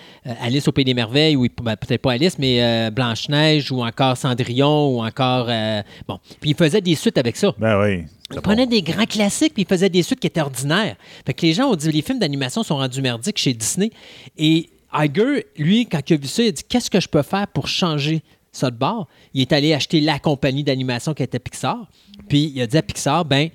[0.40, 4.16] Alice au Pays des Merveilles, ou ben, peut-être pas Alice, mais euh, Blanche-Neige, ou encore
[4.16, 5.46] Cendrillon, ou encore.
[5.48, 6.18] euh, bon.
[6.40, 7.54] Puis il faisait des suites avec ça.
[7.58, 8.04] Ben oui.
[8.32, 8.70] Il prenait bon.
[8.70, 10.96] des grands classiques puis il faisait des suites qui étaient ordinaires.
[11.24, 13.90] Fait que les gens ont dit les films d'animation sont rendus merdiques chez Disney.
[14.36, 17.22] Et Iger, lui, quand il a vu ça, il a dit Qu'est-ce que je peux
[17.22, 18.22] faire pour changer
[18.52, 19.08] ça de bord?
[19.34, 21.88] Il est allé acheter la compagnie d'animation qui était Pixar.
[22.28, 23.48] Puis il a dit à Pixar ben,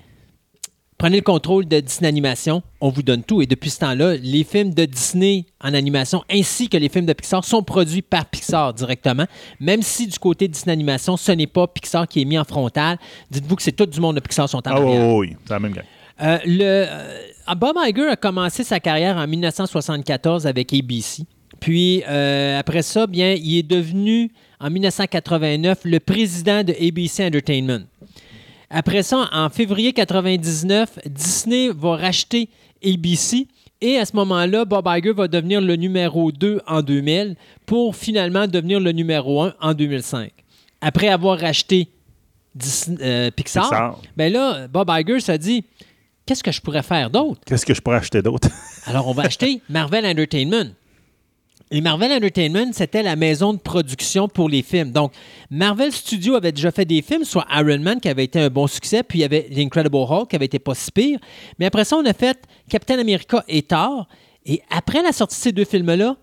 [1.04, 3.42] Prenez le contrôle de Disney Animation, on vous donne tout.
[3.42, 7.12] Et depuis ce temps-là, les films de Disney en animation ainsi que les films de
[7.12, 9.26] Pixar sont produits par Pixar directement.
[9.60, 12.44] Même si du côté de Disney Animation, ce n'est pas Pixar qui est mis en
[12.44, 12.96] frontal,
[13.30, 15.08] dites-vous que c'est tout du monde de Pixar sont en Ah oui, arrière.
[15.08, 15.84] oui, oui, c'est la même gang.
[16.22, 21.24] Euh, le, euh, Bob Iger a commencé sa carrière en 1974 avec ABC.
[21.60, 27.84] Puis euh, après ça, bien, il est devenu en 1989 le président de ABC Entertainment.
[28.76, 32.48] Après ça, en février 99, Disney va racheter
[32.84, 33.46] ABC
[33.80, 37.36] et à ce moment-là, Bob Iger va devenir le numéro 2 en 2000
[37.66, 40.32] pour finalement devenir le numéro 1 en 2005.
[40.80, 41.88] Après avoir racheté
[42.54, 43.98] Disney- euh, Pixar, Pixar.
[44.16, 45.64] ben là, Bob Iger s'est dit
[46.26, 47.40] qu'est-ce que je pourrais faire d'autre?
[47.46, 48.48] Qu'est-ce que je pourrais acheter d'autre?
[48.86, 50.70] Alors, on va acheter Marvel Entertainment.
[51.70, 54.92] Et Marvel Entertainment, c'était la maison de production pour les films.
[54.92, 55.12] Donc,
[55.50, 58.66] Marvel Studios avait déjà fait des films, soit Iron Man, qui avait été un bon
[58.66, 61.18] succès, puis il y avait l'Incredible Hulk, qui avait été pas si pire.
[61.58, 64.06] Mais après ça, on a fait Captain America et Thor.
[64.46, 66.16] Et après la sortie de ces deux films-là,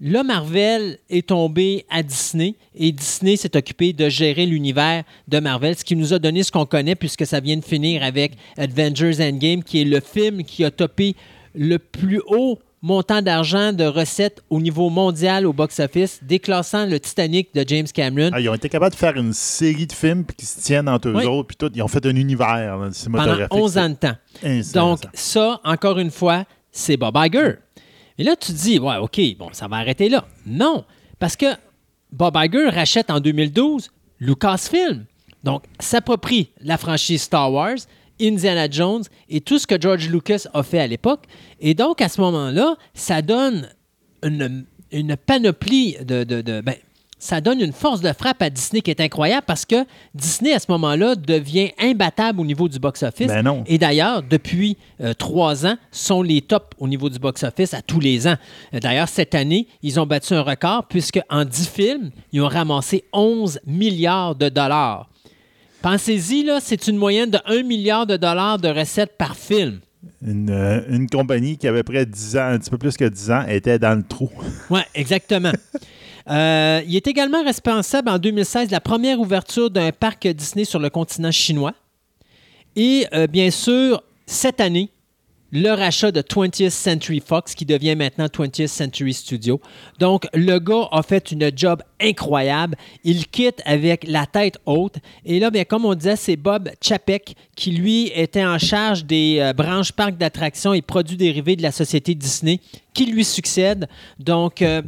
[0.00, 5.76] Là, Marvel est tombé à Disney et Disney s'est occupé de gérer l'univers de Marvel,
[5.78, 9.16] ce qui nous a donné ce qu'on connaît puisque ça vient de finir avec Avengers
[9.20, 11.14] Endgame, qui est le film qui a topé
[11.54, 17.54] le plus haut montant d'argent de recettes au niveau mondial au box-office, déclassant le Titanic
[17.54, 18.28] de James Cameron.
[18.34, 21.08] Ah, ils ont été capables de faire une série de films qui se tiennent entre
[21.08, 21.72] eux autres, puis tout.
[21.74, 23.54] Ils ont fait un univers là, pendant cinématographique.
[23.54, 24.16] 11 ans de temps.
[24.74, 27.54] Donc, ça, encore une fois, c'est Bob Iger.
[28.18, 30.26] Et là, tu te dis, ouais, OK, bon, ça va arrêter là.
[30.46, 30.84] Non,
[31.18, 31.46] parce que
[32.12, 33.90] Bob Iger rachète en 2012
[34.20, 35.06] Lucasfilm.
[35.42, 37.78] Donc, s'approprie la franchise Star Wars,
[38.20, 41.24] Indiana Jones et tout ce que George Lucas a fait à l'époque.
[41.60, 43.68] Et donc, à ce moment-là, ça donne
[44.22, 46.24] une, une panoplie de...
[46.24, 46.74] de- de- ben,
[47.20, 49.76] ça donne une force de frappe à Disney qui est incroyable parce que
[50.14, 53.28] Disney, à ce moment-là, devient imbattable au niveau du box-office.
[53.28, 53.64] Ben non.
[53.66, 57.98] Et d'ailleurs, depuis euh, trois ans, sont les tops au niveau du box-office à tous
[57.98, 58.36] les ans.
[58.74, 62.48] Euh, D'ailleurs, cette année, ils ont battu un record puisque en 10 films, ils ont
[62.48, 65.08] ramassé 11 milliards de dollars.
[65.84, 69.80] Pensez-y, là, c'est une moyenne de 1 milliard de dollars de recettes par film.
[70.22, 73.04] Une, euh, une compagnie qui avait près de 10 ans, un petit peu plus que
[73.04, 74.30] 10 ans, était dans le trou.
[74.70, 75.52] Oui, exactement.
[76.30, 80.78] Euh, il est également responsable en 2016 de la première ouverture d'un parc Disney sur
[80.78, 81.74] le continent chinois.
[82.76, 84.88] Et euh, bien sûr, cette année,
[85.54, 89.60] le rachat de 20th Century Fox qui devient maintenant 20th Century Studio.
[90.00, 92.76] Donc, le gars a fait une job incroyable.
[93.04, 94.96] Il quitte avec la tête haute.
[95.24, 99.36] Et là, bien, comme on disait, c'est Bob Chapek qui, lui, était en charge des
[99.38, 102.58] euh, branches parcs d'attractions et produits dérivés de la société Disney
[102.92, 103.86] qui lui succède.
[104.18, 104.82] Donc, euh,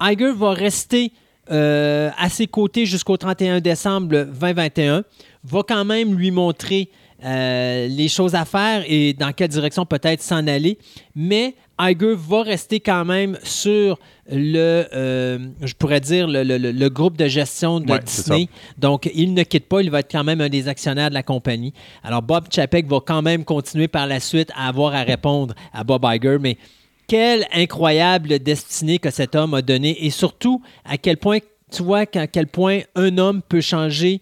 [0.00, 1.12] Iger va rester
[1.50, 5.04] euh, à ses côtés jusqu'au 31 décembre 2021,
[5.44, 6.88] va quand même lui montrer
[7.24, 10.78] euh, les choses à faire et dans quelle direction peut-être s'en aller,
[11.14, 13.98] mais Iger va rester quand même sur
[14.30, 18.48] le, euh, je pourrais dire, le, le- le- le groupe de gestion de Ouais, Disney.
[18.78, 21.22] Donc, il ne quitte pas, il va être quand même un des actionnaires de la
[21.22, 21.72] compagnie.
[22.04, 25.82] Alors, Bob Chapek va quand même continuer par la suite à avoir à répondre à
[25.84, 26.58] Bob Iger, mais
[27.06, 31.38] quelle incroyable destinée que cet homme a donnée et surtout à quel point,
[31.72, 34.20] tu vois, à quel point un homme peut changer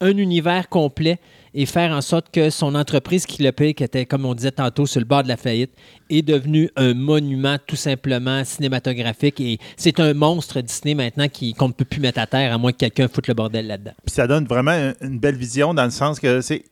[0.00, 1.18] un univers complet
[1.54, 4.50] et faire en sorte que son entreprise qui le paye, qui était, comme on disait
[4.52, 5.70] tantôt, sur le bord de la faillite,
[6.10, 9.40] est devenue un monument tout simplement cinématographique.
[9.40, 12.58] Et c'est un monstre Disney maintenant qui- qu'on ne peut plus mettre à terre à
[12.58, 13.92] moins que quelqu'un foute le bordel là-dedans.
[14.04, 16.64] Puis ça donne vraiment un- une belle vision dans le sens que c'est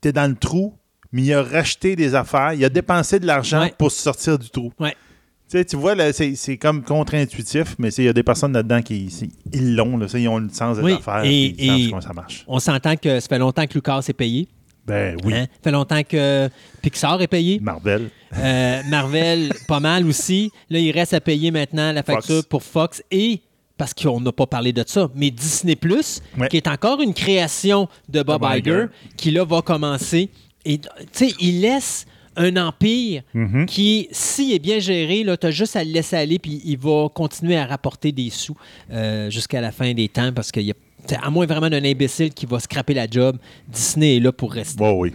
[0.00, 0.74] t'es dans le trou,
[1.12, 3.74] mais il a racheté des affaires, il a dépensé de l'argent Ouais.
[3.78, 4.72] pour sortir du trou.
[4.78, 4.94] Ouais.
[5.50, 9.08] Tu sais, tu vois, c'est, comme contre-intuitif, mais il y a des personnes là-dedans qui
[9.52, 12.12] ils l'ont, ça, ils ont le sens des Oui, affaires, et- ils et- comment ça
[12.14, 12.44] marche.
[12.48, 14.48] On s'entend que ça fait longtemps que Lucas est payé.
[14.86, 15.32] Ben oui.
[15.34, 15.46] Hein?
[15.62, 16.48] fait longtemps que
[16.82, 17.58] Pixar est payé.
[17.60, 18.10] Marvel.
[18.36, 20.50] Euh, Marvel, pas mal aussi.
[20.68, 22.48] Là, il reste à payer maintenant la facture Fox.
[22.48, 23.40] pour Fox et
[23.78, 26.48] parce qu'on n'a pas parlé de ça, mais Disney Plus, Ouais.
[26.48, 28.86] qui est encore une création de Bob Bob Iger, Iger.
[29.16, 30.30] qui là va commencer.
[30.66, 32.06] Et tu sais, il laisse
[32.36, 33.66] un empire Mhm.
[33.66, 37.08] qui, s'il est bien géré, tu as juste à le laisser aller, puis il va
[37.14, 38.56] continuer à rapporter des sous
[38.92, 40.74] euh, jusqu'à la fin des temps, parce qu'il y a,
[41.22, 43.36] à moins vraiment d'un imbécile qui va scraper la job,
[43.68, 44.78] Disney est là pour rester.
[44.78, 45.12] Bon, oui.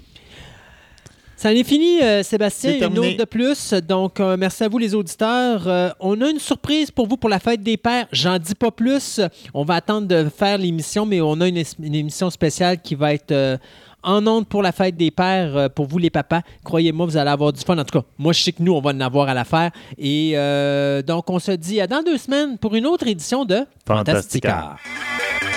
[1.36, 2.76] Ça en est fini, euh, Sébastien.
[2.78, 3.74] C'est Une autre de plus.
[3.88, 5.66] Donc, euh, merci à vous, les auditeurs.
[5.70, 8.08] Euh, on a une surprise pour vous pour la fête des pères.
[8.12, 9.22] J'en dis pas plus.
[9.54, 12.94] On va attendre de faire l'émission, mais on a une, es- une émission spéciale qui
[12.94, 13.58] va être euh,
[14.04, 16.42] en ondes pour la fête des pères, euh, pour vous, les papas.
[16.64, 17.78] Croyez-moi, vous allez avoir du fun.
[17.78, 19.72] En tout cas, moi, je sais que nous, on va en avoir à la faire.
[19.98, 23.66] Et euh, donc, on se dit à dans deux semaines pour une autre édition de
[23.86, 24.78] Fantastica.
[24.78, 25.49] Fantastica.